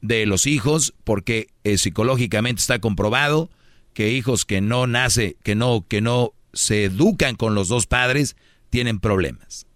de 0.00 0.24
los 0.24 0.46
hijos, 0.46 0.94
porque 1.04 1.48
eh, 1.62 1.76
psicológicamente 1.76 2.60
está 2.60 2.78
comprobado 2.78 3.50
que 3.92 4.12
hijos 4.12 4.46
que 4.46 4.62
no 4.62 4.86
nace, 4.86 5.36
que 5.42 5.54
no, 5.54 5.84
que 5.86 6.00
no 6.00 6.32
se 6.54 6.84
educan 6.84 7.36
con 7.36 7.54
los 7.54 7.68
dos 7.68 7.86
padres, 7.86 8.34
tienen 8.70 8.98
problemas 8.98 9.66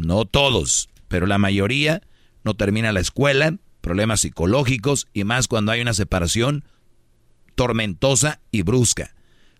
no 0.00 0.24
todos, 0.24 0.88
pero 1.08 1.26
la 1.26 1.38
mayoría 1.38 2.02
no 2.44 2.54
termina 2.54 2.92
la 2.92 3.00
escuela, 3.00 3.56
problemas 3.80 4.20
psicológicos 4.20 5.06
y 5.12 5.24
más 5.24 5.48
cuando 5.48 5.72
hay 5.72 5.80
una 5.80 5.94
separación 5.94 6.64
tormentosa 7.54 8.40
y 8.50 8.62
brusca. 8.62 9.14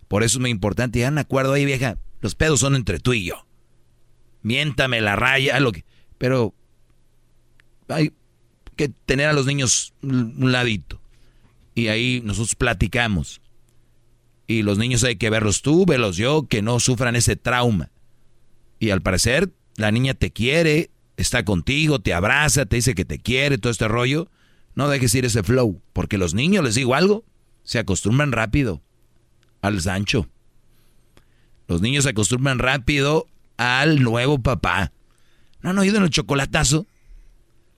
Por 0.09 0.23
eso 0.23 0.39
es 0.39 0.41
muy 0.41 0.51
importante 0.51 0.99
llegar 0.99 1.13
a 1.13 1.15
un 1.15 1.19
acuerdo 1.19 1.53
ahí, 1.53 1.65
vieja. 1.65 1.99
Los 2.21 2.35
pedos 2.35 2.61
son 2.61 2.75
entre 2.75 2.99
tú 2.99 3.13
y 3.13 3.25
yo. 3.25 3.47
Miéntame 4.43 5.01
la 5.01 5.17
raya, 5.17 5.61
lo 5.61 5.73
que. 5.73 5.85
Pero 6.19 6.55
hay 7.89 8.13
que 8.77 8.89
tener 8.89 9.29
a 9.29 9.33
los 9.33 9.47
niños 9.47 9.95
un 10.03 10.53
ladito. 10.53 11.01
Y 11.75 11.89
ahí 11.89 12.23
nosotros 12.25 12.55
platicamos. 12.55 13.41
Y 14.47 14.63
los 14.63 14.79
niños 14.79 15.05
hay 15.05 15.17
que 15.17 15.31
verlos 15.31 15.63
tú, 15.63 15.87
verlos 15.87 16.17
yo, 16.17 16.49
que 16.49 16.63
no 16.63 16.81
sufran 16.81 17.15
ese 17.15 17.37
trauma. 17.37 17.91
Y 18.79 18.91
al 18.91 19.03
parecer, 19.03 19.53
la 19.81 19.91
niña 19.91 20.15
te 20.15 20.31
quiere, 20.31 20.91
está 21.17 21.45
contigo, 21.45 22.01
te 22.01 22.15
abraza, 22.15 22.67
te 22.67 22.77
dice 22.77 22.95
que 22.95 23.05
te 23.05 23.19
quiere, 23.19 23.59
todo 23.59 23.73
este 23.73 23.89
rollo. 23.89 24.29
No 24.75 24.89
dejes 24.89 25.15
ir 25.15 25.25
ese 25.25 25.43
flow, 25.43 25.81
porque 25.93 26.19
los 26.19 26.35
niños, 26.35 26.63
les 26.63 26.75
digo 26.75 26.95
algo, 26.95 27.25
se 27.65 27.79
acostumbran 27.79 28.33
rápido 28.33 28.83
al 29.63 29.81
Sancho. 29.81 30.29
Los 31.67 31.81
niños 31.81 32.05
se 32.05 32.11
acostumbran 32.11 32.59
rápido 32.59 33.27
al 33.57 34.03
nuevo 34.03 34.39
papá. 34.39 34.93
¿No 35.63 35.71
han 35.71 35.79
oído 35.79 35.97
en 35.97 36.05
el 36.05 36.11
chocolatazo? 36.11 36.87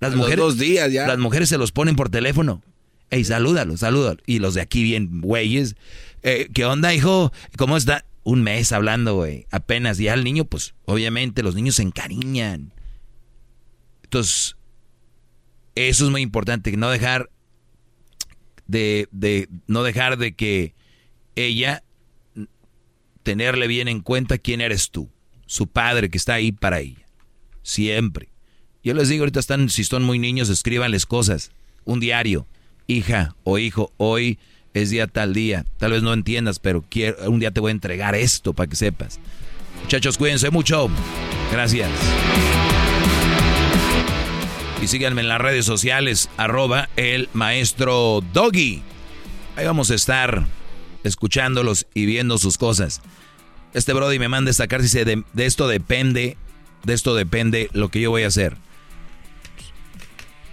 Las 0.00 0.14
mujeres, 0.14 0.38
dos 0.38 0.58
días 0.58 0.92
ya. 0.92 1.06
Las 1.06 1.18
mujeres 1.18 1.48
se 1.48 1.58
los 1.58 1.72
ponen 1.72 1.94
por 1.94 2.08
teléfono. 2.08 2.62
Ey, 3.10 3.24
salúdalo, 3.24 3.76
salúdalo. 3.76 4.20
Y 4.26 4.38
los 4.38 4.54
de 4.54 4.60
aquí 4.60 4.82
bien 4.82 5.20
güeyes. 5.20 5.76
Eh, 6.22 6.48
¿Qué 6.52 6.64
onda, 6.64 6.94
hijo? 6.94 7.32
¿Cómo 7.56 7.76
está? 7.76 8.04
Un 8.24 8.42
mes 8.42 8.72
hablando, 8.72 9.16
güey. 9.16 9.46
Apenas. 9.50 9.98
Y 10.00 10.08
al 10.08 10.24
niño, 10.24 10.44
pues, 10.44 10.74
obviamente, 10.84 11.42
los 11.42 11.54
niños 11.54 11.76
se 11.76 11.82
encariñan. 11.82 12.72
Entonces, 14.04 14.56
eso 15.74 16.04
es 16.04 16.10
muy 16.10 16.22
importante. 16.22 16.76
No 16.76 16.90
dejar 16.90 17.30
de, 18.66 19.08
de 19.10 19.48
no 19.66 19.82
dejar 19.82 20.18
de 20.18 20.34
que 20.34 20.74
ella 21.34 21.82
tenerle 23.22 23.66
bien 23.66 23.88
en 23.88 24.00
cuenta 24.00 24.38
quién 24.38 24.60
eres 24.60 24.90
tú. 24.90 25.10
Su 25.46 25.66
padre 25.66 26.10
que 26.10 26.18
está 26.18 26.34
ahí 26.34 26.52
para 26.52 26.80
ella. 26.80 27.06
Siempre. 27.62 28.32
Yo 28.84 28.94
les 28.94 29.08
digo, 29.08 29.22
ahorita 29.22 29.40
están, 29.40 29.68
si 29.68 29.84
son 29.84 30.02
muy 30.02 30.18
niños, 30.18 30.48
escríbanles 30.48 31.06
cosas. 31.06 31.50
Un 31.84 32.00
diario 32.00 32.46
hija 32.86 33.36
o 33.44 33.58
hijo, 33.58 33.92
hoy 33.96 34.38
es 34.74 34.90
día 34.90 35.06
tal 35.06 35.34
día. 35.34 35.64
Tal 35.78 35.92
vez 35.92 36.02
no 36.02 36.12
entiendas, 36.12 36.58
pero 36.58 36.84
quiero, 36.88 37.30
un 37.30 37.40
día 37.40 37.50
te 37.50 37.60
voy 37.60 37.70
a 37.70 37.72
entregar 37.72 38.14
esto 38.14 38.52
para 38.52 38.68
que 38.68 38.76
sepas. 38.76 39.20
Muchachos, 39.82 40.18
cuídense 40.18 40.50
mucho. 40.50 40.88
Gracias. 41.50 41.90
Y 44.82 44.88
síganme 44.88 45.20
en 45.20 45.28
las 45.28 45.40
redes 45.40 45.64
sociales, 45.64 46.28
arroba 46.36 46.88
el 46.96 47.28
maestro 47.34 48.20
Doggy. 48.32 48.82
Ahí 49.56 49.66
vamos 49.66 49.90
a 49.90 49.94
estar 49.94 50.46
escuchándolos 51.04 51.86
y 51.94 52.06
viendo 52.06 52.38
sus 52.38 52.58
cosas. 52.58 53.00
Este 53.74 53.92
Brody 53.92 54.18
me 54.18 54.28
manda 54.28 54.50
esta 54.50 54.66
carta 54.66 54.82
y 54.82 54.86
dice, 54.86 55.04
de, 55.04 55.22
de 55.32 55.46
esto 55.46 55.68
depende, 55.68 56.36
de 56.84 56.94
esto 56.94 57.14
depende 57.14 57.70
lo 57.72 57.90
que 57.90 58.00
yo 58.00 58.10
voy 58.10 58.24
a 58.24 58.28
hacer. 58.28 58.56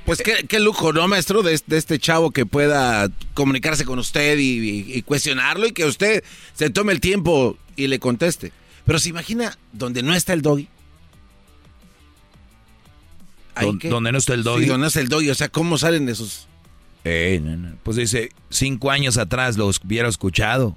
Pues 0.09 0.23
qué, 0.23 0.59
lujo, 0.59 0.91
¿no, 0.91 1.07
maestro? 1.07 1.43
De, 1.43 1.53
este 1.53 1.99
chavo 1.99 2.31
que 2.31 2.47
pueda 2.47 3.11
comunicarse 3.35 3.85
con 3.85 3.99
usted 3.99 4.39
y, 4.39 5.03
cuestionarlo 5.03 5.67
y 5.67 5.71
que 5.71 5.85
usted 5.85 6.23
se 6.55 6.71
tome 6.71 6.93
el 6.93 6.99
tiempo 6.99 7.59
y 7.75 7.85
le 7.85 7.99
conteste. 7.99 8.51
Pero 8.87 8.97
se 8.97 9.09
imagina 9.09 9.55
donde 9.71 10.01
no 10.01 10.15
está 10.15 10.33
el 10.33 10.41
doggy. 10.41 10.67
donde 13.83 14.11
no 14.11 14.17
está 14.17 14.33
el 14.33 14.41
doggy. 14.41 14.63
Sí, 14.63 14.69
donde 14.69 14.81
no 14.81 14.87
está 14.87 14.99
el 14.99 15.09
doggy. 15.09 15.29
O 15.29 15.35
sea, 15.35 15.49
¿cómo 15.49 15.77
salen 15.77 16.09
esos? 16.09 16.47
Eh, 17.03 17.39
Pues 17.83 17.95
dice, 17.95 18.31
cinco 18.49 18.89
años 18.89 19.19
atrás 19.19 19.57
los 19.57 19.79
hubiera 19.85 20.09
escuchado. 20.09 20.75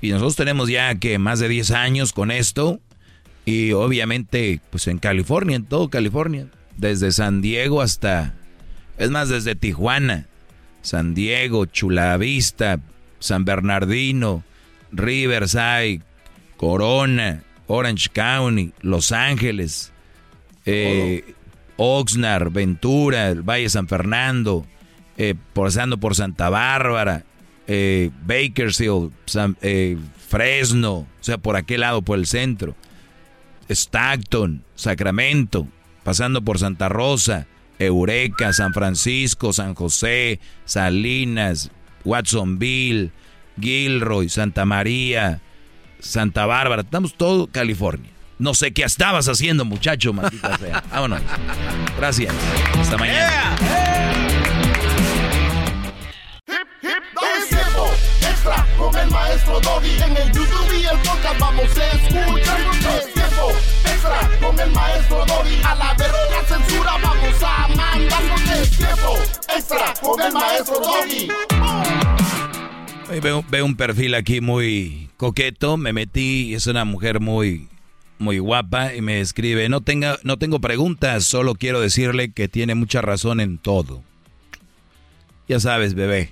Y 0.00 0.10
nosotros 0.10 0.34
tenemos 0.34 0.68
ya 0.68 0.96
que 0.96 1.16
más 1.20 1.38
de 1.38 1.46
diez 1.46 1.70
años 1.70 2.12
con 2.12 2.32
esto. 2.32 2.80
Y 3.44 3.70
obviamente, 3.70 4.60
pues 4.70 4.88
en 4.88 4.98
California, 4.98 5.54
en 5.54 5.64
todo 5.64 5.90
California 5.90 6.48
desde 6.76 7.12
San 7.12 7.40
Diego 7.42 7.80
hasta, 7.80 8.34
es 8.98 9.10
más, 9.10 9.28
desde 9.28 9.54
Tijuana, 9.54 10.26
San 10.82 11.14
Diego, 11.14 11.66
Chula 11.66 12.16
Vista, 12.16 12.80
San 13.18 13.44
Bernardino, 13.44 14.42
Riverside, 14.90 16.00
Corona, 16.56 17.42
Orange 17.66 18.08
County, 18.12 18.72
Los 18.80 19.12
Ángeles, 19.12 19.92
eh, 20.66 21.34
Oxnard, 21.76 22.50
Ventura, 22.52 23.34
Valle 23.34 23.68
San 23.68 23.88
Fernando, 23.88 24.66
eh, 25.16 25.34
pasando 25.54 25.98
por 25.98 26.14
Santa 26.14 26.50
Bárbara, 26.50 27.24
eh, 27.66 28.10
Bakersfield, 28.26 29.12
Fresno, 30.28 30.94
o 30.94 31.06
sea, 31.20 31.38
por 31.38 31.56
aquel 31.56 31.80
lado, 31.80 32.02
por 32.02 32.18
el 32.18 32.26
centro, 32.26 32.74
Stockton, 33.68 34.64
Sacramento, 34.74 35.66
pasando 36.04 36.42
por 36.42 36.58
Santa 36.58 36.88
Rosa, 36.88 37.46
Eureka, 37.78 38.52
San 38.52 38.72
Francisco, 38.72 39.52
San 39.52 39.74
José, 39.74 40.40
Salinas, 40.64 41.70
Watsonville, 42.04 43.10
Gilroy, 43.60 44.28
Santa 44.28 44.64
María, 44.64 45.40
Santa 46.00 46.46
Bárbara, 46.46 46.82
estamos 46.82 47.14
todo 47.14 47.46
California. 47.46 48.10
No 48.38 48.54
sé 48.54 48.72
qué 48.72 48.82
estabas 48.82 49.28
haciendo, 49.28 49.64
muchacho, 49.64 50.12
maldita 50.12 50.58
sea. 50.58 50.82
Vámonos. 50.90 51.20
Gracias. 51.96 52.34
Hasta 52.78 52.96
mañana. 52.98 53.56
extra 58.20 58.66
con 58.76 58.96
el 58.96 59.10
maestro 59.10 59.60
Doggy. 59.60 60.02
En 60.02 60.16
el 60.16 60.32
YouTube 60.32 60.72
y 60.80 60.84
el 60.84 60.98
podcast 60.98 61.38
vamos 61.38 61.78
a 61.78 61.86
escuchar. 61.92 63.11
Extra 63.50 64.30
con 64.40 64.58
el 64.58 64.70
maestro 64.70 65.24
Doggy. 65.26 65.62
A 65.64 65.74
la 65.74 65.94
verga 65.94 66.44
censura 66.46 66.92
vamos 67.02 67.42
a 67.42 67.68
mandarnos. 67.68 68.40
Es 68.50 68.70
tiempo 68.76 69.18
extra 69.56 69.94
con 70.00 70.20
el 70.20 70.32
maestro. 70.32 70.80
Veo, 73.22 73.44
veo 73.48 73.64
un 73.64 73.76
perfil 73.76 74.14
aquí 74.14 74.40
muy 74.40 75.10
coqueto. 75.16 75.76
Me 75.76 75.92
metí, 75.92 76.54
es 76.54 76.66
una 76.66 76.84
mujer 76.84 77.20
muy 77.20 77.68
muy 78.18 78.38
guapa 78.38 78.94
y 78.94 79.00
me 79.00 79.20
escribe, 79.20 79.68
no, 79.68 79.80
tenga, 79.80 80.16
no 80.22 80.38
tengo 80.38 80.60
preguntas, 80.60 81.24
solo 81.24 81.56
quiero 81.56 81.80
decirle 81.80 82.30
que 82.30 82.46
tiene 82.46 82.76
mucha 82.76 83.02
razón 83.02 83.40
en 83.40 83.58
todo. 83.58 84.04
Ya 85.48 85.58
sabes, 85.58 85.94
bebé, 85.94 86.30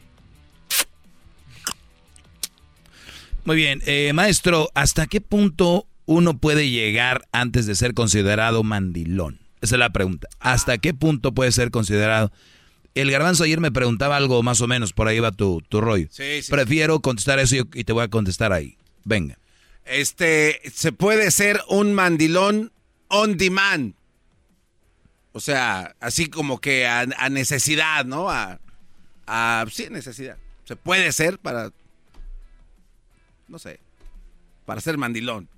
Muy 3.44 3.56
bien, 3.56 3.82
eh, 3.86 4.12
maestro, 4.12 4.68
¿hasta 4.74 5.06
qué 5.06 5.20
punto 5.20 5.86
uno 6.10 6.38
puede 6.38 6.68
llegar 6.68 7.28
antes 7.30 7.66
de 7.66 7.76
ser 7.76 7.94
considerado 7.94 8.64
mandilón? 8.64 9.38
Esa 9.60 9.76
es 9.76 9.78
la 9.78 9.90
pregunta. 9.90 10.28
¿Hasta 10.40 10.78
qué 10.78 10.92
punto 10.92 11.32
puede 11.32 11.52
ser 11.52 11.70
considerado? 11.70 12.32
El 12.96 13.12
garbanzo 13.12 13.44
ayer 13.44 13.60
me 13.60 13.70
preguntaba 13.70 14.16
algo 14.16 14.42
más 14.42 14.60
o 14.60 14.66
menos, 14.66 14.92
por 14.92 15.06
ahí 15.06 15.20
va 15.20 15.30
tu, 15.30 15.62
tu 15.68 15.80
rollo. 15.80 16.08
Sí, 16.10 16.42
sí, 16.42 16.50
Prefiero 16.50 16.98
contestar 16.98 17.38
eso 17.38 17.54
y, 17.54 17.84
te 17.84 17.92
voy 17.92 18.02
a 18.02 18.08
contestar 18.08 18.52
ahí. 18.52 18.76
Venga. 19.04 19.38
Este, 19.84 20.60
se 20.74 20.90
puede 20.90 21.30
ser 21.30 21.60
un 21.68 21.94
mandilón 21.94 22.72
on 23.06 23.36
demand. 23.36 23.94
O 25.32 25.38
sea, 25.38 25.94
así 26.00 26.26
como 26.26 26.60
que 26.60 26.88
a, 26.88 27.06
necesidad, 27.30 28.04
¿no? 28.04 28.30
A, 28.30 28.58
a, 29.28 29.64
sí, 29.70 29.86
necesidad. 29.90 30.36
Se 30.64 30.74
puede 30.74 31.12
ser 31.12 31.38
para 31.38 31.70
no 33.46 33.60
sé, 33.60 33.78
para 34.64 34.80
ser 34.80 34.96
mandilón. 34.96 35.48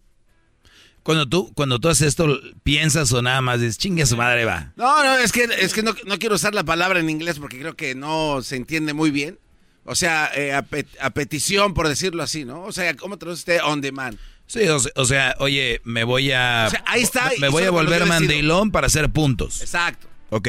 Cuando 1.03 1.29
tú, 1.29 1.53
cuando 1.55 1.79
tú 1.79 1.89
haces 1.89 2.09
esto, 2.09 2.41
¿piensas 2.63 3.13
o 3.13 3.23
nada 3.23 3.41
más 3.41 3.61
dices, 3.61 3.79
chingue 3.79 4.07
su 4.07 4.17
madre 4.17 4.45
va? 4.45 4.73
No, 4.77 5.03
no, 5.03 5.19
es 5.19 5.33
que, 5.33 5.49
es 5.59 5.73
que 5.73 5.83
no, 5.83 5.95
quiero 6.19 6.37
usar 6.37 6.55
la 6.55 6.65
palabra 6.65 7.01
en 7.01 7.11
inglés 7.11 7.39
porque 7.39 7.59
creo 7.59 7.75
que 7.75 7.95
no 7.95 8.43
se 8.43 8.57
entiende 8.57 8.93
muy 8.93 9.11
bien. 9.11 9.39
O 9.85 9.97
sea, 9.97 10.31
eh, 10.37 10.53
a, 10.53 11.11
petición, 11.11 11.75
por 11.75 11.89
decirlo 11.89 12.23
así, 12.23 12.45
¿no? 12.45 12.63
O 12.63 12.73
sea, 12.73 12.95
¿cómo 12.97 13.19
traduce 13.19 13.41
usted 13.41 13.61
on 13.65 13.81
demand? 13.81 14.17
Sí, 14.47 14.61
o 14.69 15.05
sea, 15.05 15.35
oye, 15.39 15.81
me 15.85 16.05
voy 16.05 16.31
a... 16.31 16.67
ahí 16.87 17.03
está. 17.03 17.31
Me, 17.41 17.49
voy 17.49 17.65
a 17.65 17.71
volver 17.71 18.07
mandilón 18.07 18.71
para 18.71 18.87
hacer 18.87 19.11
puntos. 19.11 19.61
Exacto. 19.61 20.07
Ok. 20.31 20.49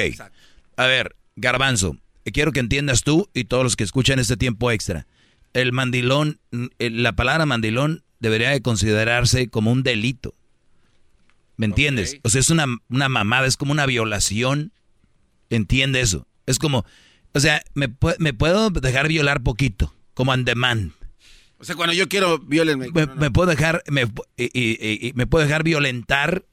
A 0.75 0.85
ver, 0.85 1.15
Garbanzo, 1.35 1.97
quiero 2.25 2.51
que 2.51 2.59
entiendas 2.59 3.03
tú 3.03 3.29
y 3.33 3.45
todos 3.45 3.63
los 3.63 3.75
que 3.75 3.83
escuchan 3.83 4.19
este 4.19 4.37
tiempo 4.37 4.69
extra 4.71 5.07
el 5.53 5.71
mandilón, 5.71 6.39
la 6.79 7.13
palabra 7.13 7.45
mandilón 7.45 8.03
debería 8.19 8.49
de 8.49 8.61
considerarse 8.61 9.49
como 9.49 9.71
un 9.71 9.83
delito. 9.83 10.33
¿Me 11.55 11.65
entiendes? 11.65 12.17
O 12.23 12.29
sea, 12.29 12.41
es 12.41 12.49
una, 12.49 12.65
una, 12.89 13.09
mamada, 13.09 13.45
es 13.45 13.57
como 13.57 13.71
una 13.71 13.85
violación. 13.85 14.71
Entiende 15.49 16.01
eso. 16.01 16.27
Es 16.45 16.57
como, 16.57 16.85
o 17.33 17.39
sea, 17.39 17.61
me, 17.73 17.93
me 18.17 18.33
puedo 18.33 18.69
dejar 18.69 19.07
violar 19.07 19.43
poquito, 19.43 19.93
como 20.13 20.31
on 20.31 20.45
demand. 20.45 20.93
O 21.59 21.63
sea, 21.63 21.75
cuando 21.75 21.93
yo 21.93 22.09
quiero, 22.09 22.39
violenme. 22.39 22.89
Me, 22.91 23.31
puedo 23.31 23.49
dejar, 23.49 23.83
me, 23.87 24.05
me 24.35 25.27
puedo 25.27 25.45
dejar 25.45 25.63
violentar 25.63 26.45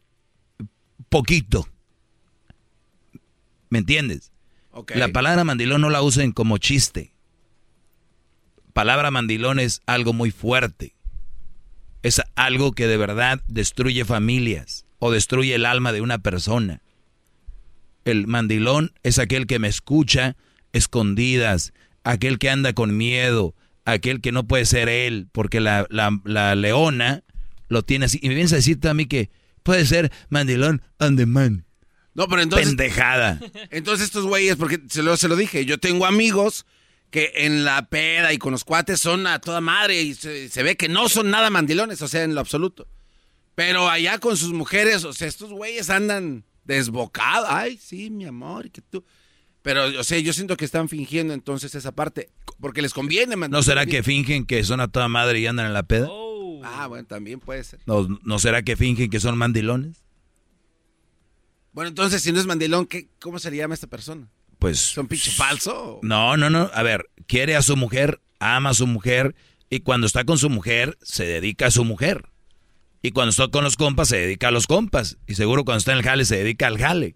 poquito. 1.08 1.66
¿Me 3.70 3.78
entiendes? 3.78 4.32
La 4.94 5.08
palabra 5.08 5.44
mandilón 5.44 5.80
no 5.80 5.90
la 5.90 6.02
usen 6.02 6.32
como 6.32 6.58
chiste. 6.58 7.12
Palabra 8.72 9.10
mandilón 9.10 9.58
es 9.58 9.82
algo 9.86 10.12
muy 10.12 10.30
fuerte. 10.30 10.94
Es 12.02 12.22
algo 12.36 12.72
que 12.72 12.86
de 12.86 12.96
verdad 12.96 13.42
destruye 13.48 14.04
familias 14.04 14.86
o 15.00 15.10
destruye 15.10 15.54
el 15.56 15.66
alma 15.66 15.92
de 15.92 16.00
una 16.00 16.18
persona. 16.18 16.80
El 18.04 18.28
mandilón 18.28 18.92
es 19.02 19.18
aquel 19.18 19.48
que 19.48 19.58
me 19.58 19.66
escucha 19.66 20.36
escondidas, 20.72 21.72
aquel 22.04 22.38
que 22.38 22.50
anda 22.50 22.72
con 22.72 22.96
miedo, 22.96 23.54
aquel 23.84 24.20
que 24.20 24.30
no 24.30 24.46
puede 24.46 24.64
ser 24.64 24.88
él, 24.88 25.26
porque 25.32 25.60
la, 25.60 25.86
la, 25.90 26.54
leona 26.54 27.24
lo 27.68 27.82
tiene 27.82 28.04
así. 28.04 28.20
Y 28.22 28.28
me 28.28 28.34
vienes 28.34 28.52
a 28.52 28.56
decir 28.56 28.78
a 28.88 28.94
mí 28.94 29.06
que 29.06 29.30
puede 29.64 29.84
ser 29.84 30.12
mandilón 30.28 30.82
on 30.98 31.16
the 31.16 31.26
man. 31.26 31.64
No, 32.14 32.28
pero 32.28 32.42
entonces. 32.42 32.68
Pendejada. 32.68 33.40
Entonces, 33.70 34.06
estos 34.06 34.26
güeyes, 34.26 34.56
porque 34.56 34.80
se 34.88 35.02
lo, 35.02 35.16
se 35.16 35.28
lo 35.28 35.36
dije, 35.36 35.64
yo 35.64 35.78
tengo 35.78 36.06
amigos 36.06 36.66
que 37.10 37.32
en 37.34 37.64
la 37.64 37.88
peda 37.88 38.32
y 38.32 38.38
con 38.38 38.52
los 38.52 38.64
cuates 38.64 39.00
son 39.00 39.26
a 39.26 39.40
toda 39.40 39.60
madre 39.60 40.02
y 40.02 40.14
se, 40.14 40.62
ve 40.62 40.76
que 40.76 40.88
no 40.88 41.08
son 41.08 41.30
nada 41.30 41.50
mandilones, 41.50 42.02
o 42.02 42.08
sea, 42.08 42.22
en 42.22 42.34
lo 42.34 42.40
absoluto. 42.40 42.86
Pero 43.60 43.90
allá 43.90 44.18
con 44.18 44.38
sus 44.38 44.54
mujeres, 44.54 45.04
o 45.04 45.12
sea, 45.12 45.28
estos 45.28 45.52
güeyes 45.52 45.90
andan 45.90 46.46
desbocados. 46.64 47.46
Ay, 47.50 47.76
sí, 47.76 48.08
mi 48.08 48.24
amor, 48.24 48.64
y 48.64 48.70
que 48.70 48.80
tú. 48.80 49.04
Pero, 49.60 50.00
o 50.00 50.02
sea, 50.02 50.18
yo 50.18 50.32
siento 50.32 50.56
que 50.56 50.64
están 50.64 50.88
fingiendo 50.88 51.34
entonces 51.34 51.74
esa 51.74 51.92
parte, 51.92 52.30
porque 52.58 52.80
les 52.80 52.94
conviene. 52.94 53.36
¿No 53.36 53.62
será 53.62 53.84
que 53.84 54.02
fingen 54.02 54.46
que 54.46 54.64
son 54.64 54.80
a 54.80 54.88
toda 54.88 55.08
madre 55.08 55.40
y 55.40 55.46
andan 55.46 55.66
en 55.66 55.74
la 55.74 55.82
peda? 55.82 56.06
Oh. 56.08 56.62
Ah, 56.64 56.86
bueno, 56.86 57.06
también 57.06 57.38
puede 57.38 57.62
ser. 57.62 57.80
¿No, 57.84 58.08
¿No 58.24 58.38
será 58.38 58.62
que 58.62 58.76
fingen 58.76 59.10
que 59.10 59.20
son 59.20 59.36
mandilones? 59.36 60.04
Bueno, 61.74 61.90
entonces, 61.90 62.22
si 62.22 62.32
no 62.32 62.40
es 62.40 62.46
mandilón, 62.46 62.86
¿qué, 62.86 63.10
¿cómo 63.20 63.38
se 63.38 63.50
le 63.50 63.58
llama 63.58 63.74
a 63.74 63.76
esta 63.76 63.88
persona? 63.88 64.30
Pues... 64.58 64.78
¿Son 64.78 65.06
pinche 65.06 65.32
falso? 65.32 66.00
No, 66.02 66.38
no, 66.38 66.48
no. 66.48 66.70
A 66.72 66.82
ver, 66.82 67.10
quiere 67.26 67.56
a 67.56 67.60
su 67.60 67.76
mujer, 67.76 68.22
ama 68.38 68.70
a 68.70 68.74
su 68.74 68.86
mujer, 68.86 69.34
y 69.68 69.80
cuando 69.80 70.06
está 70.06 70.24
con 70.24 70.38
su 70.38 70.48
mujer, 70.48 70.96
se 71.02 71.26
dedica 71.26 71.66
a 71.66 71.70
su 71.70 71.84
mujer. 71.84 72.24
Y 73.02 73.12
cuando 73.12 73.30
está 73.30 73.48
con 73.48 73.64
los 73.64 73.76
compas, 73.76 74.08
se 74.08 74.18
dedica 74.18 74.48
a 74.48 74.50
los 74.50 74.66
compas. 74.66 75.16
Y 75.26 75.34
seguro 75.34 75.64
cuando 75.64 75.78
está 75.78 75.92
en 75.92 75.98
el 75.98 76.04
jale, 76.04 76.24
se 76.24 76.36
dedica 76.36 76.66
al 76.66 76.78
jale. 76.78 77.14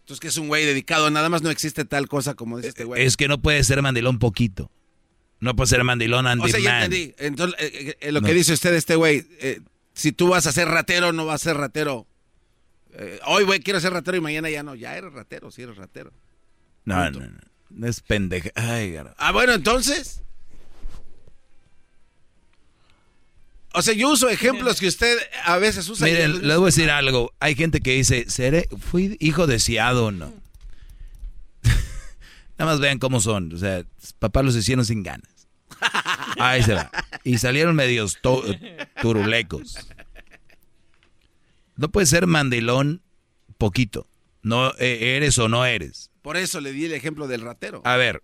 Entonces, 0.00 0.20
que 0.20 0.28
es 0.28 0.36
un 0.36 0.48
güey 0.48 0.66
dedicado, 0.66 1.10
nada 1.10 1.30
más 1.30 1.40
no 1.40 1.48
existe 1.48 1.86
tal 1.86 2.08
cosa 2.08 2.34
como 2.34 2.58
dice 2.58 2.68
este 2.68 2.84
güey. 2.84 3.02
Es 3.02 3.16
que 3.16 3.26
no 3.26 3.40
puede 3.40 3.64
ser 3.64 3.80
mandilón 3.80 4.18
poquito. 4.18 4.70
No 5.40 5.56
puede 5.56 5.68
ser 5.68 5.84
mandilón 5.84 6.26
Andy 6.26 6.44
O 6.44 6.48
sea, 6.48 6.60
ya 6.60 6.84
entendí. 6.84 7.14
Entonces, 7.18 7.58
eh, 7.58 7.96
eh, 8.00 8.12
lo 8.12 8.20
que 8.20 8.34
dice 8.34 8.52
usted, 8.52 8.74
este 8.74 8.96
güey, 8.96 9.26
eh, 9.40 9.60
si 9.94 10.12
tú 10.12 10.28
vas 10.28 10.46
a 10.46 10.52
ser 10.52 10.68
ratero, 10.68 11.12
no 11.12 11.24
vas 11.24 11.40
a 11.40 11.44
ser 11.44 11.56
ratero. 11.56 12.06
hoy, 13.26 13.44
güey, 13.44 13.60
quiero 13.60 13.80
ser 13.80 13.94
ratero 13.94 14.18
y 14.18 14.20
mañana 14.20 14.50
ya 14.50 14.62
no. 14.62 14.74
Ya 14.74 14.96
eres 14.96 15.12
ratero, 15.14 15.50
sí 15.50 15.62
eres 15.62 15.76
ratero. 15.76 16.12
No, 16.84 17.10
no, 17.10 17.20
no, 17.20 17.38
no. 17.70 17.86
es 17.86 18.02
pendeja. 18.02 18.50
Ay, 18.54 18.96
ah, 19.16 19.32
bueno, 19.32 19.54
entonces. 19.54 20.23
O 23.76 23.82
sea, 23.82 23.92
yo 23.92 24.08
uso 24.10 24.28
ejemplos 24.28 24.78
que 24.78 24.86
usted 24.86 25.18
a 25.44 25.58
veces 25.58 25.88
usa. 25.88 26.06
Miren, 26.06 26.46
le 26.46 26.56
voy 26.56 26.64
a 26.64 26.66
decir 26.66 26.90
algo. 26.90 27.34
Hay 27.40 27.56
gente 27.56 27.80
que 27.80 27.94
dice, 27.94 28.24
¿seré, 28.28 28.68
¿fui 28.78 29.16
hijo 29.18 29.48
deseado 29.48 30.06
o 30.06 30.10
no? 30.12 30.32
Nada 32.56 32.70
más 32.70 32.78
vean 32.78 33.00
cómo 33.00 33.18
son. 33.20 33.52
O 33.52 33.58
sea, 33.58 33.84
papás 34.20 34.44
los 34.44 34.54
hicieron 34.54 34.84
sin 34.84 35.02
ganas. 35.02 35.48
Ahí 36.38 36.62
se 36.62 36.74
va. 36.74 36.88
Y 37.24 37.38
salieron 37.38 37.74
medios 37.74 38.18
turulecos. 39.02 39.76
No 41.74 41.88
puede 41.88 42.06
ser 42.06 42.28
mandilón 42.28 43.02
poquito. 43.58 44.06
No 44.42 44.72
e, 44.78 45.16
eres 45.16 45.36
o 45.38 45.48
no 45.48 45.66
eres. 45.66 46.12
Por 46.22 46.36
eso 46.36 46.60
le 46.60 46.70
di 46.70 46.84
el 46.84 46.92
ejemplo 46.92 47.26
del 47.26 47.40
ratero. 47.40 47.82
A 47.84 47.96
ver, 47.96 48.22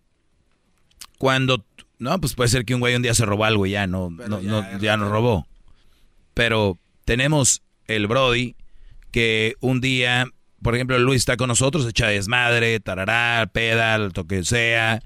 cuando 1.19 1.59
no, 2.01 2.19
pues 2.21 2.35
puede 2.35 2.49
ser 2.49 2.65
que 2.65 2.75
un 2.75 2.81
güey 2.81 2.97
un 2.97 3.03
día 3.03 3.15
se 3.15 3.27
robó 3.27 3.45
algo 3.45 3.67
y 3.67 3.73
ya 3.73 3.87
no, 3.87 4.11
no, 4.11 4.41
ya, 4.41 4.79
ya 4.79 4.97
no 4.97 5.11
robó. 5.11 5.47
Pero 6.35 6.79
tenemos 7.05 7.63
el 7.87 8.07
Brody 8.07 8.57
que 9.11 9.55
un 9.61 9.83
día, 9.83 10.27
por 10.63 10.75
ejemplo, 10.75 10.99
Luis 10.99 11.19
está 11.19 11.37
con 11.37 11.49
nosotros, 11.49 11.87
echa 11.87 12.09
desmadre, 12.09 12.81
tarará, 12.81 13.51
pedal, 13.53 14.13
lo 14.17 14.27
que 14.27 14.43
sea. 14.45 15.03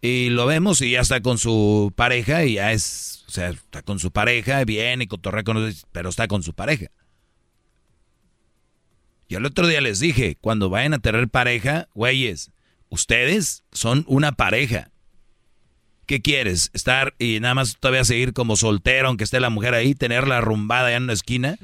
Y 0.00 0.30
lo 0.30 0.46
vemos 0.46 0.80
y 0.82 0.92
ya 0.92 1.00
está 1.00 1.20
con 1.20 1.38
su 1.38 1.92
pareja 1.96 2.44
y 2.44 2.54
ya 2.54 2.70
es, 2.70 3.24
o 3.26 3.30
sea, 3.30 3.48
está 3.48 3.82
con 3.82 3.98
su 3.98 4.12
pareja, 4.12 4.64
bien 4.64 5.02
y 5.02 5.08
cotorrea 5.08 5.42
con 5.42 5.56
nosotros, 5.56 5.86
pero 5.90 6.10
está 6.10 6.28
con 6.28 6.44
su 6.44 6.54
pareja. 6.54 6.86
Y 9.26 9.34
el 9.34 9.44
otro 9.44 9.66
día 9.66 9.80
les 9.80 9.98
dije, 9.98 10.38
cuando 10.40 10.70
vayan 10.70 10.94
a 10.94 11.00
tener 11.00 11.28
pareja, 11.28 11.88
güeyes, 11.94 12.52
ustedes 12.88 13.64
son 13.72 14.04
una 14.06 14.30
pareja. 14.30 14.92
¿Qué 16.06 16.22
quieres? 16.22 16.70
¿Estar 16.72 17.14
y 17.18 17.40
nada 17.40 17.54
más 17.54 17.76
todavía 17.78 18.04
seguir 18.04 18.32
como 18.32 18.56
soltero, 18.56 19.08
aunque 19.08 19.24
esté 19.24 19.40
la 19.40 19.50
mujer 19.50 19.74
ahí, 19.74 19.94
tenerla 19.94 20.40
rumbada 20.40 20.90
ya 20.90 20.96
en 20.96 21.04
una 21.04 21.12
esquina? 21.12 21.58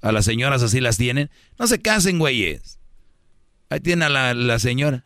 A 0.00 0.12
las 0.12 0.24
señoras 0.24 0.62
así 0.62 0.80
las 0.80 0.96
tienen. 0.96 1.30
No 1.58 1.66
se 1.66 1.80
casen, 1.80 2.18
güeyes. 2.18 2.80
Ahí 3.68 3.80
tienen 3.80 4.02
a 4.04 4.08
la, 4.08 4.34
la 4.34 4.58
señora. 4.58 5.04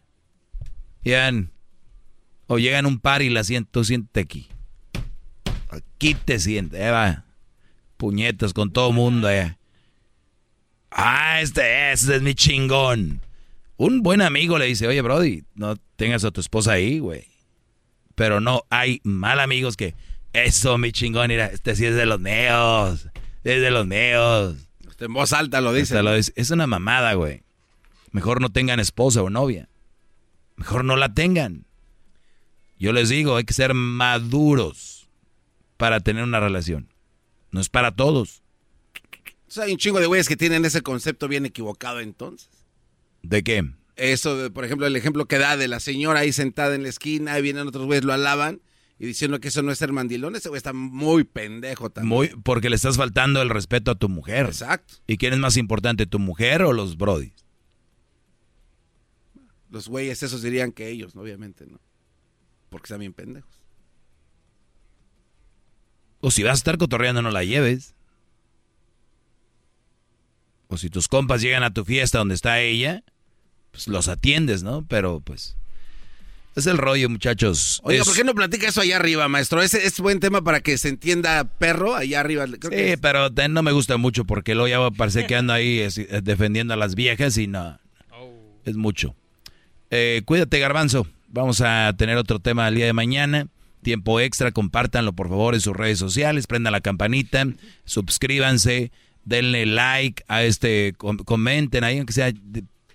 Llegan, 1.02 1.52
o 2.47 2.58
llegan 2.58 2.86
un 2.86 3.00
par 3.00 3.23
y 3.23 3.28
la 3.28 3.44
siento, 3.44 3.70
tú 3.73 3.84
siéntate 3.84 4.20
aquí. 4.20 4.48
Aquí 5.68 6.15
te 6.15 6.39
sientes, 6.39 6.81
eh, 6.81 6.90
va. 6.90 7.24
Puñetas 7.97 8.52
con 8.52 8.73
todo 8.73 8.92
mundo, 8.92 9.28
eh. 9.28 9.56
Ah, 10.90 11.40
este, 11.40 11.92
este 11.92 12.16
es 12.16 12.23
mi 12.23 12.34
chingón. 12.34 13.20
Un 13.76 14.02
buen 14.02 14.23
amigo 14.23 14.58
le 14.58 14.66
dice, 14.66 14.86
oye, 14.86 15.02
Brody, 15.02 15.44
no 15.55 15.76
tengas 15.97 16.24
a 16.24 16.31
tu 16.31 16.40
esposa 16.40 16.73
ahí, 16.73 17.00
güey. 17.00 17.35
Pero 18.16 18.40
no, 18.40 18.64
hay 18.70 19.00
mal 19.04 19.38
amigos 19.38 19.76
que, 19.76 19.94
eso, 20.32 20.76
mi 20.78 20.90
chingón, 20.90 21.28
mira, 21.28 21.46
este 21.46 21.76
sí 21.76 21.86
es 21.86 21.94
de 21.94 22.06
los 22.06 22.20
neos, 22.20 23.08
es 23.44 23.60
de 23.60 23.70
los 23.70 23.86
neos. 23.86 24.56
Usted 24.86 25.06
en 25.06 25.12
voz 25.12 25.32
alta 25.32 25.60
lo 25.60 25.72
dice. 25.72 26.02
Lo 26.02 26.14
dice. 26.14 26.32
Es 26.34 26.50
una 26.50 26.66
mamada, 26.66 27.14
güey. 27.14 27.42
Mejor 28.10 28.40
no 28.40 28.50
tengan 28.50 28.80
esposa 28.80 29.22
o 29.22 29.30
novia. 29.30 29.68
Mejor 30.56 30.84
no 30.84 30.96
la 30.96 31.12
tengan. 31.12 31.66
Yo 32.78 32.92
les 32.92 33.08
digo, 33.10 33.36
hay 33.36 33.44
que 33.44 33.54
ser 33.54 33.74
maduros 33.74 35.08
para 35.76 36.00
tener 36.00 36.24
una 36.24 36.40
relación. 36.40 36.88
No 37.50 37.60
es 37.60 37.68
para 37.68 37.94
todos. 37.94 38.42
O 39.48 39.50
sea, 39.50 39.64
hay 39.64 39.72
un 39.72 39.78
chingo 39.78 40.00
de 40.00 40.06
güeyes 40.06 40.28
que 40.28 40.36
tienen 40.36 40.64
ese 40.64 40.82
concepto 40.82 41.28
bien 41.28 41.46
equivocado 41.46 42.00
entonces. 42.00 42.48
¿De 43.22 43.42
qué? 43.42 43.64
Eso, 43.97 44.52
por 44.52 44.65
ejemplo, 44.65 44.86
el 44.86 44.94
ejemplo 44.94 45.26
que 45.26 45.39
da 45.39 45.57
de 45.57 45.68
la 45.68 45.81
señora 45.81 46.20
ahí 46.20 46.33
sentada 46.33 46.75
en 46.75 46.83
la 46.83 46.91
esquina, 46.91 47.39
y 47.39 47.42
vienen 47.42 47.66
otros 47.66 47.86
güeyes, 47.86 48.05
lo 48.05 48.12
alaban 48.12 48.60
y 48.99 49.07
diciendo 49.07 49.41
que 49.41 49.49
eso 49.49 49.62
no 49.62 49.73
es 49.73 49.78
ser 49.78 49.92
mandilón, 49.92 50.36
ese 50.36 50.49
güey 50.49 50.57
está 50.57 50.73
muy 50.73 51.25
pendejo 51.25 51.91
también. 51.91 52.08
Muy, 52.08 52.28
porque 52.42 52.70
le 52.70 52.76
estás 52.76 52.97
faltando 52.97 53.42
el 53.42 53.50
respeto 53.50 53.91
a 53.91 53.94
tu 53.94 54.08
mujer. 54.08 54.47
Exacto. 54.47 54.94
¿Y 55.07 55.18
quién 55.18 55.34
es 55.34 55.39
más 55.39 55.57
importante, 55.58 56.07
tu 56.07 56.18
mujer 56.18 56.62
o 56.62 56.73
los 56.73 56.97
brodis? 56.97 57.34
Los 59.70 59.89
güeyes 59.89 60.23
esos 60.23 60.41
dirían 60.41 60.73
que 60.73 60.89
ellos, 60.89 61.15
obviamente, 61.15 61.66
¿no? 61.66 61.78
Porque 62.70 62.86
están 62.86 63.00
bien 63.00 63.12
pendejos. 63.12 63.50
O 66.20 66.31
si 66.31 66.42
vas 66.42 66.52
a 66.52 66.55
estar 66.55 66.78
cotorreando, 66.78 67.20
no 67.20 67.31
la 67.31 67.44
lleves. 67.44 67.94
O 70.68 70.78
si 70.78 70.89
tus 70.89 71.07
compas 71.07 71.42
llegan 71.42 71.62
a 71.62 71.75
tu 71.75 71.84
fiesta 71.84 72.18
donde 72.18 72.34
está 72.34 72.60
ella, 72.60 73.05
pues 73.76 73.88
los 73.88 74.08
atiendes, 74.08 74.62
¿no? 74.62 74.86
Pero 74.88 75.20
pues 75.20 75.55
es 76.56 76.66
el 76.66 76.78
rollo, 76.78 77.10
muchachos. 77.10 77.80
Oiga, 77.84 78.02
¿por 78.02 78.14
qué 78.14 78.24
no 78.24 78.34
platica 78.34 78.66
eso 78.66 78.80
allá 78.80 78.96
arriba, 78.96 79.28
maestro? 79.28 79.60
Ese 79.60 79.86
es 79.86 80.00
buen 80.00 80.20
tema 80.20 80.40
para 80.40 80.60
que 80.60 80.78
se 80.78 80.88
entienda 80.88 81.44
perro 81.44 81.94
allá 81.94 82.20
arriba. 82.20 82.46
sí, 82.46 82.94
pero 83.00 83.28
no 83.28 83.62
me 83.62 83.72
gusta 83.72 83.98
mucho 83.98 84.24
porque 84.24 84.55
luego 84.55 84.68
ya 84.68 84.96
parece 84.96 85.26
que 85.26 85.36
ando 85.36 85.52
ahí 85.52 85.80
eh, 85.80 86.20
defendiendo 86.22 86.72
a 86.72 86.78
las 86.78 86.94
viejas 86.94 87.36
y 87.36 87.46
no. 87.46 87.78
Es 88.64 88.74
mucho. 88.74 89.14
Eh, 89.90 90.22
cuídate, 90.24 90.58
Garbanzo. 90.58 91.06
Vamos 91.28 91.60
a 91.60 91.92
tener 91.98 92.16
otro 92.16 92.38
tema 92.38 92.66
el 92.68 92.76
día 92.76 92.86
de 92.86 92.94
mañana. 92.94 93.48
Tiempo 93.82 94.18
extra, 94.18 94.50
compártanlo 94.50 95.12
por 95.12 95.28
favor 95.28 95.55
en 95.55 95.60
sus 95.60 95.76
redes 95.76 95.98
sociales, 95.98 96.46
prendan 96.46 96.72
la 96.72 96.80
campanita, 96.80 97.46
suscríbanse, 97.84 98.90
denle 99.24 99.66
like 99.66 100.24
a 100.26 100.42
este, 100.42 100.94
comenten 100.96 101.84
ahí, 101.84 101.98
aunque 101.98 102.14
sea 102.14 102.32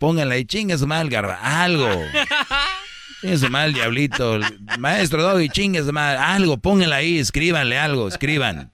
Pónganle 0.01 0.33
ahí, 0.33 0.45
chinga 0.45 0.79
su 0.79 0.87
mal, 0.87 1.11
garba, 1.11 1.35
algo. 1.35 1.87
Chinga 3.21 3.37
su 3.37 3.49
mal, 3.51 3.71
diablito. 3.71 4.39
Maestro 4.79 5.21
Doggy, 5.21 5.47
chinga 5.49 5.83
su 5.83 5.93
mal, 5.93 6.17
algo, 6.17 6.57
pónganle 6.57 6.95
ahí, 6.95 7.19
escríbanle 7.19 7.77
algo, 7.77 8.07
escriban. 8.07 8.71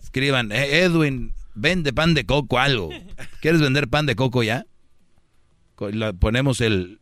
Escriban, 0.00 0.52
eh, 0.52 0.84
Edwin, 0.84 1.32
vende 1.56 1.92
pan 1.92 2.14
de 2.14 2.24
coco, 2.24 2.60
algo. 2.60 2.90
¿Quieres 3.40 3.60
vender 3.60 3.88
pan 3.88 4.06
de 4.06 4.14
coco 4.14 4.44
ya? 4.44 4.64
ponemos 6.20 6.60
el, 6.60 7.00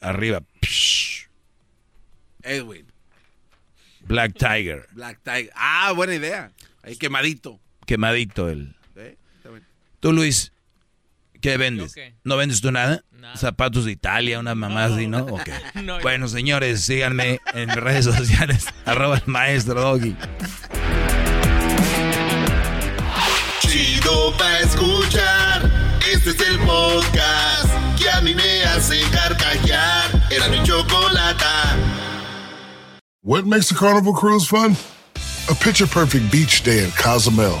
arriba. 0.00 0.42
Edwin. 2.42 2.86
Black 4.00 4.34
Tiger. 4.36 4.88
Black 4.90 5.20
Tiger. 5.22 5.52
Ah, 5.54 5.92
buena 5.92 6.16
idea. 6.16 6.50
Ahí 6.82 6.96
quemadito. 6.96 7.60
Quemadito 7.86 8.48
el. 8.48 8.74
Tú, 10.00 10.12
Luis, 10.12 10.52
¿Qué 11.44 11.58
vendes? 11.58 11.94
¿No 12.22 12.38
vendes 12.38 12.62
tú 12.62 12.72
nada? 12.72 13.04
Zapatos 13.36 13.84
de 13.84 13.92
Italia, 13.92 14.40
una 14.40 14.54
mamá 14.54 14.86
así, 14.86 15.06
¿no? 15.06 15.26
Okay. 15.26 15.52
bueno, 16.02 16.26
señores, 16.26 16.80
síganme 16.80 17.38
en 17.52 17.68
redes 17.68 18.06
sociales, 18.06 18.64
arroba 18.86 19.16
el 19.18 19.24
maestro 19.26 19.78
Doggy. 19.78 20.16
Chido 23.60 24.34
pa' 24.38 24.60
escuchar, 24.60 25.70
este 26.10 26.30
es 26.30 26.40
el 26.48 26.58
podcast 26.60 27.68
que 27.98 28.08
a 28.08 28.22
mí 28.22 28.34
me 28.34 28.64
hace 28.64 29.02
carcajear. 29.12 30.26
Era 30.30 30.48
mi 30.48 30.62
chocolata. 30.62 31.76
What 33.22 33.44
makes 33.44 33.70
a 33.70 33.74
carnival 33.74 34.14
cruise 34.14 34.46
fun? 34.48 34.78
A 35.50 35.54
picture 35.54 35.86
perfect 35.86 36.32
beach 36.32 36.62
day 36.62 36.86
at 36.86 36.96
Cozumel 36.96 37.60